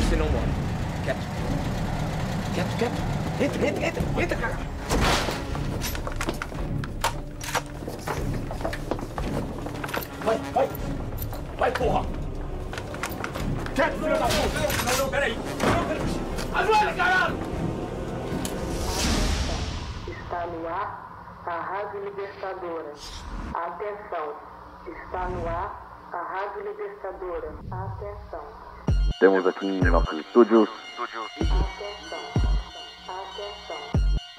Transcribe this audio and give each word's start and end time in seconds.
que 0.00 0.08
você 0.08 0.16
não 0.16 0.28
morre. 0.30 0.46
Quieto. 1.04 1.18
Quieto, 2.54 2.76
quieto. 2.78 3.20
Entra, 3.40 3.66
entra, 3.66 3.86
entra, 3.86 4.22
entra, 4.22 4.36
cara. 4.36 4.56
Vai, 10.24 10.38
vai. 10.52 10.68
Vai, 11.58 11.72
porra. 11.72 12.06
Quieto, 13.74 13.98
filho 13.98 14.18
da 14.18 14.26
puta. 14.26 14.90
Não, 14.90 14.98
não, 14.98 15.08
peraí. 15.10 15.34
Não, 15.36 15.84
peraí. 15.86 16.10
Ajoelha, 16.54 16.94
caralho. 16.94 17.38
Está 20.08 20.46
no 20.46 20.68
ar 20.68 21.10
a 21.46 21.60
Rádio 21.60 22.04
Libertadora. 22.04 22.92
Atenção, 23.54 24.34
está 24.86 25.28
no 25.28 25.48
ar 25.48 25.90
a 26.12 26.16
Rádio 26.16 26.62
Libertadora. 26.68 27.54
Atenção, 27.70 28.44
Temos 29.20 29.46
aqui 29.46 29.66
em 29.66 29.82
nossos 29.82 30.18
estúdios 30.18 30.66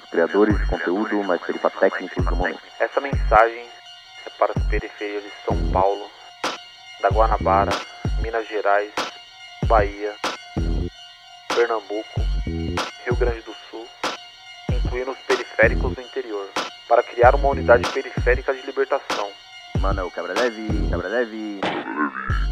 os 0.02 0.10
criadores 0.10 0.58
de 0.58 0.66
conteúdo 0.66 1.22
mais 1.22 1.40
peripatécnicos 1.40 2.24
do 2.24 2.34
momento. 2.34 2.60
Essa 2.80 3.00
mensagem 3.00 3.64
é 4.26 4.30
para 4.30 4.52
as 4.56 4.66
periferias 4.66 5.22
de 5.22 5.30
São 5.46 5.70
Paulo, 5.70 6.10
da 7.00 7.10
Guanabara, 7.10 7.70
Minas 8.22 8.48
Gerais, 8.48 8.92
Bahia, 9.66 10.16
Pernambuco, 11.54 12.20
Rio 12.44 13.16
Grande 13.16 13.42
do 13.42 13.54
Sul, 13.70 13.86
incluindo 14.68 15.12
os 15.12 15.18
periféricos 15.18 15.94
do 15.94 16.00
interior, 16.00 16.50
para 16.88 17.04
criar 17.04 17.36
uma 17.36 17.50
unidade 17.50 17.88
periférica 17.92 18.52
de 18.52 18.66
libertação. 18.66 19.30
Mano, 19.82 20.06
o 20.06 20.10
cabra 20.12 20.32
leve, 20.32 20.88
cabra 20.88 21.08
leve. 21.08 21.60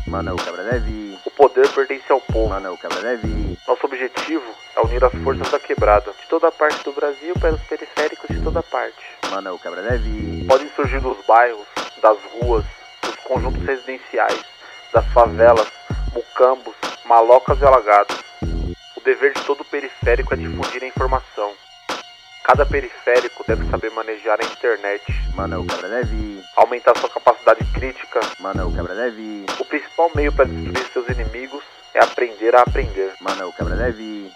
Mano, 0.09 0.35
o 0.35 0.37
cabra 0.37 0.63
leve. 0.63 1.17
O 1.25 1.31
poder 1.31 1.69
pertence 1.69 2.11
ao 2.11 2.21
povo. 2.21 2.49
Mano, 2.49 2.77
cabra 2.77 2.99
leve. 2.99 3.57
Nosso 3.69 3.87
objetivo 3.87 4.53
é 4.75 4.81
unir 4.81 5.05
as 5.05 5.15
forças 5.23 5.49
da 5.49 5.61
quebrada, 5.61 6.11
de 6.11 6.27
toda 6.29 6.51
parte 6.51 6.83
do 6.83 6.91
Brasil 6.91 7.33
para 7.39 7.55
os 7.55 7.63
periféricos 7.63 8.37
de 8.37 8.43
toda 8.43 8.65
parte. 8.65 8.99
Mano, 9.31 9.57
cabra 9.61 9.81
leve. 9.81 10.45
podem 10.49 10.69
surgir 10.71 10.99
dos 10.99 11.25
bairros, 11.25 11.69
das 12.03 12.19
ruas, 12.33 12.65
dos 13.01 13.15
conjuntos 13.23 13.65
residenciais, 13.65 14.45
das 14.93 15.07
favelas, 15.13 15.71
mucambos, 16.13 16.75
malocas 17.05 17.61
e 17.61 17.65
alagados. 17.65 18.17
O 18.97 19.01
dever 19.05 19.35
de 19.35 19.45
todo 19.45 19.65
periférico 19.65 20.35
é 20.35 20.37
difundir 20.37 20.83
a 20.83 20.89
informação. 20.89 21.53
Cada 22.45 22.67
periférico 22.67 23.45
deve 23.47 23.69
saber 23.71 23.91
manejar 23.91 24.39
a 24.41 24.45
internet, 24.45 25.03
Mano, 25.35 25.61
o 25.61 25.67
cabra 25.67 25.87
leve. 25.89 26.43
aumentar 26.57 26.97
sua 26.99 27.09
capacidade 27.09 27.65
crítica. 27.73 28.21
Mano, 28.41 28.69
o 28.69 28.75
cabra 28.75 28.93
leve. 28.95 29.45
O 29.59 29.65
principal 29.65 30.11
meio 30.15 30.33
para 30.33 30.47
destruir 30.47 30.87
seus 30.93 31.09
inimigos 31.09 31.63
é 31.95 32.01
aprender 32.03 32.55
a 32.57 32.63
aprender. 32.63 33.13
Mano, 33.21 33.49
o 33.49 33.53
cabra 33.53 33.75
leve. 33.75 34.31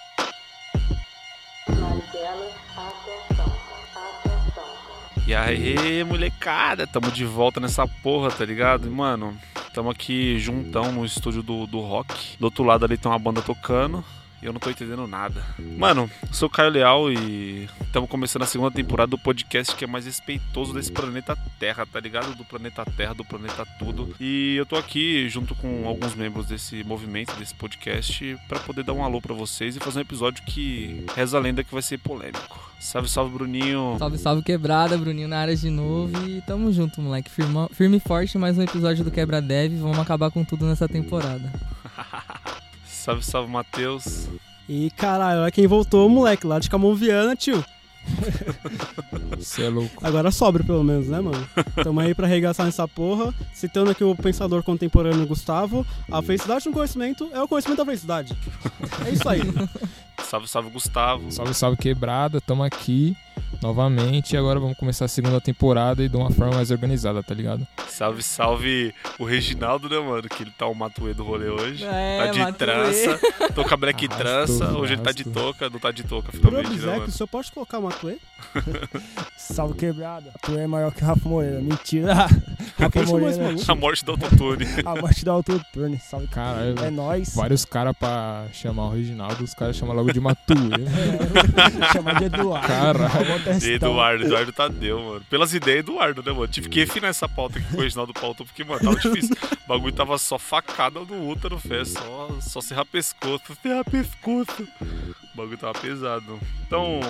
Marighella, 1.69 2.50
atenção, 2.77 3.52
atenção. 3.96 5.24
E 5.27 5.34
aí, 5.34 6.05
molecada, 6.05 6.86
tamo 6.86 7.11
de 7.11 7.24
volta 7.24 7.58
nessa 7.58 7.86
porra, 8.02 8.30
tá 8.30 8.44
ligado? 8.44 8.91
Mano, 8.91 9.36
tamo 9.72 9.91
aqui 9.91 10.39
juntão 10.39 10.92
no 10.92 11.05
estúdio 11.05 11.42
do, 11.42 11.66
do 11.66 11.80
rock. 11.80 12.36
Do 12.39 12.44
outro 12.44 12.62
lado 12.62 12.84
ali 12.84 12.96
tem 12.98 13.11
uma 13.11 13.18
banda 13.18 13.41
tocando. 13.42 14.05
Eu 14.45 14.53
não 14.53 14.61
tô 14.61 14.69
entendendo 14.69 15.06
nada. 15.06 15.42
Mano, 15.78 16.11
sou 16.31 16.48
o 16.48 16.50
Caio 16.50 16.69
Leal 16.69 17.11
e 17.11 17.67
estamos 17.81 18.11
começando 18.11 18.42
a 18.42 18.47
segunda 18.47 18.70
temporada 18.70 19.09
do 19.09 19.19
podcast 19.19 19.75
que 19.75 19.84
é 19.84 19.86
mais 19.86 20.05
respeitoso 20.05 20.75
desse 20.75 20.92
planeta 20.92 21.34
Terra, 21.59 21.86
tá 21.91 21.98
ligado? 21.98 22.34
Do 22.34 22.45
planeta 22.45 22.84
Terra, 22.84 23.14
do 23.14 23.25
planeta 23.25 23.64
tudo. 23.78 24.14
E 24.20 24.55
eu 24.56 24.67
tô 24.67 24.77
aqui 24.77 25.31
junto 25.31 25.55
com 25.55 25.89
alguns 25.89 26.14
membros 26.14 26.45
desse 26.45 26.84
movimento, 26.84 27.34
desse 27.36 27.55
podcast, 27.55 28.36
pra 28.47 28.61
poder 28.61 28.84
dar 28.84 28.92
um 28.92 29.03
alô 29.03 29.19
pra 29.19 29.33
vocês 29.33 29.77
e 29.77 29.80
fazer 29.80 30.01
um 30.01 30.02
episódio 30.02 30.45
que 30.45 31.07
reza 31.17 31.39
a 31.39 31.41
lenda 31.41 31.64
que 31.64 31.73
vai 31.73 31.83
ser 31.83 31.97
polêmico. 31.97 32.70
Salve, 32.79 33.08
salve, 33.08 33.33
Bruninho. 33.33 33.97
Salve, 33.98 34.18
salve 34.18 34.42
quebrada, 34.42 34.98
Bruninho 34.98 35.27
na 35.27 35.39
área 35.39 35.57
de 35.57 35.70
novo 35.70 36.29
e 36.29 36.42
tamo 36.42 36.70
junto, 36.70 37.01
moleque. 37.01 37.30
Firma, 37.30 37.70
firme 37.73 37.97
e 37.97 38.01
forte, 38.01 38.36
mais 38.36 38.58
um 38.58 38.63
episódio 38.63 39.05
do 39.05 39.11
Quebra 39.11 39.41
Dev. 39.41 39.73
Vamos 39.80 39.98
acabar 39.98 40.30
com 40.30 40.45
tudo 40.45 40.67
nessa 40.67 40.86
temporada. 40.86 41.51
Salve, 43.05 43.23
salve, 43.23 43.51
Matheus. 43.51 44.30
E 44.69 44.91
caralho, 44.92 45.41
olha 45.41 45.51
quem 45.51 45.67
voltou, 45.67 46.08
moleque, 46.08 46.47
lá 46.47 46.58
de 46.58 46.70
Camonviana, 46.70 47.36
tio. 47.36 47.64
Você 49.39 49.64
é 49.64 49.69
louco. 49.69 50.07
Agora 50.07 50.30
sobra, 50.30 50.63
pelo 50.63 50.85
menos, 50.85 51.08
né, 51.08 51.20
mano? 51.20 51.47
Tamo 51.83 52.01
aí 52.01 52.14
pra 52.14 52.27
arregaçar 52.27 52.67
nessa 52.67 52.86
porra. 52.86 53.33
Citando 53.53 53.91
aqui 53.91 54.05
o 54.05 54.14
pensador 54.14 54.63
contemporâneo 54.63 55.27
Gustavo: 55.27 55.86
a 56.11 56.20
felicidade 56.23 56.67
no 56.67 56.73
conhecimento 56.73 57.29
é 57.33 57.42
o 57.42 57.48
conhecimento 57.48 57.79
da 57.79 57.85
felicidade. 57.85 58.36
É 59.07 59.11
isso 59.11 59.29
aí. 59.29 59.41
Salve, 60.23 60.48
salve, 60.48 60.70
Gustavo. 60.70 61.30
Salve, 61.30 61.55
salve 61.55 61.77
quebrada, 61.77 62.41
tamo 62.41 62.63
aqui 62.63 63.17
novamente 63.64 64.35
e 64.35 64.36
agora 64.36 64.61
vamos 64.61 64.77
começar 64.77 65.07
a 65.07 65.08
segunda 65.08 65.41
temporada 65.41 66.02
e 66.05 66.08
de 66.08 66.14
uma 66.17 66.30
forma 66.30 66.55
mais 66.57 66.70
organizada, 66.70 67.23
tá 67.23 67.33
ligado? 67.33 67.67
Salve, 67.89 68.23
salve 68.23 68.95
o 69.19 69.25
Reginaldo, 69.25 69.89
né, 69.89 69.98
mano? 69.98 70.29
Que 70.29 70.42
ele 70.42 70.51
tá 70.51 70.67
o 70.67 70.75
Matuê 70.75 71.14
do 71.14 71.25
rolê 71.25 71.48
hoje. 71.48 71.83
É, 71.83 72.27
tá 72.27 72.30
de 72.30 72.39
Matuê. 72.41 72.53
trança. 72.58 73.19
Tô 73.55 73.64
com 73.64 73.73
a 73.73 73.77
black 73.79 74.05
Arrastou, 74.07 74.27
trança. 74.58 74.73
Hoje 74.77 74.92
ele 74.92 75.01
tá 75.03 75.13
de 75.13 75.24
touca, 75.24 75.70
não 75.70 75.79
tá 75.79 75.91
de 75.91 76.03
touca, 76.03 76.30
Por 76.30 76.41
finalmente, 76.41 76.69
né, 76.69 76.74
obséquio, 76.74 76.92
mano? 76.98 77.08
o 77.08 77.11
senhor 77.11 77.27
pode 77.29 77.53
colocar 77.53 77.79
uma 77.79 77.91
tuê? 77.91 78.19
Salve 79.39 79.74
quebrada. 79.74 80.30
Tu 80.42 80.58
é 80.58 80.67
maior 80.67 80.92
que 80.92 81.03
o 81.03 81.07
Rafa 81.07 81.27
Moreira. 81.29 81.61
Mentira. 81.61 82.14
Rafa 82.79 83.03
Moreira. 83.05 83.42
maluco? 83.45 83.73
A 83.73 83.74
morte 83.74 84.05
do 84.05 84.11
autotune. 84.13 84.67
A 84.85 85.01
morte 85.01 85.24
do 85.24 85.30
autoturne. 85.30 85.98
Salve. 86.01 86.27
Caralho, 86.27 86.74
É 86.85 86.91
nóis. 86.91 87.35
vários 87.35 87.64
caras 87.64 87.95
pra 87.98 88.45
chamar 88.53 88.86
o 88.89 88.91
Reginaldo, 88.91 89.42
os 89.42 89.55
caras 89.55 89.74
chamam 89.77 89.95
logo 89.97 90.13
de 90.13 90.20
Matuê. 90.20 90.55
Chamar 91.92 92.19
de 92.19 92.24
Eduardo. 92.24 92.67
Caralho. 92.67 93.54
Testar. 93.61 93.87
Eduardo, 93.87 94.25
Eduardo 94.25 94.53
Tadeu, 94.53 95.01
mano. 95.01 95.27
Pelas 95.31 95.55
ideias, 95.55 95.81
Eduardo, 95.81 96.23
né, 96.23 96.33
mano? 96.33 96.48
Tive 96.48 96.69
que 96.69 96.81
refinar 96.81 97.11
essa 97.11 97.29
pauta 97.29 97.59
aqui 97.59 97.69
com 97.70 97.79
o 97.79 97.81
Reginaldo 97.81 98.13
pautou, 98.13 98.47
porque, 98.47 98.65
mano, 98.65 98.81
tava 98.81 98.97
difícil. 98.97 99.37
O 99.65 99.69
bagulho 99.69 99.92
tava 99.92 100.19
só 100.19 100.39
facada 100.39 101.01
no 101.01 101.29
útero, 101.29 101.59
fé. 101.59 101.85
Só, 101.85 102.29
só 102.41 102.61
serrar 102.61 102.87
pescoço, 102.87 103.57
serrar 103.63 103.85
pescoço. 103.85 104.69
O 105.33 105.37
bagulho 105.37 105.59
tava 105.59 105.79
pesado. 105.79 106.39
Então, 106.67 107.01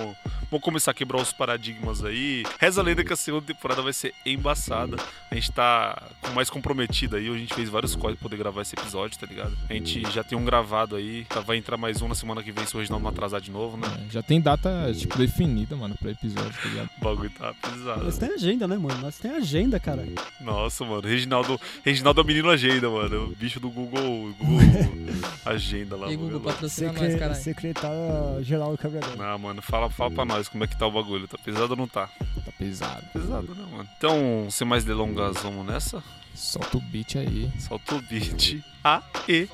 vamos 0.50 0.64
começar 0.64 0.90
a 0.92 0.94
quebrar 0.94 1.20
os 1.20 1.32
paradigmas 1.32 2.04
aí. 2.04 2.44
Reza 2.58 2.80
a 2.80 2.84
lenda 2.84 3.04
que 3.04 3.12
a 3.12 3.16
segunda 3.16 3.44
temporada 3.46 3.82
vai 3.82 3.92
ser 3.92 4.14
embaçada. 4.24 4.96
A 5.30 5.34
gente 5.34 5.52
tá 5.52 6.02
mais 6.34 6.48
comprometido 6.48 7.16
aí. 7.16 7.28
A 7.28 7.36
gente 7.36 7.52
fez 7.54 7.68
vários 7.68 7.94
códigos 7.94 8.20
pra 8.20 8.28
poder 8.28 8.36
gravar 8.36 8.62
esse 8.62 8.74
episódio, 8.74 9.18
tá 9.18 9.26
ligado? 9.26 9.56
A 9.68 9.72
gente 9.74 10.02
já 10.10 10.22
tem 10.24 10.38
um 10.38 10.44
gravado 10.44 10.96
aí. 10.96 11.24
Tá, 11.28 11.40
Vai 11.40 11.58
entrar 11.58 11.76
mais 11.76 12.00
um 12.00 12.08
na 12.08 12.14
semana 12.14 12.42
que 12.42 12.50
vem 12.50 12.64
se 12.64 12.74
o 12.74 12.78
Reginaldo 12.78 13.02
não 13.04 13.10
atrasar 13.10 13.40
de 13.40 13.50
novo, 13.50 13.76
né? 13.76 13.86
É, 14.08 14.10
Já 14.12 14.22
tem 14.22 14.40
data, 14.40 14.90
tipo, 14.96 15.18
definida, 15.18 15.76
mano, 15.76 15.94
pra 16.00 16.10
episódio, 16.10 16.33
tá 16.34 16.68
ligado? 16.68 16.90
O 17.00 17.04
bagulho 17.04 17.30
tá 17.30 17.54
pesado. 17.54 18.04
Nós 18.04 18.18
tem 18.18 18.28
agenda, 18.32 18.68
né, 18.68 18.76
mano? 18.76 19.00
Nós 19.00 19.18
tem 19.18 19.30
agenda, 19.30 19.78
cara. 19.80 20.06
Nossa, 20.40 20.84
mano, 20.84 21.06
Reginaldo, 21.06 21.60
Reginaldo 21.84 22.20
é 22.20 22.24
o 22.24 22.26
menino 22.26 22.50
agenda, 22.50 22.88
mano. 22.90 23.24
O 23.24 23.36
bicho 23.36 23.60
do 23.60 23.70
Google, 23.70 24.32
Google 24.38 24.58
Agenda 25.44 25.96
lá. 25.96 26.10
E 26.12 26.16
Google 26.16 26.40
patrocina 26.40 26.92
nós, 26.92 27.00
Secre... 27.00 27.18
caralho. 27.18 27.40
Secretário 27.40 28.42
geral 28.42 28.72
do 28.72 28.78
quebrador. 28.78 29.16
Não, 29.16 29.38
mano, 29.38 29.62
fala, 29.62 29.90
fala 29.90 30.10
pra 30.10 30.24
nós 30.24 30.48
como 30.48 30.64
é 30.64 30.66
que 30.66 30.76
tá 30.76 30.86
o 30.86 30.90
bagulho. 30.92 31.28
Tá 31.28 31.38
pesado 31.38 31.72
ou 31.72 31.76
não 31.76 31.88
tá? 31.88 32.08
Tá 32.44 32.52
pesado. 32.58 33.04
Pesado, 33.12 33.54
né, 33.54 33.64
mano? 33.70 33.88
Então, 33.96 34.46
sem 34.50 34.66
mais 34.66 34.84
delongas, 34.84 35.36
vamos 35.42 35.66
nessa? 35.66 36.02
Solta 36.34 36.78
o 36.78 36.80
beat 36.80 37.16
aí. 37.16 37.50
Solta 37.58 37.94
o 37.94 38.02
beat. 38.02 38.60
A, 38.82 39.02
E. 39.28 39.48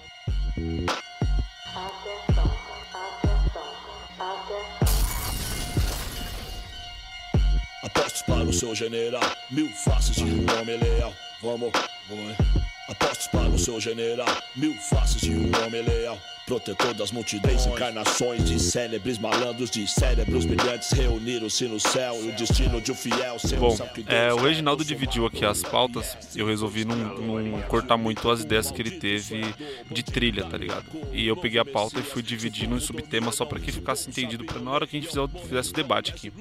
Apostos 7.82 8.22
para 8.22 8.44
o 8.44 8.52
seu 8.52 8.74
general, 8.74 9.22
mil 9.50 9.68
faces 9.68 10.16
de 10.16 10.24
um 10.24 10.60
homem 10.60 10.76
leal. 10.76 11.14
Vamos, 11.40 11.72
vamos. 12.08 12.69
Apostos 12.90 13.28
para 13.28 13.48
o 13.48 13.58
seu 13.58 13.80
general, 13.80 14.26
mil 14.56 14.74
faces 14.74 15.20
de 15.20 15.30
um 15.30 15.50
homem 15.64 15.82
leal. 15.82 16.18
Protetor 16.46 16.92
das 16.94 17.12
multidões, 17.12 17.64
encarnações 17.64 18.44
de 18.44 18.58
célebres 18.58 19.18
malandros, 19.18 19.70
de 19.70 19.86
cérebros 19.86 20.44
brilhantes 20.44 20.90
reuniram-se 20.90 21.68
no 21.68 21.78
céu. 21.78 22.16
E 22.24 22.30
o 22.30 22.32
destino 22.34 22.80
de 22.80 22.90
um 22.90 22.94
fiel 22.96 23.38
seu 23.38 23.56
Bom, 23.60 23.78
é, 24.08 24.32
o 24.32 24.36
Reginaldo 24.38 24.84
dividiu 24.84 25.24
aqui 25.26 25.44
as 25.44 25.62
pautas. 25.62 26.16
Eu 26.34 26.46
resolvi 26.46 26.84
não, 26.84 26.96
não 26.96 27.62
cortar 27.68 27.96
muito 27.96 28.28
as 28.28 28.40
ideias 28.40 28.68
que 28.68 28.82
ele 28.82 28.90
teve 28.90 29.42
de 29.88 30.02
trilha, 30.02 30.44
tá 30.44 30.58
ligado? 30.58 30.86
E 31.12 31.24
eu 31.24 31.36
peguei 31.36 31.60
a 31.60 31.64
pauta 31.64 32.00
e 32.00 32.02
fui 32.02 32.20
dividindo 32.20 32.74
em 32.74 32.80
subtemas 32.80 33.36
só 33.36 33.44
pra 33.44 33.60
que 33.60 33.70
ficasse 33.70 34.08
entendido 34.10 34.44
pra 34.44 34.58
na 34.58 34.72
hora 34.72 34.88
que 34.88 34.96
a 34.96 35.00
gente 35.00 35.08
fizer 35.08 35.20
o- 35.20 35.28
fizesse 35.28 35.70
o 35.70 35.74
debate 35.74 36.10
aqui. 36.10 36.32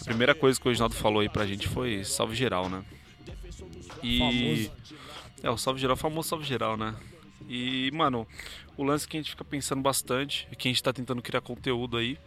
A 0.00 0.04
primeira 0.04 0.34
coisa 0.34 0.58
que 0.58 0.66
o 0.66 0.70
Reginaldo 0.70 0.94
falou 0.94 1.20
aí 1.20 1.28
pra 1.28 1.44
gente 1.46 1.68
foi 1.68 2.02
salve 2.02 2.34
geral, 2.34 2.70
né? 2.70 2.82
E. 4.02 4.70
É, 5.42 5.50
o 5.50 5.56
salve 5.56 5.80
geral, 5.80 5.94
o 5.94 5.98
famoso 5.98 6.28
salve 6.28 6.44
geral, 6.44 6.76
né? 6.76 6.94
E, 7.48 7.90
mano, 7.92 8.26
o 8.76 8.84
lance 8.84 9.08
que 9.08 9.16
a 9.16 9.20
gente 9.20 9.30
fica 9.30 9.44
pensando 9.44 9.82
bastante 9.82 10.46
é 10.52 10.54
que 10.54 10.68
a 10.68 10.70
gente 10.70 10.82
tá 10.82 10.92
tentando 10.92 11.22
criar 11.22 11.40
conteúdo 11.40 11.96
aí. 11.96 12.18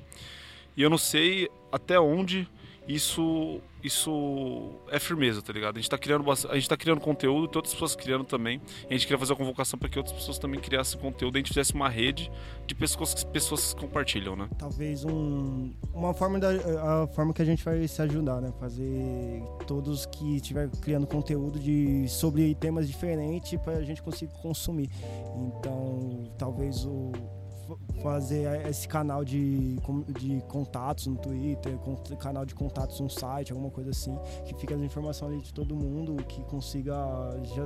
E 0.76 0.82
eu 0.82 0.90
não 0.90 0.98
sei 0.98 1.50
até 1.72 2.00
onde 2.00 2.48
isso 2.88 3.62
isso 3.84 4.72
é 4.90 4.98
firmeza, 4.98 5.42
tá 5.42 5.52
ligado? 5.52 5.76
A 5.76 5.80
gente 5.80 5.90
tá 5.90 5.98
criando, 5.98 6.24
a 6.32 6.56
gente 6.56 6.70
tá 6.70 6.78
criando 6.78 7.02
conteúdo, 7.02 7.50
tem 7.50 7.58
outras 7.58 7.74
pessoas 7.74 7.96
criando 7.96 8.24
também. 8.24 8.62
A 8.90 8.94
gente 8.94 9.06
queria 9.06 9.20
fazer 9.20 9.34
a 9.34 9.36
convocação 9.36 9.78
para 9.78 9.90
que 9.90 9.98
outras 9.98 10.16
pessoas 10.16 10.40
também 10.40 10.60
criassem 10.60 10.98
conteúdo 11.00 11.36
e 11.36 11.38
a 11.38 11.40
gente 11.40 11.50
fizesse 11.50 11.74
uma 11.74 11.90
rede 11.90 12.32
de 12.66 12.74
pessoas, 12.74 13.24
pessoas 13.26 13.74
que 13.74 13.82
compartilham, 13.82 14.38
né? 14.38 14.48
Talvez 14.58 15.04
um, 15.04 15.74
uma 15.94 16.14
forma 16.14 16.40
da 16.40 16.50
a 17.04 17.08
forma 17.08 17.34
que 17.34 17.42
a 17.42 17.46
gente 17.46 17.64
vai 17.64 17.86
se 17.86 18.02
ajudar, 18.02 18.40
né? 18.40 18.54
Fazer 18.58 19.44
todos 19.68 20.06
que 20.06 20.38
estiver 20.38 20.70
criando 20.82 21.06
conteúdo 21.06 21.60
de 21.60 22.08
sobre 22.08 22.56
temas 22.56 22.88
diferentes 22.88 23.60
para 23.60 23.74
a 23.74 23.84
gente 23.84 24.02
conseguir 24.02 24.34
consumir. 24.42 24.90
Então, 25.36 26.32
talvez 26.38 26.86
o 26.86 27.12
fazer 28.02 28.68
esse 28.68 28.88
canal 28.88 29.24
de, 29.24 29.78
de 30.20 30.42
contatos 30.48 31.08
no 31.08 31.16
Twitter, 31.16 31.78
canal 32.20 32.46
de 32.46 32.54
contatos 32.54 33.00
no 33.00 33.10
site, 33.10 33.52
alguma 33.52 33.70
coisa 33.70 33.92
assim, 33.92 34.18
que 34.46 34.54
fica 34.56 34.76
as 34.76 34.82
informações 34.82 35.34
ali 35.34 35.42
de 35.42 35.54
todo 35.54 35.76
mundo, 35.76 36.16
que 36.26 36.42
consiga 36.44 36.96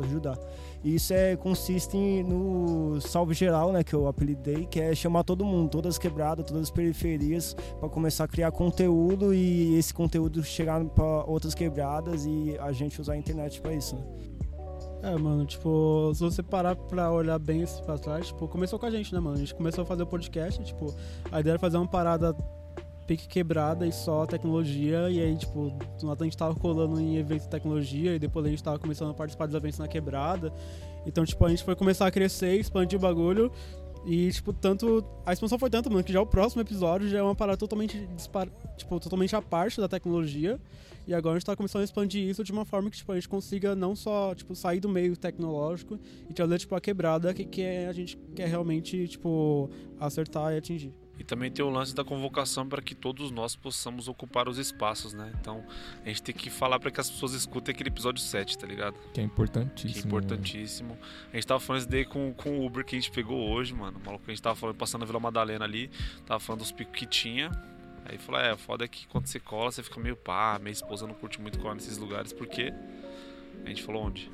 ajudar. 0.03 0.37
E 0.83 0.95
isso 0.95 1.13
é, 1.13 1.35
consiste 1.35 1.97
no 2.23 2.99
salve 3.01 3.33
geral, 3.33 3.71
né, 3.71 3.83
que 3.83 3.93
eu 3.93 4.07
apelidei, 4.07 4.65
que 4.65 4.79
é 4.79 4.93
chamar 4.93 5.23
todo 5.23 5.43
mundo, 5.43 5.69
todas 5.69 5.95
as 5.95 5.97
quebradas, 5.97 6.45
todas 6.45 6.63
as 6.63 6.71
periferias, 6.71 7.55
para 7.79 7.89
começar 7.89 8.25
a 8.25 8.27
criar 8.27 8.51
conteúdo 8.51 9.33
e 9.33 9.75
esse 9.77 9.93
conteúdo 9.93 10.43
chegar 10.43 10.83
para 10.85 11.23
outras 11.25 11.53
quebradas 11.53 12.25
e 12.25 12.55
a 12.59 12.71
gente 12.71 13.01
usar 13.01 13.13
a 13.13 13.17
internet 13.17 13.59
para 13.59 13.73
isso. 13.73 13.95
Né? 13.95 14.36
É, 15.01 15.15
mano, 15.15 15.45
tipo, 15.45 16.11
se 16.15 16.21
você 16.21 16.41
parar 16.41 16.75
pra 16.75 17.11
olhar 17.11 17.37
bem 17.37 17.63
pra 17.85 17.97
trás, 17.97 18.27
tipo, 18.27 18.47
começou 18.47 18.79
com 18.79 18.85
a 18.85 18.91
gente, 18.91 19.13
né, 19.13 19.19
mano? 19.19 19.35
A 19.35 19.39
gente 19.39 19.53
começou 19.53 19.83
a 19.83 19.85
fazer 19.85 20.03
o 20.03 20.07
podcast, 20.07 20.63
tipo, 20.63 20.93
a 21.31 21.39
ideia 21.39 21.53
era 21.53 21.59
fazer 21.59 21.77
uma 21.77 21.87
parada 21.87 22.35
pique 23.05 23.27
quebrada 23.27 23.87
e 23.87 23.91
só 23.91 24.25
tecnologia, 24.25 25.09
e 25.09 25.21
aí, 25.21 25.35
tipo, 25.37 25.71
do 25.99 26.07
nada 26.07 26.23
a 26.23 26.25
gente 26.25 26.35
tava 26.35 26.55
colando 26.55 26.99
em 26.99 27.15
eventos 27.15 27.45
de 27.45 27.49
tecnologia, 27.49 28.15
e 28.15 28.19
depois 28.19 28.45
a 28.45 28.49
gente 28.49 28.61
tava 28.61 28.77
começando 28.79 29.11
a 29.11 29.13
participar 29.13 29.45
dos 29.45 29.55
eventos 29.55 29.79
na 29.79 29.87
quebrada. 29.87 30.51
Então, 31.05 31.23
tipo, 31.23 31.45
a 31.45 31.49
gente 31.49 31.63
foi 31.63 31.75
começar 31.75 32.05
a 32.05 32.11
crescer, 32.11 32.59
expandir 32.59 32.99
o 32.99 33.01
bagulho, 33.01 33.51
e, 34.05 34.31
tipo, 34.31 34.53
tanto. 34.53 35.03
A 35.25 35.33
expansão 35.33 35.59
foi 35.59 35.69
tanto, 35.69 35.89
mano, 35.89 36.03
que 36.03 36.13
já 36.13 36.21
o 36.21 36.25
próximo 36.25 36.61
episódio 36.61 37.09
já 37.09 37.19
é 37.19 37.21
uma 37.21 37.35
parada 37.35 37.57
totalmente 37.57 38.07
dispar... 38.15 38.47
tipo, 38.77 38.99
totalmente 38.99 39.35
à 39.35 39.41
parte 39.41 39.79
da 39.79 39.87
tecnologia. 39.87 40.59
E 41.07 41.13
agora 41.13 41.35
a 41.35 41.39
gente 41.39 41.45
tá 41.45 41.55
começando 41.55 41.81
a 41.81 41.85
expandir 41.85 42.27
isso 42.27 42.43
de 42.43 42.51
uma 42.51 42.65
forma 42.65 42.89
que 42.89 42.97
tipo, 42.97 43.11
a 43.11 43.15
gente 43.15 43.29
consiga 43.29 43.73
não 43.75 43.95
só 43.95 44.35
tipo, 44.35 44.53
sair 44.53 44.79
do 44.81 44.89
meio 44.89 45.15
tecnológico 45.15 45.97
e 46.29 46.33
trazer 46.33 46.57
tipo, 46.59 46.75
a 46.75 46.81
quebrada 46.81 47.33
que, 47.33 47.45
que 47.45 47.61
é- 47.61 47.87
a 47.87 47.93
gente 47.93 48.17
quer 48.35 48.47
realmente 48.47 49.07
tipo, 49.07 49.69
acertar 49.99 50.53
e 50.53 50.57
atingir. 50.57 50.93
E 51.19 51.23
também 51.23 51.49
tem 51.49 51.65
o 51.65 51.69
lance 51.69 51.95
da 51.95 52.03
convocação 52.03 52.67
para 52.67 52.79
que 52.79 52.93
todos 52.93 53.31
nós 53.31 53.55
possamos 53.55 54.07
ocupar 54.07 54.47
os 54.47 54.59
espaços, 54.59 55.13
né? 55.13 55.31
Então 55.41 55.63
a 56.05 56.07
gente 56.09 56.21
tem 56.21 56.35
que 56.35 56.47
falar 56.49 56.79
para 56.79 56.91
que 56.91 56.99
as 57.01 57.09
pessoas 57.09 57.33
escutem 57.33 57.73
aquele 57.73 57.89
episódio 57.89 58.21
7, 58.21 58.55
tá 58.57 58.67
ligado? 58.67 58.95
Que 59.13 59.21
é 59.21 59.23
importantíssimo. 59.23 59.93
Que 59.93 59.99
é 59.99 60.03
importantíssimo. 60.07 60.97
A 61.31 61.35
gente 61.35 61.47
tava 61.47 61.59
falando 61.59 61.79
isso 61.79 61.89
daí 61.89 62.05
com, 62.05 62.31
com 62.33 62.59
o 62.59 62.65
Uber 62.65 62.85
que 62.85 62.95
a 62.95 62.99
gente 62.99 63.09
pegou 63.11 63.49
hoje, 63.49 63.73
mano. 63.73 63.97
O 63.97 64.05
maluco 64.05 64.25
que 64.25 64.31
a 64.31 64.33
gente 64.35 64.43
tava 64.43 64.55
falando, 64.55 64.75
passando 64.75 65.01
a 65.03 65.05
Vila 65.05 65.19
Madalena 65.19 65.65
ali, 65.65 65.89
tava 66.25 66.39
falando 66.39 66.59
dos 66.59 66.71
picos 66.71 66.95
que 66.99 67.05
tinha. 67.07 67.49
Aí 68.09 68.17
falou, 68.17 68.39
é, 68.39 68.55
foda 68.55 68.85
é 68.85 68.87
que 68.87 69.05
quando 69.07 69.27
você 69.27 69.37
cola, 69.37 69.69
você 69.69 69.83
fica 69.83 69.99
meio 69.99 70.15
pá, 70.15 70.57
minha 70.59 70.71
esposa 70.71 71.05
não 71.05 71.13
curte 71.13 71.41
muito 71.41 71.59
colar 71.59 71.75
nesses 71.75 71.97
lugares, 71.97 72.31
porque. 72.31 72.73
A 73.65 73.69
gente 73.69 73.83
falou 73.83 74.05
onde? 74.05 74.31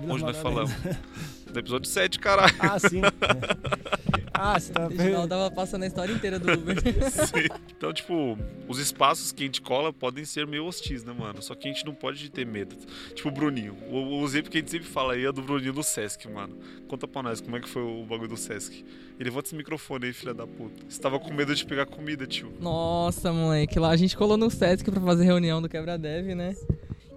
Vila 0.00 0.14
onde 0.14 0.24
nós 0.24 0.36
falamos? 0.38 0.72
Do 1.50 1.58
episódio 1.58 1.88
7, 1.88 2.18
caralho. 2.20 2.54
Ah, 2.60 2.78
sim. 2.78 3.00
ah, 4.32 4.58
você 4.58 4.72
tá 4.72 4.86
O 4.86 4.88
Reginaldo 4.88 5.28
tava 5.28 5.50
passando 5.50 5.82
a 5.82 5.86
história 5.86 6.12
inteira 6.12 6.38
do 6.38 6.52
Uber. 6.52 6.76
Sim. 7.10 7.48
Então, 7.76 7.92
tipo, 7.92 8.38
os 8.68 8.78
espaços 8.78 9.32
que 9.32 9.42
a 9.42 9.46
gente 9.46 9.60
cola 9.60 9.92
podem 9.92 10.24
ser 10.24 10.46
meio 10.46 10.64
hostis, 10.64 11.02
né, 11.02 11.12
mano? 11.12 11.42
Só 11.42 11.56
que 11.56 11.68
a 11.68 11.72
gente 11.72 11.84
não 11.84 11.92
pode 11.92 12.30
ter 12.30 12.46
medo. 12.46 12.76
Tipo 13.14 13.30
o 13.30 13.32
Bruninho. 13.32 13.76
O, 13.90 14.20
o 14.20 14.24
exemplo 14.24 14.48
que 14.48 14.58
a 14.58 14.60
gente 14.60 14.70
sempre 14.70 14.86
fala 14.86 15.14
aí 15.14 15.24
é 15.24 15.32
do 15.32 15.42
Bruninho 15.42 15.72
do 15.72 15.82
Sesc, 15.82 16.28
mano. 16.28 16.56
Conta 16.86 17.08
pra 17.08 17.22
nós 17.22 17.40
como 17.40 17.56
é 17.56 17.60
que 17.60 17.68
foi 17.68 17.82
o 17.82 18.04
bagulho 18.04 18.28
do 18.28 18.36
Sesc. 18.36 18.84
Ele 19.18 19.28
levanta 19.28 19.48
esse 19.48 19.56
microfone 19.56 20.06
aí, 20.06 20.12
filha 20.12 20.32
da 20.32 20.46
puta. 20.46 20.84
Você 20.88 21.00
tava 21.00 21.18
com 21.18 21.34
medo 21.34 21.52
de 21.52 21.66
pegar 21.66 21.86
comida, 21.86 22.26
tio. 22.26 22.52
Nossa, 22.60 23.32
moleque, 23.32 23.78
lá 23.78 23.90
a 23.90 23.96
gente 23.96 24.16
colou 24.16 24.36
no 24.36 24.50
Sesc 24.50 24.88
pra 24.88 25.00
fazer 25.00 25.24
reunião 25.24 25.60
do 25.60 25.68
Quebra 25.68 25.98
Dev, 25.98 26.28
né? 26.28 26.54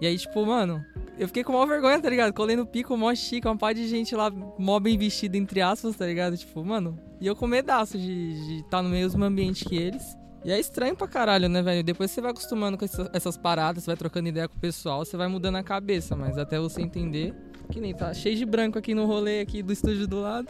E 0.04 0.06
aí, 0.06 0.18
tipo, 0.18 0.44
mano, 0.44 0.84
eu 1.18 1.26
fiquei 1.28 1.42
com 1.42 1.52
maior 1.54 1.66
vergonha, 1.66 1.98
tá 1.98 2.10
ligado? 2.10 2.30
Colei 2.34 2.54
no 2.56 2.66
pico, 2.66 2.94
mó 2.94 3.14
chique, 3.14 3.48
uma 3.48 3.56
par 3.56 3.72
de 3.72 3.88
gente 3.88 4.14
lá, 4.14 4.30
mó 4.58 4.78
bem 4.78 4.98
vestida, 4.98 5.34
entre 5.38 5.62
aspas, 5.62 5.96
tá 5.96 6.04
ligado? 6.04 6.36
Tipo, 6.36 6.62
mano, 6.62 6.98
e 7.18 7.26
eu 7.26 7.34
com 7.34 7.46
medaço 7.46 7.96
de 7.96 8.60
estar 8.62 8.82
no 8.82 8.90
mesmo 8.90 9.24
ambiente 9.24 9.64
que 9.64 9.74
eles. 9.74 10.02
E 10.44 10.52
é 10.52 10.60
estranho 10.60 10.94
pra 10.94 11.08
caralho, 11.08 11.48
né, 11.48 11.62
velho? 11.62 11.82
Depois 11.82 12.10
você 12.10 12.20
vai 12.20 12.32
acostumando 12.32 12.76
com 12.76 12.84
essa- 12.84 13.08
essas 13.14 13.38
paradas, 13.38 13.82
você 13.82 13.86
vai 13.92 13.96
trocando 13.96 14.28
ideia 14.28 14.46
com 14.46 14.58
o 14.58 14.60
pessoal, 14.60 15.02
você 15.06 15.16
vai 15.16 15.26
mudando 15.26 15.56
a 15.56 15.62
cabeça, 15.62 16.14
mas 16.14 16.36
até 16.36 16.60
você 16.60 16.82
entender, 16.82 17.34
que 17.72 17.80
nem 17.80 17.94
tá 17.94 18.12
cheio 18.12 18.36
de 18.36 18.44
branco 18.44 18.78
aqui 18.78 18.94
no 18.94 19.06
rolê 19.06 19.40
aqui 19.40 19.62
do 19.62 19.72
estúdio 19.72 20.06
do 20.06 20.20
lado. 20.20 20.48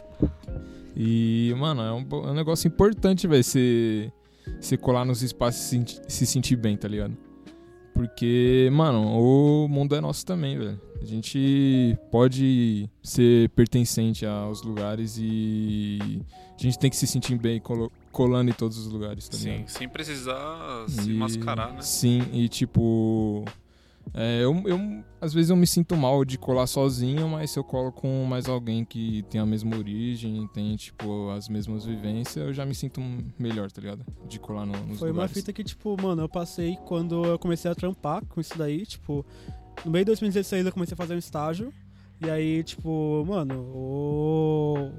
E, 0.93 1.55
mano, 1.57 1.81
é 1.81 1.93
um, 1.93 2.05
é 2.27 2.31
um 2.31 2.33
negócio 2.33 2.67
importante, 2.67 3.25
velho, 3.25 3.41
você 3.41 4.11
você 4.59 4.75
colar 4.77 5.05
nos 5.05 5.23
espaços 5.23 5.71
e 5.71 5.85
se 5.87 6.01
se 6.09 6.25
sentir 6.25 6.57
bem, 6.57 6.75
tá 6.75 6.89
ligado? 6.89 7.15
Porque, 7.95 8.67
mano, 8.73 9.07
o 9.17 9.69
mundo 9.69 9.95
é 9.95 10.01
nosso 10.01 10.25
também, 10.25 10.57
velho. 10.57 10.79
A 11.01 11.05
gente 11.05 11.97
pode 12.11 12.89
ser 13.01 13.47
pertencente 13.51 14.25
aos 14.25 14.61
lugares 14.63 15.17
e 15.17 16.21
a 16.59 16.61
gente 16.61 16.77
tem 16.77 16.89
que 16.89 16.95
se 16.97 17.07
sentir 17.07 17.37
bem 17.37 17.61
colando 18.11 18.51
em 18.51 18.53
todos 18.53 18.77
os 18.77 18.87
lugares, 18.91 19.29
tá 19.29 19.37
Sim, 19.37 19.63
sem 19.65 19.87
precisar 19.87 20.85
se 20.89 21.09
E- 21.09 21.13
mascarar, 21.13 21.71
né? 21.73 21.81
Sim, 21.81 22.21
e 22.33 22.49
tipo. 22.49 23.45
É, 24.13 24.43
eu, 24.43 24.53
eu- 24.65 25.03
às 25.19 25.33
vezes 25.33 25.49
eu 25.49 25.55
me 25.55 25.65
sinto 25.67 25.95
mal 25.97 26.23
de 26.23 26.37
colar 26.37 26.67
sozinho, 26.67 27.27
mas 27.27 27.51
se 27.51 27.59
eu 27.59 27.63
colo 27.63 27.91
com 27.91 28.23
mais 28.25 28.47
alguém 28.47 28.85
que 28.85 29.23
tem 29.29 29.41
a 29.41 29.45
mesma 29.45 29.75
origem, 29.75 30.47
tem, 30.53 30.75
tipo, 30.75 31.29
as 31.31 31.49
mesmas 31.49 31.83
vivências, 31.85 32.45
eu 32.47 32.53
já 32.53 32.65
me 32.65 32.75
sinto 32.75 33.01
melhor, 33.37 33.71
tá 33.71 33.81
ligado? 33.81 34.05
De 34.27 34.39
colar 34.39 34.65
no, 34.65 34.73
nos 34.85 34.99
Foi 34.99 35.09
uma 35.09 35.23
lugares. 35.23 35.33
fita 35.33 35.51
que, 35.51 35.63
tipo, 35.63 35.95
mano, 36.01 36.21
eu 36.21 36.29
passei 36.29 36.77
quando 36.85 37.25
eu 37.25 37.39
comecei 37.39 37.69
a 37.69 37.75
trampar 37.75 38.23
com 38.25 38.39
isso 38.39 38.57
daí, 38.57 38.85
tipo, 38.85 39.25
no 39.83 39.91
meio 39.91 40.05
de 40.05 40.09
2016 40.11 40.65
eu 40.65 40.71
comecei 40.71 40.93
a 40.93 40.97
fazer 40.97 41.15
um 41.15 41.19
estágio, 41.19 41.73
e 42.21 42.29
aí, 42.29 42.63
tipo, 42.63 43.23
mano, 43.27 43.59
o. 43.73 44.91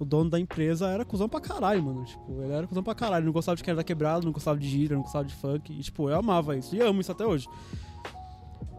O 0.00 0.04
dono 0.04 0.30
da 0.30 0.38
empresa 0.38 0.86
era 0.88 1.04
cuzão 1.04 1.28
pra 1.28 1.40
caralho, 1.40 1.82
mano. 1.82 2.04
Tipo, 2.04 2.40
ele 2.40 2.52
era 2.52 2.68
cuzão 2.68 2.84
pra 2.84 2.94
caralho. 2.94 3.24
Não 3.26 3.32
gostava 3.32 3.56
de 3.56 3.64
quem 3.64 3.72
era 3.72 3.82
quebrado, 3.82 4.24
não 4.24 4.30
gostava 4.32 4.56
de 4.56 4.68
gíria, 4.68 4.94
não 4.94 5.02
gostava 5.02 5.24
de 5.24 5.34
funk. 5.34 5.72
E, 5.72 5.80
tipo, 5.82 6.08
eu 6.08 6.16
amava 6.16 6.56
isso. 6.56 6.72
E 6.76 6.80
amo 6.80 7.00
isso 7.00 7.10
até 7.10 7.26
hoje. 7.26 7.48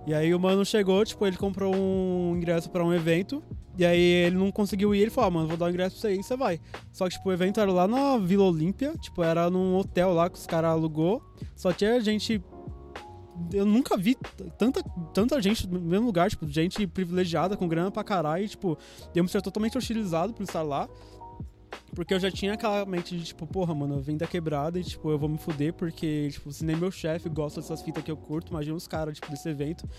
E 0.07 0.13
aí 0.13 0.33
o 0.33 0.39
mano 0.39 0.65
chegou, 0.65 1.03
tipo, 1.05 1.25
ele 1.25 1.37
comprou 1.37 1.75
um 1.75 2.35
ingresso 2.35 2.69
pra 2.69 2.83
um 2.83 2.93
evento. 2.93 3.43
E 3.77 3.85
aí 3.85 3.99
ele 3.99 4.35
não 4.35 4.51
conseguiu 4.51 4.93
ir, 4.93 4.99
ele 4.99 5.09
falou, 5.09 5.27
ah, 5.27 5.31
mano, 5.31 5.47
vou 5.47 5.55
dar 5.55 5.67
um 5.67 5.69
ingresso 5.69 5.95
pra 5.95 6.01
você 6.01 6.07
aí, 6.07 6.21
você 6.21 6.35
vai. 6.35 6.59
Só 6.91 7.05
que, 7.07 7.15
tipo, 7.15 7.29
o 7.29 7.31
evento 7.31 7.61
era 7.61 7.71
lá 7.71 7.87
na 7.87 8.17
Vila 8.17 8.43
Olímpia, 8.43 8.93
tipo, 8.99 9.23
era 9.23 9.49
num 9.49 9.77
hotel 9.77 10.13
lá 10.13 10.29
que 10.29 10.37
os 10.37 10.45
caras 10.45 10.71
alugou. 10.71 11.21
Só 11.55 11.71
tinha 11.71 11.99
gente. 12.01 12.43
Eu 13.53 13.65
nunca 13.65 13.95
vi 13.95 14.17
tanta, 14.57 14.83
tanta 15.13 15.41
gente 15.41 15.65
no 15.65 15.79
mesmo 15.79 16.07
lugar, 16.07 16.29
tipo, 16.29 16.45
gente 16.45 16.85
privilegiada, 16.87 17.55
com 17.55 17.69
grana 17.69 17.89
pra 17.89 18.03
caralho, 18.03 18.43
e, 18.43 18.49
tipo, 18.49 18.77
eu 19.15 19.23
me 19.23 19.29
senti 19.29 19.43
totalmente 19.43 19.77
hostilizado 19.77 20.33
por 20.33 20.43
estar 20.43 20.61
lá. 20.61 20.89
Porque 21.95 22.13
eu 22.13 22.19
já 22.19 22.29
tinha 22.31 22.53
aquela 22.53 22.85
mente 22.85 23.17
de, 23.17 23.23
tipo, 23.23 23.45
porra, 23.47 23.73
mano, 23.73 23.95
eu 23.95 23.99
vim 23.99 24.15
da 24.15 24.27
quebrada 24.27 24.79
e, 24.79 24.83
tipo, 24.83 25.09
eu 25.09 25.17
vou 25.17 25.27
me 25.27 25.37
fuder 25.37 25.73
porque, 25.73 26.29
tipo, 26.31 26.51
se 26.51 26.63
nem 26.63 26.75
meu 26.75 26.91
chefe 26.91 27.27
gosta 27.29 27.61
dessas 27.61 27.81
fitas 27.81 28.03
que 28.03 28.11
eu 28.11 28.17
curto, 28.17 28.51
imagina 28.51 28.75
os 28.75 28.87
caras, 28.87 29.15
tipo, 29.15 29.29
desse 29.29 29.49
evento. 29.49 29.89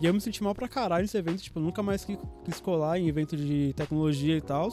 E 0.00 0.06
eu 0.06 0.12
me 0.12 0.20
senti 0.20 0.42
mal 0.42 0.54
pra 0.54 0.68
caralho 0.68 1.02
nesse 1.02 1.16
evento, 1.16 1.42
tipo, 1.42 1.58
eu 1.58 1.62
nunca 1.62 1.82
mais 1.82 2.04
quis, 2.04 2.60
colar 2.60 2.98
em 2.98 3.08
evento 3.08 3.36
de 3.36 3.72
tecnologia 3.76 4.36
e 4.36 4.40
tal. 4.40 4.68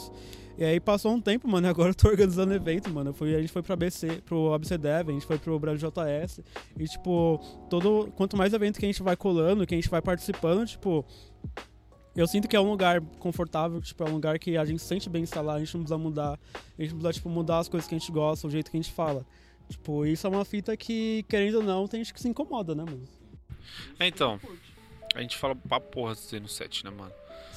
E 0.57 0.63
aí 0.63 0.79
passou 0.79 1.11
um 1.11 1.21
tempo, 1.21 1.47
mano, 1.47 1.67
e 1.67 1.69
agora 1.69 1.91
eu 1.91 1.95
tô 1.95 2.07
organizando 2.09 2.53
evento, 2.53 2.89
mano. 2.89 3.11
Eu 3.11 3.13
fui, 3.13 3.35
a 3.35 3.39
gente 3.39 3.51
foi 3.51 3.61
pro 3.61 3.73
ABC, 3.73 4.21
pro 4.25 4.53
ABC 4.53 4.77
Dev, 4.77 5.09
a 5.09 5.13
gente 5.13 5.25
foi 5.25 5.37
pro 5.37 5.59
Brasil 5.59 5.89
JS. 5.89 6.41
E, 6.77 6.85
tipo, 6.85 7.39
todo, 7.69 8.11
quanto 8.15 8.35
mais 8.35 8.53
evento 8.53 8.79
que 8.79 8.85
a 8.85 8.89
gente 8.89 9.03
vai 9.03 9.15
colando, 9.15 9.65
que 9.65 9.73
a 9.73 9.77
gente 9.77 9.89
vai 9.89 10.01
participando, 10.01 10.65
tipo, 10.65 11.05
eu 12.15 12.27
sinto 12.27 12.47
que 12.47 12.55
é 12.55 12.59
um 12.59 12.69
lugar 12.69 13.01
confortável, 13.19 13.81
tipo, 13.81 14.03
é 14.03 14.09
um 14.09 14.13
lugar 14.13 14.37
que 14.37 14.55
a 14.57 14.65
gente 14.65 14.81
se 14.81 14.87
sente 14.87 15.09
bem 15.09 15.25
lá, 15.35 15.55
a 15.55 15.59
gente 15.59 15.73
não 15.73 15.81
precisa 15.83 15.97
mudar, 15.97 16.39
a 16.77 16.81
gente 16.81 16.91
precisa, 16.91 17.13
tipo, 17.13 17.29
mudar 17.29 17.59
as 17.59 17.67
coisas 17.67 17.87
que 17.87 17.95
a 17.95 17.97
gente 17.97 18.11
gosta, 18.11 18.47
o 18.47 18.51
jeito 18.51 18.69
que 18.69 18.77
a 18.77 18.81
gente 18.81 18.91
fala. 18.91 19.25
Tipo, 19.69 20.05
isso 20.05 20.27
é 20.27 20.29
uma 20.29 20.45
fita 20.45 20.75
que, 20.77 21.25
querendo 21.27 21.55
ou 21.55 21.63
não, 21.63 21.87
tem 21.87 22.03
gente 22.03 22.13
que 22.13 22.21
se 22.21 22.27
incomoda, 22.27 22.75
né, 22.75 22.83
mano? 22.83 23.07
É, 23.99 24.07
então. 24.07 24.39
A 25.15 25.21
gente 25.21 25.37
fala 25.37 25.55
pra 25.55 25.79
porra 25.79 26.13
disso 26.13 26.35
aí 26.35 26.41
no 26.41 26.47
set, 26.47 26.83
né, 26.83 26.91
mano? 26.91 27.11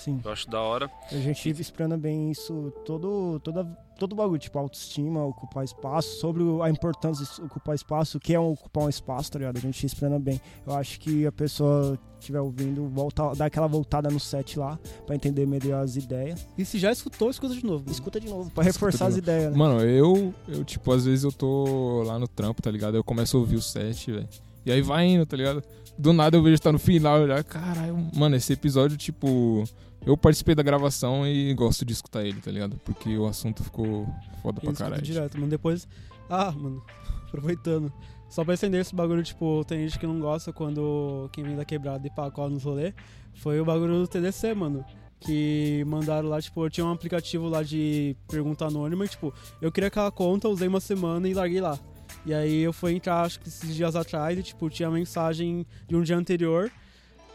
Sim. 0.06 0.20
Eu 0.24 0.30
acho 0.30 0.48
da 0.48 0.60
hora. 0.60 0.88
A 1.10 1.16
gente 1.16 1.50
explana 1.50 1.96
bem 1.96 2.30
isso, 2.30 2.72
todo, 2.84 3.40
toda, 3.40 3.64
todo 3.98 4.14
bagulho, 4.14 4.38
tipo, 4.38 4.56
autoestima, 4.56 5.24
ocupar 5.24 5.64
espaço, 5.64 6.20
sobre 6.20 6.44
a 6.62 6.70
importância 6.70 7.24
de 7.24 7.42
ocupar 7.42 7.74
espaço, 7.74 8.16
o 8.16 8.20
que 8.20 8.32
é 8.32 8.38
ocupar 8.38 8.84
um 8.84 8.88
espaço, 8.88 9.32
tá 9.32 9.40
ligado? 9.40 9.56
A 9.56 9.60
gente 9.60 9.84
explana 9.84 10.16
bem. 10.16 10.40
Eu 10.64 10.76
acho 10.76 11.00
que 11.00 11.26
a 11.26 11.32
pessoa 11.32 11.98
estiver 12.20 12.40
ouvindo, 12.40 12.88
volta, 12.88 13.34
dá 13.34 13.46
aquela 13.46 13.66
voltada 13.66 14.08
no 14.08 14.20
set 14.20 14.56
lá, 14.56 14.78
pra 15.04 15.16
entender 15.16 15.44
melhor 15.44 15.82
as 15.82 15.96
ideias. 15.96 16.46
E 16.56 16.64
se 16.64 16.78
já 16.78 16.92
escutou, 16.92 17.28
escuta 17.28 17.52
de 17.52 17.66
novo. 17.66 17.90
Escuta 17.90 18.20
de 18.20 18.28
novo, 18.28 18.48
pra 18.52 18.62
reforçar 18.62 19.06
as 19.06 19.16
ideias, 19.16 19.50
né? 19.50 19.58
Mano, 19.58 19.80
eu, 19.80 20.32
eu, 20.46 20.64
tipo, 20.64 20.92
às 20.92 21.04
vezes 21.04 21.24
eu 21.24 21.32
tô 21.32 22.04
lá 22.04 22.16
no 22.16 22.28
trampo, 22.28 22.62
tá 22.62 22.70
ligado? 22.70 22.96
Eu 22.96 23.02
começo 23.02 23.36
a 23.36 23.40
ouvir 23.40 23.56
o 23.56 23.62
set, 23.62 24.12
velho. 24.12 24.28
E 24.64 24.70
aí 24.70 24.82
vai 24.82 25.04
indo, 25.04 25.26
tá 25.26 25.36
ligado? 25.36 25.64
Do 25.98 26.12
nada 26.12 26.36
eu 26.36 26.42
vejo 26.42 26.58
que 26.58 26.62
tá 26.62 26.70
no 26.70 26.78
final, 26.78 27.22
eu 27.22 27.26
já, 27.26 27.42
caralho, 27.42 27.96
mano, 28.14 28.36
esse 28.36 28.52
episódio, 28.52 28.98
tipo, 28.98 29.64
eu 30.06 30.16
participei 30.16 30.54
da 30.54 30.62
gravação 30.62 31.26
e 31.26 31.52
gosto 31.52 31.84
de 31.84 31.92
escutar 31.92 32.24
ele, 32.24 32.40
tá 32.40 32.48
ligado? 32.48 32.80
Porque 32.84 33.18
o 33.18 33.26
assunto 33.26 33.64
ficou 33.64 34.06
foda 34.40 34.60
pra 34.60 34.72
caralho. 34.72 35.02
direto, 35.02 35.36
mano. 35.36 35.50
Depois. 35.50 35.88
Ah, 36.30 36.52
mano, 36.52 36.80
aproveitando. 37.26 37.92
Só 38.28 38.44
pra 38.44 38.54
estender 38.54 38.80
esse 38.80 38.94
bagulho, 38.94 39.22
tipo, 39.24 39.64
tem 39.64 39.80
gente 39.80 39.98
que 39.98 40.06
não 40.06 40.20
gosta 40.20 40.52
quando 40.52 41.28
quem 41.32 41.42
vem 41.42 41.56
da 41.56 41.64
quebrada 41.64 42.06
e 42.06 42.30
cola 42.30 42.50
nos 42.50 42.62
rolê. 42.62 42.94
Foi 43.34 43.60
o 43.60 43.64
bagulho 43.64 43.94
do 43.94 44.06
TDC, 44.06 44.54
mano. 44.54 44.84
Que 45.18 45.82
mandaram 45.86 46.28
lá, 46.28 46.40
tipo, 46.40 46.64
eu 46.64 46.70
tinha 46.70 46.86
um 46.86 46.92
aplicativo 46.92 47.48
lá 47.48 47.64
de 47.64 48.16
pergunta 48.28 48.64
anônima 48.64 49.04
e, 49.04 49.08
tipo, 49.08 49.34
eu 49.60 49.72
queria 49.72 49.88
aquela 49.88 50.10
conta, 50.12 50.48
usei 50.48 50.68
uma 50.68 50.80
semana 50.80 51.28
e 51.28 51.34
larguei 51.34 51.60
lá. 51.60 51.78
E 52.24 52.32
aí 52.32 52.60
eu 52.60 52.72
fui 52.72 52.94
entrar, 52.94 53.22
acho 53.22 53.40
que 53.40 53.48
esses 53.48 53.74
dias 53.74 53.96
atrás, 53.96 54.38
e, 54.38 54.42
tipo, 54.42 54.70
tinha 54.70 54.90
mensagem 54.90 55.66
de 55.88 55.96
um 55.96 56.02
dia 56.02 56.16
anterior 56.16 56.70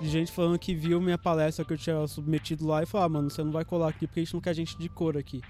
de 0.02 0.10
gente 0.10 0.32
falando 0.32 0.58
que 0.58 0.74
viu 0.74 1.00
minha 1.00 1.18
palestra 1.18 1.64
que 1.64 1.74
eu 1.74 1.78
tinha 1.78 2.08
submetido 2.08 2.66
lá 2.66 2.84
e 2.84 2.86
falou, 2.86 3.06
ah, 3.06 3.10
mano, 3.10 3.30
você 3.30 3.44
não 3.44 3.52
vai 3.52 3.64
colar 3.64 3.90
aqui 3.90 4.08
porque 4.08 4.20
a 4.20 4.24
gente 4.24 4.34
não 4.34 4.42
quer 4.42 4.54
gente 4.56 4.78
de 4.78 4.90
cor 4.90 5.16
aqui. 5.18 5.42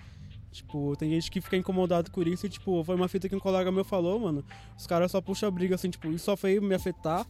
Tipo, 0.51 0.96
tem 0.98 1.10
gente 1.10 1.31
que 1.31 1.39
fica 1.39 1.55
incomodado 1.55 2.12
por 2.12 2.27
isso 2.27 2.46
e, 2.46 2.50
tipo, 2.50 2.84
foi 2.84 2.96
uma 2.96 3.08
fita 3.08 3.29
que 3.29 3.36
um 3.36 3.39
colega 3.39 3.72
meu 3.72 3.86
falou, 3.86 4.20
mano. 4.20 4.43
Os 4.77 4.86
caras 4.86 5.12
só 5.12 5.22
puxam 5.22 5.48
a 5.48 5.51
briga, 5.51 5.75
assim, 5.75 5.89
tipo, 5.89 6.10
isso 6.12 6.25
só 6.25 6.36
veio 6.36 6.62
me 6.62 6.75
afetar 6.75 7.25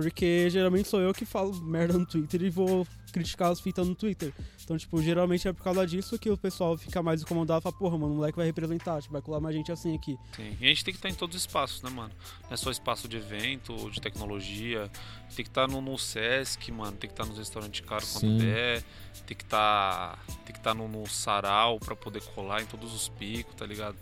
porque 0.00 0.48
geralmente 0.48 0.88
sou 0.88 1.00
eu 1.00 1.12
que 1.12 1.24
falo 1.24 1.52
merda 1.60 1.98
no 1.98 2.06
Twitter 2.06 2.42
e 2.42 2.50
vou 2.50 2.86
criticar 3.12 3.50
as 3.50 3.58
fitas 3.58 3.88
no 3.88 3.96
Twitter. 3.96 4.32
Então, 4.62 4.78
tipo, 4.78 5.02
geralmente 5.02 5.48
é 5.48 5.52
por 5.52 5.64
causa 5.64 5.84
disso 5.84 6.16
que 6.16 6.30
o 6.30 6.36
pessoal 6.36 6.78
fica 6.78 7.02
mais 7.02 7.22
incomodado 7.22 7.58
e 7.58 7.62
fala, 7.64 7.74
porra, 7.74 7.98
mano, 7.98 8.12
o 8.12 8.16
moleque 8.18 8.36
vai 8.36 8.46
representar, 8.46 9.02
tipo, 9.02 9.12
vai 9.12 9.20
colar 9.20 9.40
mais 9.40 9.56
gente 9.56 9.72
assim 9.72 9.96
aqui. 9.96 10.16
Sim. 10.36 10.56
E 10.60 10.66
a 10.66 10.68
gente 10.68 10.84
tem 10.84 10.94
que 10.94 10.98
estar 10.98 11.08
em 11.08 11.14
todos 11.14 11.34
os 11.34 11.42
espaços, 11.42 11.82
né, 11.82 11.90
mano? 11.90 12.12
Não 12.44 12.52
é 12.52 12.56
só 12.56 12.70
espaço 12.70 13.08
de 13.08 13.16
evento, 13.16 13.90
de 13.90 14.00
tecnologia. 14.00 14.88
Tem 15.34 15.44
que 15.44 15.50
estar 15.50 15.66
no, 15.66 15.80
no 15.80 15.98
Sesc, 15.98 16.70
mano. 16.70 16.92
Tem 16.92 17.08
que 17.08 17.14
estar 17.14 17.26
nos 17.26 17.36
restaurantes 17.36 17.80
caros 17.80 18.12
quando 18.12 18.38
der. 18.38 18.84
Tem 19.26 19.36
que 19.36 19.42
estar. 19.42 20.24
Tem 20.44 20.52
que 20.52 20.60
estar 20.60 20.74
no, 20.74 20.86
no 20.86 21.08
sarau 21.08 21.80
pra 21.80 21.96
poder 21.96 22.22
colar 22.22 22.62
em 22.62 22.66
todos 22.66 22.94
os 22.94 23.08
picos, 23.08 23.54
tá 23.56 23.66
ligado? 23.66 23.96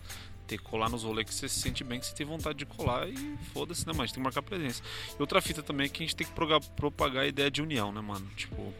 Que 0.46 0.56
colar 0.58 0.88
nos 0.88 1.02
rolês 1.02 1.28
que 1.28 1.34
você 1.34 1.48
se 1.48 1.60
sente 1.60 1.82
bem, 1.82 1.98
que 1.98 2.06
você 2.06 2.14
tem 2.14 2.24
vontade 2.24 2.58
de 2.58 2.66
colar 2.66 3.08
e 3.08 3.36
foda-se, 3.52 3.86
né, 3.86 3.92
mano? 3.92 4.02
A 4.02 4.06
gente 4.06 4.14
tem 4.14 4.22
que 4.22 4.24
marcar 4.24 4.42
presença. 4.42 4.82
E 5.18 5.20
outra 5.20 5.40
fita 5.40 5.62
também 5.62 5.86
é 5.86 5.88
que 5.88 6.02
a 6.02 6.06
gente 6.06 6.14
tem 6.14 6.26
que 6.26 6.32
propagar 6.76 7.24
a 7.24 7.26
ideia 7.26 7.50
de 7.50 7.60
união, 7.60 7.90
né, 7.90 8.00
mano? 8.00 8.28
Tipo, 8.36 8.72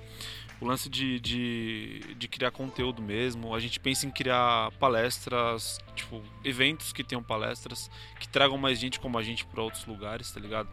o 0.61 0.67
lance 0.67 0.89
de, 0.89 1.21
de, 1.21 2.15
de 2.17 2.29
criar 2.29 2.51
conteúdo 2.51 3.03
mesmo. 3.03 3.55
A 3.55 3.61
gente 3.61 3.79
pensa 3.81 4.07
em 4.07 4.11
criar 4.11 4.71
palestras, 4.79 5.79
tipo, 5.95 6.23
eventos 6.45 6.93
que 6.93 7.05
tenham 7.05 7.23
palestras, 7.23 7.91
que 8.19 8.29
tragam 8.29 8.57
mais 8.57 8.79
gente 8.79 8.99
como 8.99 9.19
a 9.19 9.23
gente 9.23 9.45
pra 9.45 9.63
outros 9.63 9.85
lugares, 9.87 10.31
tá 10.31 10.41
ligado? 10.41 10.69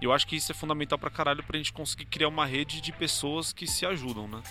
E 0.00 0.04
eu 0.04 0.12
acho 0.12 0.26
que 0.26 0.36
isso 0.36 0.50
é 0.50 0.54
fundamental 0.54 0.98
pra 0.98 1.10
caralho 1.10 1.42
pra 1.42 1.58
gente 1.58 1.72
conseguir 1.72 2.06
criar 2.06 2.28
uma 2.28 2.46
rede 2.46 2.80
de 2.80 2.92
pessoas 2.92 3.52
que 3.52 3.66
se 3.66 3.84
ajudam, 3.84 4.26
né? 4.26 4.42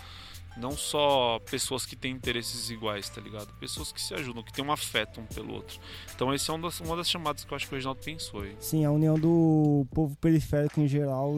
Não 0.59 0.71
só 0.71 1.39
pessoas 1.49 1.85
que 1.85 1.95
têm 1.95 2.11
interesses 2.11 2.69
iguais, 2.69 3.09
tá 3.09 3.21
ligado? 3.21 3.47
Pessoas 3.59 3.91
que 3.91 4.01
se 4.01 4.13
ajudam, 4.13 4.43
que 4.43 4.51
têm 4.51 4.63
um 4.63 4.71
afeto 4.71 5.21
um 5.21 5.25
pelo 5.25 5.53
outro. 5.53 5.79
Então, 6.13 6.33
esse 6.33 6.49
é 6.49 6.53
um 6.53 6.59
das, 6.59 6.79
uma 6.81 6.95
das 6.95 7.09
chamadas 7.09 7.43
que 7.43 7.51
eu 7.51 7.55
acho 7.55 7.67
que 7.67 7.73
o 7.73 7.75
Reginaldo 7.75 8.01
pensou 8.03 8.41
aí. 8.41 8.55
Sim, 8.59 8.83
a 8.85 8.91
união 8.91 9.17
do 9.17 9.87
povo 9.93 10.15
periférico 10.17 10.81
em 10.81 10.87
geral 10.87 11.33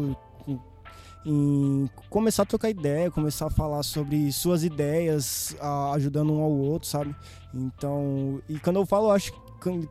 em, 1.26 1.90
começar 2.10 2.44
a 2.44 2.46
trocar 2.46 2.70
ideia, 2.70 3.12
começar 3.12 3.48
a 3.48 3.50
falar 3.50 3.84
sobre 3.84 4.32
suas 4.32 4.64
ideias, 4.64 5.56
ajudando 5.94 6.34
um 6.34 6.42
ao 6.42 6.52
outro, 6.52 6.88
sabe? 6.88 7.16
Então, 7.54 8.42
e 8.50 8.60
quando 8.60 8.78
eu 8.78 8.86
falo, 8.86 9.12
acho 9.12 9.32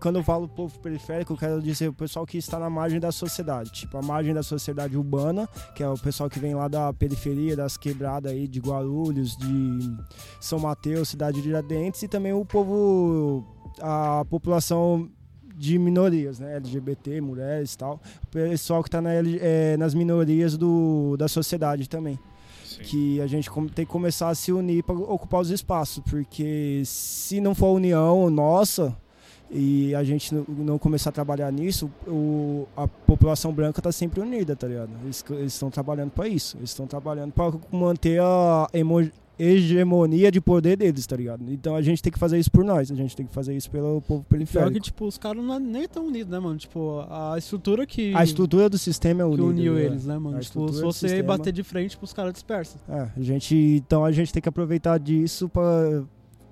quando 0.00 0.16
eu 0.16 0.22
falo 0.24 0.48
povo 0.48 0.76
periférico, 0.80 1.32
eu 1.32 1.36
quero 1.36 1.62
dizer 1.62 1.88
o 1.88 1.92
pessoal 1.92 2.26
que 2.26 2.36
está 2.36 2.58
na 2.58 2.68
margem 2.68 2.98
da 2.98 3.12
sociedade, 3.12 3.70
tipo 3.70 3.96
a 3.96 4.02
margem 4.02 4.34
da 4.34 4.42
sociedade 4.42 4.96
urbana, 4.96 5.48
que 5.74 5.82
é 5.82 5.88
o 5.88 5.96
pessoal 5.96 6.28
que 6.28 6.40
vem 6.40 6.54
lá 6.54 6.66
da 6.66 6.92
periferia, 6.92 7.54
das 7.54 7.76
quebradas 7.76 8.32
aí 8.32 8.48
de 8.48 8.58
Guarulhos, 8.58 9.36
de 9.36 9.96
São 10.40 10.58
Mateus, 10.58 11.10
cidade 11.10 11.40
de 11.40 11.48
Iradentes, 11.48 12.02
e 12.02 12.08
também 12.08 12.32
o 12.32 12.44
povo, 12.44 13.46
a 13.80 14.24
população 14.28 15.08
de 15.54 15.78
minorias, 15.78 16.40
né? 16.40 16.56
LGBT, 16.56 17.20
mulheres 17.20 17.74
e 17.74 17.78
tal. 17.78 18.00
O 18.24 18.26
pessoal 18.28 18.82
que 18.82 18.88
está 18.88 19.00
na, 19.00 19.10
eh, 19.12 19.76
nas 19.76 19.94
minorias 19.94 20.56
do, 20.56 21.16
da 21.18 21.28
sociedade 21.28 21.88
também. 21.88 22.18
Sim. 22.64 22.82
Que 22.82 23.20
a 23.20 23.26
gente 23.26 23.50
tem 23.74 23.84
que 23.84 23.92
começar 23.92 24.30
a 24.30 24.34
se 24.34 24.52
unir 24.52 24.82
para 24.82 24.94
ocupar 24.94 25.40
os 25.42 25.50
espaços, 25.50 26.02
porque 26.08 26.82
se 26.86 27.40
não 27.40 27.54
for 27.54 27.66
a 27.66 27.72
união 27.72 28.30
nossa 28.30 28.96
e 29.50 29.94
a 29.94 30.04
gente 30.04 30.34
não- 30.34 30.78
começar 30.78 31.10
a 31.10 31.12
trabalhar 31.12 31.50
nisso, 31.52 31.90
o, 32.06 32.66
a 32.76 32.86
população 32.86 33.52
branca 33.52 33.80
está 33.80 33.90
sempre 33.92 34.20
unida, 34.20 34.54
tá 34.54 34.66
ligado? 34.68 34.90
Eles 35.04 35.24
estão 35.52 35.70
trabalhando 35.70 36.10
para 36.10 36.28
isso, 36.28 36.56
eles 36.58 36.70
estão 36.70 36.86
trabalhando 36.86 37.32
para 37.32 37.52
manter 37.72 38.20
a 38.22 38.68
emo- 38.72 39.10
hegemonia 39.38 40.30
de 40.30 40.40
poder 40.40 40.76
deles, 40.76 41.06
tá 41.06 41.16
ligado? 41.16 41.42
Então 41.50 41.74
a 41.74 41.82
gente 41.82 42.02
tem 42.02 42.12
que 42.12 42.18
fazer 42.18 42.38
isso 42.38 42.50
por 42.50 42.62
nós, 42.64 42.90
a 42.90 42.94
gente 42.94 43.16
tem 43.16 43.26
que 43.26 43.32
fazer 43.32 43.56
isso 43.56 43.70
pelo 43.70 44.00
povo 44.02 44.22
Pior 44.22 44.28
periférico. 44.28 44.72
que, 44.72 44.80
tipo, 44.80 45.06
os 45.06 45.16
caras 45.18 45.42
não 45.42 45.54
é 45.54 45.58
nem 45.58 45.88
tão 45.88 46.06
unidos, 46.06 46.30
né, 46.30 46.38
mano? 46.38 46.58
Tipo, 46.58 47.04
a 47.08 47.34
estrutura 47.38 47.86
que, 47.86 48.14
A 48.14 48.22
estrutura 48.22 48.68
do 48.68 48.78
sistema 48.78 49.22
é 49.22 49.24
que 49.24 49.30
unida. 49.30 49.42
uniu 49.48 49.74
né? 49.74 49.82
eles, 49.84 50.04
né, 50.06 50.18
mano? 50.18 50.36
A 50.36 50.40
Tipo, 50.40 50.72
se 50.72 50.80
você 50.82 51.08
sistema- 51.08 51.36
bater 51.38 51.52
de 51.52 51.62
frente, 51.62 51.90
tipo, 51.92 52.04
os 52.04 52.12
caras 52.12 52.32
dispersam. 52.34 52.80
É, 52.88 53.08
a 53.16 53.22
gente, 53.22 53.54
então 53.56 54.04
a 54.04 54.12
gente 54.12 54.32
tem 54.32 54.42
que 54.42 54.48
aproveitar 54.48 54.98
disso 54.98 55.48
para 55.48 56.02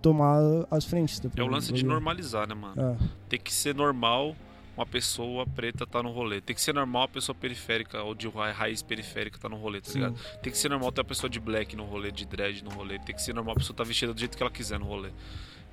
tomar 0.02 0.38
as 0.71 0.85
frentes. 0.85 1.21
do 1.21 1.31
É 1.37 1.43
o 1.43 1.47
lance 1.47 1.73
de 1.73 1.85
normalizar, 1.85 2.47
né, 2.49 2.55
mano? 2.55 2.97
É. 3.00 3.09
Tem 3.28 3.38
que 3.40 3.52
ser 3.52 3.75
normal 3.75 4.35
uma 4.76 4.87
pessoa 4.87 5.45
preta 5.45 5.85
tá 5.87 6.00
no 6.02 6.12
rolê. 6.12 6.40
Tem 6.40 6.55
que 6.55 6.62
ser 6.62 6.73
normal 6.73 7.02
uma 7.02 7.09
pessoa 7.09 7.35
periférica 7.35 8.00
ou 8.02 8.14
de 8.14 8.28
ra- 8.28 8.52
raiz 8.52 8.81
periférica 8.81 9.37
tá 9.38 9.49
no 9.49 9.57
rolê, 9.57 9.81
tá 9.81 9.90
Sim. 9.90 9.99
ligado? 9.99 10.17
Tem 10.40 10.52
que 10.52 10.59
ser 10.59 10.69
normal 10.69 10.93
ter 10.93 11.00
uma 11.00 11.05
pessoa 11.07 11.28
de 11.28 11.40
black 11.40 11.75
no 11.75 11.85
rolê, 11.85 12.12
de 12.12 12.25
dread 12.25 12.62
no 12.62 12.71
rolê. 12.71 12.99
Tem 13.00 13.14
que 13.14 13.21
ser 13.21 13.35
normal 13.35 13.55
a 13.55 13.59
pessoa 13.59 13.76
tá 13.76 13.83
vestida 13.83 14.14
do 14.14 14.21
jeito 14.21 14.37
que 14.37 14.43
ela 14.43 14.52
quiser 14.52 14.78
no 14.78 14.87
rolê. 14.87 15.11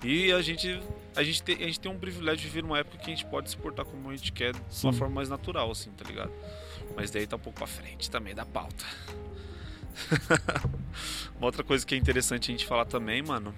E 0.03 0.32
a 0.32 0.41
gente, 0.41 0.79
a 1.15 1.24
gente, 1.24 1.41
tem, 1.41 1.55
a 1.55 1.67
gente 1.67 1.79
tem 1.79 1.91
um 1.91 1.98
privilégio 1.98 2.41
de 2.41 2.48
viver 2.48 2.63
numa 2.63 2.77
época 2.79 2.98
que 2.98 3.05
a 3.05 3.15
gente 3.15 3.25
pode 3.27 3.50
se 3.50 3.55
portar 3.58 3.86
como 3.86 4.10
a 4.10 4.15
gente 4.15 4.32
quer, 4.32 4.53
de 4.53 4.60
uma 4.60 4.91
Sim. 4.91 4.91
forma 4.94 5.13
mais 5.15 5.29
natural, 5.29 5.72
assim, 5.72 5.89
tá 5.91 6.03
ligado? 6.03 6.32
Mas 6.96 7.12
daí 7.12 7.25
tá 7.25 7.36
um 7.38 7.39
pouco 7.39 7.58
pra 7.60 7.67
frente 7.67 8.10
também 8.10 8.34
da 8.36 8.46
pauta. 8.46 8.84
Uma 11.37 11.47
outra 11.47 11.63
coisa 11.63 11.85
que 11.85 11.95
é 11.95 11.97
interessante 11.97 12.51
a 12.51 12.53
gente 12.53 12.65
falar 12.65 12.85
também, 12.85 13.21
mano, 13.21 13.53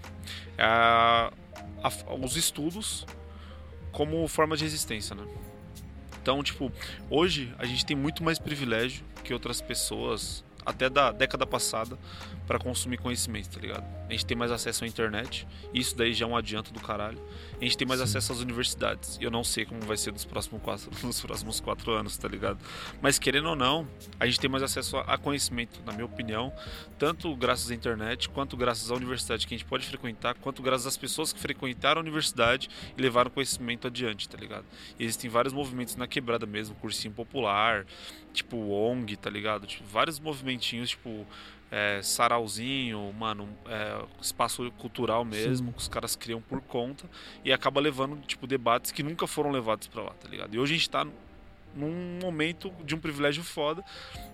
é 0.58 0.64
a- 0.64 1.32
a- 1.84 2.14
os 2.16 2.36
estudos 2.36 3.06
como 3.92 4.28
forma 4.28 4.56
de 4.58 4.64
resistência, 4.64 5.16
né? 5.16 5.24
Então, 6.22 6.44
tipo, 6.44 6.72
hoje 7.10 7.54
a 7.58 7.66
gente 7.66 7.86
tem 7.86 7.96
muito 7.96 8.24
mais 8.24 8.38
privilégio 8.38 9.04
que 9.24 9.34
outras 9.34 9.62
pessoas, 9.62 10.44
até 10.66 10.90
da 10.90 11.12
década 11.12 11.46
passada, 11.46 11.98
para 12.48 12.58
consumir 12.58 12.98
conhecimento, 12.98 13.50
tá 13.50 13.60
ligado? 13.60 13.84
A 14.08 14.12
gente 14.14 14.26
tem 14.26 14.38
mais 14.38 14.52
acesso 14.52 14.86
à 14.86 14.88
internet, 14.88 15.46
isso 15.74 15.96
daí 15.96 16.14
já 16.14 16.26
é 16.26 16.30
um 16.30 16.36
adianto 16.36 16.72
do 16.72 16.80
caralho. 16.80 17.22
A 17.60 17.64
gente 17.64 17.78
tem 17.78 17.86
mais 17.86 18.00
acesso 18.00 18.32
às 18.32 18.40
universidades, 18.40 19.18
e 19.20 19.26
eu 19.26 19.30
não 19.30 19.44
sei 19.44 19.66
como 19.66 19.82
vai 19.82 19.98
ser 19.98 20.14
nos 20.14 20.24
próximos 20.24 20.62
quatro, 20.62 20.90
nos 21.06 21.20
próximos 21.20 21.60
quatro 21.60 21.92
anos, 21.92 22.18
tá 22.18 22.28
ligado? 22.28 22.58
Mas 23.02 23.20
querendo 23.20 23.50
ou 23.50 23.56
não, 23.56 23.86
a 24.20 24.26
gente 24.26 24.40
tem 24.40 24.50
mais 24.50 24.64
acesso 24.64 24.98
a 24.98 25.18
a 25.18 25.20
conhecimento, 25.20 25.82
na 25.86 25.92
minha 25.92 26.06
opinião, 26.06 26.54
tanto 26.98 27.36
graças 27.36 27.72
à 27.72 27.74
internet, 27.74 28.30
quanto 28.30 28.56
graças 28.56 28.92
à 28.92 28.96
universidade 28.96 29.48
que 29.48 29.56
a 29.56 29.58
gente 29.58 29.68
pode 29.68 29.86
frequentar, 29.86 30.36
quanto 30.36 30.62
graças 30.62 30.86
às 30.86 30.96
pessoas 30.96 31.34
que 31.34 31.40
frequentaram 31.40 32.00
a 32.00 32.04
universidade 32.04 32.70
e 32.96 33.02
levaram 33.02 33.32
conhecimento 33.32 33.88
adiante, 33.88 34.30
tá 34.30 34.38
ligado? 34.38 34.66
E 35.00 35.04
existem 35.04 35.30
vários 35.30 35.54
movimentos 35.54 35.96
na 35.96 36.08
quebrada 36.08 36.46
mesmo, 36.46 36.76
cursinho 36.76 37.14
popular, 37.14 37.86
tipo 38.32 38.58
ONG, 38.70 39.18
tá 39.18 39.30
ligado? 39.30 39.66
Tipo, 39.66 39.86
vários 39.86 40.20
movimentinhos, 40.20 40.92
tipo 40.92 41.26
é, 41.72 42.02
sarauzinho, 42.02 43.12
mano, 43.14 43.50
é, 43.68 44.02
espaço 44.22 44.72
cultural 44.78 45.26
mesmo, 45.26 45.72
que 45.74 45.80
os 45.80 45.88
caras 45.88 46.16
criam 46.16 46.42
por 46.42 46.62
conta 46.62 47.06
e 47.44 47.52
acaba 47.52 47.80
levando, 47.82 48.18
tipo, 48.26 48.48
debates 48.48 48.92
que 48.92 49.04
nunca 49.04 49.28
foram 49.28 49.52
levados 49.52 49.88
pra 49.88 50.02
lá, 50.02 50.12
tá 50.12 50.28
ligado? 50.30 50.54
E 50.56 50.60
hoje 50.60 50.74
a 50.74 50.78
gente 50.78 50.90
tá 50.90 51.06
num 51.76 52.20
momento 52.22 52.72
de 52.84 52.96
um 52.96 53.00
privilégio 53.00 53.44
foda 53.44 53.84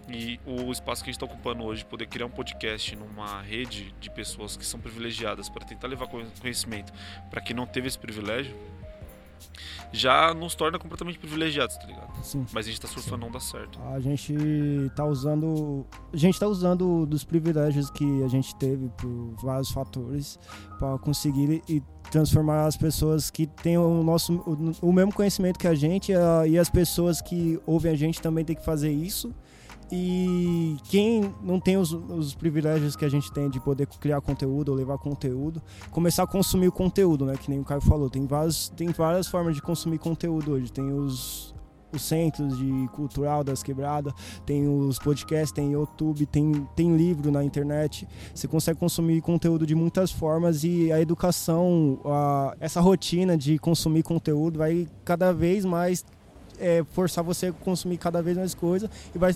e 0.08 0.40
o 0.46 0.72
espaço 0.72 1.04
que 1.04 1.10
a 1.10 1.12
gente 1.12 1.22
está 1.22 1.25
ocupando 1.25 1.63
hoje, 1.63 1.84
poder 1.84 2.06
criar 2.08 2.25
um 2.25 2.30
podcast 2.30 2.96
numa 2.96 3.42
rede 3.42 3.94
de 4.00 4.10
pessoas 4.10 4.56
que 4.56 4.66
são 4.66 4.80
privilegiadas 4.80 5.50
para 5.50 5.66
tentar 5.66 5.88
levar 5.88 6.08
conhe- 6.08 6.28
conhecimento 6.40 6.94
para 7.30 7.42
quem 7.42 7.56
não 7.56 7.66
teve 7.66 7.88
esse 7.88 7.98
privilégio, 8.00 8.56
já 9.91 10.33
nos 10.33 10.55
torna 10.55 10.79
completamente 10.79 11.19
privilegiados, 11.19 11.77
tá 11.77 11.85
ligado? 11.85 12.23
Sim. 12.23 12.45
Mas 12.51 12.65
a 12.65 12.69
gente 12.69 12.81
tá 12.81 12.88
surfando 12.88 13.17
não 13.17 13.31
dá 13.31 13.39
certo. 13.39 13.79
A 13.93 14.00
gente 14.00 14.35
tá 14.95 15.05
usando. 15.05 15.85
A 16.12 16.17
gente 16.17 16.39
tá 16.39 16.47
usando 16.47 17.05
dos 17.05 17.23
privilégios 17.23 17.89
que 17.89 18.23
a 18.23 18.27
gente 18.27 18.55
teve 18.55 18.89
por 18.97 19.35
vários 19.41 19.71
fatores 19.71 20.39
para 20.79 20.97
conseguir 20.97 21.62
e 21.67 21.81
transformar 22.12 22.65
as 22.65 22.77
pessoas 22.77 23.31
que 23.31 23.47
têm 23.47 23.77
o 23.77 24.03
nosso 24.03 24.33
o, 24.33 24.89
o 24.89 24.93
mesmo 24.93 25.13
conhecimento 25.13 25.57
que 25.57 25.67
a 25.67 25.75
gente 25.75 26.12
e 26.47 26.57
as 26.57 26.69
pessoas 26.69 27.21
que 27.21 27.59
ouvem 27.65 27.91
a 27.91 27.95
gente 27.95 28.21
também 28.21 28.43
tem 28.43 28.55
que 28.55 28.65
fazer 28.65 28.91
isso. 28.91 29.33
E 29.95 30.75
quem 30.85 31.31
não 31.43 31.59
tem 31.59 31.77
os, 31.77 31.91
os 31.93 32.33
privilégios 32.33 32.95
que 32.95 33.05
a 33.05 33.09
gente 33.09 33.31
tem 33.31 33.47
de 33.47 33.59
poder 33.59 33.85
criar 33.85 34.19
conteúdo 34.21 34.69
ou 34.69 34.75
levar 34.75 34.97
conteúdo, 34.97 35.62
começar 35.91 36.23
a 36.23 36.27
consumir 36.27 36.67
o 36.67 36.71
conteúdo, 36.71 37.27
né? 37.27 37.35
Que 37.38 37.47
nem 37.47 37.59
o 37.59 37.63
Caio 37.63 37.79
falou. 37.79 38.09
Tem 38.09 38.25
várias, 38.25 38.69
tem 38.69 38.88
várias 38.88 39.27
formas 39.27 39.53
de 39.53 39.62
consumir 39.62 40.00
conteúdo 40.00 40.53
hoje. 40.53 40.71
Tem 40.71 40.91
os, 40.91 41.53
os 41.91 42.01
centros 42.01 42.57
de 42.57 42.88
cultural 42.93 43.43
das 43.43 43.62
quebradas, 43.62 44.12
tem 44.47 44.67
os 44.67 44.97
podcasts, 44.97 45.51
tem 45.51 45.73
YouTube, 45.73 46.25
tem, 46.25 46.67
tem 46.75 46.97
livro 46.97 47.31
na 47.31 47.43
internet. 47.43 48.07
Você 48.33 48.47
consegue 48.47 48.79
consumir 48.79 49.21
conteúdo 49.21 49.63
de 49.63 49.75
muitas 49.75 50.12
formas 50.12 50.63
e 50.63 50.91
a 50.91 51.00
educação, 51.00 52.00
a, 52.03 52.55
essa 52.59 52.81
rotina 52.81 53.38
de 53.38 53.59
consumir 53.59 54.01
conteúdo 54.01 54.57
vai 54.57 54.88
cada 55.05 55.31
vez 55.31 55.63
mais 55.63 56.03
é, 56.60 56.83
forçar 56.91 57.24
você 57.24 57.48
a 57.48 57.51
consumir 57.53 57.98
cada 57.98 58.22
vez 58.22 58.38
mais 58.38 58.53
coisa 58.53 58.89
e 59.13 59.17
vai 59.17 59.33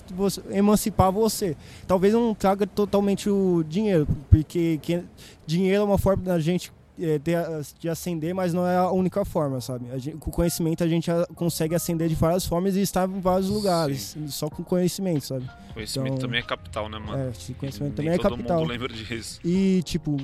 emancipar 0.50 1.10
você. 1.12 1.56
Talvez 1.86 2.12
não 2.14 2.34
traga 2.34 2.66
totalmente 2.66 3.28
o 3.30 3.64
dinheiro, 3.68 4.06
porque 4.30 4.78
que- 4.82 5.02
dinheiro 5.46 5.82
é 5.82 5.84
uma 5.84 5.98
forma 5.98 6.22
da 6.22 6.38
gente 6.38 6.72
de 7.78 7.88
ascender, 7.88 8.34
mas 8.34 8.52
não 8.52 8.66
é 8.66 8.76
a 8.76 8.90
única 8.90 9.24
forma, 9.24 9.60
sabe? 9.60 9.86
Gente- 9.98 10.16
com 10.18 10.30
conhecimento 10.30 10.82
a 10.82 10.88
gente 10.88 11.10
consegue 11.34 11.74
ascender 11.74 12.08
de 12.08 12.14
várias 12.14 12.44
formas 12.46 12.76
e 12.76 12.80
estar 12.80 13.08
em 13.08 13.20
vários 13.20 13.48
lugares, 13.48 14.16
só 14.28 14.48
com 14.50 14.62
conhecimento, 14.64 15.24
sabe? 15.26 15.48
Conhecimento 15.74 16.08
Então, 16.14 16.18
também 16.26 16.40
é 16.40 16.42
capital, 16.42 16.88
né, 16.88 16.98
mano? 16.98 17.16
É, 17.16 17.52
conhecimento 17.54 17.94
também 17.94 18.12
é 18.12 18.18
capital. 18.18 18.58
mundo 18.60 18.68
lembra 18.70 18.88
disso. 18.92 19.38
E, 19.44 19.80
tipo, 19.84 20.16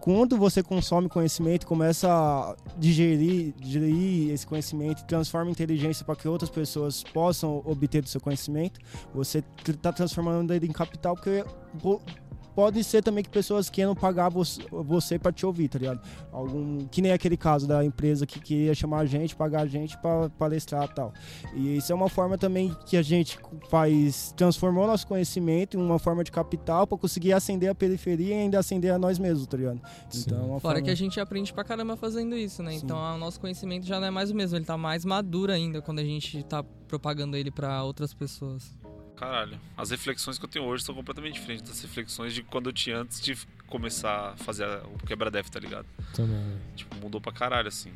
quando 0.00 0.38
você 0.38 0.62
consome 0.62 1.08
conhecimento, 1.08 1.66
começa 1.66 2.08
a 2.10 2.56
digerir, 2.78 3.52
digerir 3.60 4.30
esse 4.32 4.46
conhecimento 4.46 5.02
e 5.02 5.04
transforma 5.04 5.48
em 5.50 5.52
inteligência 5.52 6.04
para 6.04 6.16
que 6.16 6.26
outras 6.26 6.48
pessoas 6.50 7.02
possam 7.02 7.62
obter 7.66 8.00
do 8.02 8.08
seu 8.08 8.20
conhecimento, 8.20 8.80
você 9.14 9.44
está 9.68 9.92
transformando 9.92 10.52
ele 10.54 10.66
em 10.66 10.72
capital, 10.72 11.14
porque 11.14 11.44
po- 11.80 12.00
pode 12.54 12.82
ser 12.84 13.02
também 13.02 13.24
que 13.24 13.30
pessoas 13.30 13.70
queiram 13.70 13.94
pagar 13.94 14.28
você, 14.28 14.62
você 14.70 15.18
para 15.18 15.32
te 15.32 15.44
ouvir, 15.44 15.68
tá 15.68 15.78
ligado? 15.78 16.00
Algum, 16.30 16.86
que 16.86 17.00
nem 17.00 17.12
aquele 17.12 17.36
caso 17.36 17.66
da 17.66 17.84
empresa 17.84 18.26
que 18.26 18.40
queria 18.40 18.74
chamar 18.74 19.00
a 19.00 19.06
gente, 19.06 19.34
pagar 19.34 19.62
a 19.62 19.66
gente 19.66 19.96
para 19.98 20.30
palestrar 20.30 20.84
e 20.84 20.94
tal. 20.94 21.12
E 21.54 21.76
isso 21.76 21.92
é 21.92 21.94
uma 21.94 22.08
forma 22.08 22.36
também 22.36 22.74
que 22.86 22.96
a 22.96 23.02
gente 23.02 23.38
faz, 23.68 24.32
transformou 24.36 24.86
nosso 24.86 25.06
conhecimento 25.06 25.76
em 25.76 25.80
uma 25.80 25.98
forma 25.98 26.22
de 26.22 26.30
capital 26.30 26.86
para 26.86 26.98
conseguir 26.98 27.32
ascender 27.32 27.70
a 27.70 27.74
periferia 27.74 28.34
e 28.34 28.38
ainda 28.40 28.58
ascender 28.58 28.92
a 28.92 28.98
nós 28.98 29.18
mesmos, 29.18 29.46
tá 29.46 29.56
ligado? 29.56 29.80
Então, 30.14 30.38
é 30.38 30.42
uma 30.42 30.60
Fora 30.60 30.74
forma... 30.74 30.82
que 30.82 30.90
a 30.90 30.94
gente 30.94 31.20
aprende 31.20 31.52
pra 31.52 31.64
caramba 31.64 31.96
fazendo 31.96 32.36
isso, 32.36 32.62
né? 32.62 32.74
Então 32.74 32.96
o 32.96 33.18
nosso 33.18 33.40
conhecimento 33.40 33.86
já 33.86 33.98
não 34.00 34.06
é 34.06 34.10
mais 34.10 34.30
o 34.30 34.34
mesmo, 34.34 34.56
ele 34.56 34.64
tá 34.64 34.76
mais 34.76 35.04
maduro 35.04 35.52
ainda 35.52 35.80
quando 35.80 35.98
a 35.98 36.04
gente 36.04 36.42
tá 36.44 36.62
propagando 36.86 37.36
ele 37.36 37.50
pra 37.50 37.82
outras 37.84 38.12
pessoas. 38.12 38.74
Caralho. 39.16 39.60
As 39.76 39.90
reflexões 39.90 40.38
que 40.38 40.44
eu 40.44 40.48
tenho 40.48 40.64
hoje 40.64 40.84
são 40.84 40.94
completamente 40.94 41.34
diferentes 41.34 41.62
das 41.62 41.80
reflexões 41.80 42.34
de 42.34 42.42
quando 42.42 42.68
eu 42.68 42.72
tinha 42.72 42.98
antes 42.98 43.20
de 43.20 43.36
começar 43.68 44.30
a 44.30 44.36
fazer 44.36 44.66
o 44.86 45.06
quebra-def, 45.06 45.48
tá 45.48 45.60
ligado? 45.60 45.86
Também. 46.14 46.58
Tipo, 46.74 46.96
mudou 46.96 47.20
pra 47.20 47.32
caralho, 47.32 47.68
assim. 47.68 47.92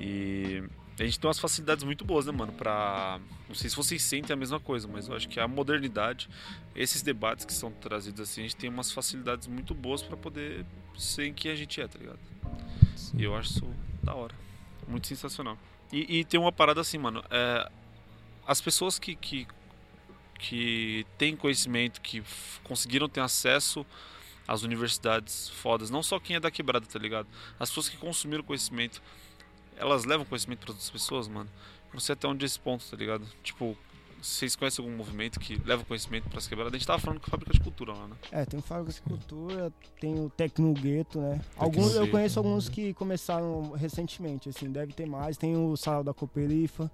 E 0.00 0.62
a 0.98 1.04
gente 1.04 1.18
tem 1.18 1.28
umas 1.28 1.38
facilidades 1.38 1.84
muito 1.84 2.04
boas, 2.04 2.26
né, 2.26 2.32
mano? 2.32 2.52
Pra. 2.52 3.20
Não 3.48 3.54
sei 3.54 3.68
se 3.68 3.76
vocês 3.76 4.02
sentem 4.02 4.32
a 4.32 4.36
mesma 4.36 4.58
coisa, 4.58 4.88
mas 4.88 5.08
eu 5.08 5.14
acho 5.14 5.28
que 5.28 5.38
a 5.38 5.46
modernidade, 5.46 6.28
esses 6.74 7.02
debates 7.02 7.44
que 7.44 7.52
são 7.52 7.70
trazidos 7.70 8.20
assim, 8.20 8.40
a 8.40 8.44
gente 8.44 8.56
tem 8.56 8.70
umas 8.70 8.90
facilidades 8.90 9.46
muito 9.46 9.74
boas 9.74 10.02
pra 10.02 10.16
poder 10.16 10.64
ser 10.96 11.32
quem 11.32 11.50
a 11.50 11.54
gente 11.54 11.80
é, 11.80 11.86
tá 11.86 11.98
ligado? 11.98 12.18
E 13.16 13.22
eu 13.22 13.36
acho 13.36 13.50
isso 13.50 13.74
da 14.02 14.14
hora. 14.14 14.34
Muito 14.88 15.06
sensacional. 15.06 15.58
E, 15.92 16.20
e 16.20 16.24
tem 16.24 16.38
uma 16.40 16.52
parada 16.52 16.80
assim, 16.80 16.98
mano. 16.98 17.22
é, 17.30 17.70
as 18.46 18.60
pessoas 18.60 18.98
que, 18.98 19.14
que, 19.14 19.46
que 20.38 21.06
têm 21.16 21.36
conhecimento, 21.36 22.00
que 22.00 22.22
conseguiram 22.62 23.08
ter 23.08 23.20
acesso 23.20 23.84
às 24.46 24.62
universidades 24.62 25.48
fodas, 25.48 25.90
não 25.90 26.02
só 26.02 26.20
quem 26.20 26.36
é 26.36 26.40
da 26.40 26.50
quebrada, 26.50 26.86
tá 26.86 26.98
ligado? 26.98 27.26
As 27.58 27.70
pessoas 27.70 27.88
que 27.88 27.96
consumiram 27.96 28.42
conhecimento, 28.42 29.02
elas 29.76 30.04
levam 30.04 30.24
conhecimento 30.26 30.60
para 30.60 30.70
outras 30.70 30.90
pessoas, 30.90 31.28
mano. 31.28 31.50
Não 31.92 32.00
sei 32.00 32.12
até 32.12 32.26
onde 32.26 32.44
é 32.44 32.46
esse 32.46 32.58
ponto, 32.58 32.84
tá 32.84 32.96
ligado? 32.96 33.24
Tipo, 33.42 33.76
vocês 34.24 34.56
conhecem 34.56 34.82
algum 34.82 34.96
movimento 34.96 35.38
que 35.38 35.60
leva 35.64 35.84
conhecimento 35.84 36.28
para 36.28 36.38
as 36.38 36.48
quebradas? 36.48 36.72
A 36.72 36.76
gente 36.76 36.86
tava 36.86 36.98
falando 36.98 37.20
com 37.20 37.26
a 37.26 37.30
fábrica 37.30 37.52
de 37.52 37.60
cultura 37.60 37.92
lá, 37.92 38.08
né? 38.08 38.16
É, 38.32 38.44
tem 38.46 38.60
Fábrica 38.60 38.92
de 38.92 39.02
Cultura, 39.02 39.72
tem 40.00 40.14
o 40.18 40.30
Tecnogueto, 40.30 41.20
né? 41.20 41.40
Alguns, 41.56 41.94
eu 41.94 42.08
conheço 42.08 42.38
alguns 42.38 42.68
que 42.68 42.94
começaram 42.94 43.72
recentemente, 43.72 44.48
assim, 44.48 44.70
deve 44.72 44.94
ter 44.94 45.06
mais. 45.06 45.36
Tem 45.36 45.54
o 45.56 45.76
Sarau 45.76 46.02
da 46.02 46.14
Cooperifa, 46.14 46.90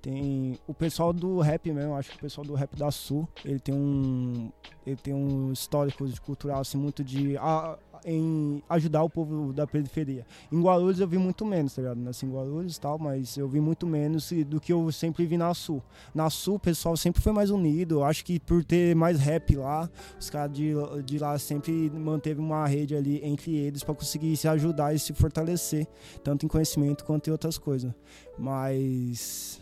tem 0.00 0.58
o 0.66 0.74
pessoal 0.74 1.12
do 1.12 1.38
rap 1.40 1.70
mesmo, 1.72 1.94
acho 1.94 2.10
que 2.10 2.16
o 2.16 2.20
pessoal 2.20 2.46
do 2.46 2.54
rap 2.54 2.74
da 2.76 2.90
Sul, 2.90 3.28
ele 3.44 3.60
tem 3.60 3.74
um 3.74 4.50
ele 4.86 4.96
tem 4.96 5.12
um 5.14 5.52
histórico 5.52 6.06
de 6.08 6.20
cultural 6.20 6.60
assim 6.60 6.78
muito 6.78 7.04
de 7.04 7.36
a- 7.36 7.78
em 8.02 8.62
ajudar 8.66 9.02
o 9.02 9.10
povo 9.10 9.52
da 9.52 9.66
periferia. 9.66 10.24
Em 10.50 10.58
Guarulhos 10.62 11.00
eu 11.00 11.06
vi 11.06 11.18
muito 11.18 11.44
menos, 11.44 11.74
tá 11.74 11.82
ligado? 11.82 12.00
Nasci 12.00 12.24
em 12.24 12.30
Guarulhos 12.32 12.76
e 12.76 12.80
tal, 12.80 12.98
mas 12.98 13.36
eu 13.36 13.46
vi 13.46 13.60
muito 13.60 13.86
menos 13.86 14.32
do 14.46 14.58
que 14.58 14.72
eu 14.72 14.90
sempre 14.90 15.26
vi 15.26 15.36
na 15.36 15.52
Sul. 15.52 15.82
Na 16.14 16.30
Sul 16.30 16.54
o 16.54 16.58
pessoal 16.58 16.96
sempre 16.96 17.20
foi 17.20 17.30
mais 17.30 17.50
unido, 17.50 18.02
acho 18.02 18.24
que 18.24 18.40
por 18.40 18.64
ter 18.64 18.96
mais 18.96 19.20
rap 19.20 19.54
lá, 19.54 19.86
os 20.18 20.30
caras 20.30 20.56
de, 20.56 20.72
de 21.04 21.18
lá 21.18 21.38
sempre 21.38 21.90
manteve 21.90 22.40
uma 22.40 22.66
rede 22.66 22.96
ali 22.96 23.20
entre 23.22 23.54
eles 23.54 23.84
para 23.84 23.94
conseguir 23.94 24.34
se 24.34 24.48
ajudar 24.48 24.94
e 24.94 24.98
se 24.98 25.12
fortalecer, 25.12 25.86
tanto 26.24 26.46
em 26.46 26.48
conhecimento 26.48 27.04
quanto 27.04 27.28
em 27.28 27.32
outras 27.32 27.58
coisas. 27.58 27.92
Mas 28.38 29.60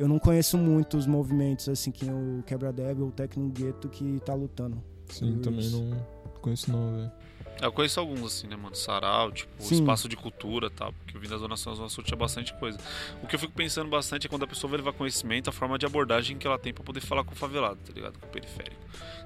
eu 0.00 0.08
não 0.08 0.18
conheço 0.18 0.56
muito 0.56 0.96
os 0.96 1.06
movimentos 1.06 1.68
assim 1.68 1.90
que 1.90 2.06
o 2.06 2.42
Quebra 2.46 2.72
Devil 2.72 3.04
ou 3.04 3.08
o 3.10 3.12
Tecno 3.12 3.50
Gueto 3.50 3.86
que 3.90 4.18
tá 4.24 4.32
lutando. 4.32 4.82
Sim, 5.10 5.38
também 5.42 5.60
isso. 5.60 5.78
não 5.78 5.98
conheço 6.40 6.72
não, 6.72 6.96
velho. 6.96 7.12
Eu 7.60 7.72
conheço 7.72 8.00
alguns, 8.00 8.34
assim, 8.34 8.46
né, 8.46 8.56
mano? 8.56 8.74
Sarau, 8.74 9.30
tipo, 9.30 9.50
Sim. 9.58 9.76
espaço 9.76 10.08
de 10.08 10.16
cultura 10.16 10.68
e 10.68 10.70
tal. 10.70 10.92
Porque 10.92 11.16
eu 11.16 11.20
vim 11.20 11.28
da 11.28 11.36
Zona 11.36 11.56
Sul, 11.56 11.72
a 11.72 11.74
Zona 11.76 11.88
Sul 11.88 12.02
tinha 12.02 12.16
bastante 12.16 12.54
coisa. 12.54 12.78
O 13.22 13.26
que 13.26 13.34
eu 13.34 13.38
fico 13.38 13.52
pensando 13.52 13.88
bastante 13.88 14.26
é 14.26 14.30
quando 14.30 14.44
a 14.44 14.46
pessoa 14.46 14.70
vai 14.70 14.78
levar 14.78 14.92
conhecimento, 14.92 15.50
a 15.50 15.52
forma 15.52 15.78
de 15.78 15.84
abordagem 15.86 16.38
que 16.38 16.46
ela 16.46 16.58
tem 16.58 16.72
pra 16.72 16.82
poder 16.82 17.00
falar 17.00 17.24
com 17.24 17.32
o 17.32 17.36
favelado, 17.36 17.78
tá 17.86 17.92
ligado? 17.92 18.18
Com 18.18 18.26
o 18.26 18.30
periférico. 18.30 18.76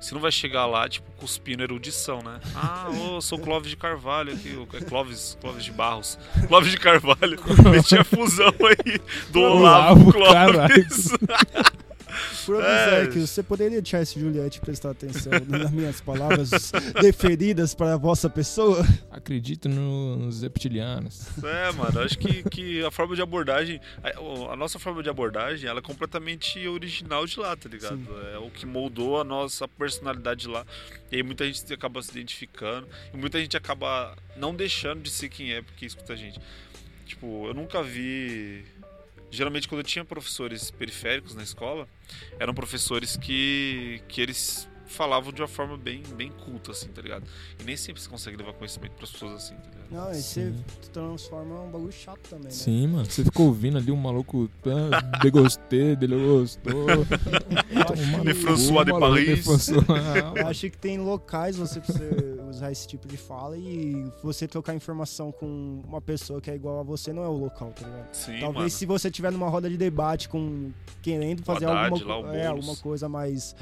Você 0.01 0.15
não 0.15 0.21
vai 0.21 0.33
chegar 0.33 0.67
lá, 0.67 0.89
tipo, 0.89 1.11
cuspindo 1.13 1.63
erudição, 1.63 2.21
né? 2.23 2.41
Ah, 2.55 2.89
ô, 2.91 3.21
sou 3.21 3.39
Clóvis 3.39 3.71
de 3.71 3.77
Carvalho 3.77 4.35
aqui. 4.35 4.55
É 4.75 4.81
Clóvis, 4.81 5.39
Clóvis 5.41 5.65
de 5.65 5.73
Barros. 5.73 6.19
Clóvis 6.49 6.71
de 6.71 6.77
Carvalho. 6.79 7.39
Meti 7.71 7.97
a 7.97 8.05
fusão 8.05 8.53
aí 8.61 9.01
do 9.31 9.41
Olavo 9.41 9.65
Olavo, 9.65 10.13
Clóvis. 10.13 11.09
Professor, 12.15 12.63
É. 12.65 13.07
você 13.11 13.43
poderia 13.43 13.81
deixar 13.83 14.01
esse 14.03 14.19
Juliette 14.19 14.61
prestar 14.61 14.91
atenção 14.91 15.33
nas 15.49 15.71
minhas 15.71 16.01
palavras 16.01 16.51
deferidas 17.01 17.75
para 17.75 17.95
a 17.95 17.97
vossa 17.97 18.29
pessoa? 18.31 18.85
Acredito 19.11 19.69
no- 19.69 20.17
nos 20.17 20.43
reptilianos. 20.43 21.27
É, 21.43 21.73
mano, 21.73 22.01
acho 22.01 22.19
que, 22.19 22.43
que 22.49 22.85
a 22.85 22.91
forma 22.91 23.15
de 23.17 23.23
abordagem, 23.23 23.81
a, 24.03 24.53
a 24.53 24.57
nossa 24.57 24.79
forma 24.79 25.03
de 25.03 25.09
abordagem, 25.09 25.69
ela 25.69 25.81
é 25.81 25.83
completamente 25.83 26.67
original 26.69 27.27
de 27.27 27.39
lá, 27.39 27.57
tá 27.57 27.69
ligado? 27.69 28.01
É 28.33 28.39
o 28.39 28.51
que 28.51 28.65
moldou 28.67 29.21
a 29.21 29.25
nossa 29.25 29.67
personalidade 29.67 30.47
lá. 30.49 30.65
E 31.11 31.17
aí 31.17 31.23
muita 31.23 31.45
gente 31.47 31.73
acaba 31.73 32.03
se 32.03 32.11
identificando, 32.11 32.87
e 33.13 33.17
muita 33.17 33.39
gente 33.41 33.57
acaba 33.57 34.17
não 34.37 34.55
deixando 34.55 35.03
de 35.03 35.11
ser 35.11 35.29
quem 35.29 35.53
é 35.53 35.63
porque 35.63 35.87
escuta 35.87 36.13
a 36.13 36.17
gente. 36.17 36.41
Tipo, 37.07 37.47
eu 37.49 37.55
nunca 37.55 37.83
vi. 37.83 38.65
Geralmente, 39.35 39.69
quando 39.69 39.81
eu 39.81 39.85
tinha 39.85 40.05
professores 40.05 40.71
periféricos 40.71 41.35
na 41.35 41.43
escola, 41.43 41.89
eram 42.39 42.55
professores 42.55 43.17
que, 43.17 44.01
que 44.09 44.21
eles 44.21 44.69
falavam 44.87 45.33
de 45.33 45.41
uma 45.43 45.49
forma 45.49 45.77
bem, 45.77 46.03
bem 46.17 46.31
culta, 46.45 46.73
assim, 46.73 46.89
tá 46.89 47.01
ligado? 47.03 47.25
E 47.61 47.65
nem 47.65 47.77
sempre 47.77 48.01
você 48.03 48.09
consegue 48.09 48.37
levar 48.37 48.53
conhecimento 48.53 48.93
pras 48.93 49.11
pessoas 49.11 49.35
assim, 49.35 49.55
tá 49.55 49.69
ligado? 49.71 49.85
Não, 49.91 50.11
e 50.13 50.23
você 50.23 50.53
transforma 50.93 51.61
um 51.63 51.71
bagulho 51.71 51.93
chato 51.93 52.21
também, 52.29 52.45
né? 52.47 52.51
Sim, 52.51 52.87
mano. 52.89 53.05
Você 53.05 53.25
ficou 53.25 53.47
ouvindo 53.47 53.79
ali 53.79 53.91
um 53.91 53.97
maluco. 53.97 54.51
Ah, 54.67 55.01
degostei, 55.19 55.95
dele 55.97 56.17
gostou. 56.17 56.87
que- 58.25 58.35
François 58.35 58.85
de 58.87 58.93
Paris. 58.93 59.47
Eu 60.37 60.47
acho 60.49 60.71
que 60.71 60.79
tem 60.79 60.99
locais 60.99 61.57
você 61.57 61.81
precisa 61.81 62.43
usar 62.49 62.73
esse 62.73 62.87
tipo 62.87 63.07
de 63.07 63.17
fala 63.17 63.57
e 63.57 64.11
você 64.23 64.47
trocar 64.47 64.75
informação 64.75 65.33
com 65.33 65.83
uma 65.87 66.01
pessoa 66.01 66.41
que 66.41 66.51
é 66.51 66.55
igual 66.55 66.81
a 66.81 66.83
você 66.83 67.13
não 67.13 67.23
é 67.25 67.29
o 67.29 67.33
local, 67.37 67.73
tá 67.73 67.87
ligado? 67.87 68.15
Sim, 68.15 68.39
Talvez 68.41 68.55
mano. 68.55 68.71
se 68.71 68.87
você 68.87 69.11
tiver 69.11 69.33
numa 69.33 69.49
roda 69.49 69.69
de 69.69 69.77
debate 69.77 70.29
com 70.29 70.71
querendo 71.03 71.43
fazer 71.43 71.67
Haddad 71.67 72.03
alguma, 72.03 72.21
lá, 72.29 72.37
é, 72.37 72.47
alguma 72.47 72.77
coisa 72.77 73.09
mais 73.09 73.55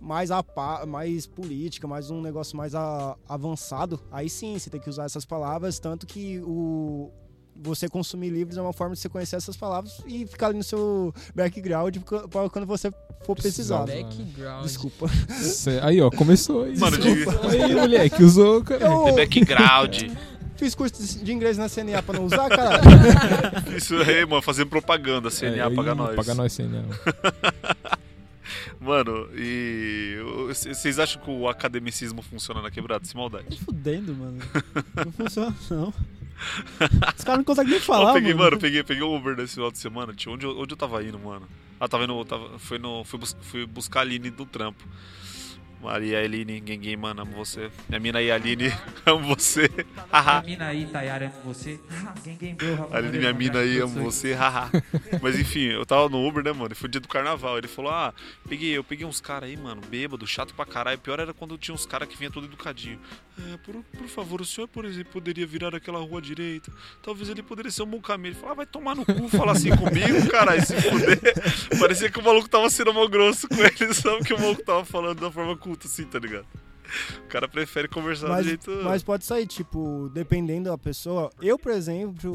mais 0.00 0.30
a 0.30 0.44
mais 0.86 1.26
política, 1.26 1.86
mais 1.86 2.10
um 2.10 2.20
negócio 2.20 2.56
mais 2.56 2.74
a- 2.74 3.16
avançado, 3.28 4.00
aí 4.10 4.28
sim 4.28 4.58
você 4.58 4.68
tem 4.70 4.80
que 4.80 4.88
usar 4.90 5.04
essas 5.04 5.24
palavras, 5.24 5.78
tanto 5.78 6.06
que 6.06 6.40
o 6.44 7.10
você 7.56 7.88
consumir 7.88 8.30
livros 8.30 8.56
é 8.58 8.60
uma 8.60 8.72
forma 8.72 8.94
de 8.96 9.00
você 9.00 9.08
conhecer 9.08 9.36
essas 9.36 9.56
palavras 9.56 10.02
e 10.08 10.26
ficar 10.26 10.48
ali 10.48 10.58
no 10.58 10.64
seu 10.64 11.14
background 11.36 11.96
para 12.28 12.50
quando 12.50 12.66
você 12.66 12.90
for 13.24 13.36
precisar. 13.36 13.84
Precisar, 13.84 14.08
Background. 14.16 14.62
Desculpa. 14.64 15.06
Cê- 15.40 15.78
Aí, 15.80 16.00
ó, 16.00 16.10
começou. 16.10 16.64
aí. 16.64 16.76
Mano, 16.76 16.98
Desculpa. 16.98 17.46
Aí, 17.48 17.72
moleque, 17.74 18.24
usou, 18.24 18.60
cara. 18.64 18.84
Eu 18.84 19.04
The 19.04 19.12
background. 19.12 20.02
fiz 20.56 20.74
curso 20.74 21.00
de 21.24 21.32
inglês 21.32 21.56
na 21.56 21.68
CNA 21.68 22.02
pra 22.02 22.18
não 22.18 22.24
usar, 22.26 22.48
cara. 22.50 22.80
Isso 23.76 23.94
aí, 23.98 24.26
mano, 24.26 24.42
fazendo 24.42 24.68
propaganda, 24.70 25.30
CNA 25.30 25.66
É, 25.66 25.70
paga 25.70 25.94
nós. 25.94 26.16
Paga 26.16 26.34
nós, 26.34 26.52
CNA. 26.52 26.82
Mano, 28.84 29.30
e 29.34 30.18
vocês 30.46 30.98
acham 30.98 31.22
que 31.22 31.30
o 31.30 31.48
academicismo 31.48 32.20
funciona 32.20 32.60
na 32.60 32.70
quebrada? 32.70 33.02
Se 33.06 33.16
maldade. 33.16 33.58
Fudendo, 33.64 34.14
mano. 34.14 34.38
Não 35.04 35.10
funciona, 35.12 35.56
não. 35.70 35.94
Os 37.16 37.24
caras 37.24 37.38
não 37.38 37.44
conseguem 37.44 37.70
nem 37.72 37.80
falar, 37.80 38.12
peguei, 38.12 38.34
mano. 38.34 38.44
mano, 38.44 38.60
peguei, 38.60 38.82
peguei 38.82 39.02
o 39.02 39.16
Uber 39.16 39.36
nesse 39.36 39.54
final 39.54 39.70
de 39.70 39.78
semana, 39.78 40.12
tio. 40.12 40.32
Onde 40.32 40.44
eu, 40.44 40.58
onde 40.58 40.74
eu 40.74 40.76
tava 40.76 41.02
indo, 41.02 41.18
mano? 41.18 41.48
Ela 41.80 41.88
tava 41.88 42.04
indo. 42.04 42.24
Tava, 42.24 42.58
foi 42.58 42.78
no, 42.78 43.04
fui, 43.04 43.18
bus, 43.18 43.36
fui 43.40 43.64
buscar 43.64 44.00
a 44.00 44.02
Aline 44.02 44.30
do 44.30 44.44
trampo. 44.44 44.84
Maria 45.84 46.18
Aline, 46.24 46.62
ninguém, 46.62 46.96
mano, 46.96 47.20
amo 47.20 47.32
você. 47.32 47.70
Minha 47.90 48.00
mina 48.00 48.18
aí, 48.18 48.30
Aline, 48.30 48.72
amo 49.04 49.36
você. 49.36 49.68
Haha. 50.10 50.42
mina 50.42 50.66
aí, 50.68 50.86
Tayara, 50.86 51.26
amo 51.26 51.54
você. 51.54 51.78
Ninguém 52.24 52.56
rapaz. 52.74 52.94
Aline, 52.94 53.18
minha 53.18 53.32
mina 53.34 53.58
aí, 53.58 53.78
amo 53.80 54.02
você, 54.02 54.32
haha. 54.32 54.70
Mas 55.20 55.38
enfim, 55.38 55.66
eu 55.66 55.84
tava 55.84 56.08
no 56.08 56.26
Uber, 56.26 56.42
né, 56.42 56.52
mano? 56.52 56.72
E 56.72 56.74
foi 56.74 56.88
o 56.88 56.90
dia 56.90 57.02
do 57.02 57.06
carnaval. 57.06 57.58
Ele 57.58 57.68
falou: 57.68 57.90
Ah, 57.92 58.14
peguei, 58.48 58.70
eu 58.76 58.82
peguei 58.82 59.06
uns 59.06 59.20
caras 59.20 59.50
aí, 59.50 59.58
mano, 59.58 59.82
bêbado, 59.86 60.26
chato 60.26 60.54
pra 60.54 60.64
caralho. 60.64 60.98
Pior 60.98 61.20
era 61.20 61.34
quando 61.34 61.58
tinha 61.58 61.74
uns 61.74 61.84
caras 61.84 62.08
que 62.08 62.16
vinha 62.16 62.30
todo 62.30 62.46
educadinho. 62.46 62.98
É, 63.52 63.56
por, 63.58 63.74
por 63.98 64.08
favor, 64.08 64.40
o 64.40 64.44
senhor, 64.44 64.68
por 64.68 64.84
exemplo, 64.84 65.12
poderia 65.12 65.46
virar 65.46 65.74
aquela 65.74 65.98
rua 65.98 66.22
direita. 66.22 66.72
Talvez 67.02 67.28
ele 67.28 67.42
poderia 67.42 67.70
ser 67.70 67.82
um 67.82 67.86
bom 67.86 68.00
caminho. 68.00 68.28
Ele 68.28 68.36
falou: 68.36 68.52
Ah, 68.52 68.54
vai 68.54 68.66
tomar 68.66 68.94
no 68.94 69.04
cu 69.04 69.28
falar 69.28 69.52
assim 69.52 69.76
comigo, 69.76 70.26
caralho, 70.30 70.64
se 70.64 70.80
fuder. 70.80 71.20
Parecia 71.78 72.10
que 72.10 72.18
o 72.18 72.22
maluco 72.22 72.48
tava 72.48 72.70
sendo 72.70 72.94
mal 72.94 73.08
grosso 73.08 73.46
com 73.48 73.56
ele, 73.56 73.92
sabe? 73.92 74.24
Que 74.24 74.32
o 74.32 74.40
maluco 74.40 74.62
tava 74.62 74.84
falando 74.84 75.20
da 75.20 75.30
forma 75.30 75.56
culta, 75.74 75.86
assim, 75.86 76.04
tá 76.04 76.18
ligado? 76.18 76.46
O 77.24 77.28
cara 77.28 77.48
prefere 77.48 77.88
conversar 77.88 78.28
Mas, 78.28 78.44
do 78.44 78.48
jeito. 78.48 78.70
mas 78.84 79.02
pode 79.02 79.24
sair, 79.24 79.46
tipo, 79.46 80.08
dependendo 80.12 80.68
da 80.70 80.76
pessoa. 80.78 81.30
Eu, 81.40 81.58
por 81.58 81.72
exemplo, 81.72 82.32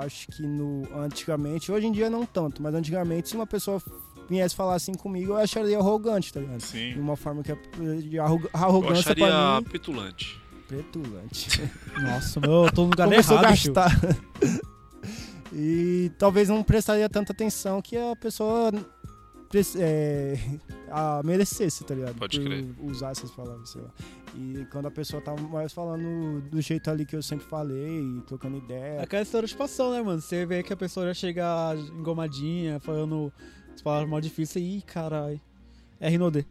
acho 0.00 0.28
que 0.28 0.42
no 0.42 0.82
antigamente, 1.00 1.70
hoje 1.72 1.86
em 1.86 1.92
dia 1.92 2.08
não 2.08 2.24
tanto, 2.24 2.62
mas 2.62 2.74
antigamente, 2.74 3.28
se 3.28 3.34
uma 3.34 3.46
pessoa 3.46 3.82
viesse 4.30 4.54
falar 4.54 4.76
assim 4.76 4.94
comigo, 4.94 5.32
eu 5.32 5.36
acharia 5.36 5.76
arrogante, 5.78 6.32
tá 6.32 6.40
ligado? 6.40 6.60
Sim. 6.60 6.92
De 6.92 7.00
uma 7.00 7.16
forma 7.16 7.42
que 7.42 7.50
é 7.52 7.56
de 8.00 8.18
arro- 8.18 8.40
Eu 8.44 8.50
arrogância 8.52 9.00
acharia 9.12 9.26
pra 9.26 9.60
mim. 9.60 9.64
petulante. 9.64 10.40
Petulante. 10.68 11.70
Nossa, 12.00 12.38
meu, 12.40 12.66
eu 12.66 12.72
tô 12.72 12.82
no 12.84 12.90
lugar 12.90 13.08
Começou 13.08 13.36
errado, 13.36 13.56
tio. 13.56 13.72
gastar. 13.74 13.98
e 15.52 16.10
talvez 16.18 16.48
não 16.48 16.62
prestaria 16.62 17.08
tanta 17.08 17.32
atenção 17.32 17.80
que 17.82 17.96
a 17.96 18.14
pessoa 18.16 18.70
é, 19.78 20.34
a 20.90 21.22
merecesse, 21.24 21.84
tá 21.84 21.94
ligado? 21.94 22.16
Pode 22.16 22.40
crer. 22.40 22.66
usar 22.82 23.10
essas 23.12 23.30
palavras, 23.30 23.70
sei 23.70 23.82
lá. 23.82 23.90
E 24.34 24.66
quando 24.70 24.86
a 24.86 24.90
pessoa 24.90 25.22
tá 25.22 25.34
mais 25.34 25.72
falando 25.72 26.40
do 26.50 26.60
jeito 26.60 26.90
ali 26.90 27.06
que 27.06 27.16
eu 27.16 27.22
sempre 27.22 27.46
falei, 27.46 28.02
trocando 28.26 28.58
ideia. 28.58 29.02
Aquela 29.02 29.22
estereotipação, 29.22 29.90
né, 29.92 30.02
mano? 30.02 30.20
Você 30.20 30.44
vê 30.44 30.62
que 30.62 30.72
a 30.72 30.76
pessoa 30.76 31.06
já 31.06 31.14
chega 31.14 31.74
engomadinha, 31.98 32.78
falando 32.80 33.32
as 33.74 33.80
palavras 33.80 34.08
mal 34.10 34.20
difíceis 34.20 34.78
e, 34.80 34.82
caralho, 34.82 35.40
é 36.00 36.08
RNOD. 36.10 36.46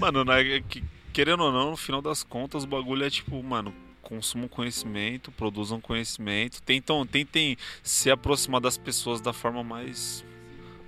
Mano, 0.00 0.24
né, 0.24 0.60
que- 0.68 0.82
querendo 1.12 1.42
ou 1.42 1.52
não, 1.52 1.70
no 1.72 1.76
final 1.76 2.00
das 2.00 2.22
contas, 2.22 2.64
o 2.64 2.66
bagulho 2.66 3.04
é 3.04 3.10
tipo, 3.10 3.42
mano, 3.42 3.72
consumam 4.02 4.48
conhecimento, 4.48 5.30
produzam 5.32 5.80
conhecimento, 5.80 6.60
tentam, 6.62 7.06
tentem 7.06 7.56
se 7.82 8.10
aproximar 8.10 8.60
das 8.60 8.76
pessoas 8.76 9.20
da 9.20 9.32
forma 9.32 9.62
mais 9.62 10.24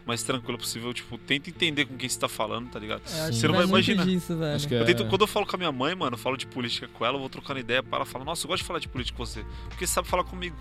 mais 0.06 0.22
tranquila 0.22 0.58
possível, 0.58 0.92
tipo, 0.92 1.16
tenta 1.16 1.48
entender 1.50 1.86
com 1.86 1.96
quem 1.96 2.08
você 2.08 2.18
tá 2.18 2.28
falando, 2.28 2.70
tá 2.70 2.78
ligado? 2.78 3.02
Acho 3.06 3.32
Você 3.32 3.40
que 3.40 3.46
não 3.48 3.54
vai 3.54 3.64
imaginar. 3.66 4.04
disso, 4.06 4.36
velho. 4.36 4.54
Acho 4.56 4.68
que 4.68 4.74
Eu 4.74 4.82
é- 4.82 4.84
tento- 4.84 5.06
quando 5.08 5.22
eu 5.22 5.26
falo 5.26 5.46
com 5.46 5.56
a 5.56 5.58
minha 5.58 5.72
mãe, 5.72 5.94
mano, 5.94 6.14
eu 6.14 6.18
falo 6.18 6.36
de 6.36 6.46
política 6.46 6.86
com 6.88 7.04
ela, 7.06 7.16
eu 7.16 7.20
vou 7.20 7.28
trocando 7.30 7.58
ideia 7.60 7.82
para 7.82 7.96
ela, 7.98 8.04
fala, 8.04 8.24
nossa, 8.24 8.44
eu 8.44 8.48
gosto 8.48 8.62
de 8.62 8.66
falar 8.66 8.78
de 8.80 8.88
política 8.88 9.16
com 9.16 9.24
você, 9.24 9.44
porque 9.68 9.86
você 9.86 9.92
sabe 9.94 10.06
falar 10.08 10.24
comigo. 10.24 10.56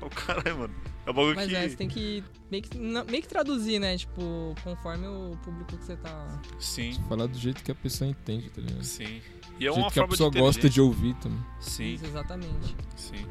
Eu 0.00 0.10
falo, 0.10 0.10
caralho, 0.26 0.58
mano. 0.58 0.74
É 1.06 1.10
um 1.10 1.14
bagulho 1.14 1.36
Mas 1.36 1.48
que 1.48 1.54
é, 1.56 1.68
você 1.68 1.76
tem 1.76 1.88
que 1.88 2.24
meio, 2.50 2.62
que 2.64 2.76
meio 2.76 3.22
que 3.22 3.28
traduzir, 3.28 3.78
né? 3.78 3.96
Tipo, 3.96 4.54
conforme 4.64 5.06
o 5.06 5.36
público 5.44 5.76
que 5.76 5.84
você 5.84 5.96
tá. 5.96 6.42
Sim. 6.58 6.98
Falar 7.08 7.26
do 7.26 7.38
jeito 7.38 7.62
que 7.62 7.70
a 7.70 7.74
pessoa 7.76 8.10
entende, 8.10 8.50
tá 8.50 8.60
ligado? 8.60 8.82
Sim. 8.82 9.20
E 9.60 9.66
é 9.66 9.70
uma 9.70 9.76
jeito 9.82 9.92
que 9.92 9.98
a 10.00 10.02
forma 10.02 10.08
pessoa 10.10 10.30
de 10.30 10.38
gosta 10.40 10.68
de 10.68 10.80
ouvir 10.80 11.14
também. 11.16 11.38
Sim. 11.60 11.94
Isso, 11.94 12.06
exatamente. 12.06 12.76
Sim. 12.96 13.24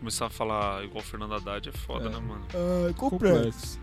Começar 0.00 0.26
a 0.26 0.30
falar 0.30 0.82
igual 0.82 1.04
o 1.04 1.06
Fernando 1.06 1.34
Haddad 1.34 1.68
é 1.68 1.72
foda, 1.72 2.08
né, 2.08 2.18
mano? 2.18 2.42
Ah, 2.54 2.90
complexo. 2.96 3.78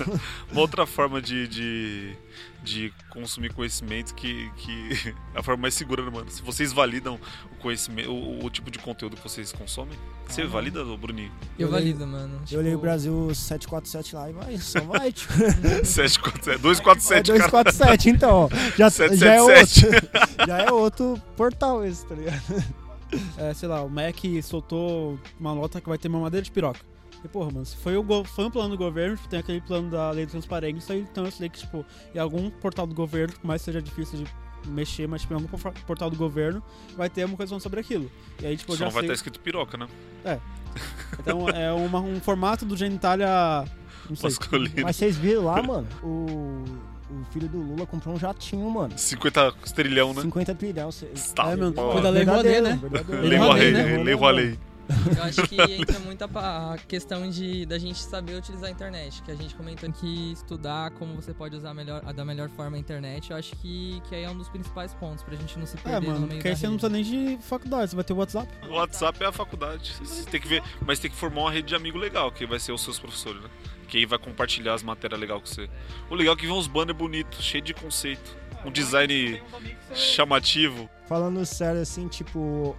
Uma 0.52 0.60
outra 0.60 0.84
forma 0.84 1.20
de, 1.20 1.48
de, 1.48 2.16
de 2.62 2.92
consumir 3.08 3.54
conhecimento 3.54 4.14
que, 4.14 4.50
que 4.58 5.14
é 5.34 5.38
a 5.38 5.42
forma 5.42 5.62
mais 5.62 5.72
segura, 5.72 6.04
né, 6.04 6.10
mano? 6.10 6.30
Se 6.30 6.42
vocês 6.42 6.74
validam 6.74 7.18
o 7.50 7.56
conhecimento, 7.56 8.10
o, 8.12 8.44
o 8.44 8.50
tipo 8.50 8.70
de 8.70 8.78
conteúdo 8.78 9.16
que 9.16 9.22
vocês 9.22 9.50
consomem, 9.50 9.98
você 10.28 10.42
Ah, 10.42 10.46
valida, 10.46 10.84
ô 10.84 10.94
Bruninho? 10.94 11.32
Eu 11.58 11.70
valido, 11.70 12.06
mano. 12.06 12.38
Eu 12.50 12.58
olhei 12.60 12.72
o 12.72 12.76
Tipo, 12.76 12.82
Brasil 12.82 13.34
747 13.34 14.14
lá 14.14 14.28
e 14.28 14.32
vai, 14.34 14.58
só 14.58 14.80
vai, 14.80 15.10
tipo. 15.12 15.32
747, 15.86 16.60
247, 16.60 17.30
É 17.30 17.34
247, 17.34 18.10
então, 18.10 18.30
ó. 18.34 18.48
Já, 18.76 18.76
já 18.76 18.84
é 18.86 18.90
777. 18.90 19.86
outro. 19.86 20.10
já 20.46 20.58
é 20.58 20.70
outro 20.70 21.22
portal 21.34 21.82
esse, 21.82 22.04
tá 22.06 22.14
ligado? 22.14 22.81
É, 23.36 23.52
sei 23.54 23.68
lá, 23.68 23.82
o 23.82 23.90
Mac 23.90 24.16
soltou 24.42 25.18
uma 25.38 25.54
nota 25.54 25.80
que 25.80 25.88
vai 25.88 25.98
ter 25.98 26.08
mamadeira 26.08 26.44
de 26.44 26.50
piroca. 26.50 26.80
E, 27.24 27.28
porra, 27.28 27.50
mano, 27.52 27.64
se 27.66 27.76
foi, 27.76 27.96
o 27.96 28.24
foi 28.24 28.44
um 28.46 28.50
plano 28.50 28.70
do 28.70 28.76
governo, 28.78 29.16
tipo, 29.16 29.28
tem 29.28 29.38
aquele 29.38 29.60
plano 29.60 29.90
da 29.90 30.10
lei 30.10 30.24
de 30.26 30.32
transparência, 30.32 30.94
então 30.94 31.24
eu 31.24 31.30
sei 31.30 31.48
que, 31.48 31.58
tipo, 31.60 31.84
em 32.14 32.18
algum 32.18 32.50
portal 32.50 32.86
do 32.86 32.94
governo, 32.94 33.32
por 33.34 33.46
mais 33.46 33.60
que 33.60 33.66
seja 33.66 33.80
difícil 33.80 34.24
de 34.24 34.70
mexer, 34.70 35.06
mas, 35.06 35.20
tipo, 35.20 35.32
em 35.34 35.36
algum 35.36 35.46
por- 35.48 35.72
portal 35.86 36.10
do 36.10 36.16
governo, 36.16 36.62
vai 36.96 37.08
ter 37.08 37.22
alguma 37.22 37.36
coisa 37.36 37.50
falando 37.50 37.62
sobre 37.62 37.78
aquilo. 37.80 38.10
E 38.40 38.46
aí, 38.46 38.56
tipo, 38.56 38.72
Só 38.72 38.78
já 38.78 38.84
vai 38.86 38.92
sei... 38.94 39.02
estar 39.02 39.14
escrito 39.14 39.38
piroca, 39.40 39.76
né? 39.76 39.86
É. 40.24 40.38
Então, 41.20 41.48
é 41.54 41.72
uma- 41.72 42.00
um 42.00 42.20
formato 42.20 42.64
do 42.64 42.76
genitália... 42.76 43.64
Não 44.10 44.16
sei. 44.16 44.30
Masculino. 44.30 44.74
Mas 44.82 44.96
vocês 44.96 45.16
viram 45.16 45.44
lá, 45.44 45.62
mano, 45.62 45.86
o, 46.02 46.64
o 47.20 47.24
filho 47.32 47.48
do 47.48 47.58
Lula 47.58 47.86
comprou 47.86 48.14
um 48.14 48.18
jatinho, 48.18 48.68
mano. 48.70 48.92
50 48.96 49.52
trilhão, 49.74 50.12
né? 50.14 50.22
50 50.22 50.54
trilhão. 50.54 50.90
cê- 50.92 51.06
Tá, 51.34 51.50
É, 51.52 51.56
mano, 51.56 51.74
foi 51.74 52.00
da 52.02 52.10
Lei 52.10 52.24
Rouanet, 52.24 52.60
né? 52.60 52.80
Lei 53.22 53.38
Rouanet, 53.38 53.38
Rouanet, 53.38 53.72
né? 53.72 54.02
Lei 54.02 54.14
Rouanet. 54.14 54.58
Eu 55.16 55.22
acho 55.22 55.42
que 55.46 55.56
entra 55.60 55.98
muito 56.00 56.22
a, 56.34 56.76
questão 56.88 57.30
de 57.30 57.64
da 57.64 57.78
gente 57.78 57.98
saber 58.02 58.34
utilizar 58.36 58.68
a 58.68 58.72
internet, 58.72 59.22
que 59.22 59.30
a 59.30 59.34
gente 59.34 59.54
comentou 59.54 59.90
que 59.92 60.32
estudar 60.32 60.90
como 60.92 61.14
você 61.14 61.32
pode 61.32 61.56
usar 61.56 61.72
melhor, 61.72 62.02
a 62.04 62.12
da 62.12 62.24
melhor 62.24 62.50
forma 62.50 62.76
a 62.76 62.80
internet, 62.80 63.30
eu 63.30 63.36
acho 63.36 63.54
que, 63.56 64.02
que 64.08 64.14
aí 64.14 64.24
é 64.24 64.30
um 64.30 64.36
dos 64.36 64.48
principais 64.48 64.92
pontos 64.94 65.22
pra 65.22 65.34
gente 65.36 65.58
não 65.58 65.64
se 65.66 65.76
É, 65.76 65.80
perder 65.80 66.00
no 66.00 66.06
mano, 66.12 66.18
meio 66.26 66.32
porque 66.32 66.48
aí 66.48 66.56
você 66.56 66.66
não 66.66 66.74
precisa 66.76 66.92
nem 66.92 67.04
de 67.36 67.42
faculdade, 67.42 67.90
você 67.90 67.96
vai 67.96 68.04
ter 68.04 68.12
o 68.12 68.16
WhatsApp. 68.16 68.48
O 68.68 68.72
WhatsApp 68.74 69.22
é 69.22 69.26
a 69.28 69.32
faculdade. 69.32 69.94
Você 70.02 70.28
tem 70.28 70.40
que 70.40 70.48
ver, 70.48 70.62
mas 70.84 70.98
tem 70.98 71.10
que 71.10 71.16
formar 71.16 71.42
uma 71.42 71.52
rede 71.52 71.68
de 71.68 71.74
amigo 71.76 71.96
legal, 71.96 72.30
que 72.32 72.44
vai 72.44 72.58
ser 72.58 72.72
os 72.72 72.82
seus 72.82 72.98
professores, 72.98 73.40
né? 73.40 73.48
Que 73.92 73.98
aí 73.98 74.06
vai 74.06 74.18
compartilhar 74.18 74.72
as 74.72 74.82
matérias 74.82 75.20
legais 75.20 75.38
com 75.38 75.46
você. 75.46 75.68
O 76.08 76.14
legal 76.14 76.32
é 76.32 76.36
que 76.38 76.46
vem 76.46 76.56
uns 76.56 76.66
banners 76.66 76.96
bonitos, 76.96 77.44
cheio 77.44 77.62
de 77.62 77.74
conceito. 77.74 78.34
Um 78.64 78.70
design 78.70 79.38
chamativo. 79.94 80.88
Falando 81.06 81.44
sério, 81.44 81.82
assim, 81.82 82.08
tipo, 82.08 82.74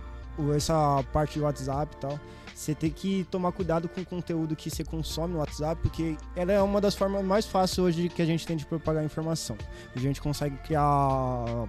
essa 0.55 1.05
parte 1.13 1.37
do 1.37 1.45
WhatsApp 1.45 1.95
e 1.95 1.99
tal, 1.99 2.19
você 2.63 2.73
tem 2.73 2.89
que 2.89 3.27
tomar 3.29 3.51
cuidado 3.51 3.89
com 3.89 4.01
o 4.01 4.05
conteúdo 4.05 4.55
que 4.55 4.69
você 4.69 4.83
consome 4.83 5.33
no 5.33 5.39
WhatsApp, 5.39 5.81
porque 5.81 6.15
ela 6.35 6.51
é 6.51 6.61
uma 6.61 6.79
das 6.79 6.95
formas 6.95 7.23
mais 7.23 7.45
fáceis 7.45 7.77
hoje 7.79 8.09
que 8.09 8.21
a 8.21 8.25
gente 8.25 8.47
tem 8.47 8.55
de 8.55 8.65
propagar 8.65 9.03
informação. 9.03 9.57
A 9.93 9.99
gente 9.99 10.21
consegue 10.21 10.57
criar 10.57 11.67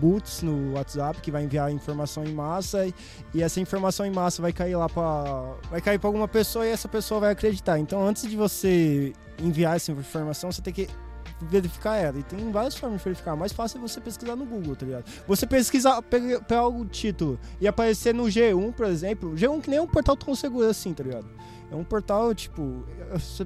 boots 0.00 0.42
no 0.42 0.74
WhatsApp 0.74 1.20
que 1.20 1.30
vai 1.30 1.44
enviar 1.44 1.70
informação 1.70 2.24
em 2.24 2.32
massa 2.32 2.86
e, 2.86 2.94
e 3.32 3.42
essa 3.42 3.60
informação 3.60 4.04
em 4.04 4.10
massa 4.10 4.42
vai 4.42 4.52
cair 4.52 4.74
lá 4.74 4.88
para 4.88 5.54
vai 5.70 5.80
cair 5.80 5.98
para 5.98 6.08
alguma 6.08 6.26
pessoa 6.26 6.66
e 6.66 6.70
essa 6.70 6.88
pessoa 6.88 7.20
vai 7.20 7.32
acreditar. 7.32 7.78
Então, 7.78 8.04
antes 8.04 8.28
de 8.28 8.36
você 8.36 9.12
enviar 9.40 9.76
essa 9.76 9.92
informação, 9.92 10.50
você 10.50 10.60
tem 10.60 10.72
que 10.72 10.88
verificar 11.48 11.96
ela. 11.96 12.18
E 12.18 12.22
tem 12.22 12.50
várias 12.50 12.76
formas 12.76 12.98
de 12.98 13.04
verificar. 13.04 13.36
Mais 13.36 13.52
fácil 13.52 13.78
é 13.78 13.80
você 13.80 14.00
pesquisar 14.00 14.36
no 14.36 14.44
Google, 14.44 14.76
tá 14.76 14.86
ligado? 14.86 15.04
Você 15.26 15.46
pesquisar, 15.46 16.00
pegar 16.02 16.40
pegar 16.40 16.66
o 16.66 16.84
título 16.84 17.38
e 17.60 17.66
aparecer 17.68 18.14
no 18.14 18.24
G1, 18.24 18.72
por 18.72 18.86
exemplo. 18.86 19.34
G1 19.34 19.60
que 19.60 19.70
nem 19.70 19.78
é 19.78 19.82
um 19.82 19.86
portal 19.86 20.16
tão 20.16 20.34
seguro 20.34 20.68
assim, 20.68 20.92
tá 20.92 21.02
ligado? 21.02 21.26
É 21.70 21.74
um 21.74 21.84
portal, 21.84 22.34
tipo, 22.34 22.84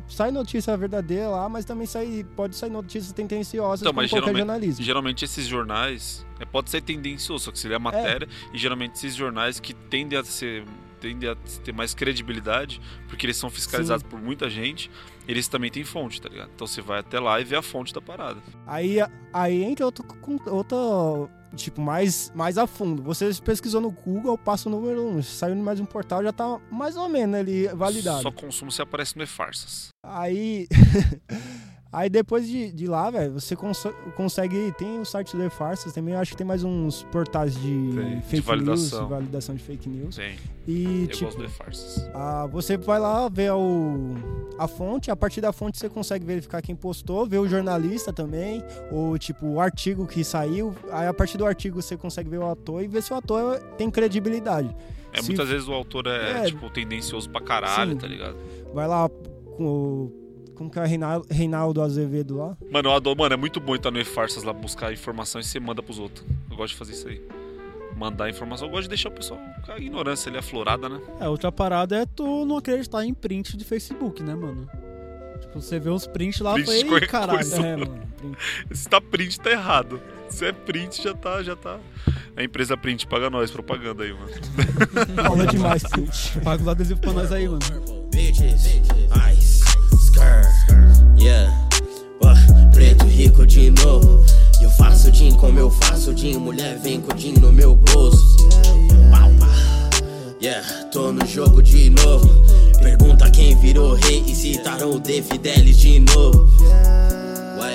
sai 0.09 0.33
notícia 0.33 0.77
verdadeira 0.77 1.29
lá, 1.29 1.49
mas 1.49 1.65
também 1.65 1.87
sai, 1.87 2.27
pode 2.35 2.57
sair 2.57 2.71
notícias 2.71 3.13
tendenciosas 3.13 3.83
Então, 3.83 3.93
mas 3.93 4.11
qualquer 4.11 4.27
geralmente, 4.27 4.39
jornalismo. 4.39 4.85
geralmente 4.85 5.25
esses 5.25 5.47
jornais 5.47 6.27
é, 6.41 6.45
pode 6.45 6.69
ser 6.69 6.81
tendencioso, 6.81 7.45
só 7.45 7.53
que 7.53 7.59
se 7.61 7.69
lê 7.69 7.77
a 7.77 7.79
matéria, 7.79 8.27
e 8.53 8.59
geralmente 8.59 8.95
esses 8.95 9.15
jornais 9.15 9.61
que 9.61 9.73
tendem 9.73 10.19
a 10.19 10.25
ser 10.25 10.65
tendem 11.07 11.31
a 11.31 11.37
ter 11.65 11.73
mais 11.73 11.95
credibilidade, 11.95 12.81
porque 13.09 13.27
eles 13.27 13.37
são 13.37 13.49
fiscalizados 13.49 14.03
por 14.03 14.21
muita 14.21 14.51
gente, 14.51 14.91
eles 15.29 15.49
também 15.49 15.71
têm 15.71 15.85
fonte, 15.85 16.21
tá 16.21 16.29
ligado? 16.29 16.51
Então 16.55 16.67
você 16.67 16.81
vai 16.81 17.01
até 17.01 17.21
lá 17.21 17.41
e 17.41 17.45
vê 17.45 17.57
a 17.57 17.63
fonte 17.63 17.93
da 17.93 18.01
parada. 18.01 18.41
Aí, 18.67 18.99
aí 19.33 19.63
entra 19.63 19.85
outro, 19.87 20.05
outra, 20.47 20.77
tipo, 21.55 21.81
mais, 21.81 22.33
mais 22.35 22.59
a 22.59 22.67
fundo. 22.67 23.03
Você 23.03 23.31
pesquisou 23.45 23.81
no 23.81 23.91
Google, 23.91 24.37
passa 24.37 24.69
o 24.69 24.73
número 24.73 25.07
1, 25.17 25.23
saiu 25.23 25.55
em 25.55 25.63
mais 25.63 25.79
um 25.81 25.85
portal, 25.85 26.23
já 26.23 26.33
tá 26.33 26.61
mais 26.71 26.97
ou 26.97 27.09
menos 27.09 27.37
ali 27.37 27.69
validado. 27.69 28.23
Só 28.23 28.31
consumo 28.31 28.71
se 28.71 28.83
aparece 28.83 29.17
no 29.17 29.23
e-farsas. 29.23 29.89
Aí. 30.03 30.67
Aí 31.93 32.11
depois 32.11 32.47
de, 32.47 32.71
de 32.73 32.87
lá, 32.87 33.11
velho, 33.11 33.33
você 33.33 33.55
cons- 33.57 33.87
consegue. 34.17 34.73
Tem 34.73 34.99
o 35.01 35.05
site 35.05 35.35
do 35.37 35.43
E-Farsas 35.45 35.93
também, 35.93 36.13
eu 36.15 36.21
acho 36.21 36.33
que 36.33 36.37
tem 36.37 36.47
mais 36.47 36.63
uns 36.65 37.05
portais 37.05 37.55
de 37.55 37.91
Tem, 37.95 38.17
de 38.17 38.23
fake 38.27 38.43
validação. 38.43 38.99
news, 38.99 39.09
de 39.09 39.15
validação 39.15 39.55
de 39.55 39.63
fake 39.63 39.89
news. 39.89 40.17
Tem. 40.17 40.37
E 40.67 41.03
Eu 41.03 41.07
tipo, 41.09 41.25
gosto 41.27 41.39
do 41.39 41.45
e-farsas. 41.45 42.11
ah, 42.13 42.47
você 42.51 42.77
vai 42.77 42.99
lá 42.99 43.29
ver 43.29 43.53
o, 43.53 44.15
a 44.59 44.67
fonte, 44.69 45.11
a 45.11 45.17
partir 45.17 45.41
da 45.41 45.53
fonte 45.53 45.79
você 45.79 45.89
consegue 45.89 46.27
verificar 46.27 46.61
quem 46.61 46.75
postou, 46.75 47.25
ver 47.27 47.39
o 47.39 47.49
jornalista 47.49 48.13
também, 48.13 48.63
ou 48.91 49.17
tipo 49.17 49.47
o 49.47 49.61
artigo 49.61 50.07
que 50.07 50.23
saiu. 50.25 50.75
Aí 50.91 51.07
a 51.07 51.15
partir 51.15 51.39
do 51.39 51.47
artigo 51.47 51.81
você 51.81 51.97
consegue 51.97 52.29
ver 52.29 52.39
o 52.39 52.51
ator 52.51 52.83
e 52.83 52.89
ver 52.89 53.03
se 53.03 53.13
o 53.13 53.17
ator 53.17 53.59
tem 53.79 53.89
credibilidade. 53.91 54.75
É, 55.13 55.23
Se- 55.23 55.29
muitas 55.29 55.49
vezes 55.49 55.67
o 55.69 55.73
autor 55.73 56.09
é, 56.09 56.43
É. 56.43 56.45
tipo, 56.47 56.69
tendencioso 56.69 57.31
pra 57.31 57.41
caralho, 57.41 57.93
Sim. 57.93 57.99
tá 57.99 58.07
ligado? 58.07 58.37
vai 58.75 58.87
lá 58.89 59.09
com 59.57 59.65
o- 59.65 60.26
Como 60.57 60.71
que 60.71 60.79
é 60.79 60.87
Reinaldo, 60.87 61.27
Reinaldo 61.31 61.83
Azevedo 61.83 62.37
lá? 62.37 62.57
Mano, 62.71 62.89
eu 62.89 62.93
adoro, 62.95 63.19
mano, 63.19 63.35
é 63.35 63.37
muito 63.37 63.61
bom 63.61 63.75
estar 63.75 63.91
no 63.91 64.01
E-Farsas 64.01 64.43
lá 64.43 64.53
buscar 64.53 64.93
informação 64.93 65.41
e 65.41 65.45
você 65.45 65.61
manda 65.61 65.83
pros 65.83 65.99
outros. 65.99 66.27
Eu 66.51 66.57
gosto 66.57 66.73
de 66.73 66.79
fazer 66.79 66.93
isso 66.93 67.09
aí. 67.09 67.21
Mandar 67.97 68.29
informação. 68.29 68.67
Eu 68.67 68.71
gosto 68.71 68.85
de 68.85 68.89
deixar 68.91 69.09
o 69.09 69.13
pessoal 69.13 69.41
com 69.65 69.73
a 69.73 69.79
ignorância 69.79 70.29
ali 70.31 70.39
aflorada, 70.39 70.89
né? 70.89 71.01
É, 71.21 71.29
outra 71.29 71.51
parada 71.53 71.97
é 71.97 72.07
tu 72.07 72.45
não 72.45 72.57
acreditar 72.59 73.05
em 73.05 73.13
print 73.15 73.57
de 73.57 73.65
Facebook, 73.65 74.23
né, 74.23 74.35
mano? 74.35 74.69
Tipo, 75.41 75.61
você 75.61 75.79
vê 75.79 75.91
uns 75.91 76.07
prints 76.07 76.41
lá, 76.41 76.55
de 76.59 76.85
qualquer 76.85 77.07
caralho. 77.09 77.39
coisa. 77.39 77.57
É, 77.67 77.77
mano. 77.77 78.03
print. 78.17 78.37
Se 78.73 78.89
tá 78.89 79.01
print, 79.01 79.41
tá 79.41 79.51
errado. 79.51 80.01
Se 80.29 80.45
é 80.47 80.53
print, 80.53 81.03
já 81.03 81.15
tá, 81.15 81.43
já 81.43 81.55
tá. 81.57 81.79
A 82.37 82.43
empresa 82.43 82.77
print 82.77 83.07
paga 83.07 83.31
nós, 83.31 83.51
propaganda 83.51 84.05
aí, 84.05 84.13
mano. 84.13 84.29
Fala 85.23 85.47
demais, 85.47 85.83
print. 85.85 86.41
Paga 86.43 86.63
os 86.63 86.69
adesivos 86.69 87.01
pra 87.01 87.13
nós 87.13 87.33
aí, 87.33 87.47
mano. 87.49 87.61
bitches, 88.11 88.67
ice, 88.67 89.56
yeah. 91.19 91.53
Uh, 92.21 92.73
preto 92.73 93.05
rico 93.05 93.47
de 93.47 93.71
novo. 93.71 94.25
E 94.61 94.65
eu 94.65 94.71
faço 94.71 95.11
din 95.11 95.35
como 95.37 95.59
eu 95.59 95.71
faço 95.71 96.15
din. 96.15 96.37
Mulher 96.39 96.79
vem 96.79 97.01
com 97.01 97.15
din 97.15 97.35
no 97.35 97.53
meu 97.53 97.75
bolso. 97.75 98.37
Pau. 99.11 99.31
Yeah, 100.43 100.67
tô 100.93 101.13
no 101.13 101.25
jogo 101.27 101.63
de 101.63 101.91
novo. 101.91 102.29
Pergunta 102.81 103.31
quem 103.31 103.57
virou 103.59 103.95
rei 103.95 104.23
e 104.27 104.35
citaram 104.35 104.91
o 104.93 105.01
De 105.01 105.23
Fidelis 105.23 105.79
de 105.79 106.01
novo. 106.01 106.49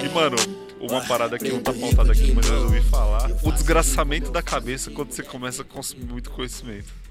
E, 0.03 0.09
mano, 0.09 0.37
uma 0.79 1.01
parada 1.01 1.37
que 1.37 1.49
não 1.49 1.61
tá 1.61 1.73
pautada 1.73 2.11
aqui, 2.11 2.31
mas 2.31 2.47
eu 2.47 2.53
resolvi 2.53 2.81
falar. 2.81 3.29
O 3.43 3.51
desgraçamento 3.51 4.31
da 4.31 4.41
cabeça 4.41 4.89
quando 4.91 5.11
você 5.11 5.23
começa 5.23 5.61
a 5.61 5.65
consumir 5.65 6.05
muito 6.05 6.29
conhecimento. 6.31 7.01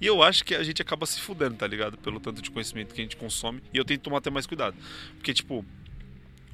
E 0.00 0.06
eu 0.06 0.22
acho 0.22 0.44
que 0.44 0.54
a 0.54 0.62
gente 0.62 0.82
acaba 0.82 1.06
se 1.06 1.20
fudendo, 1.20 1.56
tá 1.56 1.66
ligado? 1.66 1.96
Pelo 1.98 2.20
tanto 2.20 2.42
de 2.42 2.50
conhecimento 2.50 2.94
que 2.94 3.00
a 3.00 3.04
gente 3.04 3.16
consome. 3.16 3.62
E 3.72 3.78
eu 3.78 3.84
tento 3.84 4.02
tomar 4.02 4.18
até 4.18 4.30
mais 4.30 4.46
cuidado. 4.46 4.76
Porque, 5.16 5.32
tipo, 5.32 5.64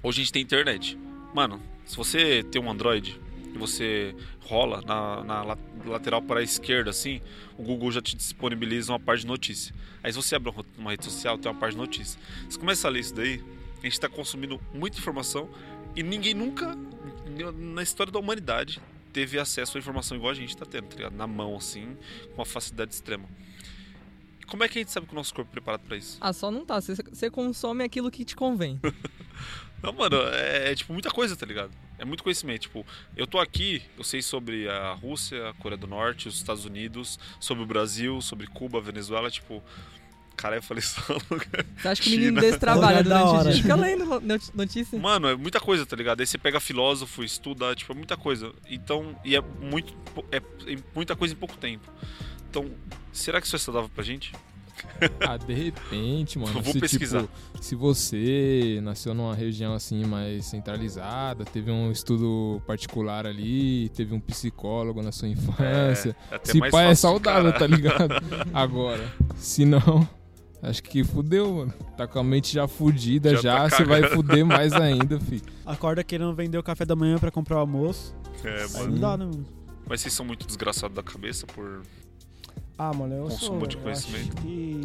hoje 0.02 0.20
a 0.20 0.24
gente 0.24 0.32
tem 0.32 0.42
internet. 0.42 0.96
Mano, 1.34 1.60
se 1.84 1.96
você 1.96 2.42
tem 2.44 2.60
um 2.62 2.70
Android 2.70 3.18
e 3.54 3.58
você 3.58 4.14
rola 4.40 4.80
na, 4.82 5.24
na 5.24 5.42
la- 5.42 5.58
lateral 5.84 6.22
para 6.22 6.40
a 6.40 6.42
esquerda, 6.42 6.90
assim, 6.90 7.20
o 7.58 7.62
Google 7.62 7.90
já 7.90 8.00
te 8.00 8.14
disponibiliza 8.16 8.92
uma 8.92 9.00
parte 9.00 9.22
de 9.22 9.26
notícia. 9.26 9.74
Aí 10.02 10.12
se 10.12 10.16
você 10.16 10.36
abre 10.36 10.52
uma- 10.78 10.90
rede 10.90 11.04
social, 11.04 11.36
tem 11.36 11.50
uma 11.50 11.58
parte 11.58 11.72
de 11.72 11.78
notícia. 11.78 12.20
Você 12.48 12.58
começa 12.58 12.86
a 12.86 12.90
ler 12.90 13.00
isso 13.00 13.14
daí, 13.14 13.42
a 13.80 13.84
gente 13.86 13.98
tá 13.98 14.08
consumindo 14.08 14.60
muita 14.72 14.98
informação 14.98 15.48
e 15.96 16.02
ninguém 16.02 16.32
nunca, 16.34 16.76
na 17.56 17.82
história 17.82 18.12
da 18.12 18.18
humanidade, 18.18 18.80
teve 19.12 19.38
acesso 19.38 19.76
à 19.76 19.80
informação 19.80 20.16
igual 20.16 20.30
a 20.30 20.34
gente 20.34 20.56
tá 20.56 20.64
tendo, 20.66 20.88
tá 20.88 20.96
ligado? 20.96 21.14
Na 21.16 21.26
mão, 21.26 21.56
assim, 21.56 21.96
com 22.30 22.40
uma 22.40 22.46
facilidade 22.46 22.94
extrema. 22.94 23.28
Como 24.46 24.62
é 24.64 24.68
que 24.68 24.78
a 24.78 24.82
gente 24.82 24.90
sabe 24.92 25.06
que 25.06 25.12
o 25.12 25.16
nosso 25.16 25.32
corpo 25.34 25.50
é 25.50 25.52
preparado 25.52 25.82
pra 25.82 25.96
isso? 25.96 26.18
Ah, 26.20 26.32
só 26.32 26.50
não 26.50 26.64
tá. 26.64 26.80
Você- 26.80 26.94
Você 26.94 27.30
consome 27.30 27.84
aquilo 27.84 28.10
que 28.10 28.24
te 28.24 28.36
convém. 28.36 28.78
Não, 29.82 29.92
mano, 29.92 30.16
é, 30.28 30.70
é, 30.70 30.74
tipo 30.76 30.92
muita 30.92 31.10
coisa, 31.10 31.34
tá 31.34 31.44
ligado? 31.44 31.72
É 31.98 32.04
muito 32.04 32.22
conhecimento. 32.22 32.60
Tipo, 32.62 32.86
eu 33.16 33.26
tô 33.26 33.40
aqui, 33.40 33.82
eu 33.98 34.04
sei 34.04 34.22
sobre 34.22 34.68
a 34.68 34.92
Rússia, 34.92 35.48
a 35.48 35.54
Coreia 35.54 35.76
do 35.76 35.88
Norte, 35.88 36.28
os 36.28 36.36
Estados 36.36 36.64
Unidos, 36.64 37.18
sobre 37.40 37.64
o 37.64 37.66
Brasil, 37.66 38.20
sobre 38.20 38.46
Cuba, 38.46 38.80
Venezuela, 38.80 39.28
tipo. 39.28 39.60
Cara, 40.42 40.56
eu 40.56 40.62
falei 40.62 40.82
só. 40.84 41.00
Você 41.76 41.88
acha 41.88 42.02
que 42.02 42.08
o 42.08 42.10
menino 42.10 42.40
desse 42.40 42.58
trabalha 42.58 43.00
durante 43.02 43.22
o 43.24 43.28
hora. 43.28 43.52
dia? 43.52 43.62
Fica 43.62 43.76
lendo 43.76 44.04
no- 44.04 44.20
not- 44.20 44.50
notícia. 44.52 44.98
Mano, 44.98 45.28
é 45.28 45.36
muita 45.36 45.60
coisa, 45.60 45.86
tá 45.86 45.94
ligado? 45.94 46.20
Aí 46.20 46.26
você 46.26 46.36
pega 46.36 46.58
filósofo, 46.58 47.22
estuda, 47.22 47.72
tipo, 47.76 47.92
é 47.92 47.94
muita 47.94 48.16
coisa. 48.16 48.50
Então, 48.68 49.14
e 49.24 49.36
é 49.36 49.40
muito 49.40 49.94
é, 50.32 50.38
é 50.38 50.76
muita 50.94 51.14
coisa 51.14 51.32
em 51.32 51.36
pouco 51.36 51.56
tempo. 51.56 51.88
Então, 52.50 52.68
será 53.12 53.40
que 53.40 53.46
isso 53.46 53.54
é 53.54 53.58
saudável 53.60 53.88
pra 53.94 54.02
gente? 54.02 54.32
Ah, 55.20 55.36
de 55.36 55.52
repente, 55.52 56.38
mano. 56.38 56.58
Eu 56.58 56.62
vou 56.62 56.72
se, 56.72 56.80
pesquisar. 56.80 57.22
Tipo, 57.22 57.32
se 57.62 57.74
você 57.74 58.80
nasceu 58.82 59.14
numa 59.14 59.34
região 59.34 59.74
assim 59.74 60.04
mais 60.04 60.46
centralizada, 60.46 61.44
teve 61.44 61.70
um 61.70 61.90
estudo 61.92 62.60
particular 62.66 63.26
ali, 63.26 63.88
teve 63.90 64.14
um 64.14 64.20
psicólogo 64.20 65.02
na 65.02 65.12
sua 65.12 65.28
infância. 65.28 66.16
É, 66.30 66.34
até 66.36 66.52
se 66.52 66.58
mais 66.58 66.72
pai 66.72 66.84
é 66.84 66.88
fácil 66.88 66.94
de 66.94 67.00
saudável, 67.00 67.50
encarar. 67.50 67.58
tá 67.58 67.66
ligado? 67.66 68.14
Agora, 68.54 69.12
se 69.36 69.64
não, 69.64 70.08
acho 70.62 70.82
que 70.82 71.02
fudeu, 71.04 71.52
mano. 71.54 71.74
Tá 71.96 72.06
com 72.06 72.18
a 72.18 72.24
mente 72.24 72.54
já 72.54 72.66
fudida, 72.68 73.34
Já 73.36 73.40
já, 73.42 73.68
tá 73.68 73.76
você 73.76 73.84
vai 73.84 74.00
cagando. 74.00 74.16
fuder 74.16 74.46
mais 74.46 74.72
ainda, 74.72 75.18
fi. 75.20 75.42
Acorda 75.66 76.02
querendo 76.04 76.34
vender 76.34 76.56
o 76.58 76.62
café 76.62 76.84
da 76.84 76.94
manhã 76.96 77.18
pra 77.18 77.30
comprar 77.30 77.56
o 77.56 77.60
almoço. 77.60 78.14
É, 78.44 78.62
Aí 78.64 78.72
mano. 78.72 78.90
não 78.92 78.98
dá, 79.00 79.16
né, 79.18 79.24
mano? 79.24 79.44
Mas 79.88 80.00
vocês 80.00 80.14
são 80.14 80.24
muito 80.24 80.46
desgraçados 80.46 80.94
da 80.96 81.02
cabeça 81.02 81.46
por. 81.46 81.82
Ah, 82.78 82.92
mano, 82.92 83.14
eu 83.14 83.22
Consumo 83.24 83.60
sou. 83.60 83.66
de 83.68 83.76
eu 83.76 83.82
conhecimento. 83.82 84.32
acho 84.38 84.42
que 84.46 84.80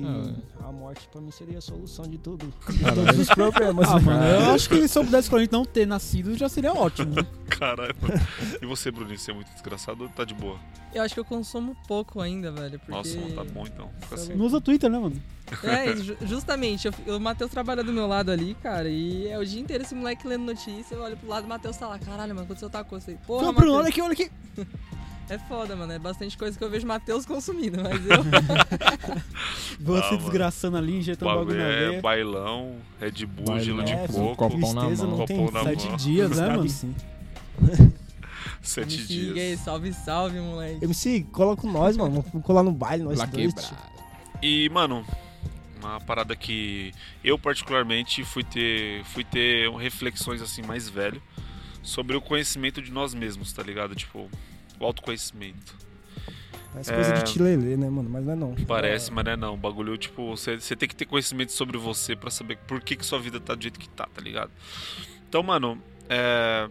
Ah, 0.62 0.68
a 0.68 0.72
morte 0.72 1.08
pra 1.12 1.22
mim 1.22 1.32
seria 1.32 1.58
a 1.58 1.62
solução 1.62 2.06
de 2.06 2.18
tudo. 2.18 2.46
De 2.70 2.84
todos 2.94 3.20
os 3.20 3.30
problemas. 3.30 3.88
Ah, 3.90 3.96
né? 4.00 4.02
mano, 4.06 4.26
eu 4.26 4.52
acho 4.52 4.70
que 4.70 4.88
se 4.88 5.00
eu 5.00 5.04
pudesse 5.06 5.24
escolher 5.28 5.50
não 5.52 5.66
ter 5.66 5.88
nascido 5.88 6.36
já 6.38 6.48
seria 6.50 6.74
ótimo. 6.74 7.16
né? 7.16 7.26
Caralho, 7.50 7.96
mano. 8.02 8.14
E 8.62 8.66
você, 8.66 8.92
Bruninho, 8.92 9.18
você 9.18 9.32
é 9.32 9.34
muito 9.34 9.52
desgraçado 9.54 10.04
ou 10.04 10.10
tá 10.10 10.26
de 10.26 10.34
boa? 10.34 10.60
Eu 10.94 11.02
acho 11.02 11.14
que 11.14 11.20
eu 11.20 11.26
consumo 11.26 11.76
pouco 11.88 12.20
ainda, 12.22 12.52
velho. 12.52 12.78
Porque... 12.78 12.92
Nossa, 12.92 13.18
mano, 13.20 13.34
tá 13.36 13.44
bom 13.46 13.66
então. 13.66 13.90
Fica 14.02 14.16
assim. 14.16 14.34
Não 14.36 14.46
usa 14.46 14.60
Twitter, 14.62 14.90
né, 14.90 15.00
mano? 15.00 15.22
É, 15.64 15.96
ju- 15.96 16.18
justamente. 16.24 16.88
Eu, 17.06 17.16
o 17.18 17.20
Matheus 17.20 17.50
trabalha 17.50 17.84
do 17.84 17.94
meu 17.94 18.06
lado 18.06 18.30
ali, 18.32 18.54
cara. 18.62 18.90
E 18.90 19.28
é 19.28 19.40
o 19.40 19.46
dia 19.46 19.62
inteiro 19.62 19.84
esse 19.84 19.96
moleque 19.96 20.28
lendo 20.28 20.44
notícia. 20.46 20.94
Eu 20.94 21.02
olho 21.02 21.16
pro 21.18 21.30
lado, 21.30 21.46
o 21.46 21.48
Matheus 21.48 21.78
tá 21.78 21.88
lá. 21.88 21.98
Caralho, 21.98 22.36
mano, 22.36 22.46
aconteceu 22.46 22.70
tal 22.70 22.84
coisa 22.86 23.12
aí. 23.12 23.18
Porra, 23.26 23.46
Não, 23.46 23.54
Bruno, 23.54 23.74
olha 23.76 23.88
aqui, 23.90 24.02
olha 24.02 24.12
aqui. 24.14 24.30
É 25.30 25.38
foda, 25.38 25.76
mano. 25.76 25.92
É 25.92 26.00
bastante 26.00 26.38
coisa 26.38 26.58
que 26.58 26.64
eu 26.64 26.70
vejo 26.70 26.88
Matheus 26.88 27.26
consumindo, 27.26 27.82
mas 27.84 28.02
eu. 28.06 28.24
Você 29.80 30.02
Ah, 30.04 30.12
mano. 30.12 30.18
desgraçando 30.18 30.78
ali, 30.78 30.94
O 30.94 30.98
injetando 30.98 31.32
bagulho 31.32 31.48
bagulho 31.58 31.64
na 31.64 31.70
é 31.74 31.90
veia. 31.90 32.02
bailão, 32.02 32.76
Red 33.00 33.26
Bull, 33.26 33.46
Bailão, 33.46 33.60
gelo 33.64 33.84
de 33.84 33.92
É, 33.92 34.08
coco, 34.08 34.36
copão 34.36 34.74
na 34.74 34.82
mão. 34.90 35.18
não 35.18 35.26
tem 35.26 35.38
Copão 35.46 35.52
na 35.64 35.70
sete 35.70 35.88
mão. 35.88 35.98
Dias, 35.98 36.30
né, 36.38 36.48
mano? 36.50 36.70
sim. 36.70 36.96
sete 38.62 38.98
Me 38.98 39.04
siga 39.04 39.40
aí, 39.42 39.48
dias. 39.50 39.60
salve, 39.60 39.94
salve, 39.94 40.40
moleque. 40.40 40.84
MC, 40.86 41.26
cola 41.32 41.56
com 41.56 41.72
nós, 41.72 41.98
mano. 41.98 42.24
Vamos 42.32 42.46
colar 42.46 42.64
no 42.64 42.72
baile, 42.72 43.04
nós 43.04 43.18
Lá 43.20 43.26
dois. 43.26 43.74
E, 44.42 44.70
mano, 44.70 45.06
uma 45.82 46.00
parada 46.02 46.36
que 46.36 46.92
eu 47.24 47.38
particularmente 47.38 48.24
fui 48.24 48.44
ter, 48.44 49.04
fui 49.06 49.24
ter 49.24 49.70
reflexões 49.72 50.42
assim 50.42 50.62
mais 50.62 50.88
velho 50.90 51.22
sobre 51.84 52.16
o 52.16 52.22
conhecimento 52.22 52.82
de 52.82 52.92
nós 52.92 53.14
mesmos, 53.14 53.52
tá 53.54 53.64
ligado? 53.64 53.96
Tipo, 53.96 54.30
o 54.80 54.86
autoconhecimento. 54.86 55.76
Parece 56.74 56.94
coisa 56.94 57.10
É. 57.12 57.14
de 57.24 57.34
tilelê, 57.34 57.76
né, 57.78 57.90
mano? 57.90 58.10
Mas 58.10 58.24
não 58.26 58.34
é 58.34 58.36
não. 58.36 58.56
Parece, 58.68 59.12
mas 59.12 59.26
não 59.26 59.32
é 59.32 59.36
não. 59.38 59.54
O 59.56 59.58
bagulho, 59.58 59.98
tipo, 59.98 60.36
você 60.36 60.60
você 60.60 60.76
tem 60.76 60.88
que 60.88 60.96
ter 60.96 61.06
conhecimento 61.06 61.52
sobre 61.52 61.78
você 61.78 62.16
pra 62.16 62.30
saber 62.30 62.58
por 62.68 62.82
que, 62.82 62.96
que 62.96 63.06
sua 63.06 63.20
vida 63.20 63.40
tá 63.40 63.56
do 63.56 63.62
jeito 63.62 63.80
que 63.80 63.90
tá, 63.90 64.08
tá 64.14 64.22
ligado? 64.22 64.52
Então, 65.28 65.42
mano, 65.42 65.82
é. 66.10 66.70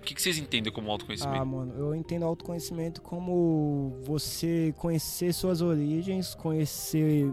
O 0.00 0.06
que, 0.06 0.14
que 0.14 0.22
vocês 0.22 0.38
entendem 0.38 0.72
como 0.72 0.88
autoconhecimento? 0.90 1.40
Ah, 1.40 1.44
mano, 1.44 1.74
eu 1.76 1.92
entendo 1.94 2.24
autoconhecimento 2.24 3.02
como 3.02 3.98
você 4.04 4.72
conhecer 4.78 5.32
suas 5.34 5.60
origens, 5.60 6.32
conhecer 6.34 7.32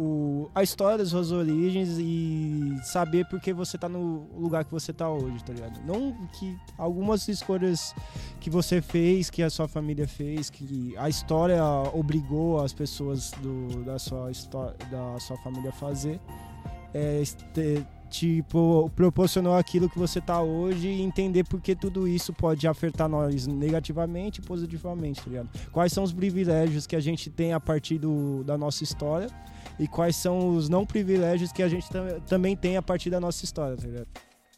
o, 0.00 0.50
a 0.54 0.62
história 0.62 0.96
das 0.96 1.08
suas 1.08 1.30
origens 1.30 1.98
e 1.98 2.74
saber 2.84 3.26
por 3.26 3.38
que 3.38 3.52
você 3.52 3.76
tá 3.76 3.86
no 3.86 4.26
lugar 4.34 4.64
que 4.64 4.70
você 4.72 4.94
tá 4.94 5.10
hoje, 5.10 5.44
tá 5.44 5.52
ligado? 5.52 5.78
Não 5.84 6.12
que 6.32 6.56
algumas 6.78 7.28
escolhas 7.28 7.94
que 8.40 8.48
você 8.48 8.80
fez, 8.80 9.28
que 9.28 9.42
a 9.42 9.50
sua 9.50 9.68
família 9.68 10.08
fez, 10.08 10.48
que 10.48 10.94
a 10.96 11.10
história 11.10 11.62
obrigou 11.92 12.62
as 12.64 12.72
pessoas 12.72 13.30
do, 13.42 13.84
da, 13.84 13.98
sua 13.98 14.32
da 14.90 15.20
sua 15.20 15.36
família 15.36 15.68
a 15.68 15.72
fazer, 15.74 16.18
é, 16.94 17.20
este- 17.20 17.84
tipo, 18.10 18.90
proporcionou 18.96 19.54
aquilo 19.56 19.88
que 19.88 19.98
você 19.98 20.20
tá 20.20 20.42
hoje 20.42 20.88
e 20.88 21.00
entender 21.02 21.44
por 21.44 21.60
que 21.60 21.74
tudo 21.76 22.06
isso 22.08 22.32
pode 22.32 22.66
afetar 22.66 23.08
nós 23.08 23.46
negativamente 23.46 24.40
e 24.40 24.42
positivamente, 24.44 25.22
tá 25.22 25.30
ligado? 25.30 25.48
Quais 25.70 25.92
são 25.92 26.02
os 26.04 26.12
privilégios 26.12 26.86
que 26.86 26.96
a 26.96 27.00
gente 27.00 27.30
tem 27.30 27.52
a 27.52 27.60
partir 27.60 27.98
do, 27.98 28.42
da 28.44 28.58
nossa 28.58 28.82
história 28.84 29.28
e 29.78 29.86
quais 29.88 30.16
são 30.16 30.56
os 30.56 30.68
não 30.68 30.84
privilégios 30.84 31.52
que 31.52 31.62
a 31.62 31.68
gente 31.68 31.88
tam- 31.88 32.20
também 32.26 32.56
tem 32.56 32.76
a 32.76 32.82
partir 32.82 33.08
da 33.10 33.20
nossa 33.20 33.44
história, 33.44 33.76
tá 33.76 33.86
ligado? 33.86 34.08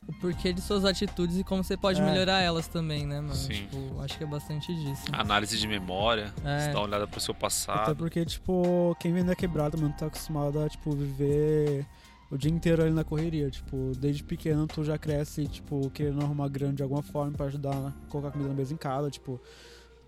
O 0.08 0.12
porquê 0.14 0.52
de 0.52 0.60
suas 0.60 0.84
atitudes 0.84 1.38
e 1.38 1.44
como 1.44 1.62
você 1.62 1.76
pode 1.76 2.00
É. 2.00 2.04
melhorar 2.04 2.40
elas 2.40 2.66
também, 2.66 3.06
né, 3.06 3.20
mano? 3.20 3.36
Sim. 3.36 3.52
Tipo, 3.52 4.00
acho 4.00 4.18
que 4.18 4.24
é 4.24 4.26
bastante 4.26 4.74
disso. 4.74 5.04
Análise 5.12 5.56
de 5.56 5.68
memória, 5.68 6.34
É. 6.44 6.58
você 6.58 6.72
dá 6.72 6.78
uma 6.80 6.86
olhada 6.86 7.06
pro 7.06 7.20
seu 7.20 7.30
Até 7.32 7.40
passado. 7.40 7.94
porque, 7.96 8.24
tipo, 8.24 8.96
quem 8.98 9.12
vem 9.12 9.24
da 9.24 9.36
quebrada, 9.36 9.76
mano, 9.76 9.94
tá 9.96 10.06
acostumado 10.06 10.58
a, 10.58 10.68
tipo, 10.68 10.90
viver 10.90 11.86
o 12.32 12.38
dia 12.38 12.50
inteiro 12.50 12.82
ali 12.82 12.90
na 12.90 13.04
correria. 13.04 13.50
Tipo, 13.50 13.92
desde 13.98 14.24
pequeno 14.24 14.66
tu 14.66 14.82
já 14.82 14.96
cresce, 14.96 15.46
tipo, 15.46 15.90
querendo 15.90 16.22
arrumar 16.22 16.48
grana 16.48 16.72
de 16.72 16.82
alguma 16.82 17.02
forma 17.02 17.32
pra 17.32 17.46
ajudar 17.46 17.74
a 17.74 17.92
colocar 18.08 18.30
comida 18.30 18.48
na 18.48 18.56
mesa 18.56 18.72
em 18.72 18.76
casa, 18.76 19.10
tipo. 19.10 19.38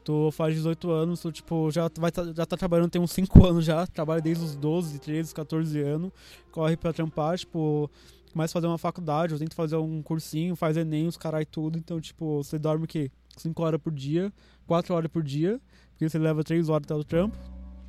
Tu 0.03 0.31
faz 0.33 0.55
18 0.55 0.91
anos, 0.91 1.21
tu, 1.21 1.33
tipo, 1.33 1.71
já, 1.71 1.91
vai 1.99 2.13
tá, 2.13 2.25
já 2.25 2.45
tá 2.45 2.59
trabalhando 2.59 2.91
tem 2.91 3.01
uns 3.01 3.13
5 3.13 3.47
anos 3.47 3.65
já, 3.65 3.87
trabalha 3.87 4.21
desde 4.21 4.45
os 4.45 4.55
12, 4.55 4.99
13, 4.99 5.35
14 5.35 5.81
anos, 5.81 6.13
corre 6.53 6.77
pra 6.77 6.93
trampar, 6.93 7.39
tipo, 7.39 7.91
começa 8.31 8.53
a 8.53 8.55
fazer 8.55 8.67
uma 8.67 8.77
faculdade, 8.77 9.33
ou 9.33 9.39
tenta 9.39 9.55
fazer 9.55 9.77
um 9.77 10.03
cursinho, 10.03 10.55
faz 10.57 10.77
Enem, 10.77 11.07
os 11.07 11.17
carai 11.17 11.47
tudo, 11.47 11.79
então, 11.79 11.99
tipo, 12.03 12.43
você 12.43 12.59
dorme 12.59 12.85
o 12.85 12.87
quê? 12.87 13.11
5 13.35 13.63
horas 13.63 13.81
por 13.81 13.91
dia, 13.95 14.31
4 14.67 14.95
horas 14.95 15.11
por 15.11 15.23
dia, 15.23 15.59
porque 15.93 16.07
você 16.07 16.19
leva 16.19 16.45
3 16.45 16.69
horas 16.69 16.85
até 16.85 16.95
o 16.95 17.03
trampo, 17.03 17.39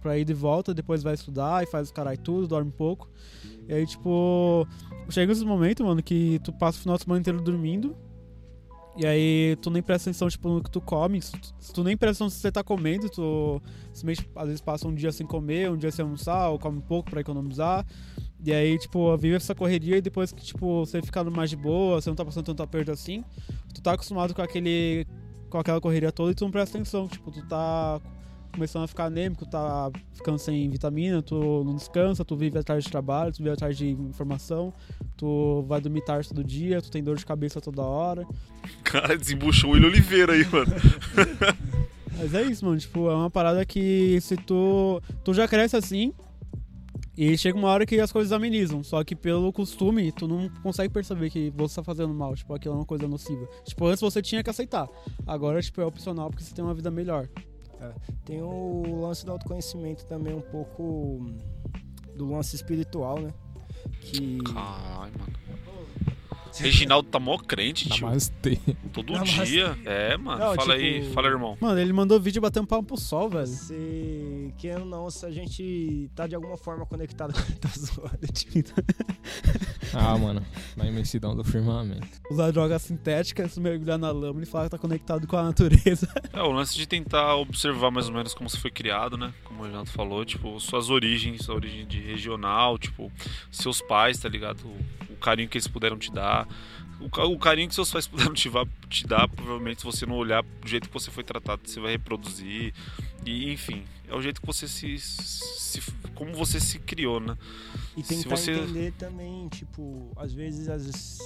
pra 0.05 0.19
ir 0.19 0.23
de 0.23 0.35
volta, 0.35 0.71
depois 0.71 1.01
vai 1.01 1.15
estudar 1.15 1.63
e 1.63 1.65
faz 1.65 1.89
o 1.89 1.93
caralho 1.93 2.19
tudo, 2.19 2.47
dorme 2.47 2.71
pouco. 2.71 3.09
E 3.67 3.73
aí, 3.73 3.87
tipo, 3.87 4.67
chega 5.09 5.31
esses 5.31 5.43
momentos, 5.43 5.83
mano, 5.83 6.03
que 6.03 6.39
tu 6.43 6.53
passa 6.53 6.77
o 6.77 6.81
final 6.81 6.95
de 6.95 7.03
semana 7.03 7.21
inteiro 7.21 7.41
dormindo. 7.41 7.97
E 8.95 9.03
aí 9.03 9.57
tu 9.63 9.71
nem 9.71 9.81
presta 9.81 10.11
atenção, 10.11 10.29
tipo, 10.29 10.47
no 10.47 10.61
que 10.63 10.69
tu 10.69 10.79
come. 10.79 11.19
Se 11.19 11.33
tu, 11.73 11.83
nem 11.83 11.97
presta 11.97 12.23
atenção 12.23 12.29
se 12.29 12.39
você 12.39 12.51
tá 12.51 12.63
comendo, 12.63 13.09
tu 13.09 13.59
simplesmente 13.91 14.29
às 14.35 14.45
vezes 14.45 14.61
passa 14.61 14.87
um 14.87 14.93
dia 14.93 15.11
sem 15.11 15.25
comer, 15.25 15.71
um 15.71 15.75
dia 15.75 15.91
sem 15.91 16.03
almoçar, 16.03 16.49
ou 16.49 16.59
come 16.59 16.79
pouco 16.81 17.09
pra 17.09 17.19
economizar. 17.19 17.83
E 18.43 18.53
aí, 18.53 18.77
tipo, 18.77 19.17
vive 19.17 19.37
essa 19.37 19.55
correria 19.55 19.97
e 19.97 20.01
depois 20.01 20.31
que, 20.31 20.43
tipo, 20.43 20.85
você 20.85 21.01
fica 21.01 21.23
mais 21.23 21.49
de 21.49 21.55
boa, 21.55 21.99
você 21.99 22.11
não 22.11 22.15
tá 22.15 22.23
passando 22.23 22.45
tanto 22.45 22.61
aperto 22.61 22.91
assim, 22.91 23.23
tu 23.73 23.81
tá 23.81 23.93
acostumado 23.93 24.35
com 24.35 24.41
aquele. 24.43 25.07
com 25.49 25.57
aquela 25.57 25.81
correria 25.81 26.11
toda 26.11 26.31
e 26.31 26.35
tu 26.35 26.43
não 26.43 26.51
presta 26.51 26.77
atenção. 26.77 27.07
Tipo, 27.07 27.31
tu 27.31 27.43
tá 27.47 27.99
começando 28.55 28.83
a 28.83 28.87
ficar 28.87 29.05
anêmico, 29.05 29.45
tá 29.45 29.91
ficando 30.13 30.39
sem 30.39 30.69
vitamina, 30.69 31.21
tu 31.21 31.63
não 31.65 31.75
descansa, 31.75 32.23
tu 32.23 32.35
vive 32.35 32.57
atrás 32.57 32.83
de 32.83 32.89
trabalho, 32.89 33.31
tu 33.31 33.37
vive 33.39 33.51
atrás 33.51 33.77
de 33.77 33.89
informação, 33.89 34.73
tu 35.17 35.63
vai 35.67 35.81
dormir 35.81 36.01
tarde 36.01 36.29
todo 36.29 36.43
dia, 36.43 36.81
tu 36.81 36.89
tem 36.89 37.03
dor 37.03 37.17
de 37.17 37.25
cabeça 37.25 37.59
toda 37.59 37.81
hora. 37.81 38.25
Cara, 38.83 39.17
desembuchou 39.17 39.71
o 39.71 39.73
William 39.73 39.89
Oliveira 39.89 40.33
aí, 40.33 40.45
mano. 40.45 40.73
Mas 42.17 42.33
é 42.33 42.43
isso, 42.43 42.65
mano. 42.65 42.77
Tipo, 42.77 43.09
é 43.09 43.13
uma 43.13 43.29
parada 43.29 43.65
que 43.65 44.19
se 44.21 44.37
tu. 44.37 45.01
Tu 45.23 45.33
já 45.33 45.47
cresce 45.47 45.75
assim. 45.75 46.13
E 47.17 47.37
chega 47.37 47.57
uma 47.57 47.69
hora 47.69 47.85
que 47.85 47.99
as 47.99 48.11
coisas 48.11 48.31
amenizam. 48.31 48.83
Só 48.83 49.03
que 49.03 49.15
pelo 49.15 49.51
costume, 49.51 50.11
tu 50.11 50.27
não 50.27 50.49
consegue 50.63 50.93
perceber 50.93 51.29
que 51.29 51.51
você 51.55 51.75
tá 51.75 51.83
fazendo 51.83 52.13
mal. 52.13 52.35
Tipo, 52.35 52.53
aquilo 52.53 52.73
é 52.73 52.77
uma 52.77 52.85
coisa 52.85 53.07
nociva. 53.07 53.47
Tipo, 53.65 53.87
antes 53.87 54.01
você 54.01 54.21
tinha 54.21 54.41
que 54.43 54.49
aceitar. 54.49 54.87
Agora, 55.27 55.61
tipo, 55.61 55.81
é 55.81 55.85
opcional 55.85 56.29
porque 56.29 56.43
você 56.43 56.53
tem 56.53 56.63
uma 56.63 56.73
vida 56.73 56.89
melhor. 56.89 57.27
É, 57.79 57.93
tem 58.23 58.41
o 58.41 59.01
lance 59.01 59.25
do 59.25 59.31
autoconhecimento 59.31 60.05
também, 60.05 60.33
um 60.33 60.41
pouco 60.41 61.25
do 62.15 62.29
lance 62.29 62.55
espiritual, 62.55 63.19
né? 63.19 63.33
Que. 64.01 64.37
Caralho, 64.43 65.13
mano. 65.19 65.44
Reginaldo 66.63 67.09
tá 67.09 67.19
mó 67.19 67.37
crente, 67.37 67.89
tio. 67.89 68.05
Namastê. 68.05 68.59
Todo 68.93 69.13
Namastê. 69.13 69.45
dia. 69.45 69.77
É, 69.85 70.17
mano. 70.17 70.39
Não, 70.39 70.55
fala 70.55 70.73
tipo- 70.77 70.85
aí, 70.85 71.11
fala, 71.13 71.27
irmão. 71.27 71.57
Mano, 71.59 71.79
ele 71.79 71.93
mandou 71.93 72.19
vídeo 72.19 72.41
batendo 72.41 72.67
palmo 72.67 72.85
pro 72.87 72.97
sol, 72.97 73.29
velho. 73.29 73.47
Se, 73.47 74.53
querendo 74.57 74.81
ou 74.83 74.87
não, 74.87 75.09
se 75.09 75.25
a 75.25 75.31
gente 75.31 76.09
tá 76.15 76.27
de 76.27 76.35
alguma 76.35 76.57
forma 76.57 76.85
conectado 76.85 77.33
com 77.33 77.39
tá 77.59 77.69
zoando, 77.77 78.27
tipo, 78.33 78.71
Ah, 79.93 80.17
mano. 80.17 80.45
Na 80.75 80.85
imensidão 80.85 81.35
do 81.35 81.43
firmamento. 81.43 82.05
Usar 82.29 82.51
droga 82.51 82.77
sintética, 82.79 83.47
se 83.47 83.59
mergulhar 83.59 83.97
na 83.97 84.11
lama 84.11 84.41
e 84.41 84.45
falar 84.45 84.65
que 84.65 84.71
tá 84.71 84.77
conectado 84.77 85.25
com 85.27 85.37
a 85.37 85.43
natureza. 85.43 86.07
É, 86.33 86.41
o 86.41 86.51
lance 86.51 86.75
de 86.75 86.85
tentar 86.85 87.35
observar 87.37 87.89
mais 87.91 88.07
ou 88.09 88.13
menos 88.13 88.33
como 88.33 88.49
você 88.49 88.57
foi 88.57 88.69
criado, 88.69 89.15
né? 89.15 89.33
Como 89.45 89.63
o 89.63 89.65
Renato 89.65 89.89
falou, 89.89 90.25
tipo, 90.25 90.59
suas 90.59 90.89
origens, 90.89 91.47
a 91.49 91.53
origem 91.53 91.85
de 91.85 92.01
regional, 92.01 92.77
tipo, 92.77 93.09
seus 93.49 93.81
pais, 93.81 94.19
tá 94.19 94.27
ligado? 94.27 94.59
O, 94.67 95.14
o 95.15 95.19
carinho 95.19 95.49
que 95.49 95.57
eles 95.57 95.67
puderam 95.67 95.97
te 95.97 96.11
dar. 96.11 96.47
O, 96.99 97.09
ca- 97.09 97.25
o 97.25 97.37
carinho 97.37 97.67
que 97.67 97.75
seus 97.75 97.91
pais 97.91 98.07
puderam 98.07 98.33
te, 98.33 98.49
te 98.89 99.05
dar, 99.05 99.27
provavelmente, 99.27 99.79
se 99.81 99.85
você 99.85 100.05
não 100.05 100.15
olhar 100.15 100.41
do 100.43 100.67
jeito 100.67 100.87
que 100.87 100.93
você 100.93 101.11
foi 101.11 101.23
tratado, 101.23 101.61
você 101.65 101.79
vai 101.79 101.91
reproduzir. 101.91 102.73
E, 103.25 103.51
enfim, 103.51 103.83
é 104.07 104.15
o 104.15 104.21
jeito 104.21 104.39
que 104.39 104.47
você 104.47 104.67
se. 104.67 104.97
se 104.99 105.81
como 106.13 106.33
você 106.33 106.59
se 106.59 106.79
criou, 106.79 107.19
né? 107.19 107.37
E 107.97 108.03
Se 108.03 108.23
tentar 108.23 108.37
você- 108.37 108.51
entender 108.53 108.93
também, 108.93 109.49
tipo, 109.49 110.09
às 110.15 110.31
vezes 110.33 110.69
as. 110.69 111.17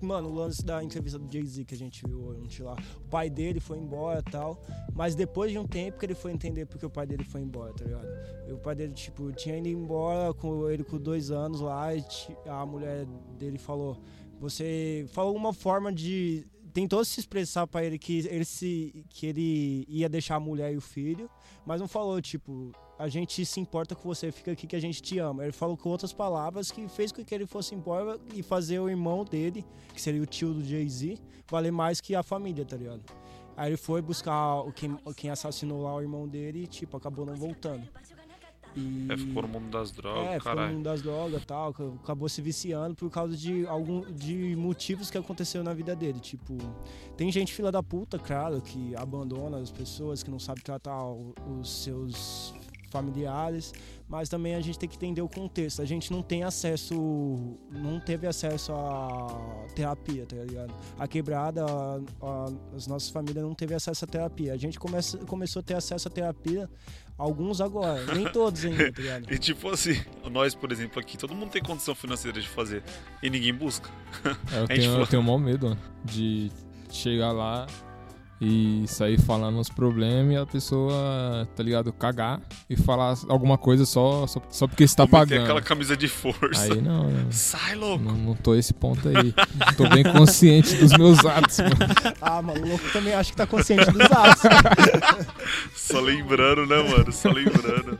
Mano, 0.00 0.28
o 0.28 0.34
lance 0.34 0.64
da 0.64 0.82
entrevista 0.82 1.18
do 1.18 1.30
Jay-Z 1.30 1.64
que 1.64 1.74
a 1.74 1.78
gente 1.78 2.06
viu 2.06 2.28
ontem 2.30 2.62
lá. 2.62 2.76
O 2.98 3.08
pai 3.08 3.28
dele 3.28 3.60
foi 3.60 3.78
embora 3.78 4.22
tal. 4.22 4.62
Mas 4.94 5.14
depois 5.14 5.50
de 5.50 5.58
um 5.58 5.66
tempo 5.66 5.98
que 5.98 6.06
ele 6.06 6.14
foi 6.14 6.32
entender 6.32 6.66
porque 6.66 6.86
o 6.86 6.90
pai 6.90 7.06
dele 7.06 7.24
foi 7.24 7.40
embora, 7.40 7.72
tá 7.72 7.84
ligado? 7.84 8.08
E 8.48 8.52
o 8.52 8.58
pai 8.58 8.74
dele, 8.74 8.92
tipo, 8.92 9.32
tinha 9.32 9.56
ido 9.58 9.68
embora 9.68 10.32
com 10.34 10.68
ele 10.68 10.84
com 10.84 10.98
dois 10.98 11.30
anos 11.30 11.60
lá 11.60 11.94
e 11.94 12.04
a 12.46 12.64
mulher 12.64 13.06
dele 13.38 13.58
falou. 13.58 13.98
Você 14.40 15.06
falou 15.12 15.36
uma 15.36 15.52
forma 15.52 15.92
de. 15.92 16.46
Tentou 16.72 17.04
se 17.04 17.20
expressar 17.20 17.66
pra 17.66 17.84
ele 17.84 17.98
que 17.98 18.18
ele, 18.26 18.44
se, 18.44 19.04
que 19.08 19.26
ele 19.26 19.84
ia 19.88 20.08
deixar 20.08 20.36
a 20.36 20.40
mulher 20.40 20.72
e 20.72 20.76
o 20.76 20.80
filho, 20.80 21.28
mas 21.66 21.80
não 21.80 21.88
falou, 21.88 22.20
tipo, 22.20 22.72
a 22.98 23.08
gente 23.08 23.44
se 23.44 23.58
importa 23.60 23.94
com 23.94 24.08
você, 24.08 24.30
fica 24.30 24.52
aqui 24.52 24.66
que 24.66 24.76
a 24.76 24.80
gente 24.80 25.00
te 25.00 25.18
ama. 25.18 25.42
Ele 25.42 25.52
falou 25.52 25.76
com 25.76 25.88
outras 25.88 26.12
palavras 26.12 26.70
que 26.70 26.86
fez 26.88 27.10
com 27.12 27.24
que 27.24 27.34
ele 27.34 27.46
fosse 27.46 27.74
embora 27.74 28.18
e 28.34 28.42
fazer 28.42 28.78
o 28.78 28.88
irmão 28.88 29.24
dele, 29.24 29.64
que 29.94 30.00
seria 30.00 30.22
o 30.22 30.26
tio 30.26 30.52
do 30.52 30.64
Jay-Z, 30.64 31.18
valer 31.48 31.72
mais 31.72 32.00
que 32.00 32.14
a 32.14 32.22
família, 32.22 32.64
tá 32.64 32.76
ligado? 32.76 33.02
Aí 33.56 33.70
ele 33.70 33.76
foi 33.76 34.00
buscar 34.00 34.60
o 34.60 34.72
quem, 34.72 34.96
quem 35.16 35.30
assassinou 35.30 35.82
lá 35.82 35.94
o 35.94 36.00
irmão 36.00 36.26
dele 36.28 36.62
e, 36.62 36.66
tipo, 36.66 36.96
acabou 36.96 37.26
não 37.26 37.34
voltando. 37.34 37.86
E... 38.76 39.08
É, 39.10 39.16
ficou 39.16 39.42
no 39.42 39.48
mundo 39.48 39.70
das 39.70 39.90
drogas, 39.90 40.28
É, 40.28 40.38
ficou 40.38 40.54
no 40.54 40.68
mundo 40.74 40.84
das 40.84 41.02
drogas 41.02 41.44
tal, 41.44 41.70
ac- 41.70 41.82
acabou 42.02 42.28
se 42.28 42.40
viciando 42.40 42.94
por 42.94 43.10
causa 43.10 43.36
de 43.36 43.66
algum 43.66 44.00
de 44.12 44.54
motivos 44.56 45.10
que 45.10 45.18
aconteceu 45.18 45.62
na 45.64 45.74
vida 45.74 45.94
dele. 45.96 46.20
Tipo, 46.20 46.56
tem 47.16 47.30
gente 47.32 47.52
fila 47.52 47.72
da 47.72 47.82
puta, 47.82 48.18
claro, 48.18 48.60
que 48.60 48.94
abandona 48.96 49.58
as 49.58 49.70
pessoas, 49.70 50.22
que 50.22 50.30
não 50.30 50.38
sabe 50.38 50.62
tratar 50.62 51.02
os 51.04 51.82
seus 51.82 52.54
familiares, 52.90 53.72
mas 54.08 54.28
também 54.28 54.56
a 54.56 54.60
gente 54.60 54.76
tem 54.76 54.88
que 54.88 54.96
entender 54.96 55.22
o 55.22 55.28
contexto. 55.28 55.80
A 55.80 55.84
gente 55.84 56.12
não 56.12 56.22
tem 56.22 56.42
acesso, 56.42 56.92
não 57.70 58.00
teve 58.00 58.26
acesso 58.26 58.72
a 58.72 59.66
terapia, 59.76 60.26
tá 60.26 60.34
ligado? 60.36 60.74
A 60.98 61.06
quebrada, 61.06 61.64
a- 61.64 62.00
a- 62.20 62.52
as 62.76 62.88
nossas 62.88 63.08
famílias 63.08 63.44
não 63.44 63.54
teve 63.54 63.74
acesso 63.74 64.04
à 64.04 64.08
terapia. 64.08 64.52
A 64.52 64.56
gente 64.56 64.78
começa, 64.78 65.16
começou 65.18 65.60
a 65.60 65.62
ter 65.62 65.74
acesso 65.74 66.08
à 66.08 66.10
terapia, 66.10 66.68
alguns 67.20 67.60
agora, 67.60 68.02
nem 68.14 68.24
todos 68.32 68.64
ainda, 68.64 68.90
tá 68.90 69.00
ligado? 69.00 69.32
E 69.32 69.38
tipo 69.38 69.68
assim, 69.68 70.00
nós, 70.30 70.54
por 70.54 70.72
exemplo, 70.72 70.98
aqui, 70.98 71.18
todo 71.18 71.34
mundo 71.34 71.50
tem 71.50 71.62
condição 71.62 71.94
financeira 71.94 72.40
de 72.40 72.48
fazer. 72.48 72.82
E 73.22 73.28
ninguém 73.28 73.52
busca. 73.52 73.90
É, 74.24 74.58
eu, 74.58 74.64
A 74.68 74.74
gente 74.74 74.88
tenho, 74.88 75.00
eu 75.00 75.06
tenho 75.06 75.22
o 75.22 75.24
maior 75.24 75.38
medo 75.38 75.68
mano, 75.68 75.80
de 76.04 76.50
chegar 76.90 77.32
lá 77.32 77.66
e 78.40 78.84
sair 78.86 79.20
falando 79.20 79.58
os 79.60 79.68
problemas 79.68 80.32
e 80.32 80.36
a 80.36 80.46
pessoa, 80.46 81.46
tá 81.54 81.62
ligado, 81.62 81.92
cagar 81.92 82.40
e 82.70 82.76
falar 82.76 83.14
alguma 83.28 83.58
coisa 83.58 83.84
só, 83.84 84.26
só, 84.26 84.40
só 84.48 84.66
porque 84.66 84.86
tá 84.86 85.02
meter 85.02 85.10
pagando. 85.10 85.42
aquela 85.42 85.60
camisa 85.60 85.96
de 85.96 86.08
força. 86.08 86.72
Aí 86.72 86.80
não, 86.80 87.08
né? 87.08 87.26
Sai, 87.30 87.74
louco! 87.74 88.02
Não, 88.02 88.14
não 88.14 88.34
tô 88.34 88.54
esse 88.54 88.72
ponto 88.72 89.08
aí. 89.08 89.34
tô 89.76 89.88
bem 89.88 90.04
consciente 90.04 90.74
dos 90.76 90.92
meus 90.96 91.24
atos, 91.24 91.58
mano. 91.58 91.76
Ah, 92.20 92.40
mano, 92.40 92.64
o 92.64 92.68
louco 92.68 92.90
também 92.92 93.12
acho 93.12 93.30
que 93.30 93.36
tá 93.36 93.46
consciente 93.46 93.90
dos 93.90 94.10
atos. 94.10 94.42
Só 95.76 96.00
lembrando, 96.00 96.66
né, 96.66 96.82
mano? 96.82 97.12
Só 97.12 97.30
lembrando. 97.30 97.98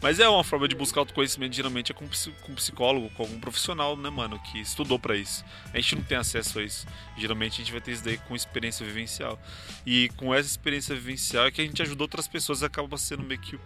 Mas 0.00 0.20
é 0.20 0.28
uma 0.28 0.44
forma 0.44 0.68
de 0.68 0.74
buscar 0.74 1.00
autoconhecimento, 1.00 1.56
geralmente 1.56 1.90
é 1.90 1.94
com, 1.94 2.06
com 2.42 2.54
psicólogo, 2.54 3.08
com 3.10 3.22
algum 3.22 3.40
profissional, 3.40 3.96
né, 3.96 4.10
mano, 4.10 4.38
que 4.38 4.60
estudou 4.60 4.98
pra 4.98 5.16
isso. 5.16 5.44
A 5.72 5.80
gente 5.80 5.96
não 5.96 6.02
tem 6.02 6.18
acesso 6.18 6.58
a 6.58 6.62
isso. 6.62 6.86
Geralmente 7.16 7.54
a 7.54 7.56
gente 7.64 7.72
vai 7.72 7.80
ter 7.80 7.92
isso 7.92 8.04
daí 8.04 8.18
com 8.18 8.36
experiência 8.36 8.84
vivencial. 8.84 9.40
E 9.86 10.10
com 10.16 10.34
essa 10.34 10.48
experiência 10.48 10.94
vivencial 10.94 11.46
é 11.46 11.50
que 11.50 11.60
a 11.60 11.64
gente 11.64 11.80
ajuda 11.80 12.02
outras 12.02 12.28
pessoas 12.28 12.60
e 12.62 12.64
acaba 12.64 12.96
sendo 12.98 13.22
meio 13.22 13.40
que. 13.40 13.58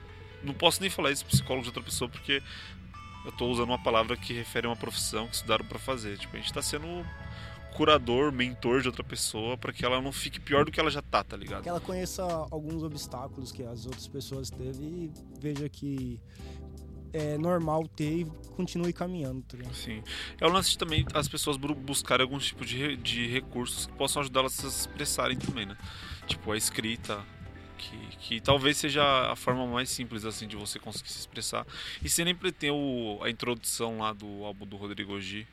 Não 0.42 0.54
posso 0.54 0.80
nem 0.80 0.88
falar 0.88 1.10
isso 1.10 1.24
psicólogo 1.24 1.64
de 1.64 1.70
outra 1.70 1.82
pessoa, 1.82 2.08
porque 2.08 2.40
eu 3.24 3.32
tô 3.32 3.46
usando 3.48 3.68
uma 3.68 3.78
palavra 3.78 4.16
que 4.16 4.32
refere 4.32 4.66
a 4.66 4.70
uma 4.70 4.76
profissão 4.76 5.26
que 5.26 5.34
estudaram 5.34 5.64
pra 5.64 5.78
fazer. 5.78 6.16
Tipo, 6.18 6.36
a 6.36 6.40
gente 6.40 6.52
tá 6.52 6.62
sendo 6.62 7.04
curador, 7.78 8.32
mentor 8.32 8.82
de 8.82 8.88
outra 8.88 9.04
pessoa 9.04 9.56
pra 9.56 9.72
que 9.72 9.84
ela 9.84 10.02
não 10.02 10.10
fique 10.10 10.40
pior 10.40 10.64
do 10.64 10.72
que 10.72 10.80
ela 10.80 10.90
já 10.90 11.00
tá, 11.00 11.22
tá 11.22 11.36
ligado? 11.36 11.62
que 11.62 11.68
ela 11.68 11.80
conheça 11.80 12.24
alguns 12.50 12.82
obstáculos 12.82 13.52
que 13.52 13.62
as 13.62 13.86
outras 13.86 14.08
pessoas 14.08 14.50
teve 14.50 14.82
e 14.82 15.12
veja 15.40 15.68
que 15.68 16.20
é 17.12 17.38
normal 17.38 17.86
ter 17.86 18.22
e 18.22 18.24
continue 18.56 18.92
caminhando, 18.92 19.42
tá 19.42 19.56
ligado? 19.56 19.74
Sim. 19.76 20.02
É 20.40 20.46
o 20.46 20.50
lance 20.50 20.70
de 20.70 20.78
também 20.78 21.06
as 21.14 21.28
pessoas 21.28 21.56
buscarem 21.56 22.24
alguns 22.24 22.46
tipos 22.46 22.68
de, 22.68 22.96
de 22.96 23.28
recursos 23.28 23.86
que 23.86 23.92
possam 23.92 24.22
ajudá-las 24.22 24.58
a 24.58 24.70
se 24.70 24.80
expressarem 24.80 25.38
também, 25.38 25.64
né? 25.64 25.76
Tipo 26.26 26.50
a 26.50 26.56
escrita, 26.56 27.24
que, 27.78 27.96
que 28.18 28.40
talvez 28.40 28.76
seja 28.76 29.30
a 29.30 29.36
forma 29.36 29.64
mais 29.68 29.88
simples 29.88 30.24
assim 30.24 30.48
de 30.48 30.56
você 30.56 30.80
conseguir 30.80 31.10
se 31.10 31.20
expressar. 31.20 31.64
E 32.02 32.10
sem 32.10 32.24
nem 32.24 32.34
pretender 32.34 32.74
o, 32.74 33.20
a 33.22 33.30
introdução 33.30 33.98
lá 33.98 34.12
do 34.12 34.44
álbum 34.44 34.66
do 34.66 34.76
Rodrigo 34.76 35.18
G, 35.20 35.46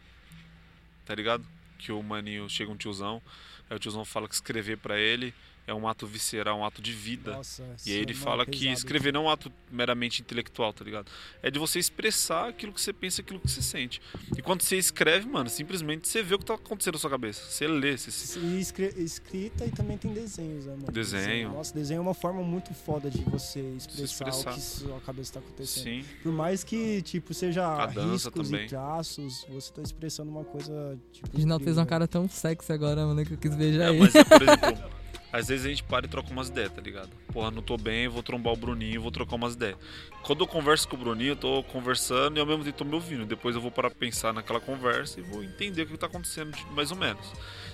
tá 1.05 1.13
ligado? 1.13 1.45
Que 1.85 1.91
o 1.91 2.01
maninho 2.01 2.49
chega 2.49 2.71
um 2.71 2.75
tiozão, 2.75 3.21
aí 3.69 3.75
o 3.75 3.79
tiozão 3.79 4.03
fala 4.03 4.27
que 4.27 4.33
escrever 4.33 4.75
pra 4.79 4.97
ele 4.97 5.31
é 5.67 5.73
um 5.73 5.87
ato 5.87 6.05
visceral, 6.05 6.59
um 6.59 6.65
ato 6.65 6.81
de 6.81 6.91
vida. 6.91 7.31
Nossa, 7.37 7.63
e 7.85 7.91
aí 7.91 7.97
ele 7.99 8.11
é 8.11 8.15
fala 8.15 8.45
que 8.45 8.67
escrever 8.69 9.11
não 9.11 9.21
é 9.21 9.25
um 9.25 9.29
ato 9.29 9.51
meramente 9.71 10.21
intelectual, 10.21 10.71
tá 10.73 10.83
ligado? 10.83 11.11
É 11.41 11.49
de 11.49 11.57
você 11.59 11.79
expressar 11.79 12.49
aquilo 12.49 12.71
que 12.71 12.79
você 12.81 12.93
pensa, 12.93 13.21
aquilo 13.21 13.39
que 13.39 13.49
você 13.49 13.61
sente. 13.61 14.01
E 14.37 14.41
quando 14.41 14.61
você 14.61 14.77
escreve, 14.77 15.27
mano, 15.27 15.49
simplesmente 15.49 16.07
você 16.07 16.21
vê 16.21 16.35
o 16.35 16.39
que 16.39 16.45
tá 16.45 16.53
acontecendo 16.53 16.93
na 16.95 16.99
sua 16.99 17.09
cabeça. 17.09 17.41
Você 17.49 17.67
lê, 17.67 17.97
você 17.97 18.11
se... 18.11 18.39
E 18.39 18.59
escrita 18.59 19.65
e 19.65 19.71
também 19.71 19.97
tem 19.97 20.13
desenhos, 20.13 20.65
né, 20.65 20.73
mano? 20.75 20.91
Desenho. 20.91 21.51
Nossa, 21.53 21.73
desenho 21.73 21.97
é 21.99 22.01
uma 22.01 22.13
forma 22.13 22.41
muito 22.43 22.73
foda 22.73 23.09
de 23.09 23.23
você 23.23 23.59
expressar, 23.75 24.03
expressar. 24.29 24.51
o 24.51 24.53
que 24.55 24.61
sua 24.61 24.99
cabeça 25.01 25.33
tá 25.33 25.39
acontecendo. 25.39 25.83
Sim. 25.83 26.05
Por 26.21 26.31
mais 26.31 26.63
que, 26.63 27.01
tipo, 27.01 27.33
seja 27.33 27.65
A 27.65 27.85
dança 27.87 28.29
riscos 28.29 28.49
também. 28.49 28.65
e 28.65 28.69
traços, 28.69 29.45
você 29.49 29.73
tá 29.73 29.81
expressando 29.81 30.29
uma 30.29 30.43
coisa, 30.43 30.97
tipo... 31.11 31.27
O 31.27 31.31
Reginaldo 31.33 31.63
fez 31.63 31.77
uma 31.77 31.85
cara 31.85 32.07
tão 32.07 32.27
sexy 32.29 32.71
agora, 32.71 33.05
mano, 33.05 33.25
que 33.25 33.33
eu 33.33 33.37
quis 33.37 33.55
beijar 33.55 33.85
É, 33.85 33.89
ele. 33.89 33.99
mas, 33.99 34.15
é, 34.15 34.23
por 34.23 34.41
exemplo, 34.43 34.89
Às 35.35 35.49
vezes 35.49 35.65
a 35.65 35.69
gente 35.69 35.83
para 35.83 36.05
e 36.05 36.07
troca 36.07 36.31
umas 36.31 36.47
ideias, 36.47 36.71
tá 36.71 36.81
ligado? 36.81 37.09
Porra, 37.33 37.51
não 37.51 37.61
tô 37.61 37.75
bem, 37.75 38.07
vou 38.07 38.23
trombar 38.23 38.53
o 38.53 38.55
Bruninho, 38.55 39.01
vou 39.01 39.11
trocar 39.11 39.35
umas 39.35 39.53
ideias. 39.53 39.75
Quando 40.23 40.45
eu 40.45 40.47
converso 40.47 40.87
com 40.87 40.95
o 40.95 40.99
Bruninho, 40.99 41.31
eu 41.31 41.35
tô 41.35 41.61
conversando 41.63 42.37
e 42.37 42.39
ao 42.39 42.45
mesmo 42.45 42.63
tempo 42.63 42.77
tô 42.77 42.85
me 42.85 42.95
ouvindo. 42.95 43.25
Depois 43.25 43.53
eu 43.53 43.61
vou 43.61 43.69
parar 43.69 43.89
pra 43.89 43.99
pensar 43.99 44.33
naquela 44.33 44.61
conversa 44.61 45.19
e 45.19 45.23
vou 45.23 45.43
entender 45.43 45.81
o 45.81 45.87
que 45.87 45.97
tá 45.97 46.07
acontecendo, 46.07 46.55
tipo, 46.55 46.71
mais 46.71 46.89
ou 46.89 46.95
menos. 46.95 47.25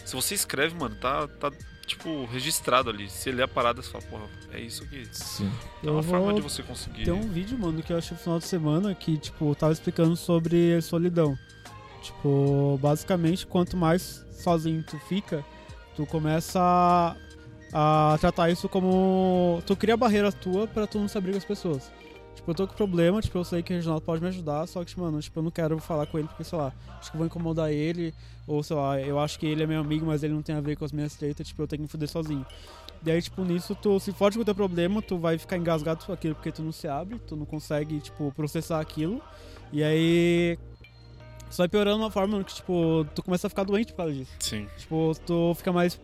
Se 0.04 0.16
você 0.16 0.34
escreve, 0.34 0.74
mano, 0.76 0.96
tá, 0.96 1.28
tá 1.28 1.52
tipo, 1.86 2.26
registrado 2.26 2.90
ali. 2.90 3.08
Se 3.12 3.32
ler 3.32 3.44
a 3.44 3.48
parada, 3.48 3.80
você 3.80 3.92
fala, 3.92 4.04
porra, 4.06 4.24
é 4.54 4.60
isso 4.60 4.84
aqui. 4.84 5.08
Sim. 5.12 5.52
É 5.84 5.90
uma 5.92 6.00
Eu 6.00 6.04
forma 6.04 6.34
de 6.34 6.42
você 6.42 6.64
conseguir. 6.64 7.04
Tem 7.04 7.14
um 7.14 7.30
vídeo, 7.30 7.60
mano, 7.60 7.84
que 7.84 7.94
eu 7.94 7.98
achei 8.00 8.18
no 8.18 8.24
final 8.24 8.40
de 8.40 8.46
semana 8.46 8.96
que, 8.96 9.20
tipo, 9.20 9.54
tava 9.54 9.72
explicando 9.72 10.16
sobre 10.16 10.82
solidão. 10.82 11.38
Tipo, 12.02 12.80
basicamente, 12.82 13.46
quanto 13.46 13.78
mais 13.78 14.26
sozinho 14.32 14.82
tu 14.82 14.98
fica, 15.02 15.46
tu 15.96 16.08
começa 16.08 16.60
a, 16.60 17.16
a 17.74 18.18
tratar 18.20 18.50
isso 18.50 18.68
como. 18.70 19.62
Tu 19.66 19.76
cria 19.76 19.98
barreira 19.98 20.32
tua 20.32 20.68
pra 20.68 20.88
tu 20.88 21.00
não 21.00 21.08
se 21.08 21.18
abrir 21.18 21.32
com 21.32 21.38
as 21.38 21.46
pessoas. 21.46 21.92
Tipo, 22.36 22.52
eu 22.52 22.56
tô 22.56 22.68
com 22.68 22.74
problema, 22.74 23.22
tipo, 23.22 23.38
eu 23.38 23.44
sei 23.44 23.62
que 23.62 23.74
o 23.74 23.76
Reginaldo 23.76 24.02
pode 24.02 24.22
me 24.22 24.28
ajudar, 24.30 24.66
só 24.66 24.84
que, 24.84 24.98
mano, 25.00 25.20
tipo, 25.20 25.38
eu 25.38 25.44
não 25.44 25.52
quero 25.52 25.78
falar 25.80 26.06
com 26.08 26.18
ele 26.18 26.28
porque, 26.28 26.44
sei 26.44 26.58
lá, 26.58 26.74
acho 27.00 27.12
que 27.12 27.16
eu 27.16 27.20
vou 27.20 27.28
incomodar 27.28 27.72
ele, 27.72 28.14
ou 28.48 28.64
sei 28.64 28.76
lá, 28.76 29.00
eu 29.00 29.20
acho 29.20 29.38
que 29.38 29.46
ele 29.46 29.62
é 29.62 29.68
meu 29.68 29.82
amigo, 29.82 30.06
mas 30.06 30.24
ele 30.24 30.34
não 30.34 30.42
tem 30.42 30.56
a 30.56 30.62
ver 30.62 30.78
com 30.78 30.86
as 30.86 30.92
minhas 30.92 31.14
treitas, 31.14 31.46
tipo, 31.46 31.62
eu 31.62 31.68
tenho 31.68 31.80
que 31.80 31.84
me 31.84 31.88
fuder 31.90 32.08
sozinho. 32.08 32.46
E 33.04 33.12
aí, 33.12 33.22
tipo, 33.22 33.44
nisso, 33.44 33.76
tu 33.76 34.00
se 34.00 34.12
fode 34.12 34.38
com 34.38 34.44
o 34.44 34.46
teu 34.46 34.54
problema, 34.54 35.02
tu 35.02 35.18
vai 35.18 35.38
ficar 35.38 35.58
engasgado 35.58 36.06
com 36.06 36.14
aquilo 36.14 36.36
porque 36.36 36.52
tu 36.52 36.62
não 36.62 36.72
se 36.72 36.88
abre, 36.88 37.20
tu 37.20 37.36
não 37.36 37.46
consegue, 37.46 38.00
tipo, 38.00 38.32
processar 38.36 38.80
aquilo. 38.80 39.22
E 39.72 39.84
aí. 39.84 40.58
Só 41.50 41.64
vai 41.64 41.70
piorando 41.70 41.98
uma 41.98 42.12
forma 42.12 42.44
que, 42.44 42.54
tipo, 42.54 43.06
tu 43.16 43.24
começa 43.24 43.48
a 43.48 43.50
ficar 43.50 43.64
doente 43.64 43.92
por 43.92 43.98
causa 43.98 44.14
disso. 44.14 44.32
Sim. 44.40 44.68
Tipo, 44.78 45.14
tu 45.26 45.54
fica 45.56 45.72
mais. 45.72 46.00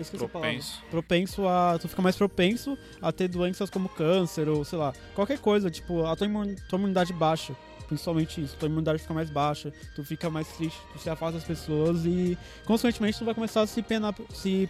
Eu 0.00 0.02
esqueci 0.02 0.24
a 0.24 0.28
palavra. 0.28 0.50
Propenso. 0.50 0.82
Propenso 0.90 1.48
a. 1.48 1.78
Tu 1.78 1.88
fica 1.88 2.00
mais 2.02 2.16
propenso 2.16 2.78
a 3.02 3.12
ter 3.12 3.28
doenças 3.28 3.68
como 3.68 3.88
câncer 3.90 4.48
ou, 4.48 4.64
sei 4.64 4.78
lá, 4.78 4.92
qualquer 5.14 5.38
coisa. 5.38 5.70
Tipo, 5.70 6.06
a 6.06 6.16
tua, 6.16 6.26
imun- 6.26 6.54
tua 6.68 6.78
imunidade 6.78 7.12
baixa. 7.12 7.54
Principalmente 7.86 8.40
isso. 8.42 8.56
Tua 8.56 8.68
imunidade 8.68 9.00
fica 9.02 9.12
mais 9.12 9.28
baixa, 9.30 9.72
tu 9.96 10.04
fica 10.04 10.30
mais 10.30 10.46
triste, 10.48 10.78
tu 10.92 10.98
se 11.00 11.10
afasta 11.10 11.38
das 11.38 11.44
pessoas 11.44 12.04
e, 12.06 12.38
consequentemente, 12.64 13.18
tu 13.18 13.24
vai 13.24 13.34
começar 13.34 13.62
a 13.62 13.66
se 13.66 13.82
penar. 13.82 14.14
Se 14.32 14.68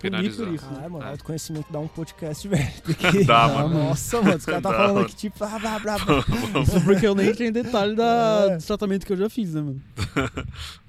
punir 0.00 0.34
por 0.34 0.48
isso. 0.48 0.64
né? 0.66 0.72
Caralho, 0.76 0.90
mano, 0.94 1.06
autoconhecimento 1.06 1.66
dá 1.70 1.78
um 1.78 1.86
podcast, 1.86 2.48
velho. 2.48 2.72
Porque, 2.82 3.22
Dá, 3.28 3.44
Ah, 3.44 3.48
mano. 3.48 3.74
Nossa, 3.84 4.22
mano, 4.22 4.36
os 4.36 4.44
caras 4.46 4.62
tá 4.62 4.70
falando 4.72 4.94
mano. 4.94 5.06
aqui, 5.06 5.14
tipo, 5.14 5.44
ah, 5.44 5.58
blá, 5.60 5.78
blá, 5.78 5.98
blá. 5.98 6.24
Isso 6.64 6.80
porque 6.82 7.06
eu 7.06 7.14
nem 7.14 7.28
entrei 7.28 7.48
em 7.48 7.52
detalhe 7.52 7.94
da, 7.94 8.46
É. 8.52 8.56
do 8.56 8.64
tratamento 8.64 9.06
que 9.06 9.12
eu 9.12 9.16
já 9.18 9.28
fiz, 9.30 9.52
né, 9.54 9.60
mano? 9.60 9.80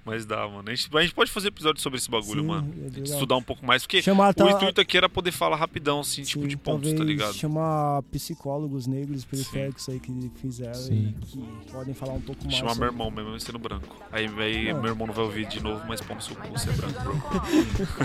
Mas 0.06 0.26
dá, 0.26 0.46
mano. 0.48 0.64
A 0.68 0.76
gente, 0.76 0.90
a 0.98 1.02
gente 1.02 1.14
pode 1.14 1.32
fazer 1.32 1.48
episódio 1.48 1.82
sobre 1.82 1.98
esse 1.98 2.12
bagulho, 2.12 2.42
Sim, 2.42 2.48
mano. 2.48 2.74
é. 2.98 3.00
Estudar 3.00 3.38
um 3.38 3.42
pouco 3.42 3.66
mais. 3.66 3.84
Porque 3.84 4.02
Chamar 4.02 4.34
o 4.38 4.50
intuito 4.50 4.82
aqui 4.82 4.98
era 4.98 5.08
poder 5.08 5.32
falar 5.32 5.56
rapidão, 5.56 6.02
assim, 6.02 6.24
tipo, 6.24 6.46
de 6.46 6.58
pontos, 6.58 6.92
tá 6.94 7.04
ligado? 7.04 7.34
chamar 7.34 8.02
psicólogos 8.12 8.86
negros 8.86 9.24
periféricos 9.24 9.88
aí 9.88 10.00
que 10.02 10.30
fizeram 10.36 10.74
Sim. 10.74 11.16
e 11.22 11.26
que 11.26 11.72
podem 11.72 11.94
falar 11.94 12.14
um 12.14 12.22
pouco 12.22 12.44
mais. 12.44 12.56
Chamar 12.58 12.72
sobre- 12.74 12.86
meu 12.86 12.94
irmão 12.94 13.12
mesmo, 13.12 13.32
eu 13.32 13.40
sendo 13.40 13.60
branco. 13.60 13.96
Aí, 14.12 14.26
aí 14.40 14.74
Não. 14.74 14.82
meu 14.82 14.92
irmão 14.92 15.08
não 15.08 15.14
vai 15.14 15.24
ouvir 15.24 15.48
de 15.48 15.62
novo, 15.64 15.82
mas 15.88 16.02
pô 16.02 16.14
no 16.14 16.22
seu 16.22 16.36
cu, 16.36 16.48
você 16.50 16.70
é 16.70 16.74
branco, 16.74 17.02
bro. 17.02 17.22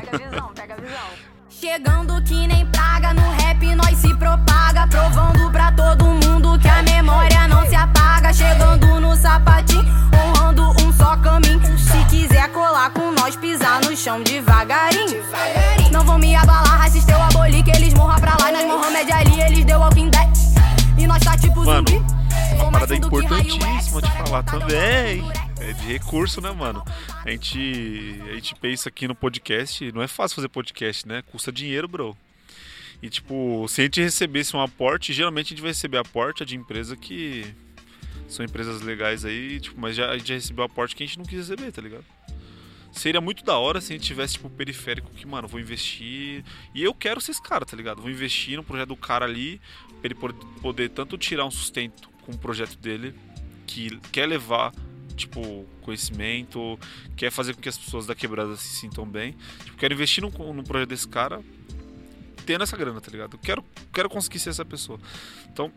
Pega 0.01 0.17
a 0.25 0.29
visão, 0.31 0.53
pega 0.55 0.75
a 0.75 0.77
visão. 0.77 1.39
Chegando 1.51 2.23
que 2.23 2.47
nem 2.47 2.65
praga 2.67 3.13
no 3.15 3.23
rap, 3.33 3.75
nós 3.75 3.97
se 3.99 4.15
propaga. 4.17 4.87
Provando 4.87 5.51
pra 5.51 5.73
todo 5.73 6.05
mundo 6.05 6.59
que 6.61 6.69
a 6.69 6.83
memória 6.83 7.49
não 7.49 7.67
se 7.67 7.75
apaga. 7.75 8.33
Chegando 8.33 9.01
no 9.01 9.17
sapatinho, 9.17 9.83
só 10.99 11.17
caminho. 11.17 11.79
Se 11.79 12.05
quiser 12.11 12.49
colar 12.53 12.91
com 12.91 13.13
nós, 13.13 13.37
pisar 13.37 13.81
no 13.83 13.97
chão 13.97 14.23
devagarinho. 14.23 15.23
Não 15.93 16.05
vão 16.05 16.19
me 16.19 16.35
abalar, 16.35 16.81
racista 16.83 17.13
eu 17.13 17.23
aboli. 17.23 17.63
Que 17.63 17.71
eles 17.71 17.95
morram 17.95 18.21
pra 18.21 18.37
lá, 18.41 18.53
nós 18.53 18.67
Mohamed 18.67 19.13
Ali, 19.13 19.41
eles 19.41 19.65
deu 19.65 19.79
Walking 19.79 20.11
Dead. 20.11 20.29
E 20.99 21.07
nós 21.07 21.23
tá 21.23 21.39
tipo 21.39 21.65
Mano, 21.65 21.89
zumbi. 21.89 22.05
uma 22.61 22.73
parada 22.73 22.97
importantíssima 22.97 24.03
de 24.03 24.11
falar 24.11 24.43
também. 24.43 25.25
É 25.61 25.73
de 25.73 25.87
recurso, 25.93 26.41
né, 26.41 26.51
mano? 26.51 26.85
A 27.25 27.31
gente, 27.31 28.21
a 28.31 28.35
gente 28.35 28.55
pensa 28.57 28.89
aqui 28.89 29.07
no 29.09 29.15
podcast, 29.15 29.91
não 29.93 30.03
é 30.03 30.09
fácil 30.09 30.37
fazer 30.37 30.49
podcast, 30.49 31.07
né? 31.07 31.23
Custa 31.31 31.53
dinheiro, 31.53 31.87
bro. 31.89 32.17
E 33.03 33.09
tipo, 33.09 33.67
se 33.69 33.81
a 33.81 33.85
gente 33.85 34.01
recebesse 34.01 34.57
um 34.57 34.61
aporte, 34.61 35.13
geralmente 35.13 35.47
a 35.47 35.51
gente 35.51 35.63
vai 35.63 35.71
receber 35.71 35.99
aporte 35.99 36.45
de 36.45 36.57
empresa 36.57 36.97
que 36.97 37.47
são 38.29 38.45
empresas 38.45 38.83
legais 38.83 39.25
aí, 39.25 39.59
tipo, 39.59 39.81
mas 39.81 39.97
já, 39.97 40.11
a 40.11 40.19
gente 40.19 40.29
já 40.29 40.35
recebeu 40.35 40.65
aporte 40.65 40.95
que 40.95 41.03
a 41.03 41.07
gente 41.07 41.19
não 41.19 41.25
quis 41.25 41.49
receber, 41.49 41.73
tá 41.73 41.81
ligado? 41.81 42.05
Seria 42.93 43.21
muito 43.21 43.45
da 43.45 43.57
hora 43.57 43.81
se 43.81 43.93
a 43.93 43.97
gente 43.97 44.07
tivesse, 44.07 44.35
tipo, 44.35 44.51
periférico 44.51 45.11
que, 45.11 45.27
mano, 45.27 45.47
vou 45.49 45.61
investir. 45.61 46.45
E 46.75 46.83
eu 46.83 46.95
quero 46.95 47.21
ser 47.21 47.33
esse 47.33 47.43
cara, 47.43 47.65
tá 47.65 47.77
ligado? 47.77 48.01
Vou 48.01 48.11
investir 48.11 48.57
no 48.57 48.63
projeto 48.63 48.89
do 48.89 48.97
cara 48.97 49.25
ali, 49.25 49.61
pra 50.01 50.01
ele 50.05 50.15
pod- 50.15 50.47
poder 50.61 50.91
tanto 50.91 51.17
tirar 51.17 51.45
um 51.45 51.51
sustento 51.51 52.09
com 52.25 52.33
o 52.33 52.39
projeto 52.39 52.77
dele, 52.79 53.15
que 53.67 53.99
quer 54.11 54.27
levar, 54.27 54.73
tipo, 55.17 55.67
conhecimento, 55.83 56.79
quer 57.17 57.31
fazer 57.31 57.55
com 57.55 57.61
que 57.61 57.69
as 57.69 57.79
pessoas 57.79 58.07
da 58.07 58.15
quebrada 58.15 58.57
se 58.57 58.77
sintam 58.77 59.07
bem. 59.07 59.35
Tipo, 59.65 59.77
quero 59.77 59.95
investir 59.95 60.23
no, 60.23 60.31
projeto 60.65 60.89
desse 60.89 61.09
cara, 61.09 61.43
tendo 62.45 62.65
essa 62.65 62.77
grana, 62.77 63.01
tá 63.01 63.11
ligado? 63.11 63.39
Quero, 63.39 63.65
quero 63.93 64.09
conseguir 64.09 64.39
ser 64.39 64.51
essa 64.51 64.65
pessoa. 64.65 64.99
Então, 65.53 65.73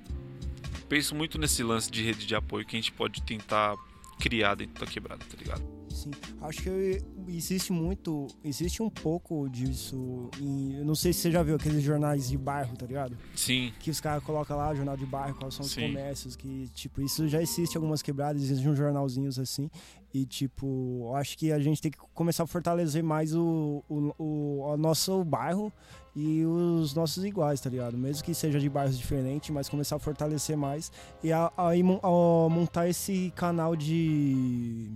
penso 0.92 1.16
muito 1.16 1.40
nesse 1.40 1.64
lance 1.64 1.90
de 1.90 2.04
rede 2.04 2.28
de 2.28 2.36
apoio 2.36 2.66
que 2.66 2.76
a 2.76 2.80
gente 2.80 2.92
pode 2.92 3.22
tentar 3.22 3.78
criar 4.20 4.56
dentro 4.56 4.84
da 4.86 4.92
quebrada, 4.92 5.24
tá 5.24 5.38
ligado? 5.38 5.64
Sim, 5.90 6.12
acho 6.42 6.64
que 6.64 7.02
existe 7.30 7.72
muito, 7.72 8.28
existe 8.44 8.84
um 8.84 8.90
pouco 8.90 9.48
disso. 9.50 10.30
Em, 10.38 10.80
eu 10.80 10.86
não 10.86 10.94
sei 10.94 11.14
se 11.14 11.22
você 11.22 11.32
já 11.32 11.44
viu 11.44 11.56
aqueles 11.56 11.82
jornais 11.82 12.28
de 12.28 12.38
bairro, 12.38 12.76
tá 12.76 12.86
ligado? 12.86 13.18
Sim. 13.34 13.72
Que 13.80 13.90
os 13.90 14.02
caras 14.02 14.22
colocam 14.22 14.58
lá, 14.58 14.76
jornal 14.76 14.98
de 14.98 15.06
bairro, 15.06 15.36
quais 15.36 15.54
são 15.54 15.66
os 15.66 15.72
Sim. 15.72 15.88
comércios, 15.88 16.36
que, 16.36 16.68
tipo, 16.74 17.02
isso 17.02 17.26
já 17.30 17.42
existe 17.42 17.78
algumas 17.78 18.02
quebradas, 18.02 18.42
existe 18.42 18.68
uns 18.68 18.78
jornalzinhos 18.78 19.40
assim. 19.40 19.70
E, 20.14 20.26
tipo, 20.26 21.14
acho 21.16 21.38
que 21.38 21.52
a 21.52 21.60
gente 21.60 21.82
tem 21.82 21.92
que 21.92 21.98
começar 22.14 22.44
a 22.44 22.48
fortalecer 22.48 23.02
mais 23.02 23.34
o, 23.34 23.84
o, 23.88 24.14
o, 24.18 24.62
o 24.74 24.78
nosso 24.78 25.24
bairro 25.24 25.72
e 26.16 26.46
os 26.46 26.94
nossos 26.94 27.24
iguais, 27.24 27.62
tá 27.62 27.70
ligado? 27.70 27.98
Mesmo 27.98 28.24
que 28.24 28.34
seja 28.34 28.60
de 28.60 28.70
bairros 28.70 28.98
diferentes, 28.98 29.50
mas 29.50 29.70
começar 29.70 29.96
a 29.96 30.00
fortalecer 30.00 30.58
mais 30.58 30.92
e 31.24 31.32
a, 31.32 31.52
a, 31.56 31.70
a 31.72 32.50
montar 32.50 32.90
esse 32.90 33.32
canal 33.36 33.76
de 33.76 34.92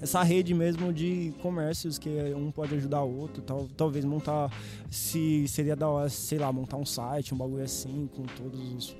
essa 0.00 0.22
rede 0.22 0.54
mesmo 0.54 0.92
de 0.92 1.34
comércios 1.42 1.98
que 1.98 2.08
um 2.34 2.50
pode 2.50 2.74
ajudar 2.74 3.02
o 3.02 3.18
outro, 3.18 3.42
tal, 3.42 3.68
talvez 3.76 4.04
montar 4.04 4.50
se 4.90 5.46
seria 5.46 5.76
da 5.76 5.88
hora, 5.88 6.08
sei 6.08 6.38
lá, 6.38 6.50
montar 6.50 6.78
um 6.78 6.86
site, 6.86 7.34
um 7.34 7.36
bagulho 7.36 7.62
assim 7.62 8.08
com 8.14 8.22
todos 8.22 8.72
os 8.72 8.96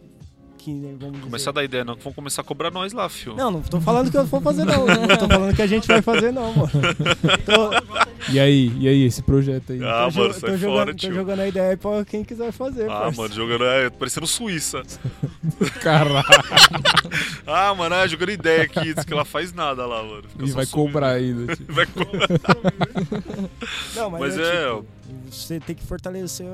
que 0.61 0.73
né, 0.73 0.95
vamos 0.99 1.21
Começar 1.21 1.51
a 1.51 1.53
dar 1.55 1.65
ideia, 1.65 1.85
não, 1.85 1.97
vão 1.97 2.13
começar 2.13 2.43
a 2.43 2.45
cobrar 2.45 2.71
nós 2.71 2.93
lá, 2.93 3.09
fio. 3.09 3.35
Não, 3.35 3.51
não 3.51 3.63
tô 3.63 3.81
falando 3.81 4.11
que 4.11 4.17
eu 4.17 4.25
vou 4.27 4.41
fazer 4.41 4.65
não, 4.65 4.87
não 4.87 5.17
tô 5.17 5.27
falando 5.29 5.55
que 5.57 5.63
a 5.63 5.67
gente 5.67 5.87
vai 5.89 6.03
fazer 6.03 6.33
não, 6.33 6.53
mano. 6.53 6.71
Tô, 7.47 8.31
E 8.33 8.39
aí, 8.39 8.71
e 8.79 8.87
aí, 8.89 9.05
esse 9.05 9.23
projeto 9.23 9.73
aí? 9.73 9.83
Ah, 9.83 10.09
tô, 10.13 10.19
mano, 10.21 10.33
jo- 10.35 10.41
sai 10.41 10.41
tô 10.41 10.47
fora, 10.47 10.59
jogando, 10.59 10.87
tô 10.89 10.95
tio. 10.95 11.15
jogando 11.15 11.41
a 11.41 11.49
ideia 11.49 11.71
aí 11.71 11.77
pra 11.77 12.05
quem 12.05 12.23
quiser 12.23 12.53
fazer, 12.53 12.85
Ah, 12.91 13.01
parça. 13.01 13.23
mano, 13.23 13.35
jogando. 13.35 13.65
É, 13.65 13.89
parecendo 13.91 14.27
Suíça. 14.27 14.83
Caralho. 15.83 16.25
ah, 17.47 17.75
mano, 17.75 17.95
é, 17.95 18.07
jogando 18.09 18.31
ideia 18.31 18.63
aqui. 18.65 18.93
Diz 18.95 19.05
que 19.05 19.13
ela 19.13 19.25
faz 19.25 19.53
nada 19.53 19.87
lá, 19.87 20.03
mano. 20.03 20.25
Fica 20.29 20.45
E 20.45 20.51
vai 20.51 20.67
subindo. 20.67 20.87
cobrar 20.93 21.11
ainda. 21.13 21.57
tipo. 21.57 21.73
vai 21.73 21.87
cobrar. 21.87 22.29
Não, 23.97 24.11
mas, 24.11 24.21
Mas 24.21 24.39
é, 24.39 24.43
é, 24.43 24.67
tipo, 24.69 24.85
você 25.31 25.61
tem 25.61 25.75
que 25.75 25.85
fortalecer 25.85 26.47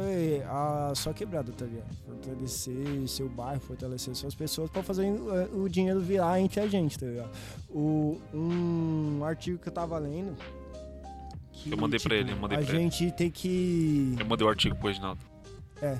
a 0.48 0.92
sua 0.94 1.12
quebrada, 1.14 1.52
tá 1.52 1.64
ligado? 1.64 1.86
Fortalecer 2.06 3.08
seu 3.08 3.28
bairro, 3.28 3.60
fortalecer 3.60 4.14
suas 4.14 4.34
pessoas 4.34 4.70
pra 4.70 4.82
fazer 4.82 5.06
eh, 5.06 5.48
o 5.54 5.68
dinheiro 5.68 6.00
virar 6.00 6.40
entre 6.40 6.60
a 6.60 6.66
gente, 6.66 6.98
tá 6.98 7.06
ligado? 7.06 7.30
O, 7.70 8.18
um 8.34 9.24
artigo 9.24 9.58
que 9.58 9.68
eu 9.68 9.72
tava 9.72 9.98
lendo. 9.98 10.36
que, 11.52 11.70
Eu 11.70 11.76
mandei 11.76 11.98
pra 11.98 12.10
tipo, 12.10 12.14
ele, 12.14 12.32
eu 12.32 12.36
mandei 12.36 12.58
A 12.58 12.60
pra 12.62 12.70
ele. 12.74 12.82
gente 12.82 13.10
tem 13.12 13.30
que. 13.30 14.16
Eu 14.18 14.26
mandei 14.26 14.46
o 14.46 14.50
artigo 14.50 14.76
pro 14.76 14.88
Reginaldo. 14.88 15.20
É. 15.80 15.98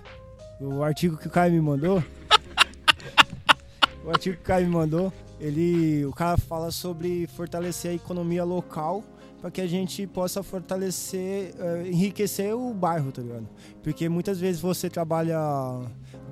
O 0.60 0.82
artigo 0.82 1.16
que 1.16 1.26
o 1.26 1.30
Caio 1.30 1.52
me 1.52 1.60
mandou. 1.60 2.02
o 4.04 4.10
artigo 4.10 4.36
que 4.36 4.42
o 4.42 4.46
Caio 4.46 4.66
me 4.66 4.72
mandou, 4.74 5.12
ele. 5.40 6.04
O 6.06 6.12
cara 6.12 6.36
fala 6.38 6.70
sobre 6.70 7.26
fortalecer 7.28 7.90
a 7.90 7.94
economia 7.94 8.44
local 8.44 9.04
para 9.40 9.50
que 9.50 9.60
a 9.60 9.66
gente 9.66 10.06
possa 10.06 10.42
fortalecer, 10.42 11.54
eh, 11.58 11.88
enriquecer 11.88 12.54
o 12.54 12.72
bairro, 12.72 13.12
tá 13.12 13.22
ligado? 13.22 13.48
Porque 13.82 14.08
muitas 14.08 14.40
vezes 14.40 14.60
você 14.60 14.88
trabalha 14.88 15.38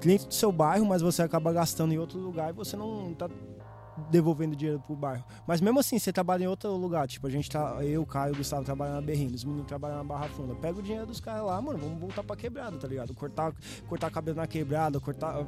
dentro 0.00 0.28
do 0.28 0.34
seu 0.34 0.50
bairro, 0.50 0.86
mas 0.86 1.02
você 1.02 1.22
acaba 1.22 1.52
gastando 1.52 1.92
em 1.92 1.98
outro 1.98 2.18
lugar 2.18 2.50
e 2.50 2.52
você 2.52 2.76
não 2.76 3.14
tá 3.14 3.28
devolvendo 4.10 4.56
dinheiro 4.56 4.80
pro 4.84 4.94
bairro. 4.96 5.24
Mas 5.46 5.60
mesmo 5.60 5.78
assim, 5.80 5.98
você 5.98 6.12
trabalha 6.12 6.44
em 6.44 6.46
outro 6.46 6.74
lugar, 6.76 7.06
tipo, 7.06 7.26
a 7.26 7.30
gente 7.30 7.50
tá, 7.50 7.78
eu, 7.82 8.04
Caio, 8.06 8.34
o 8.34 8.36
Gustavo 8.36 8.64
trabalham 8.64 8.94
na 8.94 9.00
Berrini, 9.00 9.34
os 9.34 9.44
meninos 9.44 9.66
trabalham 9.66 9.98
na 9.98 10.04
Barra 10.04 10.28
Funda. 10.28 10.54
Pega 10.54 10.78
o 10.78 10.82
dinheiro 10.82 11.06
dos 11.06 11.20
caras 11.20 11.44
lá, 11.44 11.60
mano, 11.60 11.78
vamos 11.78 11.98
voltar 12.00 12.22
pra 12.22 12.36
quebrada, 12.36 12.76
tá 12.76 12.86
ligado? 12.88 13.14
Cortar, 13.14 13.52
cortar 13.88 14.10
cabelo 14.10 14.36
na 14.36 14.46
quebrada, 14.46 14.98
cortar, 15.00 15.44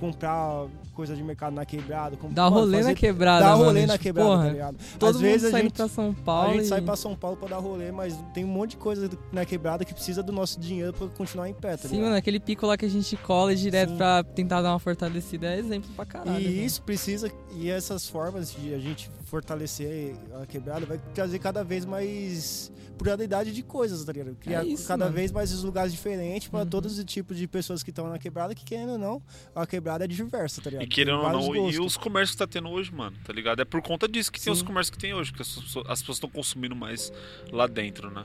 comprar 0.00 0.66
coisa 0.94 1.14
de 1.14 1.22
mercado 1.22 1.54
na 1.54 1.64
quebrada. 1.64 2.16
com- 2.16 2.30
Dá 2.30 2.44
mano, 2.44 2.56
rolê 2.56 2.76
na 2.78 2.82
fazer- 2.84 2.94
quebrada, 2.94 3.44
Dá 3.44 3.50
mano, 3.52 3.64
rolê 3.64 3.86
na 3.86 3.92
tipo, 3.94 4.02
quebrada, 4.04 4.28
porra, 4.30 4.44
tá 4.46 4.50
ligado? 4.52 4.76
todo 4.98 5.08
Às 5.10 5.16
mundo 5.16 5.22
vezes 5.24 5.46
a 5.46 5.50
saindo 5.50 5.62
gente, 5.64 5.72
pra 5.74 5.88
São 5.88 6.14
Paulo 6.14 6.50
A 6.50 6.52
gente 6.54 6.64
e- 6.64 6.68
sai 6.68 6.80
pra 6.80 6.96
São 6.96 7.14
Paulo 7.16 7.36
pra 7.36 7.48
dar 7.48 7.58
rolê, 7.58 7.90
mas 7.92 8.16
tem 8.32 8.44
um 8.44 8.48
monte 8.48 8.70
de 8.70 8.76
coisa 8.76 9.10
na 9.32 9.44
quebrada 9.44 9.84
que 9.84 9.92
precisa 9.94 10.22
do 10.22 10.32
nosso 10.32 10.58
dinheiro 10.60 10.92
pra 10.92 11.08
continuar 11.08 11.48
em 11.48 11.54
pé, 11.54 11.76
tá 11.76 11.88
Sim, 11.88 11.96
ligado? 11.96 12.04
mano, 12.06 12.16
aquele 12.16 12.40
pico 12.40 12.66
lá 12.66 12.76
que 12.76 12.84
a 12.84 12.88
gente 12.90 13.16
cola 13.18 13.54
direto 13.54 13.94
pra 13.96 14.22
tentar 14.22 14.62
dar 14.62 14.72
uma 14.72 14.78
fortalecida 14.78 15.46
é 15.54 15.58
exemplo 15.58 15.90
pra 15.94 16.04
caralho. 16.04 16.40
E 16.40 16.44
mano. 16.44 16.56
isso 16.66 16.82
precisa, 16.82 17.30
e 17.54 17.70
essas 17.84 18.08
formas 18.08 18.52
de 18.54 18.72
a 18.74 18.78
gente 18.78 19.10
fortalecer 19.26 20.16
a 20.40 20.46
quebrada 20.46 20.86
vai 20.86 20.98
trazer 21.14 21.38
cada 21.38 21.62
vez 21.62 21.84
mais 21.84 22.72
pluralidade 22.96 23.52
de 23.52 23.62
coisas, 23.62 24.04
tá 24.04 24.12
ligado? 24.12 24.36
Criar 24.36 24.64
É 24.64 24.66
isso, 24.68 24.86
cada 24.86 25.04
mano. 25.06 25.16
vez 25.16 25.30
mais 25.32 25.52
os 25.52 25.62
lugares 25.64 25.92
diferentes 25.92 26.48
pra 26.48 26.64
todos 26.64 26.96
os 26.98 27.04
tipos 27.04 27.36
de 27.36 27.46
pessoas 27.46 27.82
que 27.82 27.90
estão 27.90 28.08
na 28.08 28.18
quebrada, 28.18 28.54
que 28.54 28.64
querendo 28.64 28.92
ou 28.92 28.98
não, 28.98 29.22
a 29.54 29.66
quebrada 29.66 30.04
é 30.04 30.08
diversa, 30.08 30.62
tá 30.62 30.70
ligado? 30.70 30.84
E 30.84 30.88
querendo 30.88 31.18
ou 31.20 31.30
não, 31.30 31.54
e 31.56 31.58
gostos. 31.58 31.86
os 31.86 31.96
comércios 31.96 32.32
que 32.32 32.38
tá 32.38 32.46
tendo 32.46 32.68
hoje, 32.70 32.92
mano, 32.92 33.16
tá 33.24 33.32
ligado? 33.32 33.60
É 33.60 33.64
por 33.64 33.82
conta 33.82 34.06
disso 34.08 34.30
que 34.32 34.40
tem 34.40 34.52
os 34.52 34.60
Sim. 34.60 34.64
comércios 34.64 34.90
que 34.90 34.98
tem 34.98 35.12
hoje, 35.12 35.30
porque 35.30 35.42
as 35.42 35.48
pessoas- 35.54 35.86
as 35.88 36.00
pessoas 36.00 36.16
estão 36.16 36.30
consumindo 36.30 36.74
mais 36.76 37.12
lá 37.52 37.66
dentro, 37.66 38.10
né? 38.10 38.24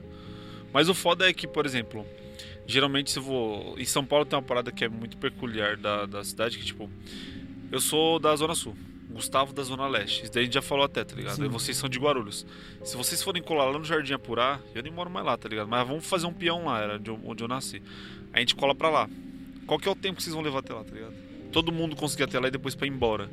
Mas 0.71 0.87
o 0.87 0.93
foda 0.93 1.27
é 1.27 1.33
que, 1.33 1.47
por 1.47 1.65
exemplo, 1.65 2.05
geralmente 2.67 3.09
se 3.09 3.17
eu 3.17 3.23
vou. 3.23 3.77
Em 3.79 3.85
São 3.85 4.05
Paulo 4.05 4.23
tem 4.23 4.37
uma 4.37 4.43
parada 4.45 4.71
que 4.71 4.85
é 4.85 4.89
muito 4.89 5.17
peculiar 5.17 5.75
da, 5.77 6.05
da 6.05 6.23
cidade, 6.23 6.59
que 6.59 6.65
tipo, 6.65 6.87
eu 7.71 7.79
sou 7.81 8.19
da 8.19 8.35
Zona 8.35 8.53
Sul. 8.53 8.75
Gustavo 9.09 9.51
da 9.53 9.63
Zona 9.63 9.87
Leste. 9.87 10.23
Isso 10.23 10.31
daí 10.33 10.43
a 10.43 10.45
gente 10.45 10.53
já 10.53 10.61
falou 10.61 10.85
até, 10.85 11.03
tá 11.03 11.15
ligado? 11.15 11.35
Sim. 11.37 11.45
E 11.45 11.47
vocês 11.47 11.75
são 11.77 11.89
de 11.89 11.97
Guarulhos. 11.99 12.45
Se 12.83 12.95
vocês 12.95 13.21
forem 13.23 13.41
colar 13.41 13.65
lá 13.65 13.77
no 13.79 13.83
Jardim 13.83 14.13
Apurá, 14.13 14.59
eu 14.75 14.83
nem 14.83 14.91
moro 14.91 15.09
mais 15.09 15.25
lá, 15.25 15.35
tá 15.37 15.49
ligado? 15.49 15.67
Mas 15.67 15.87
vamos 15.87 16.05
fazer 16.05 16.25
um 16.27 16.33
peão 16.33 16.65
lá, 16.65 16.79
era 16.81 16.99
de 16.99 17.09
onde 17.11 17.43
eu 17.43 17.47
nasci. 17.47 17.81
A 18.31 18.39
gente 18.39 18.55
cola 18.55 18.75
pra 18.75 18.89
lá. 18.89 19.09
Qual 19.65 19.79
que 19.79 19.87
é 19.87 19.91
o 19.91 19.95
tempo 19.95 20.17
que 20.17 20.23
vocês 20.23 20.33
vão 20.33 20.43
levar 20.43 20.59
até 20.59 20.73
lá, 20.73 20.83
tá 20.83 20.93
ligado? 20.93 21.13
Todo 21.51 21.71
mundo 21.71 21.95
conseguir 21.95 22.23
até 22.23 22.39
lá 22.39 22.47
e 22.47 22.51
depois 22.51 22.75
pra 22.75 22.85
ir 22.85 22.91
embora. 22.91 23.29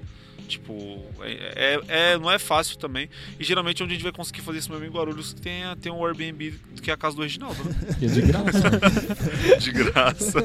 Tipo, 0.48 1.04
é, 1.22 1.80
é- 1.88 2.12
é- 2.12 2.18
não 2.18 2.30
é 2.30 2.38
fácil 2.38 2.78
também. 2.78 3.10
E 3.38 3.42
geralmente 3.44 3.82
onde 3.82 3.92
a 3.92 3.94
gente 3.96 4.02
vai 4.04 4.12
conseguir 4.12 4.42
fazer 4.42 4.58
isso 4.60 4.70
mesmo 4.70 4.86
em 4.86 4.90
Guarulhos 4.90 5.32
que 5.32 5.40
tem, 5.40 5.64
a- 5.64 5.74
tem 5.76 5.90
um 5.90 6.04
Airbnb 6.06 6.54
que 6.80 6.90
é 6.90 6.94
a 6.94 6.96
casa 6.96 7.16
do 7.16 7.22
Reginaldo, 7.22 7.62
né? 7.64 7.74
E 8.00 8.04
é 8.06 8.08
de 8.08 8.22
graça. 8.22 8.70
de 9.60 9.72
graça. 9.72 10.38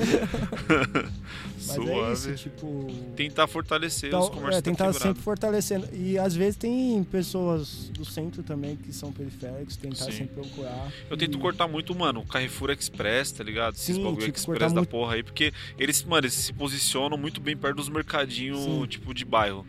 Mas 1.77 1.87
Suave. 1.87 2.09
é 2.09 2.13
isso, 2.33 2.35
tipo. 2.43 2.87
Tentar 3.15 3.47
fortalecer 3.47 4.09
Então, 4.09 4.21
os 4.21 4.29
comércios 4.29 4.57
é, 4.57 4.61
tentar 4.61 4.85
quebrada. 4.85 4.99
sempre 5.07 5.21
fortalecendo. 5.23 5.87
E 5.93 6.17
às 6.17 6.35
vezes 6.35 6.55
tem 6.55 7.03
pessoas 7.03 7.89
do 7.89 8.03
centro 8.05 8.43
também 8.43 8.75
que 8.75 8.91
são 8.93 9.11
periféricos, 9.11 9.75
tentar 9.77 10.05
Sim. 10.05 10.11
sempre 10.11 10.35
procurar. 10.41 10.91
Eu 11.09 11.17
tento 11.17 11.37
E- 11.37 11.41
cortar 11.41 11.67
muito, 11.67 11.93
mano, 11.95 12.21
o 12.21 12.25
Carrefour 12.25 12.71
Express, 12.71 13.31
tá 13.31 13.43
ligado? 13.43 13.75
Esses 13.75 13.95
Sim, 13.95 14.03
bagulho 14.03 14.25
tipo, 14.25 14.37
Express 14.37 14.59
da 14.73 14.81
muito- 14.81 14.89
porra 14.89 15.15
aí, 15.15 15.23
porque 15.23 15.53
eles, 15.77 16.03
mano, 16.03 16.21
eles 16.25 16.33
se 16.33 16.53
posicionam 16.53 17.17
muito 17.17 17.39
bem 17.41 17.55
perto 17.57 17.77
dos 17.77 17.89
mercadinhos, 17.89 18.59
Sim. 18.59 18.85
tipo, 18.87 19.13
de 19.13 19.25
bairro. 19.25 19.65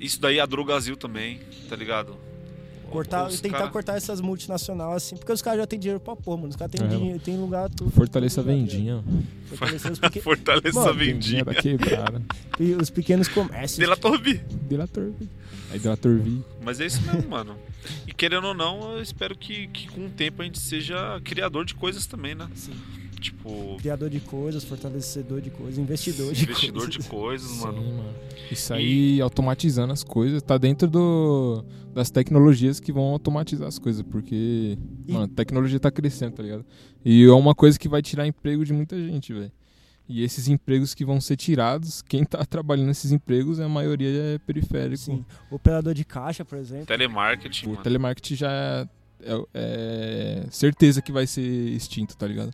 Isso 0.00 0.20
daí 0.20 0.40
a 0.40 0.46
Drogazil 0.46 0.96
também, 0.96 1.40
tá 1.68 1.76
ligado? 1.76 2.16
Cortar, 2.92 3.26
Os 3.26 3.40
tentar 3.40 3.58
cara- 3.58 3.70
cortar 3.70 3.96
essas 3.96 4.20
multinacionais 4.20 4.96
assim, 4.96 5.16
porque 5.16 5.32
os 5.32 5.40
caras 5.40 5.60
já 5.60 5.66
têm 5.66 5.78
dinheiro 5.78 5.98
pra 6.00 6.14
pôr, 6.14 6.36
mano. 6.36 6.48
Os 6.50 6.56
caras 6.56 6.72
têm 6.72 6.84
É, 6.84 6.88
dinheiro, 6.88 7.18
tem 7.18 7.36
lugar 7.38 7.68
tudo. 7.70 7.90
Fortaleça 7.90 8.40
a 8.40 8.44
vendinha. 8.44 9.02
Peque- 10.00 10.20
Fortaleça 10.22 10.78
Mano, 10.78 10.90
a 10.90 10.92
vendinha. 10.92 11.44
da 11.44 11.54
quebrada. 11.54 12.22
E 12.60 12.72
os 12.74 12.90
pequenos 12.90 13.28
comércios. 13.28 13.78
Delator 13.78 14.18
Vi. 14.20 14.34
Delator 14.68 15.10
Vi. 15.18 15.28
Aí 15.70 15.78
Delator 15.78 16.18
Vi. 16.18 16.42
Mas 16.62 16.80
é 16.80 16.86
isso 16.86 17.00
mesmo, 17.02 17.30
mano. 17.30 17.56
E 18.06 18.12
querendo 18.12 18.46
ou 18.48 18.54
não, 18.54 18.92
eu 18.96 19.02
espero 19.02 19.36
que, 19.36 19.66
que 19.68 19.88
com 19.88 20.06
o 20.06 20.10
tempo 20.10 20.42
a 20.42 20.44
gente 20.44 20.60
seja 20.60 21.20
criador 21.24 21.64
de 21.64 21.74
coisas 21.74 22.06
também, 22.06 22.34
né? 22.34 22.46
Sim. 22.54 22.72
Tipo, 23.22 23.76
Criador 23.78 24.10
de 24.10 24.20
coisas, 24.20 24.64
fortalecedor 24.64 25.40
de 25.40 25.50
coisas, 25.50 25.78
investidor 25.78 26.32
de 26.34 26.42
investidor 26.44 26.82
coisas. 26.84 27.04
de 27.04 27.08
coisas, 27.10 27.48
Sim, 27.50 27.60
mano. 27.60 27.82
mano. 27.82 28.14
Isso 28.50 28.74
aí 28.74 29.20
automatizando 29.20 29.92
as 29.92 30.02
coisas, 30.04 30.42
tá 30.42 30.58
dentro 30.58 30.88
do, 30.88 31.64
das 31.94 32.10
tecnologias 32.10 32.80
que 32.80 32.92
vão 32.92 33.04
automatizar 33.04 33.68
as 33.68 33.78
coisas, 33.78 34.02
porque, 34.02 34.76
mano, 35.08 35.24
a 35.24 35.28
tecnologia 35.28 35.78
tá 35.80 35.90
crescendo, 35.90 36.32
tá 36.32 36.42
ligado? 36.42 36.66
E 37.04 37.24
é 37.24 37.32
uma 37.32 37.54
coisa 37.54 37.78
que 37.78 37.88
vai 37.88 38.02
tirar 38.02 38.26
emprego 38.26 38.64
de 38.64 38.72
muita 38.72 38.98
gente, 38.98 39.32
velho. 39.32 39.52
E 40.08 40.22
esses 40.24 40.48
empregos 40.48 40.94
que 40.94 41.04
vão 41.04 41.20
ser 41.20 41.36
tirados, 41.36 42.02
quem 42.02 42.24
tá 42.24 42.44
trabalhando 42.44 42.88
nesses 42.88 43.12
empregos, 43.12 43.60
a 43.60 43.68
maioria 43.68 44.08
é 44.34 44.38
periférico. 44.38 44.96
Sim. 44.96 45.24
Operador 45.50 45.94
de 45.94 46.04
caixa, 46.04 46.44
por 46.44 46.58
exemplo. 46.58 46.86
Telemarketing, 46.86 47.66
O 47.66 47.70
mano. 47.70 47.82
telemarketing 47.82 48.34
já 48.34 48.50
é, 48.50 48.88
é- 49.24 49.44
é 49.54 50.46
certeza 50.50 51.00
que 51.00 51.12
vai 51.12 51.26
ser 51.26 51.40
extinto, 51.42 52.16
tá 52.16 52.26
ligado? 52.26 52.52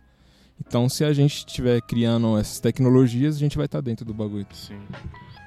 Então, 0.65 0.87
se 0.87 1.03
a 1.03 1.13
gente 1.13 1.37
estiver 1.37 1.81
criando 1.81 2.37
essas 2.37 2.59
tecnologias, 2.59 3.35
a 3.35 3.39
gente 3.39 3.57
vai 3.57 3.65
estar 3.65 3.81
dentro 3.81 4.05
do 4.05 4.13
bagulho. 4.13 4.45
Sim. 4.51 4.79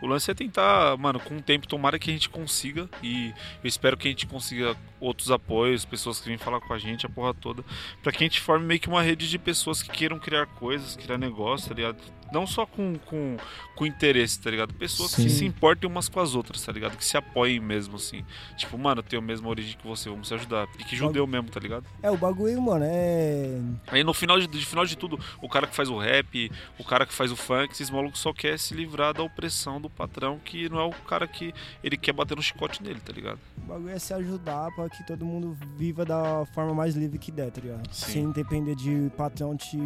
O 0.02 0.06
lance 0.08 0.28
é 0.28 0.34
tentar, 0.34 0.96
mano, 0.98 1.20
com 1.20 1.36
o 1.36 1.40
tempo, 1.40 1.68
tomara 1.68 1.96
que 1.96 2.10
a 2.10 2.12
gente 2.12 2.28
consiga. 2.28 2.90
E 3.04 3.28
eu 3.62 3.68
espero 3.68 3.96
que 3.96 4.08
a 4.08 4.10
gente 4.10 4.26
consiga 4.26 4.76
outros 4.98 5.30
apoios, 5.30 5.84
pessoas 5.84 6.18
que 6.18 6.28
vêm 6.28 6.36
falar 6.36 6.60
com 6.60 6.74
a 6.74 6.78
gente, 6.78 7.06
a 7.06 7.08
porra 7.08 7.32
toda. 7.32 7.64
Pra 8.02 8.10
que 8.10 8.18
a 8.18 8.26
gente 8.26 8.40
forme 8.40 8.66
meio 8.66 8.80
que 8.80 8.88
uma 8.88 9.00
rede 9.00 9.30
de 9.30 9.38
pessoas 9.38 9.80
que 9.80 9.90
queiram 9.90 10.18
criar 10.18 10.46
coisas, 10.46 10.96
criar 10.96 11.18
negócio, 11.18 11.68
tá 11.68 11.74
ligado? 11.76 11.98
Não 12.32 12.48
só 12.48 12.66
com, 12.66 12.96
com, 13.06 13.36
com 13.82 13.86
interesse, 13.86 14.38
tá 14.38 14.48
ligado? 14.48 14.72
Pessoas 14.74 15.14
que 15.14 15.22
Sim. 15.22 15.28
se 15.28 15.44
importem 15.44 15.90
umas 15.90 16.08
com 16.08 16.20
as 16.20 16.36
outras, 16.36 16.62
tá 16.62 16.70
ligado? 16.70 16.96
Que 16.96 17.04
se 17.04 17.16
apoiem 17.16 17.58
mesmo, 17.58 17.96
assim. 17.96 18.24
Tipo, 18.56 18.78
mano, 18.78 19.00
eu 19.00 19.02
tenho 19.02 19.20
a 19.20 19.24
mesma 19.24 19.48
origem 19.48 19.76
que 19.76 19.84
você, 19.84 20.08
vamos 20.08 20.28
se 20.28 20.34
ajudar. 20.34 20.68
E 20.78 20.84
que 20.84 20.94
judeu 20.94 21.26
mesmo, 21.26 21.50
tá 21.50 21.58
ligado? 21.58 21.84
É, 22.00 22.10
o 22.10 22.16
bagulho, 22.16 22.62
mano, 22.62 22.84
é. 22.86 23.58
Aí 23.88 24.04
no 24.04 24.14
final 24.14 24.38
de, 24.38 24.46
de 24.46 24.64
final 24.64 24.86
de 24.86 24.96
tudo, 24.96 25.18
o 25.40 25.48
cara 25.48 25.66
que 25.66 25.74
faz 25.74 25.88
o 25.88 25.98
rap, 25.98 26.50
o 26.78 26.84
cara 26.84 27.04
que 27.04 27.12
faz 27.12 27.32
o 27.32 27.36
funk, 27.36 27.72
esses 27.72 27.90
malucos 27.90 28.20
só 28.20 28.32
quer 28.32 28.56
se 28.56 28.72
livrar 28.72 29.12
da 29.12 29.22
opressão 29.24 29.80
do 29.80 29.90
patrão, 29.90 30.38
que 30.38 30.68
não 30.68 30.78
é 30.78 30.84
o 30.84 30.92
cara 30.92 31.26
que 31.26 31.52
ele 31.82 31.96
quer 31.96 32.12
bater 32.12 32.36
no 32.36 32.42
chicote 32.42 32.82
nele, 32.82 33.00
tá 33.00 33.12
ligado? 33.12 33.40
O 33.58 33.60
bagulho 33.62 33.90
é 33.90 33.98
se 33.98 34.14
ajudar 34.14 34.70
pra 34.76 34.88
que 34.88 35.04
todo 35.04 35.24
mundo 35.24 35.56
viva 35.76 36.04
da 36.04 36.46
forma 36.54 36.72
mais 36.72 36.94
livre 36.94 37.18
que 37.18 37.32
der, 37.32 37.50
tá 37.50 37.60
ligado? 37.60 37.92
Sim. 37.92 38.12
Sem 38.12 38.30
depender 38.30 38.76
de 38.76 39.10
patrão 39.16 39.56
te 39.56 39.76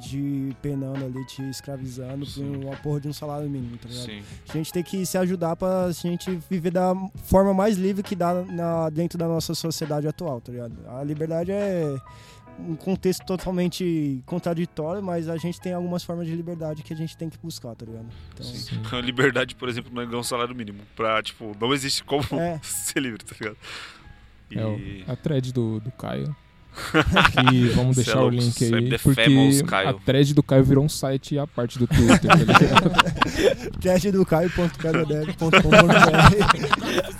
de 0.00 0.56
penando 0.62 1.04
ali, 1.04 1.26
te 1.26 1.42
escravizando 1.50 2.26
por 2.26 2.44
uma 2.44 2.76
porra 2.76 3.00
de 3.00 3.09
um 3.10 3.12
salário 3.12 3.48
mínimo, 3.50 3.76
tá 3.76 3.88
ligado? 3.88 4.06
Sim. 4.06 4.22
A 4.48 4.52
gente 4.52 4.72
tem 4.72 4.82
que 4.82 5.04
se 5.04 5.18
ajudar 5.18 5.56
pra 5.56 5.90
gente 5.92 6.38
viver 6.48 6.70
da 6.70 6.94
forma 7.24 7.52
mais 7.52 7.76
livre 7.76 8.02
que 8.02 8.14
dá 8.16 8.34
na, 8.42 8.88
dentro 8.90 9.18
da 9.18 9.26
nossa 9.28 9.54
sociedade 9.54 10.06
atual, 10.08 10.40
tá 10.40 10.50
ligado? 10.52 10.74
A 10.88 11.02
liberdade 11.04 11.52
é 11.52 11.96
um 12.58 12.76
contexto 12.76 13.24
totalmente 13.24 14.22
contraditório, 14.26 15.02
mas 15.02 15.28
a 15.28 15.36
gente 15.38 15.58
tem 15.60 15.72
algumas 15.72 16.04
formas 16.04 16.26
de 16.26 16.34
liberdade 16.36 16.82
que 16.82 16.92
a 16.92 16.96
gente 16.96 17.16
tem 17.16 17.30
que 17.30 17.38
buscar, 17.38 17.74
tá 17.74 17.86
ligado? 17.86 18.06
Então, 18.34 18.98
A 18.98 19.00
liberdade, 19.02 19.54
por 19.54 19.68
exemplo, 19.68 19.90
não 19.94 20.02
é 20.02 20.06
ganhar 20.06 20.18
um 20.18 20.22
salário 20.22 20.54
mínimo. 20.54 20.80
Pra, 20.94 21.22
tipo, 21.22 21.56
não 21.60 21.72
existe 21.72 22.04
como 22.04 22.22
É. 22.32 22.60
ser 22.64 23.00
livre, 23.00 23.24
tá 23.24 23.34
ligado? 23.40 23.56
E... 24.50 24.58
É 24.58 24.66
o- 24.66 25.12
a 25.12 25.16
thread 25.16 25.52
do, 25.52 25.80
do 25.80 25.90
Caio. 25.92 26.34
Que 27.32 27.68
vamos 27.74 27.96
Cê 27.96 28.02
é 28.02 28.04
deixar 28.04 28.22
o 28.22 28.30
link 28.30 28.64
aí. 28.64 28.98
Porque 28.98 29.24
famous 29.24 29.62
a 29.72 29.92
thread 29.92 30.34
do 30.34 30.42
Caio 30.42 30.64
virou 30.64 30.84
um 30.84 30.88
site 30.88 31.38
à 31.38 31.46
parte 31.46 31.78
do 31.78 31.86
Twitter, 31.86 32.20
tá 32.20 33.70
teste 33.80 34.10
do 34.10 34.24
seus 37.08 37.19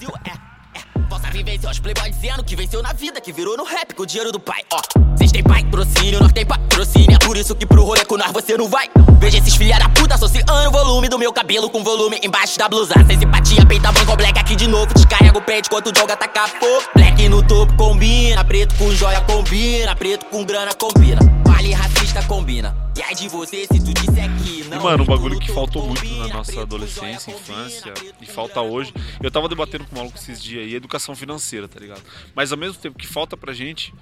playboy 1.80 2.10
dizendo 2.10 2.44
que 2.44 2.54
venceu 2.54 2.82
na 2.82 2.92
vida, 2.92 3.20
que 3.20 3.32
virou 3.32 3.56
no 3.56 3.64
rap 3.64 3.94
com 3.94 4.02
o 4.02 4.06
dinheiro 4.06 4.30
do 4.30 4.38
pai. 4.38 4.62
Ó, 4.72 4.80
vocês 5.16 5.32
têm 5.32 5.42
patrocínio, 5.42 6.20
nós 6.20 6.32
tem 6.32 6.44
patrocínio. 6.44 7.14
É 7.14 7.18
por 7.18 7.36
isso 7.36 7.54
que 7.54 7.66
pro 7.66 7.82
rolê 7.82 8.04
com 8.04 8.16
nós 8.16 8.30
você 8.32 8.56
não 8.56 8.68
vai. 8.68 8.88
Veja 9.18 9.38
esses 9.38 9.54
filha 9.54 9.78
da 9.78 9.88
puta 9.88 10.14
associando 10.14 10.52
o 10.52 10.70
volume 10.70 11.08
do 11.08 11.18
meu 11.18 11.32
cabelo 11.32 11.70
com 11.70 11.82
volume 11.82 12.18
embaixo 12.22 12.58
da 12.58 12.68
blusa. 12.68 12.94
Sem 13.06 13.18
simpatia, 13.18 13.64
peita 13.66 13.90
branco, 13.92 14.16
black 14.16 14.38
aqui 14.38 14.54
de 14.56 14.66
novo. 14.66 14.92
Descarrega 14.94 15.38
o 15.38 15.42
pente 15.42 15.68
enquanto 15.68 15.96
joga 15.96 16.16
taca 16.16 16.48
fogo. 16.48 16.84
Black 16.94 17.28
no 17.28 17.42
topo 17.42 17.74
combina, 17.76 18.44
preto 18.44 18.74
com 18.76 18.94
joia 18.94 19.20
combina, 19.22 19.94
preto 19.96 20.26
com 20.26 20.44
grana 20.44 20.74
combina. 20.74 21.39
Vale 21.52 21.72
racista 21.72 22.22
combina. 22.26 22.76
E 22.96 23.02
aí 23.02 23.14
de 23.14 23.28
você 23.28 23.66
se 23.66 23.80
tu 23.80 23.92
disser 23.92 24.30
que 24.38 24.60
E, 24.60 24.64
não. 24.64 24.82
mano, 24.82 25.02
um 25.02 25.06
bagulho 25.06 25.38
que 25.38 25.52
faltou 25.52 25.84
muito 25.84 26.04
na 26.04 26.28
nossa 26.28 26.60
adolescência, 26.62 27.32
infância, 27.32 27.92
e 28.20 28.26
falta 28.26 28.60
hoje. 28.60 28.94
Eu 29.20 29.30
tava 29.32 29.48
debatendo 29.48 29.84
com 29.84 29.96
o 29.96 29.98
maluco 29.98 30.16
esses 30.16 30.40
dias 30.40 30.64
aí, 30.64 30.74
educação 30.74 31.16
financeira, 31.16 31.66
tá 31.66 31.80
ligado? 31.80 32.02
Mas 32.36 32.52
ao 32.52 32.58
mesmo 32.58 32.80
tempo 32.80 32.96
que 32.96 33.06
falta 33.06 33.36
pra 33.36 33.52
gente, 33.52 33.92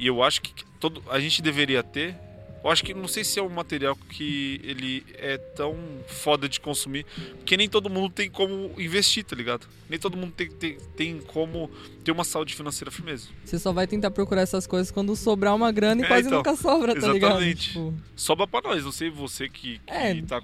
e 0.00 0.06
eu 0.06 0.20
acho 0.22 0.42
que 0.42 0.52
todo, 0.80 1.00
a 1.08 1.20
gente 1.20 1.40
deveria 1.40 1.82
ter. 1.82 2.16
Eu 2.62 2.70
acho 2.70 2.84
que 2.84 2.92
não 2.92 3.08
sei 3.08 3.24
se 3.24 3.38
é 3.38 3.42
um 3.42 3.48
material 3.48 3.96
que 3.96 4.60
ele 4.62 5.04
é 5.14 5.38
tão 5.38 5.74
foda 6.06 6.46
de 6.48 6.60
consumir, 6.60 7.06
porque 7.36 7.56
nem 7.56 7.68
todo 7.68 7.88
mundo 7.88 8.10
tem 8.12 8.30
como 8.30 8.70
investir, 8.78 9.24
tá 9.24 9.34
ligado? 9.34 9.66
Nem 9.88 9.98
todo 9.98 10.16
mundo 10.16 10.32
tem, 10.36 10.48
tem, 10.50 10.76
tem 10.96 11.18
como 11.20 11.70
ter 12.04 12.12
uma 12.12 12.22
saúde 12.24 12.54
financeira 12.54 12.90
firmeza. 12.90 13.28
Você 13.44 13.58
só 13.58 13.72
vai 13.72 13.86
tentar 13.86 14.10
procurar 14.10 14.42
essas 14.42 14.66
coisas 14.66 14.90
quando 14.90 15.16
sobrar 15.16 15.54
uma 15.56 15.72
grana 15.72 16.02
e 16.02 16.04
É, 16.04 16.08
quase 16.08 16.26
então, 16.26 16.38
nunca 16.38 16.54
sobra, 16.54 16.94
tá 16.94 17.08
ligado? 17.08 17.30
Exatamente. 17.32 17.68
Tipo, 17.68 17.94
Sobra 18.14 18.46
pra 18.46 18.60
nós, 18.60 18.84
não 18.84 18.92
sei 18.92 19.08
você 19.08 19.48
que, 19.48 19.78
que 19.78 19.82
É. 19.86 20.20
tá 20.22 20.42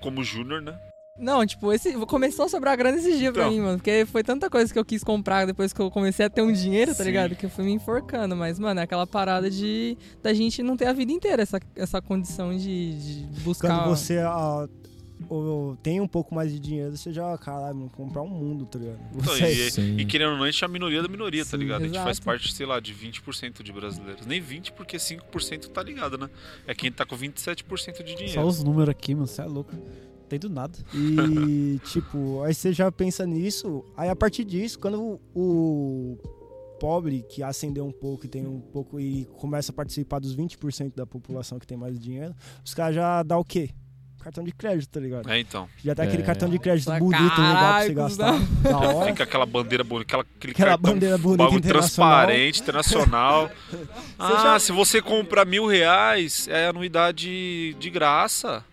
como 0.00 0.22
júnior, 0.22 0.62
né? 0.62 0.78
Não, 1.18 1.44
tipo, 1.44 1.72
esse, 1.72 1.92
começou 2.06 2.44
a 2.44 2.48
sobrar 2.48 2.76
grana 2.76 2.96
esses 2.98 3.18
dias 3.18 3.32
pra 3.32 3.42
Então. 3.42 3.52
mim, 3.52 3.60
mano. 3.60 3.78
Porque 3.78 4.06
foi 4.06 4.22
tanta 4.22 4.48
coisa 4.48 4.72
que 4.72 4.78
eu 4.78 4.84
quis 4.84 5.02
comprar 5.02 5.46
depois 5.46 5.72
que 5.72 5.80
eu 5.80 5.90
comecei 5.90 6.26
a 6.26 6.30
ter 6.30 6.42
um 6.42 6.52
dinheiro, 6.52 6.92
tá 6.92 6.98
Sim. 7.02 7.04
ligado? 7.04 7.34
Que 7.34 7.46
eu 7.46 7.50
fui 7.50 7.64
me 7.64 7.72
enforcando. 7.72 8.36
Mas, 8.36 8.58
mano, 8.58 8.78
é 8.80 8.84
aquela 8.84 9.06
parada 9.06 9.50
de 9.50 9.96
da 10.22 10.32
gente 10.32 10.62
não 10.62 10.76
ter 10.76 10.86
a 10.86 10.92
vida 10.92 11.10
inteira 11.12 11.42
essa, 11.42 11.60
essa 11.74 12.00
condição 12.00 12.56
de, 12.56 13.24
de 13.26 13.40
buscar. 13.40 13.68
Quando 13.68 13.88
você 13.96 14.18
ah, 14.18 14.68
ou- 15.28 15.76
tem 15.82 16.00
um 16.00 16.06
pouco 16.06 16.32
mais 16.34 16.52
de 16.52 16.58
dinheiro, 16.60 16.96
você 16.96 17.12
já, 17.12 17.36
caralho, 17.38 17.90
comprar 17.96 18.22
um 18.22 18.28
mundo, 18.28 18.64
tá 18.66 18.78
ligado? 18.78 19.00
Então, 19.14 19.34
Você- 19.34 19.80
e, 19.80 19.96
e 20.02 20.04
querendo 20.06 20.30
ou 20.32 20.36
não, 20.36 20.44
a 20.44 20.50
gente 20.50 20.62
é 20.62 20.66
a 20.66 20.70
minoria 20.70 21.02
da 21.02 21.08
minoria, 21.08 21.44
tá 21.44 21.50
Sim, 21.50 21.56
ligado? 21.56 21.82
A 21.82 21.86
gente 21.86 21.98
faz 21.98 22.20
parte, 22.20 22.52
sei 22.54 22.64
lá, 22.64 22.78
de 22.78 22.94
20% 22.94 23.62
de 23.62 23.72
brasileiros. 23.72 24.24
Nem 24.24 24.40
20, 24.40 24.72
porque 24.72 24.96
5% 24.96 25.68
tá 25.68 25.82
ligado, 25.82 26.16
né? 26.16 26.30
É 26.66 26.74
quem 26.74 26.92
tá 26.92 27.04
com 27.04 27.16
27% 27.16 28.04
de 28.04 28.14
dinheiro. 28.14 28.32
Só 28.40 28.46
os 28.46 28.62
números 28.62 28.90
aqui, 28.90 29.14
mano, 29.14 29.26
você 29.26 29.42
é 29.42 29.44
louco. 29.46 29.74
Tem 30.28 30.38
do 30.38 30.50
nada. 30.50 30.78
E, 30.94 31.80
tipo, 31.84 32.42
aí 32.42 32.52
você 32.54 32.72
já 32.72 32.90
pensa 32.92 33.24
nisso, 33.26 33.84
aí 33.96 34.08
a 34.10 34.16
partir 34.16 34.44
disso, 34.44 34.78
quando 34.78 35.18
o 35.34 36.18
pobre 36.78 37.24
que 37.28 37.42
ascendeu 37.42 37.86
um 37.86 37.90
pouco 37.92 38.26
e 38.26 38.28
tem 38.28 38.46
um 38.46 38.60
pouco 38.60 39.00
e 39.00 39.24
começa 39.38 39.72
a 39.72 39.74
participar 39.74 40.18
dos 40.20 40.36
20% 40.36 40.92
da 40.94 41.06
população 41.06 41.58
que 41.58 41.66
tem 41.66 41.76
mais 41.78 41.98
dinheiro, 41.98 42.34
os 42.64 42.74
caras 42.74 42.94
já 42.94 43.22
dá 43.22 43.36
o 43.38 43.44
quê? 43.44 43.70
Cartão 44.20 44.42
de 44.44 44.52
crédito, 44.52 44.90
tá 44.90 45.00
ligado? 45.00 45.30
É, 45.30 45.38
então. 45.40 45.68
Já 45.82 45.94
tá 45.94 46.02
aquele 46.02 46.22
É. 46.22 46.26
cartão 46.26 46.48
de 46.48 46.58
crédito 46.58 46.86
Pra 46.86 46.98
bonito, 46.98 47.22
legal 47.22 47.56
pra 47.56 47.82
você 47.84 47.94
gastar. 47.94 48.38
Da 48.62 48.78
hora. 48.78 49.06
Fica 49.10 49.22
aquela 49.24 49.46
bandeira 49.46 49.82
bonita, 49.84 50.02
aquela, 50.08 50.22
aquele 50.36 50.52
Aquela 50.52 50.70
cartão, 50.72 50.92
bandeira 50.92 51.16
bonita 51.16 51.44
bagulho 51.44 51.58
internacional. 51.60 52.10
transparente, 52.26 52.60
internacional. 52.60 53.50
ah, 54.18 54.28
já- 54.42 54.58
se 54.58 54.72
você 54.72 55.00
comprar 55.00 55.44
mil 55.46 55.66
reais, 55.66 56.46
é 56.48 56.66
anuidade 56.66 57.74
de 57.78 57.90
graça. 57.90 58.64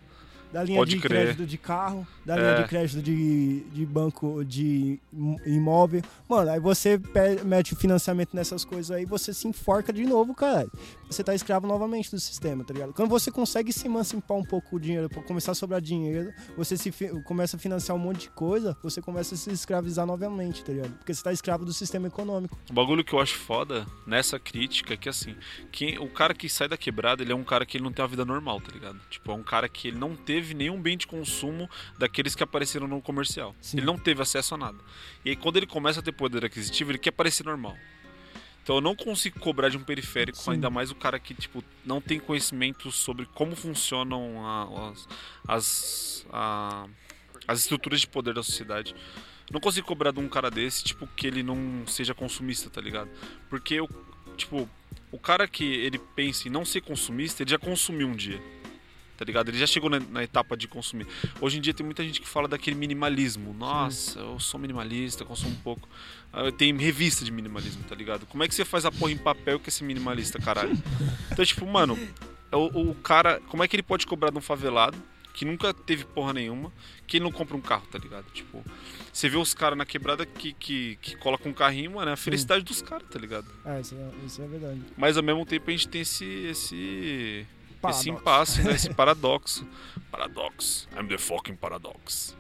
Da 0.55 0.63
linha 0.63 0.77
Pode 0.79 0.95
de 0.95 1.01
crer. 1.01 1.23
crédito 1.25 1.45
de 1.45 1.57
carro, 1.57 2.07
da 2.25 2.35
É. 2.35 2.39
linha 2.39 2.63
de 2.63 2.67
crédito 2.69 3.01
de, 3.01 3.59
de 3.71 3.85
banco 3.85 4.43
de 4.43 4.99
im- 5.13 5.37
imóvel. 5.45 6.01
Mano, 6.27 6.49
aí 6.51 6.59
você 6.59 6.99
mete 7.45 7.73
o 7.73 7.75
financiamento 7.75 8.33
nessas 8.35 8.65
coisas 8.65 8.89
aí, 8.91 9.05
você 9.05 9.33
se 9.33 9.47
enforca 9.47 9.93
de 9.93 10.05
novo, 10.05 10.33
cara. 10.33 10.67
Você 11.09 11.23
tá 11.23 11.35
escravo 11.35 11.67
novamente 11.67 12.09
do 12.09 12.19
sistema, 12.19 12.63
tá 12.63 12.73
ligado? 12.73 12.93
Quando 12.93 13.09
você 13.09 13.29
consegue 13.29 13.71
se 13.71 13.85
emancipar 13.85 14.35
um 14.37 14.43
pouco 14.43 14.75
o 14.75 14.79
dinheiro, 14.79 15.07
começar 15.27 15.51
a 15.51 15.55
sobrar 15.55 15.79
dinheiro, 15.79 16.33
você 16.57 16.75
se 16.75 16.91
começa 17.25 17.57
a 17.57 17.59
financiar 17.59 17.95
um 17.95 17.99
monte 17.99 18.21
de 18.21 18.29
coisa, 18.29 18.75
você 18.81 19.01
começa 19.01 19.35
a 19.35 19.37
se 19.37 19.51
escravizar 19.51 20.05
novamente, 20.07 20.63
tá 20.63 20.73
ligado? 20.73 20.93
Porque 20.97 21.13
você 21.13 21.23
tá 21.23 21.31
escravo 21.31 21.63
do 21.63 21.71
sistema 21.73 22.07
econômico. 22.07 22.57
O 22.69 22.73
bagulho 22.73 23.03
que 23.03 23.13
eu 23.13 23.19
acho 23.19 23.35
foda 23.37 23.85
nessa 24.07 24.39
crítica 24.39 24.95
é 24.95 24.97
que 24.97 25.07
assim, 25.07 25.35
quem, 25.71 25.99
o 25.99 26.09
cara 26.09 26.33
que 26.33 26.49
sai 26.49 26.67
da 26.67 26.75
quebrada, 26.77 27.21
ele 27.21 27.31
é 27.31 27.35
um 27.35 27.43
cara 27.43 27.65
que 27.65 27.77
ele 27.77 27.83
não 27.83 27.91
tem 27.91 28.01
uma 28.01 28.09
vida 28.09 28.25
normal, 28.25 28.59
tá 28.59 28.71
ligado? 28.71 28.99
Tipo, 29.09 29.31
é 29.31 29.35
um 29.35 29.43
cara 29.43 29.69
que 29.69 29.89
ele 29.89 29.97
não 29.99 30.15
teve 30.15 30.55
nenhum 30.55 30.81
bem 30.81 30.97
de 30.97 31.05
consumo 31.05 31.69
daqueles 32.15 32.33
que 32.33 32.43
apareceram 32.43 32.87
no 32.87 33.01
comercial. 33.01 33.53
Ele 33.73 33.85
não 33.85 33.97
teve 33.97 34.21
acesso 34.21 34.55
a 34.55 34.57
nada. 34.57 34.77
E 35.25 35.31
aí 35.31 35.35
quando 35.35 35.57
ele 35.57 35.67
começa 35.67 35.99
a 35.99 36.03
ter 36.03 36.13
poder 36.13 36.45
aquisitivo, 36.45 36.91
ele 36.91 36.97
quer 36.97 37.11
parecer 37.11 37.45
normal. 37.45 37.75
Então 38.63 38.75
eu 38.75 38.81
não 38.81 38.95
consigo 38.95 39.37
cobrar 39.39 39.67
de 39.67 39.75
um 39.77 39.83
periférico, 39.83 40.37
Sim. 40.37 40.51
ainda 40.51 40.69
mais 40.69 40.89
o 40.91 40.95
cara 40.95 41.19
que, 41.19 41.33
tipo, 41.33 41.61
não 41.85 41.99
tem 41.99 42.17
conhecimento 42.19 42.89
sobre 42.91 43.25
como 43.27 43.53
funcionam 43.55 44.43
a- 44.45 44.91
as, 44.91 45.07
as, 45.47 46.25
a- 46.31 46.87
as 47.47 47.59
estruturas 47.59 47.99
de 47.99 48.07
poder 48.07 48.33
da 48.33 48.41
sociedade. 48.41 48.95
Não 49.51 49.59
consigo 49.59 49.85
cobrar 49.85 50.11
de 50.11 50.19
um 50.19 50.27
cara 50.29 50.49
desse, 50.49 50.83
tipo, 50.85 51.05
que 51.05 51.27
ele 51.27 51.43
não 51.43 51.85
seja 51.85 52.15
consumista, 52.15 52.69
tá 52.69 52.79
ligado? 52.81 53.09
Porque, 53.49 53.75
eu, 53.75 53.87
tipo, 54.37 54.67
o 55.11 55.19
cara 55.19 55.47
que 55.47 55.63
ele 55.65 55.99
pensa 55.99 56.47
em 56.47 56.51
não 56.51 56.63
ser 56.65 56.81
consumista, 56.81 57.43
ele 57.43 57.51
já 57.51 57.59
consumiu 57.59 58.07
um 58.07 58.15
dia. 58.15 58.41
Tá 59.17 59.23
ligado? 59.25 59.49
Ele 59.49 59.57
já 59.57 59.67
chegou 59.67 59.89
na, 59.89 59.99
na 59.99 60.23
etapa 60.23 60.57
de 60.57 60.67
consumir. 60.67 61.07
Hoje 61.39 61.57
em 61.57 61.61
dia 61.61 61.73
tem 61.73 61.85
muita 61.85 62.03
gente 62.03 62.19
que 62.19 62.27
fala 62.27 62.47
daquele 62.47 62.75
minimalismo. 62.75 63.53
Nossa, 63.53 64.19
eu 64.19 64.39
sou 64.39 64.59
minimalista, 64.59 65.23
consumo 65.23 65.51
um 65.53 65.61
pouco. 65.61 65.87
Ah, 66.33 66.51
Tem 66.51 66.75
revista 66.75 67.23
de 67.23 67.31
minimalismo, 67.31 67.83
tá 67.83 67.95
ligado? 67.95 68.25
Como 68.25 68.43
é 68.43 68.47
que 68.47 68.53
você 68.53 68.65
faz 68.65 68.85
a 68.85 68.91
porra 68.91 69.11
em 69.11 69.17
papel 69.17 69.59
com 69.59 69.67
esse 69.69 69.83
minimalista, 69.83 70.37
caralho? 70.39 70.77
Então, 71.31 71.45
tipo, 71.45 71.65
mano, 71.65 71.97
o, 72.51 72.89
o 72.91 72.95
cara, 72.95 73.41
como 73.47 73.63
é 73.63 73.67
que 73.67 73.75
ele 73.75 73.83
pode 73.83 74.05
cobrar 74.05 74.31
de 74.31 74.37
um 74.37 74.41
favelado 74.41 74.97
que 75.33 75.43
nunca 75.43 75.73
teve 75.73 76.05
porra 76.05 76.31
nenhuma, 76.31 76.71
que 77.05 77.17
ele 77.17 77.25
não 77.25 77.31
compra 77.31 77.57
um 77.57 77.61
carro, 77.61 77.85
tá 77.91 77.97
ligado? 77.99 78.25
Tipo, 78.33 78.63
você 79.11 79.27
vê 79.27 79.35
os 79.35 79.53
caras 79.53 79.77
na 79.77 79.85
quebrada 79.85 80.25
que, 80.25 80.53
que, 80.53 80.97
que 81.01 81.17
colocam 81.17 81.51
um 81.51 81.53
carrinho, 81.53 81.91
mano, 81.91 82.09
é 82.09 82.13
a 82.13 82.17
felicidade 82.17 82.63
dos 82.63 82.81
caras, 82.81 83.05
tá 83.09 83.19
ligado? 83.19 83.45
É, 83.65 83.81
isso 83.81 83.95
é, 83.95 84.25
isso 84.25 84.41
é 84.41 84.47
verdade. 84.47 84.81
Mas 84.97 85.17
ao 85.17 85.23
mesmo 85.23 85.45
tempo 85.45 85.69
a 85.69 85.71
gente 85.71 85.89
tem 85.89 86.01
esse. 86.01 86.23
esse. 86.25 87.45
Paradoxo. 87.87 87.99
esse 88.01 88.09
impasse, 88.09 88.61
né? 88.63 88.71
Esse 88.73 88.89
paradoxo. 88.93 89.67
Paradoxo. 90.11 90.87
I'm 90.97 91.07
the 91.07 91.17
fucking 91.17 91.55
paradox. 91.55 92.35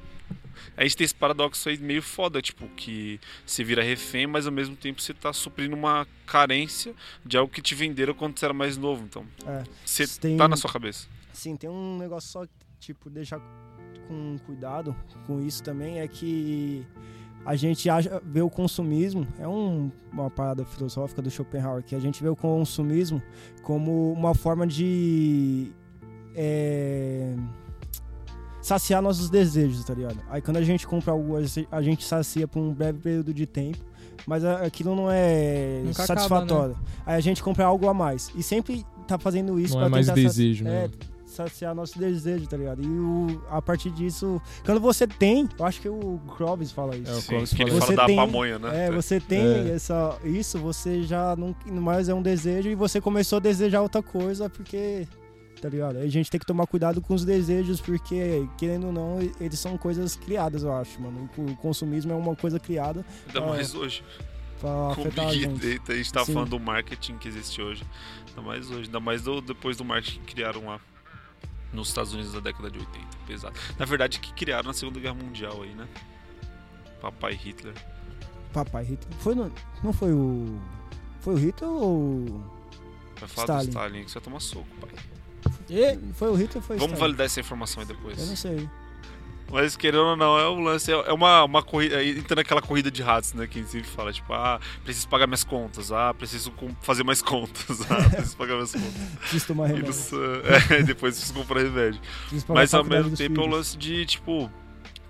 A 0.77 0.83
gente 0.83 0.97
tem 0.97 1.05
esse 1.05 1.15
paradoxo 1.15 1.69
aí 1.69 1.77
meio 1.77 2.01
foda, 2.01 2.41
tipo, 2.41 2.67
que 2.69 3.19
você 3.45 3.63
vira 3.63 3.81
refém, 3.83 4.27
mas 4.27 4.45
ao 4.45 4.51
mesmo 4.51 4.75
tempo 4.75 5.01
você 5.01 5.13
tá 5.13 5.31
suprindo 5.31 5.75
uma 5.75 6.05
carência 6.25 6.93
de 7.25 7.37
algo 7.37 7.51
que 7.51 7.61
te 7.61 7.73
venderam 7.75 8.13
quando 8.13 8.37
você 8.37 8.45
era 8.45 8.53
mais 8.53 8.75
novo. 8.77 9.03
Então, 9.05 9.25
É. 9.45 9.63
você 9.85 10.05
Tem- 10.19 10.35
tá 10.37 10.47
na 10.47 10.57
sua 10.57 10.71
cabeça. 10.71 11.07
Sim, 11.31 11.55
tem 11.55 11.69
um 11.69 11.97
negócio 11.97 12.29
só, 12.29 12.45
tipo, 12.79 13.09
deixar 13.09 13.39
com 14.07 14.37
cuidado 14.45 14.95
com 15.25 15.41
isso 15.45 15.63
também, 15.63 15.99
é 15.99 16.07
que 16.07 16.85
a 17.45 17.55
gente 17.55 17.87
vê 18.23 18.41
o 18.41 18.49
consumismo, 18.49 19.27
é 19.39 19.47
um- 19.47 19.91
uma 20.11 20.29
parada 20.31 20.65
filosófica 20.65 21.21
do 21.21 21.29
Schopenhauer, 21.29 21.83
que 21.83 21.93
a 21.95 21.99
gente 21.99 22.21
vê 22.23 22.29
o 22.29 22.35
consumismo 22.35 23.21
como 23.61 24.11
uma 24.13 24.33
forma 24.33 24.65
de 24.65 25.71
é, 26.35 27.33
saciar 28.61 29.01
nossos 29.01 29.29
desejos, 29.29 29.83
tá 29.85 29.93
ligado? 29.93 30.17
Aí 30.29 30.41
quando 30.41 30.57
a 30.57 30.61
gente 30.63 30.85
compra 30.87 31.11
algo, 31.13 31.35
a 31.37 31.41
gente- 31.43 31.67
a 31.71 31.81
gente 31.81 32.03
sacia 32.03 32.47
por 32.47 32.59
um 32.59 32.73
breve 32.73 32.99
período 32.99 33.33
de 33.33 33.45
tempo, 33.45 33.77
mas 34.25 34.43
aquilo 34.43 34.95
não 34.95 35.09
é 35.09 35.81
Nunca 35.85 36.03
acaba, 36.03 36.07
satisfatório. 36.19 36.73
né? 36.75 36.81
Aí 37.05 37.15
a 37.15 37.19
gente 37.21 37.43
compra 37.43 37.65
algo 37.65 37.87
a 37.87 37.93
mais. 37.93 38.31
E 38.35 38.41
sempre 38.43 38.83
tá 39.07 39.17
fazendo 39.19 39.59
isso 39.59 39.73
Não 39.75 39.81
pra 39.81 39.87
é 39.87 39.89
mais 39.89 40.09
desejo, 40.09 40.63
né? 40.63 40.89
É, 41.43 41.47
saciar 41.49 41.75
nosso 41.75 41.97
desejo, 41.99 42.47
tá 42.47 42.57
ligado? 42.57 42.81
E 42.83 42.87
o- 42.87 43.41
a 43.49 43.61
partir 43.61 43.89
disso, 43.91 44.41
quando 44.65 44.79
você 44.79 45.05
tem, 45.07 45.47
eu 45.57 45.65
acho 45.65 45.81
que 45.81 45.89
o 45.89 46.19
Clóvis 46.37 46.71
fala 46.71 46.95
isso. 46.95 47.11
É, 47.11 47.13
o 47.15 47.21
Sim, 47.21 47.27
Clóvis 47.29 47.53
que 47.53 47.61
ele 47.63 47.71
fala 47.71 47.81
fala 47.81 47.91
Você 47.91 47.95
da 47.97 48.05
tem- 48.05 48.15
pamonha, 48.15 48.59
né? 48.59 48.85
É, 48.87 48.91
você 48.91 49.19
tem 49.19 49.41
É. 49.41 49.69
essa, 49.73 50.17
isso, 50.23 50.57
você 50.59 51.03
já 51.03 51.35
não 51.35 51.55
mais 51.69 52.09
é 52.09 52.13
um 52.13 52.21
desejo 52.21 52.69
e 52.69 52.75
você 52.75 52.99
começou 53.01 53.37
a 53.37 53.39
desejar 53.39 53.81
outra 53.81 54.01
coisa 54.01 54.49
porque, 54.49 55.07
tá 55.61 55.69
ligado? 55.69 55.97
A 55.97 56.07
gente 56.07 56.29
tem 56.31 56.39
que 56.39 56.45
tomar 56.45 56.67
cuidado 56.67 57.01
com 57.01 57.13
os 57.13 57.25
desejos 57.25 57.79
porque, 57.81 58.47
querendo 58.57 58.87
ou 58.87 58.93
não, 58.93 59.19
eles 59.39 59.59
são 59.59 59.77
coisas 59.77 60.15
criadas, 60.15 60.63
eu 60.63 60.73
acho, 60.73 61.01
mano. 61.01 61.29
O 61.37 61.55
consumismo 61.57 62.11
é 62.11 62.15
uma 62.15 62.35
coisa 62.35 62.59
criada. 62.59 63.05
Ainda 63.27 63.41
pra- 63.41 63.49
mais 63.51 63.73
hoje. 63.75 64.03
pra 64.59 64.69
Com 64.69 64.85
o 64.87 64.91
afetar 65.07 65.27
a 65.27 65.29
Big 65.31 65.41
gente. 65.43 65.77
Data, 65.77 65.91
a 65.91 65.95
gente 65.97 66.13
tá 66.13 66.23
Sim. 66.25 66.33
falando 66.33 66.49
do 66.51 66.59
marketing 66.59 67.17
que 67.17 67.27
existe 67.27 67.61
hoje. 67.61 67.83
Ainda 68.29 68.41
mais 68.41 68.71
hoje. 68.71 68.83
Ainda 68.85 68.99
mais 69.01 69.21
do- 69.21 69.41
depois 69.41 69.75
do 69.75 69.83
marketing 69.83 70.21
que 70.21 70.33
criaram 70.33 70.65
lá 70.65 70.79
nos 71.73 71.89
Estados 71.89 72.13
Unidos 72.13 72.33
da 72.33 72.39
década 72.39 72.69
de 72.71 72.79
80. 72.79 72.99
Pesado. 73.27 73.59
Na 73.77 73.85
verdade, 73.85 74.19
que 74.19 74.33
criaram 74.33 74.67
na 74.67 74.73
Segunda 74.73 74.99
Guerra 74.99 75.15
Mundial 75.15 75.61
aí, 75.63 75.73
né? 75.73 75.87
Papai 77.01 77.33
Hitler. 77.33 77.73
Papai 78.53 78.83
Hitler. 78.83 79.17
Foi 79.19 79.35
no- 79.35 79.51
não 79.83 79.91
foi 79.93 80.11
o. 80.13 80.59
Foi 81.21 81.33
o 81.33 81.37
Hitler 81.37 81.69
ou. 81.69 82.25
Vai 83.19 83.29
falar 83.29 83.45
Stalin. 83.45 83.65
do 83.65 83.69
Stalin 83.69 84.03
que 84.03 84.11
você 84.11 84.19
vai 84.19 84.23
tomar 84.23 84.39
soco, 84.39 84.67
pai. 84.79 84.89
E, 85.69 85.97
foi 86.13 86.29
o 86.29 86.35
Hitler 86.35 86.57
ou 86.57 86.61
foi 86.61 86.75
o 86.75 86.79
Vamos 86.79 86.93
Stalin? 86.93 86.99
validar 86.99 87.25
essa 87.25 87.39
informação 87.39 87.81
aí 87.81 87.87
depois. 87.87 88.17
Eu 88.19 88.25
não 88.27 88.35
sei. 88.35 88.69
Mas 89.51 89.75
querendo 89.77 90.03
ou 90.03 90.15
não, 90.15 90.37
é 90.37 90.47
o 90.47 90.59
lance, 90.59 90.91
é 90.91 90.95
é 90.95 91.13
uma, 91.13 91.43
uma 91.43 91.63
corrida, 91.63 92.03
entra 92.03 92.35
naquela 92.35 92.61
corrida 92.61 92.89
de 92.89 93.01
ratos, 93.01 93.33
né? 93.33 93.47
Que 93.47 93.59
a 93.59 93.61
gente 93.61 93.71
sempre 93.71 93.89
fala, 93.89 94.11
tipo, 94.11 94.33
ah, 94.33 94.59
preciso 94.83 95.07
pagar 95.07 95.27
minhas 95.27 95.43
contas, 95.43 95.91
ah, 95.91 96.13
preciso 96.13 96.51
fazer 96.81 97.03
mais 97.03 97.21
contas, 97.21 97.79
ah, 97.89 98.09
preciso 98.09 98.37
pagar 98.37 98.55
minhas 98.55 98.71
contas. 98.71 98.93
Preciso 99.19 99.47
tomar 99.47 99.67
remédio. 99.67 99.93
é, 100.71 100.83
depois 100.83 101.15
preciso 101.15 101.33
comprar 101.33 101.61
remédio. 101.61 102.01
Preciso 102.27 102.45
Mas 102.53 102.73
ao 102.73 102.83
mesmo 102.83 103.15
tempo 103.15 103.39
é 103.39 103.43
o 103.43 103.43
filhos. 103.43 103.57
lance 103.57 103.77
de, 103.77 104.05
tipo, 104.05 104.51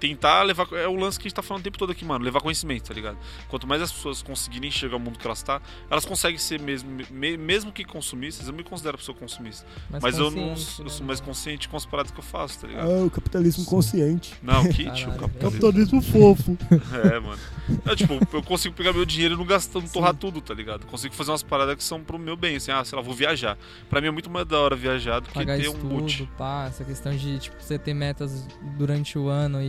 tentar 0.07 0.43
levar. 0.43 0.67
É 0.73 0.87
o 0.87 0.95
lance 0.95 1.17
que 1.19 1.23
a 1.23 1.29
gente 1.29 1.35
tá 1.35 1.41
falando 1.41 1.61
o 1.61 1.63
tempo 1.63 1.77
todo 1.77 1.91
aqui, 1.91 2.03
mano. 2.05 2.23
Levar 2.23 2.41
conhecimento, 2.41 2.87
tá 2.87 2.93
ligado? 2.93 3.17
Quanto 3.47 3.65
mais 3.67 3.81
as 3.81 3.91
pessoas 3.91 4.21
conseguirem 4.21 4.69
enxergar 4.69 4.97
o 4.97 4.99
mundo 4.99 5.17
que 5.19 5.25
elas 5.25 5.41
tá, 5.41 5.61
elas 5.89 6.05
conseguem 6.05 6.37
ser 6.37 6.59
mesmo, 6.59 6.89
me- 7.11 7.37
mesmo 7.37 7.71
que 7.71 7.83
consumistas. 7.83 8.47
Eu 8.47 8.53
me 8.53 8.63
considero 8.63 8.97
pessoa 8.97 9.17
consumista. 9.17 9.65
Mais 9.89 10.03
mas 10.03 10.17
eu 10.17 10.29
não 10.31 10.41
eu 10.43 10.49
né? 10.49 10.89
sou 10.89 11.05
mais 11.05 11.19
consciente 11.19 11.67
com 11.69 11.77
as 11.77 11.85
paradas 11.85 12.11
que 12.11 12.19
eu 12.19 12.23
faço, 12.23 12.59
tá 12.59 12.67
ligado? 12.67 12.89
Ah, 12.91 13.03
o 13.05 13.09
capitalismo 13.09 13.65
consciente. 13.65 14.33
Não, 14.41 14.63
que 14.67 14.83
tio, 14.83 14.85
Caralho, 15.07 15.19
capitalismo. 15.19 15.51
Capitalismo 15.51 16.01
fofo. 16.01 16.57
É, 16.95 17.19
mano. 17.19 17.39
Não, 17.83 17.95
tipo, 17.95 18.13
eu 18.33 18.43
consigo 18.43 18.73
pegar 18.75 18.93
meu 18.93 19.05
dinheiro 19.05 19.33
e 19.33 19.37
não 19.37 19.45
gastar, 19.45 19.79
não 19.79 19.87
torrar 19.87 20.13
tudo, 20.13 20.39
tá 20.41 20.53
ligado? 20.53 20.85
Consigo 20.85 21.13
fazer 21.13 21.31
umas 21.31 21.43
paradas 21.43 21.75
que 21.75 21.83
são 21.83 22.01
pro 22.01 22.17
meu 22.17 22.35
bem, 22.35 22.55
assim, 22.57 22.71
ah, 22.71 22.83
sei 22.85 22.95
lá, 22.95 23.01
vou 23.01 23.13
viajar. 23.13 23.57
Pra 23.89 23.99
mim 24.01 24.07
é 24.07 24.11
muito 24.11 24.29
mais 24.29 24.45
da 24.45 24.59
hora 24.59 24.75
viajar 24.75 25.19
do 25.19 25.27
que 25.27 25.33
Pagar 25.33 25.57
ter 25.57 25.67
um 25.69 25.73
estudo, 25.73 25.87
boot. 25.87 26.29
pá, 26.37 26.65
essa 26.67 26.83
questão 26.83 27.15
de, 27.15 27.39
tipo, 27.39 27.55
você 27.59 27.77
ter 27.77 27.93
metas 27.93 28.47
durante 28.77 29.17
o 29.17 29.27
ano 29.27 29.61
e, 29.61 29.65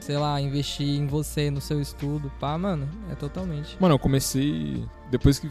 sei 0.00 0.18
lá, 0.18 0.40
investir 0.40 0.86
em 0.86 1.06
você, 1.06 1.50
no 1.50 1.60
seu 1.60 1.80
estudo, 1.80 2.30
pá, 2.38 2.58
mano, 2.58 2.88
é 3.10 3.14
totalmente. 3.14 3.76
Mano, 3.80 3.94
eu 3.94 3.98
comecei. 3.98 4.84
Depois 5.10 5.38
que 5.38 5.50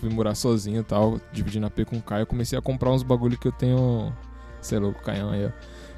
fui 0.00 0.10
morar 0.10 0.34
sozinho 0.34 0.80
e 0.80 0.84
tal, 0.84 1.20
dividindo 1.32 1.66
a 1.66 1.70
P 1.70 1.84
com 1.84 1.96
o 1.96 2.02
Caio, 2.02 2.22
eu 2.22 2.26
comecei 2.26 2.58
a 2.58 2.62
comprar 2.62 2.90
uns 2.90 3.04
bagulho 3.04 3.38
que 3.38 3.46
eu 3.46 3.52
tenho 3.52 4.12
Você 4.60 4.74
é 4.74 4.78
louco, 4.78 5.00
Caião 5.02 5.30
aí, 5.30 5.46
ó. 5.46 5.50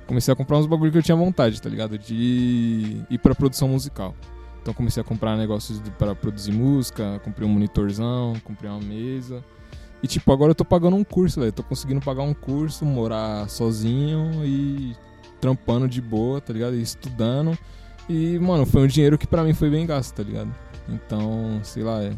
Comecei 0.07 0.33
a 0.33 0.37
comprar 0.37 0.59
uns 0.59 0.67
bagulho 0.67 0.93
que 0.93 0.99
eu 0.99 1.03
tinha 1.03 1.17
vontade, 1.17 1.61
tá 1.63 1.69
ligado? 1.69 1.99
De 1.99 3.03
ir 3.09 3.19
pra 3.19 3.35
produção 3.35 3.69
musical. 3.69 4.15
Então 4.61 4.75
comecei 4.75 5.01
a 5.01 5.05
comprar 5.05 5.37
negócios 5.37 5.81
pra 5.99 6.15
produzir 6.15 6.53
música, 6.53 7.21
comprei 7.25 7.49
um 7.49 7.53
monitorzão, 7.53 8.35
comprei 8.45 8.71
uma 8.71 8.81
mesa. 8.81 9.43
E 10.03 10.07
tipo, 10.07 10.31
agora 10.31 10.51
eu 10.51 10.55
tô 10.55 10.65
pagando 10.65 10.97
um 10.97 11.05
curso, 11.05 11.41
velho. 11.41 11.53
Tô 11.53 11.63
conseguindo 11.63 12.03
pagar 12.03 12.23
um 12.23 12.35
curso, 12.35 12.85
morar 12.85 13.49
sozinho 13.49 14.45
e 14.45 14.95
trampando 15.45 15.87
de 15.87 16.01
boa, 16.01 16.41
tá 16.41 16.55
ligado? 16.55 16.75
E 16.75 16.81
estudando. 16.81 17.57
E, 18.09 18.39
mano, 18.39 18.65
foi 18.65 18.83
um 18.83 18.87
dinheiro 18.87 19.19
que 19.19 19.27
pra 19.27 19.43
mim 19.45 19.53
foi 19.53 19.69
bem 19.69 19.85
gasto, 19.85 20.15
tá 20.15 20.23
ligado? 20.23 20.55
Então, 20.89 21.61
sei 21.63 21.83
lá, 21.83 22.03
é, 22.03 22.13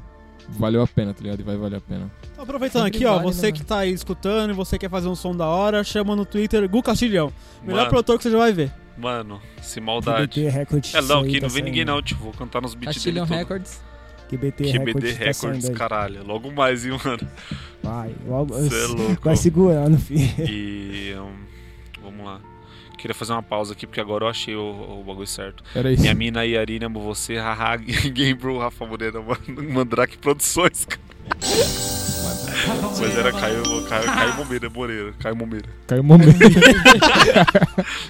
valeu 0.48 0.80
a 0.80 0.86
pena, 0.86 1.12
tá 1.12 1.22
ligado? 1.22 1.40
E 1.40 1.42
vai 1.42 1.56
valer 1.56 1.76
a 1.78 1.80
pena. 1.80 2.08
Então, 2.32 2.44
aproveitando 2.44 2.84
Sempre 2.84 2.98
aqui, 2.98 3.04
ó, 3.06 3.16
vale, 3.16 3.24
você 3.24 3.46
né, 3.46 3.52
que 3.52 3.64
tá 3.64 3.78
aí 3.78 3.92
escutando 3.92 4.50
e 4.50 4.52
você 4.52 4.78
quer 4.78 4.88
fazer 4.88 5.08
um 5.08 5.16
som 5.16 5.34
da 5.36 5.46
hora, 5.46 5.82
chama 5.82 6.14
no 6.14 6.24
Twitter 6.24 6.68
Gu 6.68 6.82
Castilhão. 6.84 7.32
Melhor 7.62 7.78
Mano. 7.78 7.90
produtor 7.90 8.16
que 8.16 8.22
você 8.22 8.30
já 8.30 8.38
vai 8.38 8.52
ver. 8.52 8.72
Mano, 8.96 9.40
sem 9.60 9.82
maldade. 9.82 10.28
QBT 10.28 10.48
Records, 10.48 10.94
É, 10.94 11.02
não, 11.02 11.20
aqui 11.20 11.40
tá 11.40 11.46
não 11.48 11.52
vem 11.52 11.62
ninguém 11.64 11.84
não, 11.84 12.00
tipo, 12.00 12.22
vou 12.22 12.32
cantar 12.32 12.62
nos 12.62 12.74
beats 12.76 13.02
dele 13.02 13.20
tudo. 13.20 13.28
Records. 13.34 13.80
QBT 14.28 14.72
QBD 14.72 14.78
Records, 14.78 15.18
tá 15.18 15.24
Records, 15.24 15.64
aí. 15.68 15.74
caralho. 15.74 16.24
Logo 16.24 16.50
mais, 16.52 16.84
hein, 16.86 16.96
mano. 17.04 17.28
Vai, 17.82 18.14
logo, 18.26 18.54
Cê 18.68 18.84
é 18.84 18.86
louco. 18.86 19.18
vai 19.24 19.36
segurando, 19.36 19.98
filho. 19.98 20.48
E. 20.48 21.14
um, 21.16 21.32
vamos 22.02 22.24
lá. 22.26 22.40
Queria 22.96 23.14
fazer 23.14 23.32
uma 23.32 23.42
pausa 23.42 23.72
aqui, 23.72 23.86
porque 23.86 24.00
agora 24.00 24.24
eu 24.24 24.28
achei 24.28 24.54
o, 24.56 25.00
o 25.00 25.04
bagulho 25.04 25.26
certo. 25.26 25.62
Era 25.74 25.92
isso. 25.92 26.02
Minha 26.02 26.14
mina 26.14 26.44
Yarina, 26.44 26.86
amo 26.86 27.00
você, 27.00 27.36
haha, 27.38 27.76
game 27.76 28.34
bro, 28.34 28.58
Rafa 28.58 28.86
Moreira, 28.86 29.22
Mandrake 29.72 30.16
Produções, 30.18 30.84
cara. 30.84 32.15
Mas 32.98 33.16
era 33.16 33.32
Caio, 33.32 33.62
Caio, 33.88 34.04
Caio 34.04 34.34
Momeira, 34.34 34.70
Moreira, 34.70 35.12
Caio 35.20 35.36
Momeira. 35.36 35.68
Caiu 35.86 36.02
o 36.02 36.04
momento. 36.04 36.36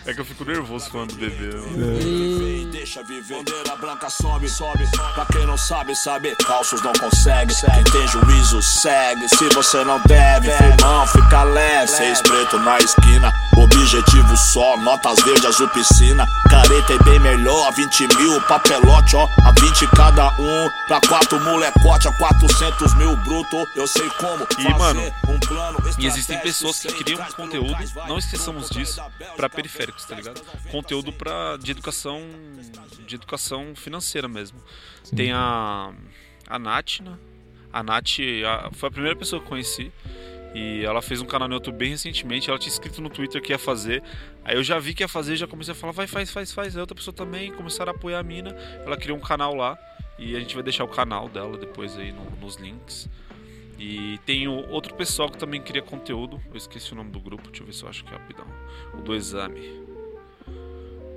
É 0.06 0.14
que 0.14 0.20
eu 0.20 0.24
fico 0.24 0.44
nervoso 0.44 0.88
falando 0.90 1.12
do 1.12 1.16
bebê, 1.16 1.54
mano. 1.54 2.72
Deixa 2.72 3.02
viver. 3.02 3.36
Bandeira 3.36 3.76
branca 3.76 4.08
sobe, 4.08 4.48
sobe. 4.48 4.88
Pra 5.14 5.26
quem 5.32 5.46
não 5.46 5.58
sabe, 5.58 5.94
sabe. 5.94 6.34
Falsos 6.46 6.80
não 6.82 6.92
consegue. 6.94 7.54
Quem 7.54 7.84
tem 7.84 8.08
juízo 8.08 8.62
segue. 8.62 9.28
Se 9.28 9.48
você 9.54 9.84
não 9.84 10.00
deve, 10.06 10.50
fumão, 10.50 11.06
fica 11.06 11.42
leve. 11.42 11.88
Seis 11.88 12.22
preto 12.22 12.58
na 12.60 12.78
esquina. 12.78 13.32
Objetivo 13.56 14.36
só, 14.36 14.76
notas 14.78 15.18
verdes, 15.22 15.44
azul 15.44 15.68
piscina. 15.68 16.26
Careta 16.48 16.94
é 16.94 16.98
bem 17.04 17.18
melhor, 17.20 17.72
20 17.72 18.08
mil, 18.16 18.40
papelote, 18.42 19.16
ó. 19.16 19.28
A 19.44 19.52
20 19.60 19.86
cada 19.88 20.28
um. 20.38 20.70
Pra 20.86 21.00
quatro 21.00 21.40
molecote, 21.40 22.08
a 22.08 22.12
400 22.12 22.94
mil 22.94 23.16
bruto. 23.16 23.66
Eu 23.74 23.86
sei 23.86 24.05
como. 24.10 24.44
E, 24.44 24.62
fazer 24.62 24.78
mano, 24.78 25.00
um 25.28 25.38
plano 25.40 25.78
E 25.98 26.06
existem 26.06 26.38
pessoas 26.40 26.80
que 26.80 26.88
sei 26.90 26.98
criam 27.02 27.24
conteúdo, 27.32 27.76
não 28.08 28.18
esqueçamos 28.18 28.68
disso, 28.70 29.00
pra 29.36 29.48
periféricos, 29.48 30.04
tá 30.04 30.14
ligado? 30.14 30.40
Conteúdo 30.70 31.12
pra, 31.12 31.56
de 31.56 31.70
educação 31.70 32.20
de 33.06 33.14
educação 33.14 33.72
financeira 33.76 34.26
mesmo. 34.28 34.58
Tem 35.14 35.32
a 35.32 35.92
a 36.48 36.58
Natina, 36.58 37.18
a 37.72 37.82
Nath 37.82 38.18
a- 38.46 38.70
foi 38.72 38.88
a 38.88 38.92
primeira 38.92 39.16
pessoa 39.16 39.40
que 39.40 39.46
eu 39.46 39.48
conheci 39.48 39.92
e 40.54 40.84
ela 40.84 41.02
fez 41.02 41.20
um 41.20 41.26
canal 41.26 41.46
no 41.48 41.54
YouTube 41.54 41.76
bem 41.76 41.90
recentemente, 41.90 42.48
ela 42.48 42.58
tinha 42.58 42.72
escrito 42.72 43.00
no 43.02 43.08
Twitter 43.10 43.42
que 43.42 43.52
ia 43.52 43.58
fazer. 43.58 44.02
Aí 44.44 44.56
eu 44.56 44.62
já 44.64 44.78
vi 44.78 44.94
que 44.94 45.02
ia 45.02 45.08
fazer, 45.08 45.36
já 45.36 45.46
comecei 45.46 45.72
a 45.72 45.74
falar, 45.76 45.92
vai, 45.92 46.06
faz, 46.06 46.30
faz, 46.30 46.52
faz. 46.52 46.74
Aí 46.76 46.80
outra 46.80 46.94
pessoa 46.94 47.14
também 47.14 47.52
começaram 47.52 47.92
a 47.92 47.94
apoiar 47.96 48.20
a 48.20 48.22
mina. 48.22 48.50
Ela 48.84 48.96
criou 48.96 49.18
um 49.18 49.20
canal 49.20 49.54
lá 49.54 49.76
e 50.18 50.34
a 50.34 50.40
gente 50.40 50.54
vai 50.54 50.62
deixar 50.64 50.84
o 50.84 50.88
canal 50.88 51.28
dela 51.28 51.56
depois 51.58 51.96
aí 51.98 52.10
no- 52.12 52.30
nos 52.40 52.56
links. 52.56 53.08
E 53.78 54.18
tem 54.24 54.48
outro 54.48 54.94
pessoal 54.94 55.30
que 55.30 55.38
também 55.38 55.60
cria 55.60 55.82
conteúdo. 55.82 56.40
Eu 56.50 56.56
esqueci 56.56 56.92
o 56.92 56.96
nome 56.96 57.10
do 57.10 57.20
grupo, 57.20 57.48
deixa 57.48 57.62
eu 57.62 57.66
ver 57.66 57.72
se 57.72 57.82
eu 57.82 57.88
acho 57.88 58.04
que 58.04 58.10
é 58.10 58.16
rapidão. 58.16 58.46
O 58.94 59.02
do 59.02 59.14
exame. 59.14 59.86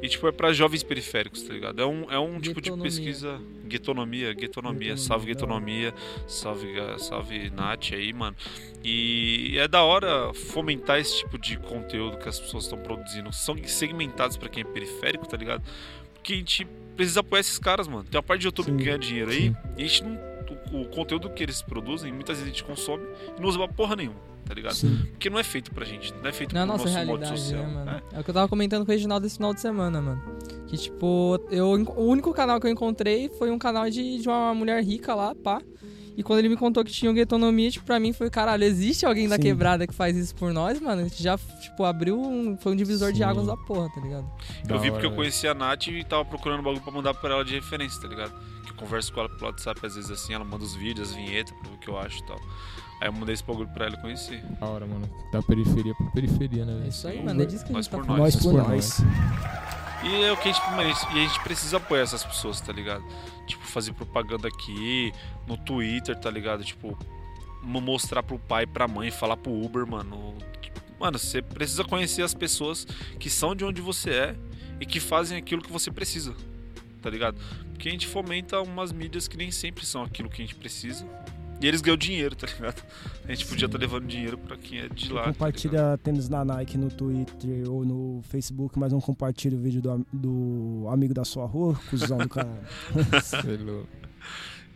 E 0.01 0.07
tipo, 0.07 0.27
é 0.27 0.31
pra 0.31 0.53
jovens 0.53 0.81
periféricos, 0.81 1.43
tá 1.43 1.53
ligado? 1.53 1.81
É 1.81 1.85
um, 1.85 2.11
é 2.11 2.17
um 2.17 2.39
tipo 2.39 2.61
de 2.61 2.71
pesquisa. 2.71 3.39
Guetonomia, 3.65 4.33
guetonomia, 4.33 4.95
salve 4.97 5.27
guetonomia, 5.27 5.93
salve, 6.25 6.67
salve 6.97 7.49
Nath 7.49 7.91
aí, 7.91 8.13
mano. 8.13 8.35
E 8.83 9.55
é 9.57 9.67
da 9.67 9.83
hora 9.83 10.33
fomentar 10.33 10.99
esse 10.99 11.19
tipo 11.19 11.37
de 11.37 11.57
conteúdo 11.57 12.17
que 12.17 12.29
as 12.29 12.39
pessoas 12.39 12.63
estão 12.63 12.79
produzindo. 12.79 13.31
São 13.33 13.57
segmentados 13.65 14.37
pra 14.37 14.47
quem 14.47 14.61
é 14.61 14.65
periférico, 14.65 15.27
tá 15.27 15.35
ligado? 15.35 15.63
Porque 16.13 16.33
a 16.33 16.37
gente 16.37 16.65
precisa 16.95 17.19
apoiar 17.19 17.41
esses 17.41 17.59
caras, 17.59 17.87
mano. 17.87 18.05
Tem 18.05 18.17
uma 18.17 18.23
parte 18.23 18.41
de 18.41 18.47
YouTube 18.47 18.77
que 18.77 18.83
ganha 18.83 18.97
dinheiro 18.97 19.31
aí, 19.31 19.53
e 19.77 19.83
a 19.83 19.87
gente 19.87 20.03
não. 20.03 20.28
O, 20.71 20.81
o 20.81 20.85
conteúdo 20.89 21.29
que 21.29 21.43
eles 21.43 21.61
produzem, 21.61 22.11
muitas 22.11 22.37
vezes 22.37 22.43
a 22.51 22.55
gente 22.55 22.63
consome 22.63 23.05
e 23.37 23.41
não 23.41 23.47
usa 23.49 23.57
pra 23.59 23.67
porra 23.67 23.95
nenhuma, 23.95 24.19
tá 24.45 24.53
ligado? 24.53 24.73
Sim. 24.73 24.97
Porque 25.11 25.29
não 25.29 25.37
é 25.39 25.43
feito 25.43 25.71
pra 25.71 25.85
gente, 25.85 26.13
não 26.13 26.27
é 26.29 26.31
feito 26.31 26.53
Não 26.55 26.61
é 26.61 26.65
pro 26.65 26.73
nossa 26.77 26.85
nosso 26.85 27.05
modo 27.05 27.19
realidade, 27.19 27.39
social. 27.39 27.63
né, 27.67 27.73
mano? 27.73 27.91
É. 27.91 28.17
É. 28.17 28.19
o 28.19 28.23
que 28.23 28.29
eu 28.29 28.33
tava 28.33 28.47
comentando 28.47 28.85
com 28.85 28.91
o 28.91 28.93
Reginaldo 28.93 29.25
esse 29.27 29.35
final 29.35 29.53
de 29.53 29.61
semana, 29.61 30.01
mano. 30.01 30.21
Que, 30.67 30.77
tipo, 30.77 31.39
eu, 31.51 31.67
o 31.67 32.03
único 32.05 32.33
canal 32.33 32.59
que 32.59 32.67
eu 32.67 32.71
encontrei 32.71 33.29
foi 33.37 33.51
um 33.51 33.57
canal 33.59 33.89
de, 33.89 34.19
de 34.19 34.27
uma 34.27 34.53
mulher 34.53 34.83
rica 34.83 35.13
lá, 35.15 35.33
pá. 35.35 35.61
E 36.17 36.23
quando 36.23 36.39
ele 36.39 36.49
me 36.49 36.57
contou 36.57 36.83
que 36.83 36.91
tinha 36.91 37.09
um 37.09 37.13
Guetonomia, 37.13 37.71
tipo, 37.71 37.85
pra 37.85 37.97
mim 37.97 38.11
foi, 38.11 38.29
caralho, 38.29 38.65
existe 38.65 39.05
alguém 39.05 39.29
da 39.29 39.35
Sim. 39.35 39.41
quebrada 39.41 39.87
que 39.87 39.93
faz 39.93 40.17
isso 40.17 40.35
por 40.35 40.51
nós, 40.51 40.77
mano? 40.81 40.99
A 41.01 41.03
gente 41.05 41.23
já, 41.23 41.37
tipo, 41.61 41.85
abriu 41.85 42.19
um... 42.19 42.57
Foi 42.57 42.73
um 42.73 42.75
divisor 42.75 43.13
de 43.13 43.19
Sim. 43.19 43.23
águas 43.23 43.47
da 43.47 43.55
porra, 43.55 43.87
tá 43.95 44.01
ligado? 44.01 44.29
Eu 44.67 44.79
vi 44.79 44.91
porque 44.91 45.05
eu 45.05 45.15
conheci 45.15 45.47
a 45.47 45.53
Nath 45.53 45.87
e 45.87 46.03
tava 46.03 46.25
procurando 46.25 46.61
bagulho 46.61 46.81
pra 46.81 46.91
mandar 46.91 47.13
pra 47.13 47.29
ela 47.35 47.45
de 47.45 47.53
referência, 47.55 48.01
tá 48.01 48.07
ligado? 48.09 48.33
Converso 48.79 49.11
com 49.13 49.19
ela 49.19 49.29
pelo 49.29 49.45
WhatsApp 49.45 49.85
às 49.85 49.95
vezes 49.95 50.09
assim, 50.09 50.33
ela 50.33 50.43
manda 50.45 50.63
os 50.63 50.73
vídeos, 50.73 51.09
as 51.09 51.15
vinhetas, 51.15 51.53
pra 51.59 51.69
ver 51.69 51.75
o 51.75 51.77
que 51.79 51.87
eu 51.89 51.99
acho 51.99 52.19
e 52.19 52.25
tal. 52.25 52.39
Aí 53.01 53.07
eu 53.07 53.13
mandei 53.13 53.33
esse 53.33 53.43
bagulho 53.43 53.67
pra 53.69 53.85
ela 53.85 53.95
e 53.95 54.01
conheci. 54.01 54.37
Da 54.59 54.65
hora, 54.67 54.85
mano. 54.85 55.09
Da 55.31 55.41
periferia 55.41 55.93
pra 55.95 56.05
periferia, 56.07 56.65
né, 56.65 56.73
velho? 56.73 56.85
É 56.85 56.87
isso 56.89 57.07
aí, 57.07 57.23
mano. 57.23 57.41
É 57.41 57.45
disso 57.45 57.63
que 57.65 57.71
a 57.71 57.73
Nós 57.73 57.85
gente 57.85 57.91
tá 57.91 57.97
por 57.97 58.05
falando. 58.05 58.21
nós. 58.21 58.35
Nós 58.35 58.43
por 58.43 58.53
nós. 58.53 59.01
E 60.03 60.23
é 60.23 60.31
o 60.31 60.37
que 60.37 60.47
a 60.49 60.51
gente, 60.51 60.65
mano, 60.71 60.83
e 60.83 60.91
a 60.91 61.27
gente 61.27 61.39
precisa 61.41 61.77
apoiar 61.77 62.01
essas 62.03 62.23
pessoas, 62.23 62.61
tá 62.61 62.71
ligado? 62.71 63.03
Tipo, 63.47 63.65
fazer 63.65 63.91
propaganda 63.93 64.47
aqui, 64.47 65.11
no 65.45 65.57
Twitter, 65.57 66.17
tá 66.17 66.29
ligado? 66.31 66.63
Tipo, 66.63 66.97
mo- 67.61 67.81
mostrar 67.81 68.23
pro 68.23 68.39
pai, 68.39 68.65
pra 68.65 68.87
mãe, 68.87 69.11
falar 69.11 69.35
pro 69.37 69.51
Uber, 69.51 69.85
mano. 69.85 70.35
Tipo, 70.61 70.79
Mano, 70.99 71.17
você 71.17 71.41
precisa 71.41 71.83
conhecer 71.83 72.21
as 72.23 72.33
pessoas 72.33 72.85
que 73.19 73.29
são 73.29 73.55
de 73.55 73.63
onde 73.65 73.81
você 73.81 74.09
é 74.09 74.35
e 74.81 74.85
que 74.85 74.99
fazem 74.99 75.37
aquilo 75.37 75.61
que 75.61 75.71
você 75.71 75.89
precisa, 75.91 76.33
tá 76.99 77.09
ligado? 77.09 77.37
Porque 77.71 77.89
a 77.89 77.91
gente 77.91 78.07
fomenta 78.07 78.61
umas 78.61 78.91
mídias 78.91 79.27
que 79.27 79.37
nem 79.37 79.51
sempre 79.51 79.85
são 79.85 80.03
aquilo 80.03 80.29
que 80.29 80.41
a 80.41 80.45
gente 80.45 80.55
precisa. 80.55 81.05
E 81.61 81.67
eles 81.67 81.81
ganham 81.81 81.97
dinheiro, 81.97 82.35
tá 82.35 82.47
ligado? 82.47 82.81
A 83.27 83.33
gente 83.33 83.45
podia 83.45 83.65
estar 83.65 83.77
levando 83.77 84.07
dinheiro 84.07 84.37
pra 84.37 84.55
quem 84.55 84.79
é 84.79 84.87
de 84.87 85.11
lá. 85.11 85.23
tá? 85.23 85.33
Compartilha 85.33 85.99
tênis 86.01 86.29
na 86.29 86.45
Nike 86.45 86.77
no 86.77 86.89
Twitter 86.89 87.69
ou 87.69 87.83
no 87.83 88.21
Facebook, 88.23 88.79
mas 88.79 88.93
não 88.93 89.01
compartilha 89.01 89.57
o 89.57 89.59
vídeo 89.59 89.81
do, 89.81 90.07
do 90.13 90.87
amigo 90.89 91.13
da 91.13 91.25
sua 91.25 91.45
rua, 91.45 91.77
cuzão 91.89 92.17
do 92.17 92.29
cara. 92.29 92.47
Lá. 92.95 93.83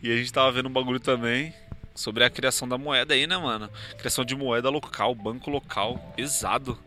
E 0.01 0.11
a 0.11 0.17
gente 0.17 0.33
tava 0.33 0.51
vendo 0.51 0.67
um 0.67 0.73
bagulho 0.73 0.99
também 0.99 1.53
sobre 1.95 2.25
a 2.25 2.29
criação 2.29 2.67
da 2.67 2.77
moeda 2.77 3.13
aí, 3.13 3.25
né, 3.27 3.37
mano? 3.37 3.69
Criação 3.97 4.25
de 4.25 4.35
moeda 4.35 4.69
local, 4.69 5.15
banco 5.15 5.49
local, 5.49 5.97
pesado. 6.17 6.77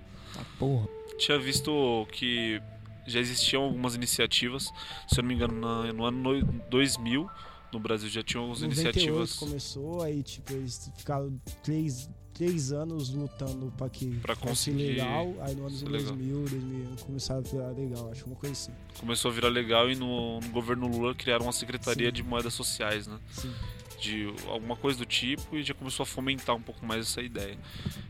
Porra. 0.59 0.87
Tinha 1.16 1.39
visto 1.39 2.07
que 2.12 2.61
já 3.07 3.20
existiam 3.20 3.62
algumas 3.62 3.94
iniciativas, 3.94 4.72
se 5.09 5.18
eu 5.18 5.22
não 5.22 5.28
me 5.28 5.34
engano, 5.34 5.54
na- 5.61 5.92
no 5.92 6.04
ano 6.04 6.18
no- 6.40 6.62
2000, 6.70 7.28
no 7.72 7.78
Brasil 7.80 8.09
já 8.09 8.22
tinham 8.22 8.42
algumas 8.42 8.62
98 8.62 8.98
iniciativas 8.98 9.34
começou, 9.36 10.02
aí 10.02 10.22
tipo, 10.22 10.52
eles 10.52 10.90
ficaram 10.96 11.36
três, 11.62 12.09
três 12.32 12.72
anos 12.72 13.11
lutando 13.11 13.72
pra 13.76 13.88
que 13.88 14.07
Pra 14.20 14.34
fosse 14.34 14.48
conseguir 14.70 14.88
legal. 14.92 15.34
Aí 15.40 15.54
no 15.54 15.66
ano 15.66 15.76
ser 15.76 15.84
2000, 15.86 16.44
2000 16.48 16.96
começaram 17.04 17.40
a 17.40 17.42
virar 17.42 17.68
legal, 17.70 18.11
acho 18.12 18.24
uma 18.26 18.36
coisa 18.36 18.52
assim. 18.52 18.72
começou 18.98 19.30
a 19.30 19.34
virar 19.34 19.48
legal 19.48 19.90
e 19.90 19.96
no, 19.96 20.40
no 20.40 20.48
governo 20.50 20.86
Lula 20.86 21.14
criaram 21.14 21.46
uma 21.46 21.52
secretaria 21.52 22.07
Sim. 22.09 22.12
de 22.12 22.22
moedas 22.22 22.54
sociais, 22.54 23.07
né? 23.07 23.18
Sim. 23.30 23.52
De 24.00 24.26
alguma 24.48 24.76
coisa 24.76 24.98
do 24.98 25.07
tipo 25.07 25.57
e 25.57 25.62
já 25.62 25.72
começou 25.72 26.02
a 26.04 26.07
fomentar 26.07 26.54
um 26.54 26.61
pouco 26.61 26.84
mais 26.84 27.07
essa 27.07 27.22
ideia. 27.22 27.59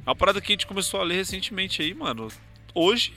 É 0.05 0.09
uma 0.11 0.16
parada 0.16 0.40
que 0.40 0.53
a 0.53 0.55
gente 0.55 0.66
começou 0.66 1.01
a 1.01 1.05
ler 1.05 1.14
recentemente 1.14 1.80
aí, 1.80 1.94
mano. 1.94 2.28
Hoje. 2.79 3.14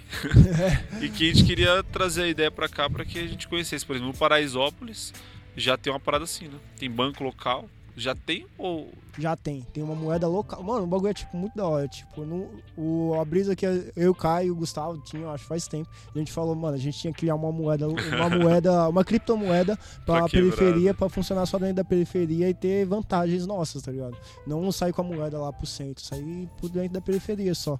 e 1.03 1.09
que 1.09 1.29
a 1.29 1.33
gente 1.33 1.45
queria 1.45 1.83
trazer 1.83 2.23
a 2.23 2.27
ideia 2.29 2.49
pra 2.49 2.69
cá 2.69 2.89
pra 2.89 3.03
que 3.03 3.19
a 3.19 3.27
gente 3.27 3.45
conhecesse. 3.45 3.85
Por 3.85 3.93
exemplo, 3.93 4.13
no 4.13 4.17
Paraisópolis 4.17 5.13
já 5.57 5.77
tem 5.77 5.91
uma 5.91 5.99
parada 5.99 6.23
assim, 6.23 6.47
né? 6.47 6.57
Tem 6.77 6.89
banco 6.89 7.21
local. 7.25 7.69
Já 7.99 8.15
tem 8.15 8.47
ou. 8.57 8.89
Já 9.17 9.35
tem, 9.35 9.61
tem 9.73 9.83
uma 9.83 9.93
moeda 9.93 10.27
local. 10.27 10.63
Mano, 10.63 10.85
o 10.85 10.87
bagulho 10.87 11.09
é 11.09 11.13
tipo 11.13 11.35
muito 11.35 11.55
da 11.55 11.67
hora. 11.67 11.87
Tipo, 11.87 12.23
no, 12.23 12.49
o, 12.77 13.19
a 13.19 13.25
brisa 13.25 13.55
que 13.55 13.65
eu, 13.95 14.15
Caio 14.15 14.47
e 14.47 14.51
o 14.51 14.55
Gustavo 14.55 14.97
tinham, 14.99 15.29
acho 15.29 15.43
faz 15.45 15.67
tempo. 15.67 15.89
A 16.15 16.17
gente 16.17 16.31
falou, 16.31 16.55
mano, 16.55 16.75
a 16.75 16.79
gente 16.79 16.97
tinha 16.97 17.11
que 17.11 17.19
criar 17.19 17.35
uma 17.35 17.51
moeda, 17.51 17.87
uma 17.89 18.29
moeda, 18.29 18.87
uma 18.87 19.03
criptomoeda 19.03 19.77
pra, 20.05 20.19
Pra 20.19 20.29
periferia, 20.29 20.93
pra 20.93 21.09
funcionar 21.09 21.45
só 21.45 21.59
dentro 21.59 21.75
da 21.75 21.83
periferia 21.83 22.49
e 22.49 22.53
ter 22.53 22.85
vantagens 22.85 23.45
nossas, 23.45 23.81
tá 23.81 23.91
ligado? 23.91 24.15
Não 24.47 24.71
sair 24.71 24.93
com 24.93 25.01
a 25.01 25.05
moeda 25.05 25.37
lá 25.37 25.51
pro 25.51 25.67
centro, 25.67 26.03
sair 26.03 26.47
por 26.57 26.69
dentro 26.69 26.93
da 26.93 27.01
periferia 27.01 27.53
só. 27.53 27.77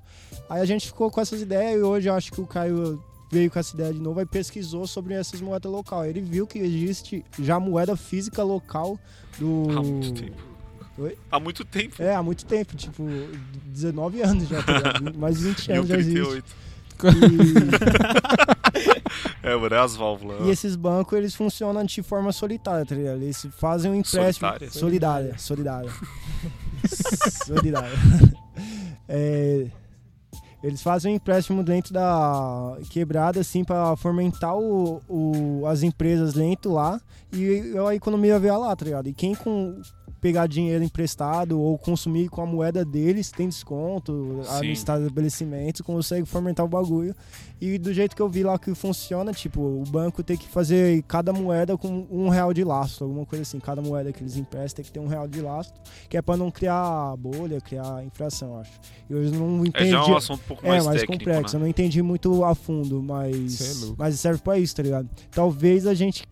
Aí 0.49 0.61
a 0.61 0.65
gente 0.65 0.87
ficou 0.87 1.09
com 1.09 1.21
essas 1.21 1.41
ideias 1.41 1.79
e 1.79 1.83
hoje 1.83 2.09
eu 2.09 2.13
acho 2.13 2.31
que 2.31 2.41
o 2.41 2.47
Caio 2.47 3.01
veio 3.29 3.49
com 3.51 3.59
essa 3.59 3.75
ideia 3.75 3.93
de 3.93 3.99
novo 3.99 4.19
e 4.21 4.25
pesquisou 4.25 4.85
sobre 4.87 5.13
essas 5.13 5.39
moedas 5.41 5.71
local. 5.71 6.05
Ele 6.05 6.21
viu 6.21 6.45
que 6.47 6.59
existe 6.59 7.23
já 7.39 7.59
moeda 7.59 7.95
física 7.95 8.43
local 8.43 8.99
do 9.37 9.67
Há 9.71 9.81
muito 9.81 10.13
tempo. 10.13 10.37
Oi? 10.97 11.17
Há 11.31 11.39
muito 11.39 11.63
tempo. 11.65 12.01
É, 12.01 12.13
há 12.15 12.21
muito 12.21 12.45
tempo, 12.45 12.75
tipo, 12.75 13.03
19 13.67 14.21
anos 14.21 14.47
já, 14.49 14.61
tá 14.61 14.99
mais 15.17 15.37
de 15.37 15.43
20 15.45 15.67
E 15.67 15.71
eu 15.71 15.75
anos 15.77 15.87
já 15.87 15.97
existe. 15.97 16.21
38. 16.21 16.45
E- 16.45 16.69
É, 19.41 19.55
mano, 19.55 19.73
é 19.73 19.79
as 19.79 19.95
válvulas. 19.95 20.45
E 20.45 20.49
esses 20.51 20.75
bancos, 20.75 21.17
eles 21.17 21.33
funcionam 21.33 21.83
de 21.83 22.03
forma 22.03 22.31
solitária, 22.31 22.85
tá 22.85 22.93
ligado? 22.93 23.21
Eles 23.21 23.47
fazem 23.57 23.89
um 23.91 23.95
empréstimo... 23.95 24.47
Solitária? 24.47 24.69
Solidária. 24.71 25.37
Solidária. 25.37 25.91
solidária. 27.45 27.97
É, 29.07 29.67
eles 30.63 30.81
fazem 30.81 31.13
um 31.13 31.15
empréstimo 31.15 31.63
dentro 31.63 31.93
da 31.93 32.77
quebrada, 32.89 33.39
assim, 33.39 33.63
pra 33.63 33.95
fomentar 33.95 34.55
o, 34.57 35.01
o- 35.07 35.65
as 35.67 35.83
empresas 35.83 36.33
dentro 36.33 36.73
lá 36.73 36.99
e 37.31 37.73
a 37.87 37.95
economia 37.95 38.37
veio 38.39 38.59
lá, 38.59 38.75
tá 38.75 38.83
ligado? 38.85 39.07
E 39.07 39.13
quem 39.13 39.35
com 39.35 39.79
pegar 40.19 40.47
dinheiro 40.47 40.83
emprestado 40.83 41.59
ou 41.59 41.77
consumir 41.77 42.29
com 42.29 42.41
a 42.41 42.45
moeda 42.45 42.83
deles 42.85 43.31
tem 43.31 43.47
desconto 43.47 44.41
Sim. 44.43 44.67
no 44.67 44.73
estabelecimento, 44.73 45.83
consegue 45.83 46.25
fomentar 46.25 46.65
o 46.65 46.69
bagulho. 46.69 47.15
E 47.61 47.77
do 47.77 47.93
jeito 47.93 48.15
que 48.15 48.21
eu 48.21 48.29
vi 48.29 48.43
lá 48.43 48.57
que 48.57 48.73
funciona, 48.73 49.33
tipo, 49.33 49.59
o 49.59 49.83
banco 49.89 50.23
tem 50.23 50.37
que 50.37 50.47
fazer 50.47 51.03
cada 51.03 51.33
moeda 51.33 51.77
com 51.77 52.07
um 52.09 52.29
real 52.29 52.53
de 52.53 52.63
lastro, 52.63 53.05
alguma 53.05 53.25
coisa 53.25 53.41
assim. 53.41 53.59
Cada 53.59 53.81
moeda 53.81 54.13
que 54.13 54.23
eles 54.23 54.37
emprestam 54.37 54.77
tem 54.77 54.85
que 54.85 54.91
ter 54.91 54.99
um 54.99 55.07
real 55.07 55.27
de 55.27 55.41
lastro, 55.41 55.79
que 56.07 56.15
é 56.15 56.21
pra 56.21 56.37
não 56.37 56.49
criar 56.49 57.15
bolha, 57.17 57.59
criar 57.59 58.03
inflação, 58.05 58.59
acho. 58.59 58.71
Eu 59.09 59.21
não 59.31 59.65
entendi. 59.65 59.89
já 59.89 59.97
é 59.97 60.01
um 60.01 60.15
assunto 60.15 60.41
um 60.41 60.47
pouco 60.47 60.65
é, 60.65 60.69
mais 60.69 60.85
mais 60.85 61.01
técnico, 61.01 61.25
complexo. 61.25 61.55
né? 61.55 61.59
Eu 61.59 61.61
não 61.61 61.67
entendi 61.67 62.01
muito 62.01 62.45
a 62.45 62.55
fundo, 62.55 63.03
mas. 63.03 63.89
É 63.89 63.93
mas 63.97 64.19
serve 64.19 64.41
pra 64.41 64.57
isso, 64.57 64.75
tá 64.75 64.83
ligado? 64.83 65.09
Talvez 65.31 65.85
a 65.85 65.93
gente. 65.93 66.23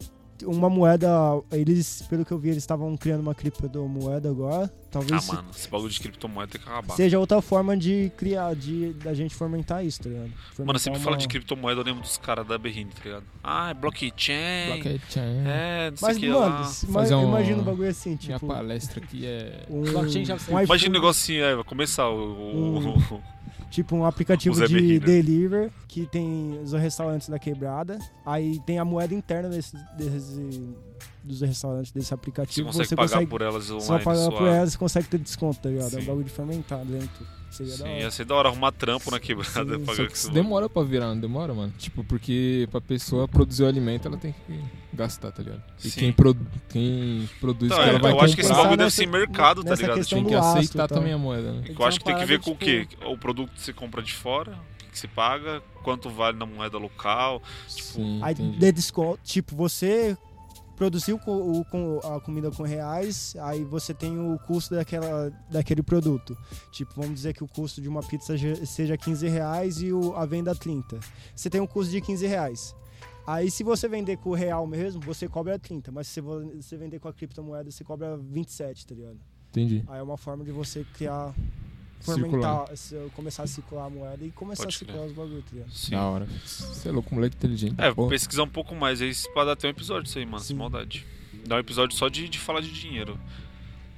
Uma 0.45 0.69
moeda. 0.69 1.09
Eles, 1.51 2.03
pelo 2.09 2.23
que 2.25 2.31
eu 2.31 2.37
vi, 2.37 2.49
eles 2.49 2.63
estavam 2.63 2.95
criando 2.97 3.21
uma 3.21 3.33
criptomoeda 3.35 4.29
agora. 4.29 4.71
Talvez 4.91 5.29
Ah, 5.29 5.33
mano, 5.33 5.49
esse 5.55 5.69
bagulho 5.69 5.91
de 5.91 5.99
criptomoeda 5.99 6.51
tem 6.51 6.61
que 6.61 6.67
acabar. 6.69 6.95
seja 6.95 7.19
outra 7.19 7.41
forma 7.41 7.75
de 7.75 8.11
criar, 8.17 8.55
de 8.55 8.93
da 8.93 9.13
gente 9.13 9.35
fomentar 9.35 9.85
isso, 9.85 10.01
tá 10.03 10.09
ligado? 10.09 10.23
Mano, 10.29 10.35
Fomentar 10.55 10.79
sempre 10.79 10.99
uma- 10.99 11.03
fala 11.03 11.17
de 11.17 11.27
criptomoeda, 11.27 11.81
eu 11.81 11.85
lembro 11.85 12.01
dos 12.01 12.17
caras 12.17 12.47
da 12.47 12.57
Berrine, 12.57 12.91
tá 12.91 13.01
ligado? 13.03 13.23
Ah, 13.43 13.69
é 13.71 13.73
blockchain. 13.73 14.81
Blockchain. 14.81 15.23
É, 15.45 15.89
não 15.91 15.97
sei 15.97 16.07
Mas, 16.07 16.17
o 16.17 16.19
que 16.19 16.29
mano, 16.29 16.39
lá. 16.39 16.63
Fazer 16.63 17.15
um- 17.15 17.27
imagina 17.29 17.61
um 17.61 17.63
bagulho 17.65 17.89
assim, 17.89 18.09
Minha 18.21 18.35
tipo. 18.35 18.47
palestra 18.47 19.03
aqui 19.03 19.25
é. 19.25 19.65
Um, 19.69 19.81
Blockchain 19.81 20.25
já 20.25 20.33
um 20.35 20.37
Imagina 20.37 20.59
um 20.59 20.63
iPhone- 20.75 20.89
negocinho, 20.89 21.43
é, 21.43 21.55
vai 21.55 21.63
começar 21.63 22.07
o. 22.09 22.15
o- 22.15 22.77
Um- 22.77 23.37
Tipo 23.69 23.97
um 23.97 24.05
aplicativo 24.05 24.55
de 24.65 24.99
Berrine. 24.99 25.69
Que 25.87 26.05
tem 26.05 26.59
os 26.63 26.73
restaurantes 26.73 27.29
da 27.29 27.39
quebrada. 27.39 27.97
Aí 28.25 28.59
tem 28.65 28.77
a 28.79 28.85
moeda 28.85 29.13
interna 29.13 29.49
desse, 29.49 29.75
desse- 29.97 30.75
dos 31.23 31.41
restaurantes 31.41 31.91
desse 31.91 32.07
Você 32.07 32.13
aplicativo. 32.13 32.67
consegue 32.67 32.95
pagar 32.95 33.25
por 33.27 33.41
elas 33.41 33.65
Só 33.65 33.75
online, 33.77 34.03
pagar 34.03 34.25
por 34.29 34.37
suave. 34.37 34.55
elas 34.57 34.73
e 34.73 34.77
consegue 34.77 35.07
ter 35.07 35.17
desconto, 35.19 35.59
tá 35.59 35.69
ligado? 35.69 35.93
É 35.93 35.97
um 35.97 36.01
Sim. 36.01 36.07
bagulho 36.07 36.23
de 36.25 36.31
fermentar 36.31 36.83
dentro. 36.85 37.37
Seria 37.49 37.71
da 37.71 37.77
Sim, 37.77 37.83
hora. 37.83 37.99
ia 37.99 38.11
ser 38.11 38.25
da 38.25 38.35
hora 38.35 38.49
arrumar 38.49 38.71
trampo 38.73 39.09
na 39.09 39.19
quebrada. 39.19 39.77
Sim, 39.77 39.85
pagar 39.85 39.95
Só 39.95 40.05
que 40.07 40.13
isso. 40.17 40.31
demora 40.31 40.69
pra 40.69 40.83
virar, 40.83 41.07
não 41.07 41.19
demora, 41.19 41.53
mano? 41.53 41.73
Tipo, 41.77 42.03
porque 42.03 42.67
pra 42.71 42.79
pessoa 42.81 43.27
produzir 43.27 43.63
o 43.63 43.67
alimento, 43.67 44.07
ela 44.07 44.17
tem 44.17 44.33
que 44.45 44.59
gastar, 44.93 45.31
tá 45.31 45.41
ligado? 45.41 45.63
E 45.83 45.89
Sim. 45.89 45.99
quem, 45.99 46.13
produ 46.13 46.45
quem 46.69 47.29
produz, 47.39 47.69
Não, 47.71 47.81
ela 47.81 47.93
eu- 47.93 47.99
vai 48.01 48.11
eu 48.11 48.21
acho 48.21 48.35
que 48.35 48.41
esse 48.41 48.53
bagulho 48.53 48.77
deve 48.77 48.91
ser 48.91 49.05
mercado, 49.07 49.63
tá 49.63 49.75
ligado? 49.75 49.95
questão 49.95 50.17
tem 50.19 50.23
do 50.23 50.29
que 50.29 50.35
aceitar 50.35 50.87
tá? 50.87 50.95
também 50.95 51.13
a 51.13 51.17
moeda, 51.17 51.53
né? 51.53 51.63
Eu 51.77 51.85
acho 51.85 51.99
que 51.99 52.05
tem 52.05 52.17
que 52.17 52.25
ver 52.25 52.39
com 52.41 52.51
o 52.51 52.55
quê? 52.55 52.87
O 53.05 53.17
produto 53.17 53.51
que 53.53 53.61
você 53.61 53.71
compra 53.73 54.01
de 54.01 54.13
fora, 54.13 54.57
que 55.01 55.01
você 55.01 55.07
paga, 55.07 55.61
quanto 55.83 56.09
vale 56.09 56.37
na 56.37 56.45
moeda 56.45 56.77
local. 56.77 57.41
Sim, 57.67 58.19
Aí 58.23 58.33
de 58.33 58.71
desconto, 58.71 59.19
tipo, 59.23 59.55
você 59.55 60.17
produziu 60.75 61.19
o- 61.25 61.65
com 61.65 61.99
a 62.03 62.19
comida 62.21 62.51
com 62.51 62.61
reais, 62.63 63.35
aí 63.41 63.63
você 63.63 63.93
tem 63.95 64.17
o 64.19 64.37
custo 64.39 64.75
daquela, 64.75 65.31
daquele 65.49 65.81
produto. 65.81 66.37
Tipo, 66.71 66.93
vamos 66.95 67.15
dizer 67.15 67.33
que 67.33 67.43
o 67.43 67.47
custo 67.47 67.81
de 67.81 67.89
uma 67.89 68.03
pizza 68.03 68.35
seja 68.65 68.95
15 68.95 69.27
reais 69.27 69.81
e 69.81 69.91
o, 69.91 70.15
a 70.15 70.23
venda 70.25 70.53
30. 70.53 70.99
Você 71.35 71.49
tem 71.49 71.59
um 71.59 71.65
custo 71.67 71.91
de 71.91 71.99
15 71.99 72.27
reais. 72.27 72.75
Aí 73.25 73.49
se 73.51 73.63
você 73.63 73.87
vender 73.89 74.17
com 74.17 74.29
o 74.29 74.33
real 74.35 74.65
mesmo, 74.67 75.01
você 75.01 75.27
cobra 75.27 75.57
30, 75.59 75.91
mas 75.91 76.07
se 76.07 76.21
vo- 76.21 76.45
você 76.55 76.77
vender 76.77 76.99
com 76.99 77.07
a 77.07 77.13
criptomoeda, 77.13 77.69
você 77.71 77.83
cobra 77.83 78.15
27, 78.15 78.85
tá 78.85 78.93
ligado? 78.95 79.17
Entendi. 79.49 79.83
Aí 79.87 79.99
é 79.99 80.03
uma 80.03 80.17
forma 80.17 80.45
de 80.45 80.51
você 80.51 80.85
criar. 80.93 81.33
Fomentar, 81.99 82.75
se- 82.75 82.95
começar 83.15 83.43
a 83.43 83.47
circular 83.47 83.85
a 83.85 83.89
moeda 83.89 84.23
e 84.25 84.31
começar 84.31 84.63
Pode 84.63 84.75
a 84.75 84.77
circular 84.79 84.99
crer. 84.99 85.09
os 85.09 85.15
bagulhos, 85.15 85.43
tá 85.45 85.49
ligado? 85.53 85.71
Sim. 85.71 85.91
Da 85.91 86.03
hora. 86.03 86.27
Você 86.45 86.89
é 86.89 86.91
louco, 86.91 87.13
moleque 87.15 87.35
inteligente. 87.35 87.75
É, 87.77 87.93
porra. 87.93 88.09
pesquisar 88.09 88.43
um 88.43 88.47
pouco 88.49 88.73
mais 88.75 89.01
aí 89.01 89.11
pra 89.33 89.45
dar 89.45 89.51
até 89.53 89.67
um 89.67 89.71
episódio 89.71 90.03
disso 90.03 90.17
aí, 90.19 90.25
mano. 90.25 90.43
Sem 90.43 90.55
maldade. 90.55 91.05
Dá 91.45 91.55
um 91.55 91.59
episódio 91.59 91.95
só 91.97 92.07
de, 92.09 92.27
de 92.29 92.37
falar 92.39 92.61
de 92.61 92.71
dinheiro. 92.71 93.19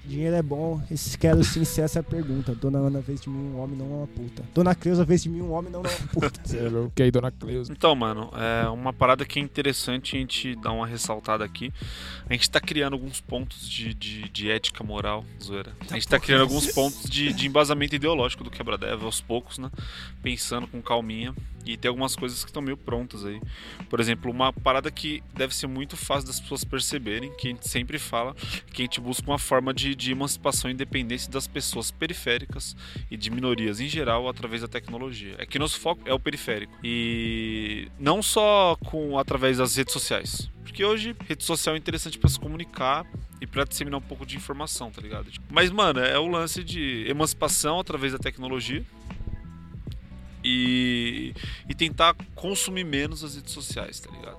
Dinheiro 0.10 0.36
é 0.36 0.42
bom, 0.42 0.82
esse 0.90 1.16
quero 1.16 1.44
sim 1.44 1.64
ser 1.64 1.82
essa 1.82 2.02
pergunta. 2.02 2.56
Dona 2.56 2.80
Ana 2.80 3.00
fez 3.04 3.22
de 3.22 3.30
mim 3.30 3.54
um 3.54 3.60
homem, 3.60 3.78
não 3.78 3.86
uma 3.86 4.08
puta. 4.08 4.44
Dona 4.56 4.74
Creuza 4.74 5.06
fez 5.06 5.22
de 5.22 5.30
mim 5.30 5.42
um 5.42 5.52
homem, 5.52 5.72
não 5.72 5.82
uma 5.82 5.90
puta. 5.90 6.40
É 7.00 7.04
aí, 7.04 7.12
dona 7.12 7.32
Cleusa? 7.32 7.72
Então, 7.72 7.96
mano, 7.96 8.32
é 8.34 8.68
uma 8.70 8.92
parada 8.92 9.24
que 9.24 9.40
é 9.40 9.42
interessante 9.42 10.16
a 10.16 10.20
gente 10.20 10.56
dar 10.56 10.72
uma 10.72 10.88
ressaltada 10.88 11.46
aqui. 11.46 11.72
A 12.28 12.34
gente 12.34 12.50
tá 12.50 12.60
criando 12.60 12.94
alguns 12.94 13.22
pontos 13.22 13.70
de, 13.70 13.94
de, 13.94 14.28
de 14.30 14.50
ética 14.50 14.84
moral, 14.84 15.24
zoeira. 15.42 15.72
A 15.90 15.94
gente 15.94 16.08
tá 16.08 16.20
criando 16.20 16.42
alguns 16.42 16.68
pontos 16.72 17.08
de, 17.08 17.32
de 17.32 17.48
embasamento 17.48 17.96
ideológico 17.96 18.44
do 18.44 18.50
quebra-deva 18.50 19.06
aos 19.06 19.22
poucos, 19.22 19.60
né? 19.60 19.70
Pensando 20.24 20.68
com 20.68 20.82
calminha. 20.82 21.36
E 21.66 21.78
tem 21.78 21.90
algumas 21.90 22.16
coisas 22.16 22.44
que 22.44 22.50
estão 22.50 22.62
meio 22.62 22.78
prontas 22.78 23.26
aí. 23.26 23.42
Por 23.90 24.00
exemplo, 24.00 24.32
uma 24.32 24.52
parada 24.52 24.90
que 24.90 25.24
deve 25.34 25.56
ser 25.56 25.68
muito 25.68 25.96
fácil 25.96 26.28
das 26.28 26.40
pessoas 26.40 26.64
perceberem, 26.64 27.32
que 27.36 27.48
a 27.48 27.52
gente 27.52 27.68
sempre 27.68 28.00
fala, 28.00 28.36
que 28.74 28.82
a 28.82 28.86
gente 28.86 29.00
busca 29.00 29.30
uma 29.30 29.38
forma 29.38 29.74
de, 29.74 29.96
de 29.96 30.12
emancipação 30.12 30.70
e 30.70 30.74
independência 30.74 31.32
das 31.32 31.48
pessoas 31.48 31.92
periféricas 31.92 32.76
e 33.10 33.18
de 33.18 33.30
minorias 33.30 33.80
em 33.80 33.88
geral 33.88 34.28
através 34.28 34.62
da 34.62 34.68
tecnologia. 34.68 35.36
É 35.38 35.46
que 35.46 35.60
nosso 35.60 35.80
foco 35.80 36.02
é 36.06 36.14
o 36.14 36.20
periférico. 36.20 36.74
E 36.84 37.88
não 38.00 38.22
só 38.22 38.76
com 38.86 39.18
através 39.18 39.58
das 39.58 39.76
redes 39.76 39.94
sociais. 39.94 40.50
Porque 40.64 40.86
hoje 40.86 41.16
rede 41.28 41.44
social 41.44 41.76
é 41.76 41.78
interessante 41.78 42.18
para 42.18 42.30
se 42.30 42.40
comunicar 42.40 43.06
e 43.42 43.48
para 43.48 43.64
disseminar 43.64 44.00
um 44.00 44.04
pouco 44.04 44.26
de 44.26 44.36
informação, 44.36 44.92
tá 44.92 45.02
ligado? 45.02 45.32
Mas, 45.50 45.72
mano, 45.72 46.00
é 46.00 46.18
o 46.20 46.28
lance 46.28 46.64
de 46.64 47.06
emancipação 47.08 47.80
através 47.80 48.14
da 48.14 48.20
tecnologia 48.20 48.86
e, 50.44 51.34
e 51.68 51.76
tentar 51.76 52.16
consumir 52.36 52.84
menos 52.84 53.24
as 53.24 53.36
redes 53.36 53.54
sociais, 53.54 54.00
tá 54.00 54.12
ligado? 54.12 54.38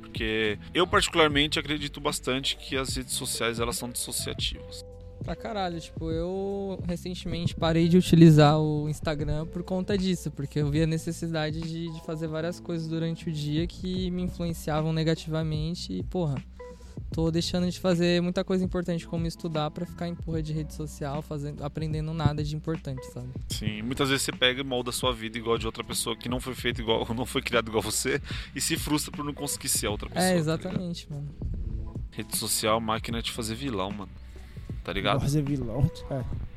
Porque 0.00 0.58
eu 0.74 0.86
particularmente 0.86 1.58
acredito 1.58 2.00
bastante 2.00 2.56
que 2.56 2.76
as 2.76 2.96
redes 2.96 3.14
sociais 3.14 3.60
elas 3.60 3.76
são 3.76 3.90
dissociativas. 3.90 4.84
Pra 5.24 5.36
caralho, 5.36 5.80
tipo, 5.80 6.10
eu 6.10 6.82
recentemente 6.86 7.54
parei 7.54 7.88
de 7.88 7.96
utilizar 7.96 8.58
o 8.58 8.88
Instagram 8.88 9.46
por 9.46 9.62
conta 9.62 9.96
disso, 9.96 10.30
porque 10.32 10.58
eu 10.58 10.68
vi 10.68 10.82
a 10.82 10.86
necessidade 10.86 11.60
de, 11.60 11.92
de 11.92 12.04
fazer 12.04 12.26
várias 12.26 12.58
coisas 12.58 12.88
durante 12.88 13.28
o 13.28 13.32
dia 13.32 13.66
que 13.66 14.10
me 14.10 14.22
influenciavam 14.22 14.92
negativamente 14.92 15.92
e, 15.92 16.02
porra, 16.02 16.42
tô 17.12 17.30
deixando 17.30 17.70
de 17.70 17.78
fazer 17.78 18.20
muita 18.22 18.42
coisa 18.42 18.64
importante 18.64 19.06
como 19.06 19.26
estudar 19.26 19.70
pra 19.70 19.84
ficar 19.84 20.08
em 20.08 20.14
porra 20.14 20.42
de 20.42 20.52
rede 20.52 20.74
social, 20.74 21.20
fazendo, 21.20 21.62
aprendendo 21.62 22.12
nada 22.14 22.42
de 22.42 22.56
importante, 22.56 23.04
sabe? 23.12 23.28
Sim, 23.48 23.82
muitas 23.82 24.08
vezes 24.08 24.22
você 24.22 24.32
pega 24.32 24.60
e 24.62 24.64
molda 24.64 24.90
a 24.90 24.92
sua 24.92 25.12
vida 25.12 25.36
igual 25.36 25.58
de 25.58 25.66
outra 25.66 25.84
pessoa 25.84 26.16
que 26.16 26.28
não 26.28 26.40
foi 26.40 26.54
feito 26.54 26.80
igual, 26.80 27.06
não 27.14 27.26
foi 27.26 27.42
criado 27.42 27.68
igual 27.68 27.82
você 27.82 28.20
e 28.54 28.60
se 28.60 28.76
frustra 28.76 29.12
por 29.12 29.24
não 29.24 29.34
conseguir 29.34 29.68
ser 29.68 29.86
a 29.86 29.90
outra 29.90 30.08
pessoa. 30.08 30.24
É, 30.24 30.32
tá 30.32 30.38
exatamente, 30.38 31.10
mano. 31.10 31.28
ligado? 31.40 32.00
Rede 32.10 32.36
social, 32.36 32.80
máquina 32.80 33.22
de 33.22 33.30
fazer 33.30 33.54
vilão, 33.54 33.90
mano. 33.90 34.10
Tá 34.82 34.92
ligado? 34.92 35.20
Fazer 35.20 35.42
vilão. 35.42 35.88
É. 36.10 36.51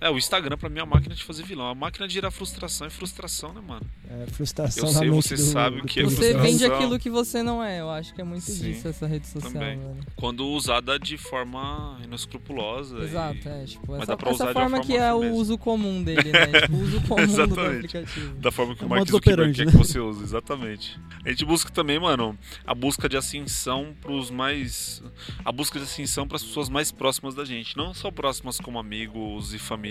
É, 0.00 0.10
o 0.10 0.16
Instagram 0.18 0.56
pra 0.58 0.68
mim 0.68 0.78
é 0.78 0.82
a 0.82 0.86
máquina 0.86 1.14
de 1.14 1.24
fazer 1.24 1.42
vilão. 1.44 1.68
A 1.68 1.74
máquina 1.74 2.06
de 2.06 2.14
gerar 2.14 2.30
frustração 2.30 2.86
é 2.86 2.90
frustração, 2.90 3.52
né, 3.52 3.60
mano? 3.66 3.86
É, 4.08 4.26
frustração 4.30 4.88
Eu 4.88 4.94
sei, 4.94 5.10
você 5.10 5.34
do- 5.36 5.42
sabe 5.42 5.80
o 5.80 5.84
que 5.84 6.00
é 6.00 6.04
Você 6.04 6.16
frustração. 6.16 6.42
vende 6.42 6.64
aquilo 6.66 6.98
que 6.98 7.10
você 7.10 7.42
não 7.42 7.62
é, 7.62 7.80
eu 7.80 7.90
acho 7.90 8.14
que 8.14 8.20
é 8.20 8.24
muito 8.24 8.42
Sim, 8.44 8.72
disso 8.72 8.88
essa 8.88 9.06
rede 9.06 9.26
social, 9.26 9.52
também. 9.52 9.76
mano. 9.78 9.96
Quando 10.14 10.46
usada 10.48 10.98
de 10.98 11.16
forma 11.16 11.98
inescrupulosa. 12.04 12.98
Exato, 12.98 13.38
e... 13.44 13.48
é, 13.48 13.64
tipo, 13.64 13.92
Mas 13.92 14.02
essa, 14.02 14.06
dá 14.12 14.16
pra 14.16 14.30
essa 14.30 14.34
usar 14.44 14.46
de 14.48 14.52
forma 14.52 14.76
uma 14.76 14.84
que 14.84 14.96
é 14.96 15.12
o 15.14 15.32
uso 15.32 15.56
comum 15.58 16.02
dele, 16.02 16.30
né? 16.32 16.46
Tipo, 16.60 16.74
o 16.76 16.80
uso 16.82 17.00
comum 17.08 17.26
do 17.48 17.60
aplicativo. 17.60 18.34
Da 18.36 18.50
forma 18.52 18.74
que 18.74 18.82
É 18.82 18.86
o 18.86 18.88
Mark 18.88 19.08
Zuckerberg 19.08 19.54
quer 19.54 19.66
né? 19.66 19.72
que 19.72 19.78
você 19.78 19.98
use, 19.98 20.22
exatamente. 20.22 20.98
A 21.24 21.30
gente 21.30 21.44
busca 21.44 21.70
também, 21.70 21.98
mano, 21.98 22.38
a 22.66 22.74
busca 22.74 23.08
de 23.08 23.16
ascensão 23.16 23.94
pros 24.00 24.30
mais. 24.30 25.02
A 25.44 25.50
busca 25.50 25.78
de 25.78 25.84
ascensão 25.84 26.26
pras 26.28 26.42
pessoas 26.42 26.68
mais 26.68 26.92
próximas 26.92 27.34
da 27.34 27.44
gente. 27.44 27.76
Não 27.76 27.94
só 27.94 28.10
próximas 28.10 28.58
como 28.58 28.78
amigos 28.78 29.54
e 29.54 29.58
família, 29.58 29.85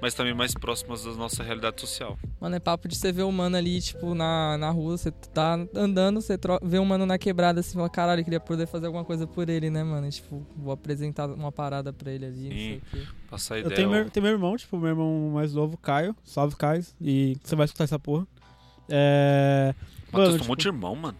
mas 0.00 0.14
também 0.14 0.34
mais 0.34 0.54
próximas 0.54 1.04
da 1.04 1.12
nossa 1.12 1.42
realidade 1.42 1.80
social. 1.80 2.18
Mano, 2.40 2.56
é 2.56 2.60
papo 2.60 2.88
de 2.88 2.96
você 2.96 3.10
ver 3.12 3.22
o 3.22 3.32
mano 3.32 3.56
ali, 3.56 3.80
tipo, 3.80 4.14
na, 4.14 4.56
na 4.58 4.70
rua, 4.70 4.96
você 4.96 5.10
tá 5.10 5.54
andando, 5.74 6.20
você 6.20 6.38
vê 6.62 6.78
o 6.78 6.84
mano 6.84 7.04
na 7.06 7.18
quebrada, 7.18 7.60
assim, 7.60 7.74
fala, 7.74 7.88
caralho, 7.90 8.20
eu 8.20 8.24
queria 8.24 8.40
poder 8.40 8.66
fazer 8.66 8.86
alguma 8.86 9.04
coisa 9.04 9.26
por 9.26 9.48
ele, 9.48 9.70
né, 9.70 9.82
mano? 9.82 10.08
Tipo, 10.10 10.46
vou 10.56 10.72
apresentar 10.72 11.26
uma 11.28 11.50
parada 11.52 11.92
pra 11.92 12.10
ele 12.12 12.26
ali, 12.26 12.44
não 12.44 12.50
sei 12.50 12.58
Sim, 12.58 12.76
o 12.76 12.80
quê. 12.90 13.12
passar 13.30 13.54
Eu 13.56 13.60
ideia. 13.66 13.76
tenho 13.76 13.88
ó. 13.88 13.92
meu, 13.92 14.10
tenho 14.10 14.24
meu 14.24 14.32
irmão, 14.32 14.56
tipo, 14.56 14.76
meu 14.78 14.88
irmão 14.90 15.30
mais 15.34 15.54
novo, 15.54 15.76
Caio. 15.76 16.14
Salve, 16.24 16.56
Caio. 16.56 16.84
E 17.00 17.36
você 17.42 17.56
vai 17.56 17.64
escutar 17.66 17.84
essa 17.84 17.98
porra. 17.98 18.26
É. 18.88 19.74
Matheus, 20.12 20.28
mano, 20.28 20.38
tem 20.38 20.46
um 20.46 20.48
monte 20.48 20.60
de 20.62 20.68
irmão, 20.68 20.94
mano. 20.96 21.18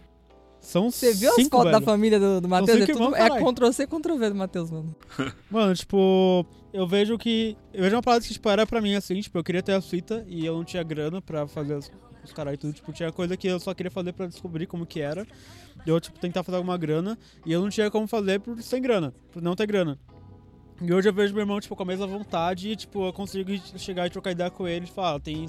São 0.59 0.89
Você 0.89 1.13
viu 1.13 1.29
as 1.29 1.35
cinco, 1.35 1.57
fotos 1.57 1.71
da 1.71 1.77
velho. 1.77 1.85
família 1.91 2.19
do, 2.19 2.41
do 2.41 2.47
Matheus? 2.49 2.81
É, 2.81 2.85
tudo, 2.87 3.15
é 3.15 3.19
caralho. 3.29 3.45
Ctrl-C, 3.53 3.85
Ctrl-V 3.85 4.29
do 4.29 4.35
Matheus, 4.35 4.71
mano. 4.71 4.95
Mano, 5.51 5.75
tipo, 5.75 6.43
eu 6.75 6.85
vejo 6.85 7.17
que. 7.17 7.57
Eu 7.73 7.83
vejo 7.83 7.95
uma 7.95 8.01
parada 8.01 8.23
que, 8.25 8.33
tipo, 8.33 8.49
era 8.49 8.67
pra 8.67 8.81
mim 8.81 8.95
assim, 8.95 9.19
tipo, 9.21 9.37
eu 9.37 9.43
queria 9.43 9.63
ter 9.63 9.73
a 9.73 9.81
fita 9.81 10.25
e 10.27 10.45
eu 10.45 10.55
não 10.55 10.63
tinha 10.63 10.83
grana 10.83 11.21
pra 11.21 11.47
fazer 11.47 11.75
as, 11.75 11.89
os 12.23 12.33
caras 12.33 12.53
e 12.53 12.57
tudo. 12.57 12.73
Tipo, 12.73 12.91
tinha 12.91 13.11
coisa 13.11 13.37
que 13.37 13.47
eu 13.47 13.59
só 13.59 13.73
queria 13.73 13.89
fazer 13.89 14.11
pra 14.11 14.27
descobrir 14.27 14.67
como 14.67 14.85
que 14.85 14.99
era. 14.99 15.25
E 15.85 15.89
eu, 15.89 15.99
tipo, 16.01 16.19
tentar 16.19 16.43
fazer 16.43 16.57
alguma 16.57 16.77
grana. 16.77 17.17
E 17.45 17.51
eu 17.53 17.61
não 17.61 17.69
tinha 17.69 17.89
como 17.89 18.07
fazer 18.07 18.41
por 18.41 18.61
sem 18.61 18.81
grana, 18.81 19.13
por 19.31 19.41
não 19.41 19.55
ter 19.55 19.65
grana. 19.65 19.97
E 20.81 20.93
hoje 20.93 21.07
eu 21.07 21.13
vejo 21.13 21.33
meu 21.33 21.43
irmão, 21.43 21.59
tipo, 21.61 21.73
com 21.75 21.83
a 21.83 21.85
mesma 21.85 22.05
vontade 22.05 22.69
e, 22.69 22.75
tipo, 22.75 23.05
eu 23.07 23.13
consigo 23.13 23.49
chegar 23.77 24.07
e 24.07 24.09
trocar 24.09 24.31
ideia 24.31 24.51
com 24.51 24.67
ele 24.67 24.83
e 24.83 24.89
falar, 24.89 25.15
ah, 25.15 25.19
tem, 25.19 25.45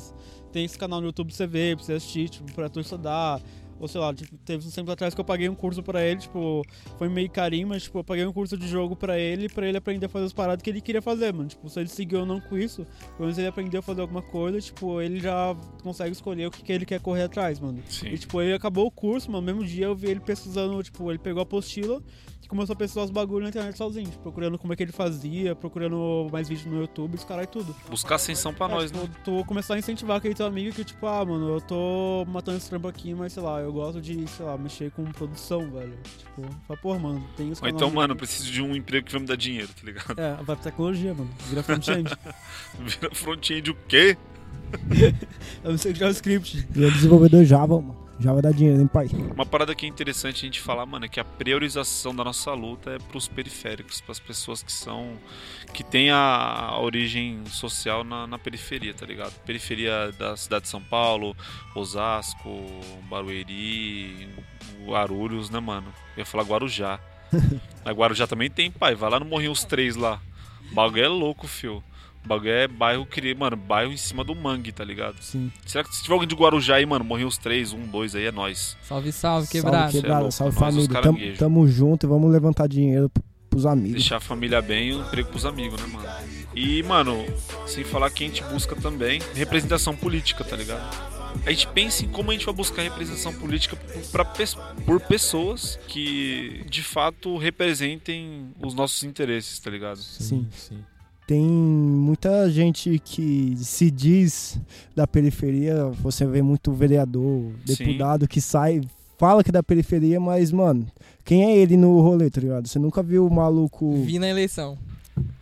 tem 0.53 0.64
esse 0.64 0.79
canal 0.79 1.01
no 1.01 1.09
YouTube 1.09 1.29
pra 1.29 1.37
você 1.37 1.47
ver, 1.49 1.77
pra 1.77 1.85
você 1.85 1.95
assistir, 1.95 2.29
tipo, 2.29 2.53
pra 2.53 2.68
tu 2.68 2.79
estudar. 2.79 3.41
Ou 3.79 3.87
sei 3.87 4.01
lá, 4.01 4.12
tipo, 4.14 4.37
teve 4.39 4.66
uns 4.66 4.74
tempos 4.74 4.93
atrás 4.93 5.14
que 5.14 5.20
eu 5.20 5.24
paguei 5.24 5.49
um 5.49 5.55
curso 5.55 5.83
pra 5.83 6.03
ele, 6.03 6.20
tipo, 6.20 6.62
foi 6.99 7.09
meio 7.09 7.29
carinho, 7.31 7.68
mas, 7.68 7.83
tipo, 7.83 7.99
eu 7.99 8.05
paguei 8.05 8.24
um 8.24 8.33
curso 8.33 8.57
de 8.57 8.66
jogo 8.66 8.97
pra 8.97 9.18
ele, 9.18 9.49
pra 9.49 9.66
ele 9.66 9.77
aprender 9.77 10.07
a 10.07 10.09
fazer 10.09 10.27
as 10.27 10.33
paradas 10.33 10.62
que 10.62 10.70
ele 10.70 10.81
queria 10.81 11.03
fazer, 11.03 11.33
mano. 11.33 11.49
Tipo, 11.49 11.68
se 11.68 11.81
ele 11.81 11.89
seguiu 11.89 12.20
ou 12.20 12.27
não 12.27 12.41
com 12.41 12.57
isso, 12.57 12.87
pelo 13.16 13.20
menos 13.20 13.39
ele 13.39 13.47
aprendeu 13.47 13.81
a 13.81 13.83
fazer 13.83 14.01
alguma 14.01 14.22
coisa, 14.22 14.61
tipo, 14.61 15.01
ele 15.01 15.20
já 15.20 15.55
consegue 15.83 16.12
escolher 16.12 16.47
o 16.47 16.51
que, 16.51 16.62
que 16.62 16.72
ele 16.72 16.87
quer 16.87 17.01
correr 17.01 17.24
atrás, 17.24 17.61
mano. 17.61 17.83
Sim. 17.89 18.09
E, 18.09 18.18
tipo, 18.18 18.41
ele 18.41 18.55
acabou 18.55 18.87
o 18.87 18.91
curso, 18.91 19.31
mano, 19.31 19.47
no 19.47 19.53
mesmo 19.53 19.64
dia 19.68 19.87
eu 19.87 19.95
vi 19.95 20.09
ele 20.09 20.20
pesquisando, 20.20 20.83
tipo, 20.83 21.11
ele 21.11 21.18
pegou 21.18 21.41
a 21.41 21.43
apostila 21.43 22.03
e 22.47 22.49
começou 22.49 22.74
a 22.74 22.76
pesquisar 22.76 23.03
os 23.03 23.11
bagulhos 23.11 23.42
na 23.42 23.49
internet 23.49 23.76
sozinho, 23.76 24.09
tipo, 24.09 24.22
procurando 24.22 24.57
como 24.57 24.72
é 24.72 24.76
que 24.76 24.82
ele 24.84 24.92
fazia, 24.92 25.55
procurando 25.57 26.28
mais 26.30 26.49
vídeos 26.49 26.66
no 26.66 26.80
YouTube, 26.80 27.16
os 27.16 27.24
caras 27.24 27.44
e 27.44 27.49
tudo. 27.49 27.74
Buscar 27.90 28.14
ascensão 28.14 28.55
pra 28.55 28.68
nós, 28.68 28.92
tipo, 28.92 29.05
né? 29.05 29.11
Tu 29.24 29.44
começar 29.47 29.74
a 29.74 29.78
incentivar 29.78 30.18
aquele 30.18 30.34
teu 30.34 30.47
amigo 30.47 30.72
que, 30.72 30.84
tipo, 30.84 31.05
ah, 31.09 31.24
mano, 31.24 31.57
eu 31.57 31.61
tô 31.61 32.24
matando 32.28 32.59
esse 32.59 32.68
trampo 32.68 32.86
aqui, 32.86 33.12
mas 33.14 33.32
sei 33.32 33.42
lá, 33.42 33.61
eu 33.61 33.72
gosto 33.72 34.01
de, 34.01 34.28
sei 34.28 34.47
lá, 34.47 34.57
mexer 34.57 34.92
com 34.92 35.05
produção, 35.07 35.68
velho. 35.72 35.99
Tipo, 36.18 36.42
fala, 36.68 36.80
pô, 36.80 36.97
mano, 36.97 37.26
tem 37.36 37.51
isso 37.51 37.64
Ou 37.64 37.68
então, 37.68 37.90
mano, 37.90 38.12
eu 38.12 38.16
preciso 38.16 38.51
de 38.51 38.62
um 38.62 38.76
emprego 38.76 39.07
que 39.07 39.12
vai 39.12 39.20
me 39.20 39.26
dar 39.26 39.36
dinheiro, 39.36 39.68
tá 39.68 39.84
ligado? 39.84 40.16
É, 40.16 40.34
vai 40.36 40.44
pra 40.44 40.57
tecnologia, 40.57 41.14
mano. 41.14 41.30
Vira 41.49 41.64
front-end. 41.64 42.16
Vira 42.78 43.12
front-end 43.12 43.70
o 43.72 43.74
quê? 43.88 44.16
eu 45.64 45.70
não 45.72 45.78
sei 45.78 45.92
JavaScript. 45.94 46.66
E 46.76 46.84
é 46.84 46.90
desenvolvedor 46.90 47.44
Java, 47.44 47.80
mano. 47.80 48.05
Java 48.18 48.40
dá 48.40 48.50
dinheiro, 48.50 48.80
hein, 48.80 48.86
pai? 48.86 49.08
Uma 49.34 49.44
parada 49.44 49.74
que 49.74 49.84
é 49.84 49.88
interessante 49.88 50.36
a 50.36 50.46
gente 50.46 50.60
falar, 50.60 50.86
mano, 50.86 51.04
é 51.04 51.08
que 51.08 51.20
a 51.20 51.24
priorização 51.24 52.14
da 52.14 52.24
nossa 52.24 52.52
luta 52.52 52.92
é 52.92 52.98
pros 52.98 53.28
periféricos, 53.28 54.00
pras 54.00 54.18
pessoas 54.18 54.62
que 54.62 54.72
são. 54.72 55.18
que 55.72 55.84
tem 55.84 56.10
a, 56.10 56.78
origem 56.80 57.44
social 57.46 58.02
na, 58.02 58.26
na 58.26 58.38
periferia, 58.38 58.94
tá 58.94 59.04
ligado? 59.04 59.32
Periferia 59.44 60.12
da 60.18 60.36
cidade 60.36 60.64
de 60.64 60.70
São 60.70 60.80
Paulo, 60.80 61.36
Osasco, 61.74 62.48
Barueri, 63.08 64.28
Guarulhos, 64.86 65.50
né, 65.50 65.60
mano? 65.60 65.92
Eu 66.16 66.20
ia 66.20 66.26
falar 66.26 66.44
Guarujá. 66.44 66.98
Na 67.84 67.92
Guarujá 67.92 68.26
também 68.26 68.50
tem, 68.50 68.70
pai. 68.70 68.94
Vai 68.94 69.10
lá 69.10 69.20
no 69.20 69.26
Morrinho 69.26 69.52
os 69.52 69.64
Três 69.64 69.94
lá. 69.94 70.20
O 70.70 70.74
bagulho 70.74 71.04
é 71.04 71.08
louco, 71.08 71.46
fio. 71.46 71.82
O 72.27 72.29
bagulho 72.29 72.51
é 72.51 72.66
bairro, 72.66 73.07
cri- 73.07 73.37
mano, 73.37 73.57
bairro 73.57 73.93
em 73.93 73.97
cima 73.97 74.24
do 74.24 74.35
mangue, 74.35 74.72
tá 74.72 74.83
ligado? 74.85 75.14
Sim. 75.22 75.51
Será 75.64 75.85
que 75.85 75.95
se 75.95 76.03
tiver 76.03 76.14
alguém 76.14 76.27
de 76.29 76.35
Guarujá 76.35 76.74
aí, 76.74 76.85
mano, 76.85 77.05
Morrinho 77.05 77.29
os 77.29 77.39
Três, 77.39 77.72
um, 77.72 77.87
dois 77.87 78.16
aí 78.16 78.24
é 78.24 78.33
nós. 78.33 78.77
Salve, 78.83 79.12
salve, 79.12 79.47
quebrado. 79.47 79.77
Salve, 79.77 79.93
quebrada. 80.01 80.20
louco, 80.22 80.33
Salve, 80.35 80.57
família. 80.59 80.89
Tamo, 81.03 81.18
tamo 81.39 81.68
junto 81.68 82.05
e 82.05 82.09
vamos 82.09 82.33
levantar 82.33 82.66
dinheiro 82.66 83.09
pros 83.49 83.64
amigos. 83.64 83.93
Deixar 83.93 84.16
a 84.16 84.20
família 84.20 84.61
bem 84.61 84.89
e 84.89 84.95
um 84.97 85.03
emprego 85.03 85.29
pros 85.31 85.47
amigos, 85.47 85.81
né, 85.81 85.87
mano? 85.87 86.09
E, 86.53 86.83
mano, 86.83 87.24
sem 87.64 87.85
falar 87.85 88.11
que 88.11 88.24
a 88.24 88.27
gente 88.27 88.43
busca 88.43 88.74
também 88.74 89.20
representação 89.35 89.95
política, 89.95 90.43
tá 90.43 90.57
ligado? 90.57 91.14
A 91.45 91.51
gente 91.51 91.68
pensa 91.68 92.05
em 92.05 92.09
como 92.09 92.31
a 92.31 92.35
gente 92.35 92.45
vai 92.47 92.55
buscar 92.55 92.83
representação 92.83 93.33
política 93.35 93.77
pra, 94.11 94.24
pes- 94.24 94.57
por 94.85 94.99
pessoas 95.01 95.79
que 95.87 96.64
de 96.68 96.83
fato 96.83 97.37
representem 97.37 98.49
os 98.61 98.74
nossos 98.74 99.05
interesses, 99.05 99.59
tá 99.61 99.70
ligado? 99.70 99.99
Sim. 99.99 100.49
Tem 101.27 101.43
muita 101.45 102.49
gente 102.49 103.01
que 103.05 103.57
se 103.57 103.91
diz 103.91 104.61
da 104.95 105.07
periferia, 105.09 105.87
você 105.87 106.24
vê 106.24 106.41
muito 106.41 106.72
vereador, 106.72 107.51
Sim. 107.66 107.85
deputado 107.85 108.29
que 108.29 108.41
sai, 108.41 108.81
fala 109.18 109.43
que 109.43 109.51
é 109.51 109.53
da 109.53 109.62
periferia, 109.62 110.20
mas, 110.20 110.53
mano, 110.53 110.87
quem 111.24 111.45
é 111.45 111.57
ele 111.57 111.77
no 111.77 112.01
rolê, 112.01 112.31
tá 112.31 112.41
ligado? 112.41 112.68
Você 112.68 112.79
nunca 112.79 113.03
viu 113.03 113.27
o 113.27 113.31
maluco. 113.35 114.05
Vi 114.05 114.20
na 114.20 114.29
eleição. 114.29 114.79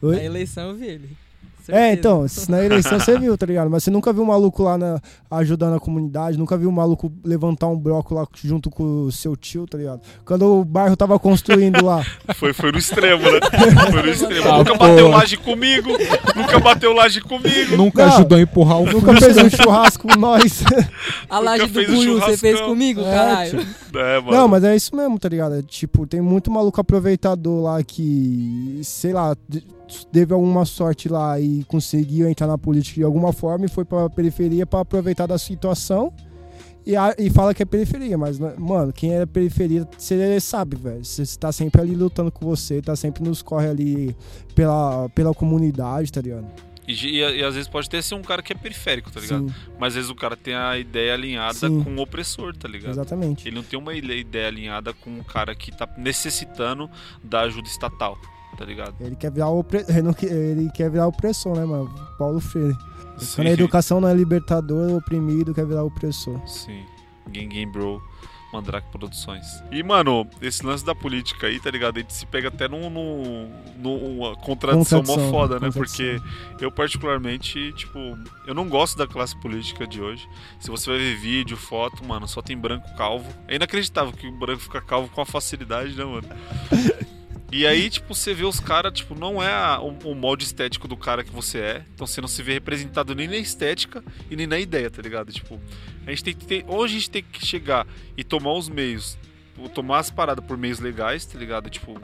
Oi? 0.01 0.16
Na 0.16 0.24
eleição 0.24 0.70
eu 0.70 0.76
vi 0.76 0.87
ele. 0.87 1.23
É, 1.68 1.92
então, 1.92 2.26
na 2.48 2.62
eleição 2.64 2.98
você 2.98 3.18
viu, 3.18 3.36
tá 3.38 3.46
ligado? 3.46 3.70
Mas 3.70 3.84
você 3.84 3.90
nunca 3.90 4.12
viu 4.12 4.22
o 4.22 4.26
maluco 4.26 4.62
lá 4.62 4.76
na, 4.76 5.00
ajudando 5.30 5.76
a 5.76 5.80
comunidade, 5.80 6.36
nunca 6.38 6.56
viu 6.56 6.68
o 6.68 6.72
maluco 6.72 7.10
levantar 7.24 7.68
um 7.68 7.78
bloco 7.78 8.14
lá 8.14 8.26
junto 8.42 8.70
com 8.70 9.04
o 9.04 9.12
seu 9.12 9.36
tio, 9.36 9.66
tá 9.66 9.78
ligado? 9.78 10.00
Quando 10.24 10.60
o 10.60 10.64
bairro 10.64 10.96
tava 10.96 11.18
construindo 11.18 11.84
lá. 11.84 12.04
Foi, 12.34 12.52
foi 12.52 12.72
no 12.72 12.78
extremo, 12.78 13.22
né? 13.22 13.38
Foi 13.92 14.02
no 14.02 14.08
extremo. 14.08 14.48
Ah, 14.48 14.58
nunca 14.58 14.76
porra. 14.76 14.88
bateu 14.90 15.08
laje 15.08 15.36
comigo, 15.36 15.90
nunca 16.34 16.58
bateu 16.58 16.92
laje 16.92 17.20
comigo. 17.20 17.76
Nunca 17.76 18.06
Não, 18.06 18.14
ajudou 18.14 18.38
a 18.38 18.40
empurrar 18.40 18.80
o 18.80 18.86
Nunca 18.90 19.14
fez 19.14 19.36
um 19.36 19.48
churrasco 19.50 20.08
com 20.08 20.18
nós. 20.18 20.62
A 21.30 21.38
laje 21.38 21.66
do 21.66 21.84
Buiu 21.86 22.20
você 22.20 22.36
fez 22.36 22.60
comigo, 22.60 23.00
É, 23.00 23.04
caralho? 23.04 23.66
É, 23.94 24.20
mano. 24.20 24.36
Não, 24.36 24.48
mas 24.48 24.64
é 24.64 24.74
isso 24.74 24.94
mesmo, 24.94 25.18
tá 25.18 25.28
ligado? 25.28 25.54
É, 25.56 25.62
tipo, 25.62 26.06
tem 26.06 26.20
muito 26.20 26.50
maluco 26.50 26.80
aproveitador 26.80 27.62
lá 27.62 27.82
que, 27.82 28.80
sei 28.82 29.12
lá, 29.12 29.36
de- 29.48 29.64
teve 30.12 30.32
alguma 30.32 30.64
sorte 30.64 31.09
lá 31.09 31.39
e 31.39 31.64
conseguiu 31.64 32.28
entrar 32.28 32.47
na 32.47 32.57
política 32.59 32.97
de 32.97 33.05
alguma 33.05 33.32
forma 33.32 33.66
e 33.66 33.68
foi 33.68 33.85
pra 33.85 34.09
periferia 34.09 34.66
pra 34.66 34.80
aproveitar 34.80 35.26
da 35.26 35.39
situação. 35.39 36.12
E, 36.87 36.95
a- 36.97 37.14
e 37.18 37.30
fala 37.30 37.55
que 37.55 37.62
é 37.62 37.66
periferia, 37.66 38.18
mas, 38.18 38.39
né, 38.39 38.55
mano, 38.59 38.93
quem 38.93 39.14
é 39.14 39.24
periferia, 39.24 39.89
você 39.97 40.39
sabe, 40.39 40.76
velho. 40.76 41.03
Você 41.03 41.24
tá 41.39 41.51
sempre 41.51 41.80
ali 41.80 41.95
lutando 41.95 42.30
com 42.30 42.45
você, 42.45 42.82
tá 42.82 42.95
sempre 42.95 43.22
nos 43.22 43.41
corre 43.41 43.68
ali 43.68 44.16
pela, 44.55 45.09
pela 45.11 45.32
comunidade, 45.32 46.12
tá 46.12 46.20
ligado? 46.20 46.47
E, 46.87 46.93
e- 46.93 47.39
e 47.39 47.43
às 47.43 47.55
vezes 47.55 47.66
pode 47.70 47.89
ter 47.89 48.03
ser 48.03 48.14
um 48.14 48.20
cara 48.20 48.43
que 48.43 48.53
é 48.53 48.57
periférico, 48.57 49.11
tá 49.11 49.18
ligado? 49.18 49.49
Sim. 49.49 49.55
Mas 49.78 49.89
às 49.89 49.95
vezes 49.95 50.11
o 50.11 50.14
cara 50.14 50.37
tem 50.37 50.55
a 50.55 50.76
ideia 50.76 51.14
alinhada 51.14 51.55
Sim. 51.55 51.82
com 51.82 51.95
o 51.97 52.03
opressor, 52.03 52.55
tá 52.55 52.68
ligado? 52.68 52.91
Exatamente. 52.93 53.49
Ele 53.49 53.57
não 53.57 53.62
tem 53.62 53.78
uma 53.78 53.95
ideia 53.95 54.49
alinhada 54.49 54.93
com 54.93 55.09
um 55.09 55.22
cara 55.22 55.55
que 55.55 55.72
tá 55.74 55.89
necessitando 55.97 56.91
da 57.22 57.41
ajuda 57.41 57.66
estatal, 57.66 58.18
tá 58.57 58.64
ligado? 58.64 58.94
Ele 59.00 59.16
quer 59.16 59.30
virar 59.30 59.48
o 59.48 59.59
opre- 59.61 59.84
ele, 59.88 60.12
quer- 60.14 60.32
ele 60.32 60.90
virar 60.90 61.07
opressor, 61.07 61.57
né, 61.57 61.64
mano? 61.64 61.92
Paulo 62.18 62.40
Freire. 62.40 62.76
Sim. 63.18 63.36
Quando 63.36 63.46
a 63.46 63.50
educação 63.50 64.00
não 64.00 64.09
é 64.09 64.14
libertador, 64.14 64.90
o 64.90 64.96
oprimido 64.96 65.55
quer 65.55 65.64
virar 65.66 65.84
opressor. 65.84 66.40
Sim. 66.48 66.82
Gang 67.28 67.46
Game 67.46 67.70
Bro, 67.72 68.02
Mandrake 68.52 68.90
Produções. 68.90 69.46
E, 69.70 69.82
mano, 69.82 70.26
esse 70.42 70.64
lance 70.66 70.84
da 70.84 70.94
política 70.96 71.46
aí, 71.46 71.59
tá 71.61 71.70
ligado? 71.70 71.96
A 71.96 72.00
gente 72.00 72.12
se 72.12 72.26
pega 72.26 72.48
até 72.48 72.68
num, 72.68 72.90
num, 72.90 73.50
numa 73.78 74.34
contradição, 74.36 74.98
mó 74.98 75.05
Contradição, 75.07 75.30
foda, 75.30 75.59
né? 75.61 75.70
Porque 75.72 76.20
eu, 76.61 76.70
particularmente, 76.72 77.72
tipo, 77.74 77.98
eu 78.46 78.55
não 78.55 78.68
gosto 78.68 78.98
da 78.98 79.07
classe 79.07 79.36
política 79.40 79.86
de 79.86 80.00
hoje. 80.00 80.28
Se 80.61 80.68
você 80.70 80.90
vai 80.90 80.98
ver 80.98 81.16
vídeo, 81.16 81.57
foto, 81.57 82.05
mano, 82.05 82.26
só 82.28 82.42
tem 82.42 82.57
branco 82.59 82.86
calvo. 82.96 83.28
É 83.48 83.55
inacreditável 83.57 84.12
que 84.12 84.26
o 84.26 84.32
branco 84.32 84.61
fica 84.62 84.80
calvo 84.80 85.09
com 85.09 85.20
a 85.20 85.26
facilidade, 85.26 85.94
né, 85.96 86.05
mano? 86.05 86.26
E 87.53 87.66
aí, 87.66 87.88
tipo, 87.88 88.14
você 88.14 88.34
vê 88.34 88.45
os 88.45 88.59
caras, 88.59 88.92
tipo, 88.92 89.14
não 89.14 89.40
é 89.42 89.53
a- 89.53 89.78
o, 89.80 90.11
o 90.11 90.14
molde 90.14 90.45
estético 90.45 90.88
do 90.88 90.97
cara 90.97 91.22
que 91.22 91.30
você 91.30 91.59
é. 91.59 91.84
Então 91.95 92.07
você 92.07 92.20
não 92.20 92.26
se 92.28 92.42
vê 92.42 92.55
representado 92.55 93.14
nem 93.14 93.28
na 93.28 93.36
estética 93.36 94.03
e 94.30 94.34
nem 94.34 94.47
na 94.47 94.59
ideia, 94.59 94.90
tá 94.90 95.01
ligado? 95.01 95.32
Tipo, 95.32 95.61
a 96.07 96.11
gente 96.11 96.24
tem 96.24 96.34
que 96.34 96.47
ter. 96.47 96.64
Ou 96.66 96.82
a 96.82 96.88
gente 96.88 97.09
tem 97.11 97.22
que 97.22 97.45
chegar 97.47 97.86
e 98.16 98.24
tomar 98.24 98.55
os 98.55 98.68
meios. 98.68 99.16
Tomar 99.72 100.01
as 100.01 100.11
paradas 100.11 100.45
por 100.45 100.57
meios 100.59 100.80
legais, 100.80 101.24
tá 101.26 101.38
ligado? 101.38 101.70
Tipo, 101.70 102.01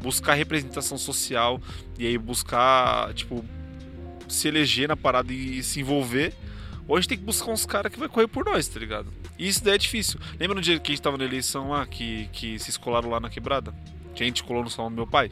buscar 0.00 0.32
representação 0.32 0.96
social 0.96 1.60
e 1.98 2.06
aí 2.06 2.16
buscar, 2.16 3.12
tipo, 3.12 3.44
se 4.26 4.48
eleger 4.48 4.88
na 4.88 4.96
parada 4.96 5.30
e, 5.30 5.62
se 5.62 5.80
envolver. 5.80 6.32
Ou 6.88 6.96
a 6.96 7.00
gente 7.00 7.08
tem 7.10 7.18
que 7.18 7.24
buscar 7.24 7.50
uns 7.50 7.66
caras 7.66 7.92
que 7.92 7.98
vai 7.98 8.08
correr 8.08 8.28
por 8.28 8.46
nós, 8.46 8.66
tá 8.66 8.80
ligado? 8.80 9.12
E 9.38 9.46
isso 9.46 9.62
daí 9.62 9.74
é 9.74 9.78
difícil. 9.78 10.18
Lembra 10.40 10.54
no 10.54 10.62
dia 10.62 10.78
que 10.78 10.90
a 10.90 10.94
gente 10.94 11.02
tava 11.02 11.18
na 11.18 11.24
eleição 11.24 11.68
lá, 11.70 11.84
que, 11.86 12.30
que 12.32 12.58
se 12.58 12.70
escolaram 12.70 13.10
lá 13.10 13.20
na 13.20 13.28
quebrada? 13.28 13.74
Que 14.16 14.22
a 14.22 14.26
gente 14.26 14.42
colou 14.42 14.64
no 14.64 14.70
salão 14.70 14.90
do 14.90 14.96
meu 14.96 15.06
pai? 15.06 15.30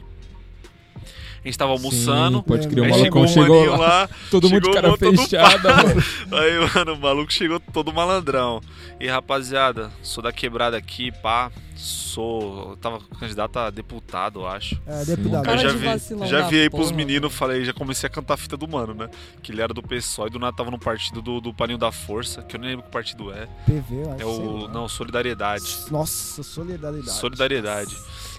A 1.45 1.49
gente 1.49 1.59
tava 1.59 1.73
almoçando. 1.73 2.39
Sim, 2.39 2.45
pode 2.45 2.69
crer, 2.69 2.81
o 2.81 2.85
aí 2.85 2.91
malucão 2.91 3.23
um 3.23 3.29
chegou 3.29 3.61
maninho 3.61 3.79
lá, 3.79 4.09
todo 4.31 4.49
mundo 4.49 4.61
de 4.63 4.67
chegou 4.73 4.83
cara 4.83 4.95
um 4.95 4.97
fechada, 4.97 5.77
mano. 5.77 6.03
Aí, 6.33 6.75
mano, 6.75 6.95
o 6.95 6.99
maluco 6.99 7.31
chegou 7.31 7.61
todo 7.61 7.93
malandrão. 7.93 8.63
E 8.99 9.07
rapaziada, 9.07 9.91
sou 10.03 10.23
da 10.23 10.33
quebrada 10.33 10.77
aqui, 10.77 11.13
pá. 11.13 11.53
Sou. 11.77 12.71
eu 12.71 12.77
Tava 12.79 12.99
candidato 13.21 13.59
a 13.59 13.69
deputado, 13.69 14.41
eu 14.41 14.47
acho. 14.47 14.81
É, 14.87 15.05
deputado. 15.05 15.51
Eu 15.51 15.59
já 15.59 15.69
de 15.69 15.77
vi, 15.77 15.85
vacilão 15.85 16.27
já 16.27 16.49
vi 16.49 16.61
aí 16.61 16.71
pros 16.71 16.91
meninos, 16.91 17.35
falei, 17.35 17.63
já 17.63 17.75
comecei 17.75 18.07
a 18.07 18.11
cantar 18.11 18.35
a 18.35 18.37
fita 18.39 18.57
do 18.57 18.67
mano, 18.67 18.95
né? 18.95 19.11
Que 19.43 19.53
ele 19.53 19.61
era 19.61 19.75
do 19.75 19.83
PSOL 19.83 20.29
e 20.29 20.31
do 20.31 20.39
nada 20.39 20.57
tava 20.57 20.71
no 20.71 20.79
partido 20.79 21.21
do, 21.21 21.43
do 21.43 21.53
Paninho 21.53 21.79
da 21.79 21.93
Força, 21.93 22.43
que 22.43 22.57
eu 22.57 22.61
nem 22.61 22.71
lembro 22.71 22.87
que 22.87 22.91
partido 22.91 23.31
é. 23.31 23.47
PV, 23.67 23.85
eu 23.91 24.13
acho, 24.13 24.23
É 24.23 24.25
o. 24.25 24.69
Não, 24.69 24.89
Solidariedade. 24.89 25.77
Nossa, 25.91 26.43
solidariedade. 26.43 27.13
Solidariedade. 27.13 27.97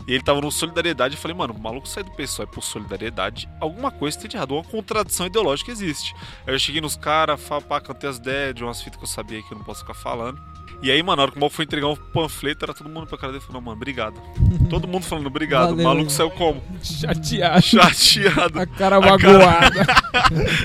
E 0.07 0.13
ele 0.13 0.23
tava 0.23 0.41
no 0.41 0.51
Solidariedade. 0.51 1.15
Eu 1.15 1.21
falei, 1.21 1.35
mano, 1.35 1.53
o 1.53 1.59
maluco 1.59 1.87
sai 1.87 2.03
do 2.03 2.11
PSOL 2.11 2.45
e 2.45 2.47
pro 2.47 2.61
Solidariedade. 2.61 3.49
Alguma 3.59 3.91
coisa 3.91 4.19
tem 4.19 4.29
de 4.29 4.35
errado. 4.35 4.53
Uma 4.53 4.63
contradição 4.63 5.25
ideológica 5.25 5.71
existe. 5.71 6.15
Aí 6.45 6.53
eu 6.53 6.59
cheguei 6.59 6.81
nos 6.81 6.95
caras, 6.95 7.41
pá, 7.67 7.81
cantei 7.81 8.09
as 8.09 8.17
ideias 8.17 8.55
de 8.55 8.63
umas 8.63 8.81
fitas 8.81 8.97
que 8.97 9.03
eu 9.03 9.09
sabia 9.09 9.41
que 9.41 9.51
eu 9.51 9.57
não 9.57 9.65
posso 9.65 9.81
ficar 9.81 9.93
falando. 9.93 10.39
E 10.81 10.91
aí, 10.91 11.01
mano, 11.01 11.17
na 11.17 11.23
hora 11.23 11.31
que 11.31 11.37
o 11.37 11.39
maluco 11.39 11.55
foi 11.55 11.65
entregar 11.65 11.87
um 11.87 11.95
panfleto, 11.95 12.65
era 12.65 12.73
todo 12.73 12.89
mundo 12.89 13.07
pra 13.07 13.17
cara 13.17 13.33
dele 13.33 13.43
falando, 13.43 13.63
mano, 13.63 13.77
obrigado. 13.77 14.21
todo 14.69 14.87
mundo 14.87 15.03
falando 15.03 15.27
obrigado. 15.27 15.69
Valeu, 15.69 15.85
o 15.85 15.87
maluco 15.87 16.11
saiu 16.11 16.29
como? 16.31 16.61
Chateado. 16.83 17.61
Chateado. 17.61 18.59
A 18.59 18.65
cara 18.65 18.99
magoada. 18.99 19.85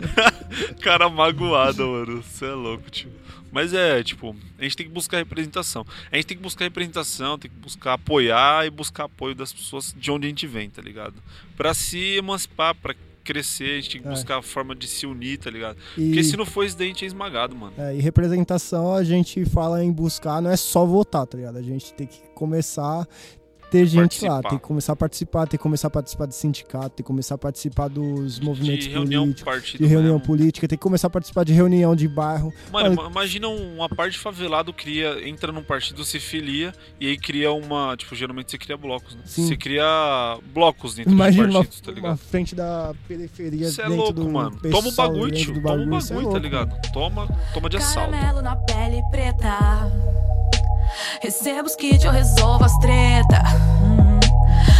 cara 0.82 1.08
magoada, 1.08 1.86
mano. 1.86 2.22
Você 2.22 2.44
é 2.44 2.52
louco, 2.52 2.90
tio. 2.90 3.10
Mas 3.52 3.74
é, 3.74 4.02
tipo, 4.02 4.34
a 4.58 4.62
gente 4.62 4.76
tem 4.76 4.86
que 4.86 4.92
buscar 4.92 5.18
representação. 5.18 5.84
A 6.10 6.16
gente 6.16 6.26
tem 6.26 6.36
que 6.36 6.42
buscar 6.42 6.64
representação, 6.64 7.38
tem 7.38 7.50
que 7.50 7.56
buscar 7.56 7.94
apoiar 7.94 8.66
e 8.66 8.70
buscar 8.70 9.04
apoio 9.04 9.34
das 9.34 9.52
pessoas 9.52 9.94
de 9.98 10.10
onde 10.10 10.26
a 10.26 10.28
gente 10.28 10.46
vem, 10.46 10.70
tá 10.70 10.80
ligado? 10.82 11.14
Pra 11.56 11.74
se 11.74 12.16
emancipar, 12.16 12.74
pra 12.74 12.94
crescer, 13.22 13.72
a 13.72 13.74
gente 13.80 13.90
tem 13.90 14.02
que 14.02 14.08
É. 14.08 14.10
buscar 14.10 14.38
a 14.38 14.42
forma 14.42 14.74
de 14.74 14.88
se 14.88 15.06
unir, 15.06 15.38
tá 15.38 15.50
ligado? 15.50 15.76
E- 15.96 16.06
Porque 16.06 16.24
se 16.24 16.36
não 16.36 16.46
for 16.46 16.64
esse 16.64 16.76
daí, 16.76 16.86
a 16.86 16.88
gente 16.88 17.04
é 17.04 17.06
esmagado, 17.06 17.54
mano. 17.54 17.74
É, 17.76 17.94
e 17.94 18.00
representação 18.00 18.94
a 18.94 19.04
gente 19.04 19.44
fala 19.44 19.84
em 19.84 19.92
buscar, 19.92 20.40
não 20.40 20.50
é 20.50 20.56
só 20.56 20.84
votar, 20.86 21.26
tá 21.26 21.36
ligado? 21.36 21.58
A 21.58 21.62
gente 21.62 21.92
tem 21.94 22.06
que 22.06 22.18
começar 22.34 23.06
ter 23.70 23.86
gente 23.86 24.24
lá, 24.24 24.30
Participar. 24.32 24.48
tem 24.50 24.58
que 24.58 24.64
começar 24.64 24.92
a 24.92 24.96
participar, 24.96 25.46
tem 25.46 25.58
que 25.58 25.62
começar 25.62 25.88
a 25.88 25.90
participar 25.90 26.26
de 26.26 26.34
sindicato, 26.34 26.88
tem 26.90 26.96
que 26.96 27.02
começar 27.04 27.34
a 27.34 27.38
participar 27.38 27.88
dos 27.88 28.40
movimentos 28.40 28.86
reunião 28.86 29.22
políticos, 29.32 29.78
de 29.78 29.86
reunião 29.86 30.14
mesmo. 30.14 30.26
política, 30.26 30.68
tem 30.68 30.76
que 30.78 30.82
começar 30.82 31.06
a 31.06 31.10
participar 31.10 31.44
de 31.44 31.52
reunião 31.52 31.94
de 31.96 32.08
bairro. 32.08 32.52
Mano, 32.72 33.08
imagina 33.10 33.48
um- 33.48 33.76
uma 33.76 33.88
parte 33.88 34.18
favelado 34.18 34.72
cria, 34.72 35.26
entra 35.28 35.52
num 35.52 35.62
partido, 35.62 36.04
se 36.04 36.18
filia 36.18 36.72
e 37.00 37.06
aí 37.06 37.16
cria 37.16 37.52
uma. 37.52 37.96
Tipo, 37.96 38.14
geralmente 38.14 38.50
você 38.50 38.58
cria 38.58 38.76
blocos, 38.76 39.14
né? 39.14 39.22
Sim. 39.24 39.46
Você 39.46 39.56
cria 39.56 40.38
blocos 40.52 40.94
dentro 40.94 41.12
Imagina 41.12 41.46
dos 41.46 41.54
uma, 41.54 41.64
partidos, 41.64 41.80
tá 41.80 41.90
uma 41.90 41.94
ligado? 41.96 42.18
frente 42.18 42.54
da 42.54 42.92
periferia 43.06 43.70
Você 43.70 43.82
é 43.82 43.88
louco, 43.88 44.12
do 44.12 44.28
mano. 44.28 44.50
Toma 44.50 44.78
o 44.78 44.82
pessoal 44.84 45.08
bagulho, 45.12 45.32
tio. 45.34 45.62
Toma 45.62 45.74
o 45.94 45.98
isso 45.98 46.12
é 46.12 46.16
bagulho, 46.16 46.26
tá 46.26 46.32
louco, 46.32 46.38
ligado? 46.38 46.92
Toma, 46.92 47.28
toma 47.54 47.68
de 47.70 47.76
assalto. 47.76 48.10
Caramelo 48.10 48.42
na 48.42 48.56
pele 48.56 49.00
preta. 49.10 50.29
Recebo 51.20 51.66
os 51.66 51.76
kits, 51.76 52.04
eu 52.04 52.12
resolvo 52.12 52.64
as 52.64 52.76
treta. 52.78 53.42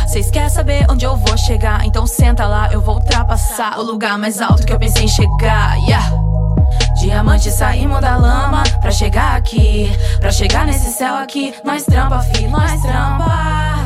Vocês 0.07 0.31
querem 0.31 0.49
saber 0.49 0.87
onde 0.91 1.05
eu 1.05 1.17
vou 1.17 1.37
chegar? 1.39 1.87
Então 1.87 2.07
senta 2.07 2.47
lá, 2.47 2.73
eu 2.73 2.81
vou 2.81 2.97
ultrapassar 2.97 3.79
o 3.79 3.83
lugar 3.83 4.19
mais 4.19 4.41
alto 4.41 4.67
que 4.67 4.73
eu 4.73 4.79
pensei 4.79 5.05
em 5.05 5.09
chegar. 5.09 5.77
Yeah. 5.79 6.11
Diamante 7.01 7.51
saímos 7.51 8.01
da 8.01 8.17
lama 8.17 8.63
pra 8.81 8.91
chegar 8.91 9.37
aqui. 9.37 9.91
Pra 10.19 10.31
chegar 10.31 10.67
nesse 10.67 10.93
céu 10.93 11.17
aqui, 11.17 11.55
nós 11.65 11.85
trampa, 11.85 12.19
fi, 12.21 12.47
nós 12.49 12.81
trampa. 12.83 13.80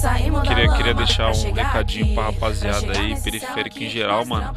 Saímos 0.00 0.42
Queria, 0.42 0.72
queria 0.72 0.94
deixar 0.94 1.30
um 1.30 1.52
recadinho 1.52 2.14
pra 2.14 2.24
rapaziada 2.24 2.98
aí, 2.98 3.16
céu 3.16 3.84
em 3.84 3.88
geral, 3.88 4.26
mano. 4.26 4.52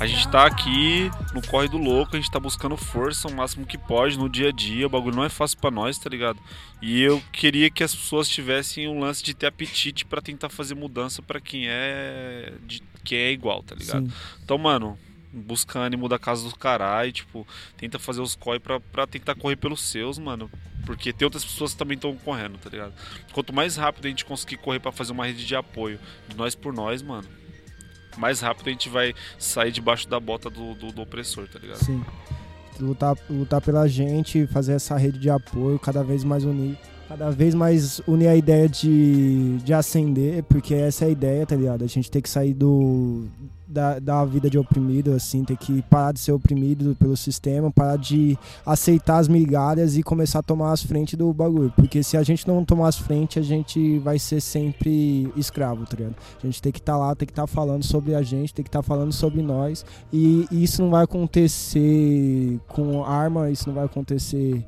A 0.00 0.06
gente 0.06 0.28
tá 0.28 0.46
aqui 0.46 1.10
no 1.32 1.40
corre 1.46 1.68
do 1.68 1.78
louco, 1.78 2.16
a 2.16 2.18
gente 2.18 2.30
tá 2.30 2.40
buscando 2.40 2.76
força 2.76 3.28
o 3.28 3.34
máximo 3.34 3.64
que 3.64 3.78
pode 3.78 4.18
no 4.18 4.28
dia 4.28 4.48
a 4.48 4.52
dia. 4.52 4.86
O 4.86 4.90
bagulho 4.90 5.14
não 5.14 5.24
é 5.24 5.28
fácil 5.28 5.58
pra 5.58 5.70
nós, 5.70 5.96
tá 5.96 6.10
ligado? 6.10 6.38
E 6.82 7.00
eu 7.00 7.22
queria 7.32 7.70
que 7.70 7.84
as 7.84 7.94
pessoas 7.94 8.28
tivessem 8.28 8.88
um 8.88 8.98
lance 8.98 9.22
de 9.22 9.32
ter 9.32 9.46
apetite 9.46 10.04
pra 10.04 10.20
tentar 10.20 10.48
fazer 10.48 10.74
mudança 10.74 11.22
pra 11.22 11.40
quem 11.40 11.66
é 11.68 12.52
de, 12.66 12.82
quem 13.04 13.18
é 13.18 13.30
igual, 13.30 13.62
tá 13.62 13.74
ligado? 13.74 14.06
Sim. 14.06 14.12
Então, 14.44 14.58
mano, 14.58 14.98
busca 15.36 15.78
ânimo 15.78 16.08
da 16.08 16.18
casa 16.18 16.48
do 16.48 16.56
caralho, 16.56 17.12
tipo, 17.12 17.46
tenta 17.76 17.98
fazer 17.98 18.20
os 18.20 18.34
corre 18.34 18.58
pra, 18.58 18.80
pra 18.80 19.06
tentar 19.06 19.34
correr 19.34 19.56
pelos 19.56 19.82
seus, 19.82 20.18
mano. 20.18 20.50
Porque 20.84 21.12
tem 21.12 21.26
outras 21.26 21.44
pessoas 21.44 21.72
que 21.72 21.78
também 21.78 21.96
estão 21.96 22.16
correndo, 22.16 22.58
tá 22.58 22.70
ligado? 22.70 22.92
Quanto 23.32 23.52
mais 23.52 23.76
rápido 23.76 24.06
a 24.06 24.08
gente 24.08 24.24
conseguir 24.24 24.56
correr 24.56 24.78
pra 24.78 24.92
fazer 24.92 25.12
uma 25.12 25.26
rede 25.26 25.44
de 25.44 25.54
apoio 25.54 25.98
de 26.28 26.36
nós 26.36 26.54
por 26.54 26.72
nós, 26.72 27.02
mano, 27.02 27.28
mais 28.16 28.40
rápido 28.40 28.68
a 28.68 28.70
gente 28.70 28.88
vai 28.88 29.12
sair 29.38 29.72
debaixo 29.72 30.08
da 30.08 30.18
bota 30.18 30.48
do, 30.48 30.74
do, 30.74 30.92
do 30.92 31.02
opressor, 31.02 31.48
tá 31.48 31.58
ligado? 31.58 31.78
Sim. 31.78 32.02
Lutar, 32.78 33.16
lutar 33.28 33.60
pela 33.60 33.88
gente, 33.88 34.46
fazer 34.48 34.74
essa 34.74 34.96
rede 34.96 35.18
de 35.18 35.30
apoio, 35.30 35.78
cada 35.78 36.04
vez 36.04 36.22
mais 36.22 36.44
unir. 36.44 36.78
Cada 37.08 37.30
vez 37.30 37.54
mais 37.54 38.00
unir 38.06 38.28
a 38.28 38.36
ideia 38.36 38.68
de, 38.68 39.58
de 39.58 39.72
ascender, 39.72 40.42
porque 40.44 40.74
essa 40.74 41.04
é 41.04 41.08
a 41.08 41.10
ideia, 41.10 41.46
tá 41.46 41.54
ligado? 41.54 41.84
A 41.84 41.86
gente 41.86 42.10
tem 42.10 42.20
que 42.20 42.28
sair 42.28 42.52
do, 42.52 43.28
da, 43.66 43.98
da 43.98 44.24
vida 44.24 44.48
de 44.48 44.58
oprimido, 44.58 45.12
assim, 45.12 45.44
tem 45.44 45.56
que 45.56 45.82
parar 45.82 46.12
de 46.12 46.20
ser 46.20 46.32
oprimido 46.32 46.96
pelo 46.98 47.16
sistema, 47.16 47.70
parar 47.70 47.96
de 47.96 48.38
aceitar 48.64 49.18
as 49.18 49.28
migalhas 49.28 49.96
e 49.96 50.02
começar 50.02 50.38
a 50.38 50.42
tomar 50.42 50.72
as 50.72 50.82
frentes 50.82 51.14
do 51.14 51.32
bagulho. 51.32 51.72
Porque 51.74 52.02
se 52.02 52.16
a 52.16 52.22
gente 52.22 52.46
não 52.46 52.64
tomar 52.64 52.88
as 52.88 52.96
frentes, 52.96 53.38
a 53.38 53.46
gente 53.46 53.98
vai 53.98 54.18
ser 54.18 54.40
sempre 54.40 55.30
escravo, 55.36 55.84
tá 55.86 55.96
ligado? 55.96 56.16
A 56.42 56.46
gente 56.46 56.62
tem 56.62 56.72
que 56.72 56.78
estar 56.78 56.96
lá, 56.96 57.14
tem 57.14 57.26
que 57.26 57.32
estar 57.32 57.46
falando 57.46 57.84
sobre 57.84 58.14
a 58.14 58.22
gente, 58.22 58.54
tem 58.54 58.62
que 58.62 58.68
estar 58.68 58.82
falando 58.82 59.12
sobre 59.12 59.42
nós. 59.42 59.84
E, 60.12 60.46
e 60.50 60.62
isso 60.62 60.82
não 60.82 60.90
vai 60.90 61.04
acontecer 61.04 62.60
com 62.68 63.04
arma, 63.04 63.50
isso 63.50 63.68
não 63.68 63.74
vai 63.74 63.84
acontecer 63.84 64.64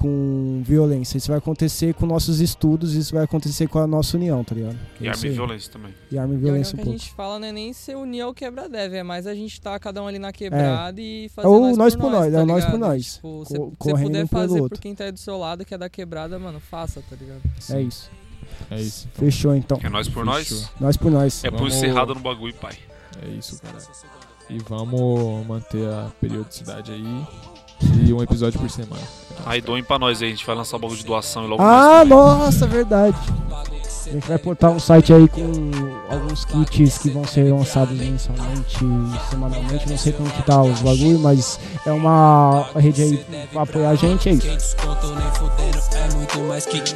com 0.00 0.62
violência. 0.64 1.18
Isso 1.18 1.28
vai 1.28 1.36
acontecer 1.38 1.92
com 1.94 2.06
nossos 2.06 2.40
estudos, 2.40 2.94
isso 2.94 3.14
vai 3.14 3.24
acontecer 3.24 3.68
com 3.68 3.78
a 3.78 3.86
nossa 3.86 4.16
união, 4.16 4.42
tá 4.42 4.54
ligado? 4.54 4.78
E 5.00 5.04
É 5.06 5.10
arma 5.10 5.16
isso 5.16 5.26
e 5.26 5.30
violência 5.30 5.72
também. 5.72 5.94
E 6.10 6.18
arma 6.18 6.32
e 6.32 6.36
E 6.36 6.38
a 6.38 6.40
violência 6.40 6.72
união 6.72 6.72
um 6.72 6.76
que 6.76 6.80
a 6.80 6.84
pouco. 6.92 6.98
gente 6.98 7.14
fala 7.14 7.38
não 7.38 7.46
é 7.48 7.52
nem 7.52 7.72
se 7.72 7.94
unir 7.94 8.22
ao 8.22 8.32
quebra-deve, 8.34 8.96
é 8.96 9.02
mais 9.02 9.26
a 9.26 9.34
gente 9.34 9.60
tá 9.60 9.78
cada 9.78 10.02
um 10.02 10.06
ali 10.06 10.18
na 10.18 10.32
quebrada 10.32 11.00
e 11.00 11.28
fazer 11.28 11.46
É 11.46 11.50
o 11.50 11.60
nós, 11.60 11.76
nós 11.76 11.94
por 11.94 12.02
por 12.02 12.10
nós, 12.12 12.20
nós, 12.24 12.32
tá 12.32 12.38
é 12.38 12.42
o 12.42 12.46
nós 12.46 12.64
por 12.64 12.78
nós. 12.78 13.14
Tipo, 13.14 13.44
se 13.46 13.54
Co- 13.54 13.72
você 13.78 14.02
puder 14.04 14.24
um 14.24 14.26
fazer 14.26 14.58
por 14.68 14.78
quem 14.78 14.94
tá 14.94 15.04
aí 15.04 15.12
do 15.12 15.18
seu 15.18 15.36
lado, 15.38 15.64
que 15.64 15.74
é 15.74 15.78
da 15.78 15.88
quebrada, 15.90 16.38
mano, 16.38 16.58
faça, 16.60 17.02
tá 17.08 17.14
ligado? 17.16 17.42
É 17.70 17.82
isso. 17.82 18.10
É 18.70 18.80
isso. 18.80 19.08
Fechou 19.14 19.54
então. 19.54 19.78
É 19.82 19.88
nós 19.88 20.08
por 20.08 20.24
nós? 20.24 20.70
Nós 20.80 20.96
por 20.96 21.10
nós. 21.10 21.44
É 21.44 21.50
Vamos- 21.50 21.74
cerrado 21.74 22.14
no 22.14 22.20
bagulho, 22.20 22.54
pai. 22.54 22.74
É 23.22 23.28
isso, 23.28 23.60
cara. 23.60 23.76
E 24.48 24.58
vamos 24.58 25.46
manter 25.46 25.86
a 25.88 26.10
periodicidade 26.20 26.90
aí. 26.90 27.26
E 28.06 28.12
um 28.12 28.22
episódio 28.22 28.58
por 28.60 28.68
semana. 28.68 29.02
Aí 29.46 29.60
doem 29.60 29.82
pra 29.82 29.98
nós 29.98 30.22
aí, 30.22 30.28
a 30.28 30.30
gente 30.30 30.46
vai 30.46 30.54
lançar 30.54 30.76
o 30.76 30.80
bagulho 30.80 30.98
de 30.98 31.04
doação 31.04 31.44
e 31.44 31.48
logo 31.48 31.62
Ah, 31.62 32.04
nossa, 32.04 32.66
verdade. 32.66 33.16
A 34.06 34.10
gente 34.10 34.26
vai 34.28 34.38
botar 34.38 34.70
um 34.70 34.80
site 34.80 35.12
aí 35.12 35.28
com 35.28 35.50
alguns 36.10 36.44
kits 36.44 36.98
que 36.98 37.10
vão 37.10 37.24
ser 37.24 37.52
lançados 37.52 37.96
mensalmente, 37.96 38.78
semanalmente. 39.28 39.88
Não 39.88 39.98
sei 39.98 40.12
como 40.12 40.30
que 40.30 40.42
tá 40.42 40.62
os 40.62 40.80
bagulho, 40.80 41.18
mas 41.18 41.58
é 41.86 41.92
uma 41.92 42.66
rede 42.76 43.02
aí 43.02 43.46
pra 43.52 43.62
apoiar 43.62 43.90
a 43.90 43.94
gente, 43.94 44.28
é 44.28 44.32
isso. 44.32 44.76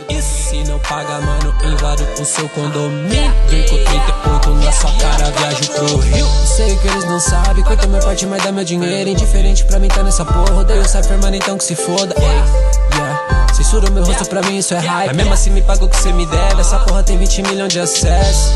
é. 0.08 0.20
Se 0.20 0.64
não 0.64 0.78
paga, 0.80 1.20
mano, 1.20 1.54
invado 1.72 2.02
o 2.20 2.24
seu 2.24 2.48
condomínio. 2.48 3.32
Vem 3.48 3.62
com 3.62 3.76
38 3.84 4.50
na 4.50 4.72
sua 4.72 4.90
cara, 4.92 5.30
viajo 5.30 5.70
pro 5.72 5.96
Rio. 5.98 6.26
Sei 6.46 6.76
que 6.76 6.88
eles 6.88 7.04
não 7.04 7.20
sabem, 7.20 7.64
corta 7.64 7.86
minha 7.86 8.00
parte, 8.00 8.26
mas 8.26 8.42
dá 8.42 8.52
meu 8.52 8.64
dinheiro. 8.64 9.10
Indiferente 9.10 9.64
pra 9.64 9.78
mim 9.78 9.88
tá 9.88 10.02
nessa 10.02 10.24
porra. 10.24 10.60
Odeio 10.60 10.82
o 10.82 10.84
Cypher, 10.84 11.20
mano, 11.20 11.36
então 11.36 11.58
que 11.58 11.64
se 11.64 11.74
foda. 11.74 12.14
Ei, 12.18 12.96
yeah. 12.96 13.44
Censura 13.54 13.88
meu 13.90 14.04
rosto, 14.04 14.26
pra 14.26 14.42
mim 14.42 14.58
isso 14.58 14.74
é 14.74 14.78
hype. 14.78 15.06
Mas 15.08 15.16
mesmo 15.16 15.32
assim 15.32 15.50
me 15.50 15.62
paga 15.62 15.84
o 15.84 15.88
que 15.88 15.96
cê 15.96 16.12
me 16.12 16.26
deve. 16.26 16.60
Essa 16.60 16.78
porra 16.80 16.93
tem 17.02 17.18
20 17.18 17.42
milhões 17.42 17.72
de 17.72 17.80
acessos. 17.80 18.52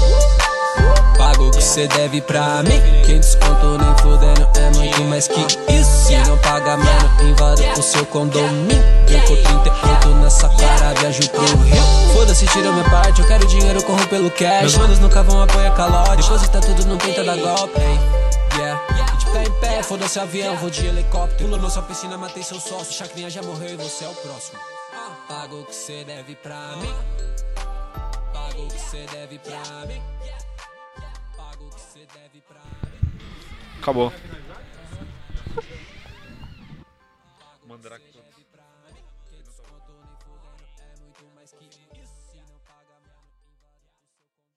Paga 1.16 1.42
o 1.42 1.50
que 1.50 1.62
cê 1.62 1.88
deve 1.88 2.20
pra 2.20 2.62
mim. 2.62 2.80
Quem 3.04 3.18
desconto 3.18 3.78
nem 3.78 3.96
fudendo 3.98 4.48
é 4.56 4.70
muito 4.76 5.00
mais 5.04 5.26
que 5.26 5.40
isso. 5.40 6.06
Se 6.06 6.16
não 6.28 6.38
paga, 6.38 6.76
mano, 6.76 7.28
invado 7.28 7.60
o 7.76 7.82
seu 7.82 8.06
condomínio. 8.06 8.82
Vem 9.08 9.20
com 9.22 9.34
38 9.34 10.08
nessa 10.20 10.48
cara, 10.50 10.94
viajo 10.94 11.28
pro 11.30 11.42
Rio. 11.42 11.82
Foda-se, 12.14 12.46
tira 12.46 12.70
minha 12.70 12.88
parte, 12.88 13.20
eu 13.20 13.26
quero 13.26 13.46
dinheiro, 13.46 13.82
corro 13.82 14.06
pelo 14.08 14.30
cash. 14.30 14.60
Meus 14.60 14.76
manos 14.76 14.98
nunca 15.00 15.22
vão 15.22 15.42
apoiar 15.42 15.74
calote. 15.74 16.22
Depois 16.22 16.48
tá 16.48 16.60
tudo, 16.60 16.86
não 16.86 16.96
tenta 16.96 17.24
dar 17.24 17.36
golpe. 17.36 17.80
Yeah. 18.56 18.80
De 19.18 19.26
pé 19.26 19.42
em 19.42 19.52
pé, 19.60 19.82
foda-se 19.82 20.18
avião, 20.18 20.56
vou 20.56 20.70
de 20.70 20.86
helicóptero. 20.86 21.44
Pulou 21.44 21.60
na 21.60 21.70
sua 21.70 21.82
piscina, 21.82 22.16
matei 22.16 22.42
seu 22.42 22.60
sócio. 22.60 22.92
Chacrinha 22.92 23.28
já 23.28 23.42
morreu 23.42 23.70
e 23.70 23.76
você 23.76 24.04
é 24.04 24.08
o 24.08 24.14
próximo. 24.14 24.58
Paga 25.28 25.54
o 25.54 25.64
que 25.64 25.74
cê 25.74 26.04
deve 26.04 26.36
pra 26.36 26.76
mim. 26.80 26.94
Paga 28.38 28.62
o 28.62 28.68
que 28.68 28.78
cê 28.78 29.04
deve 29.10 29.38
pra 29.40 29.86
mim. 29.86 30.00
Paga 31.36 31.64
o 31.64 31.70
que 31.70 31.80
cê 31.80 32.06
deve 32.14 32.40
pra 32.46 32.60
mim. 32.88 33.18
Acabou. 33.80 34.12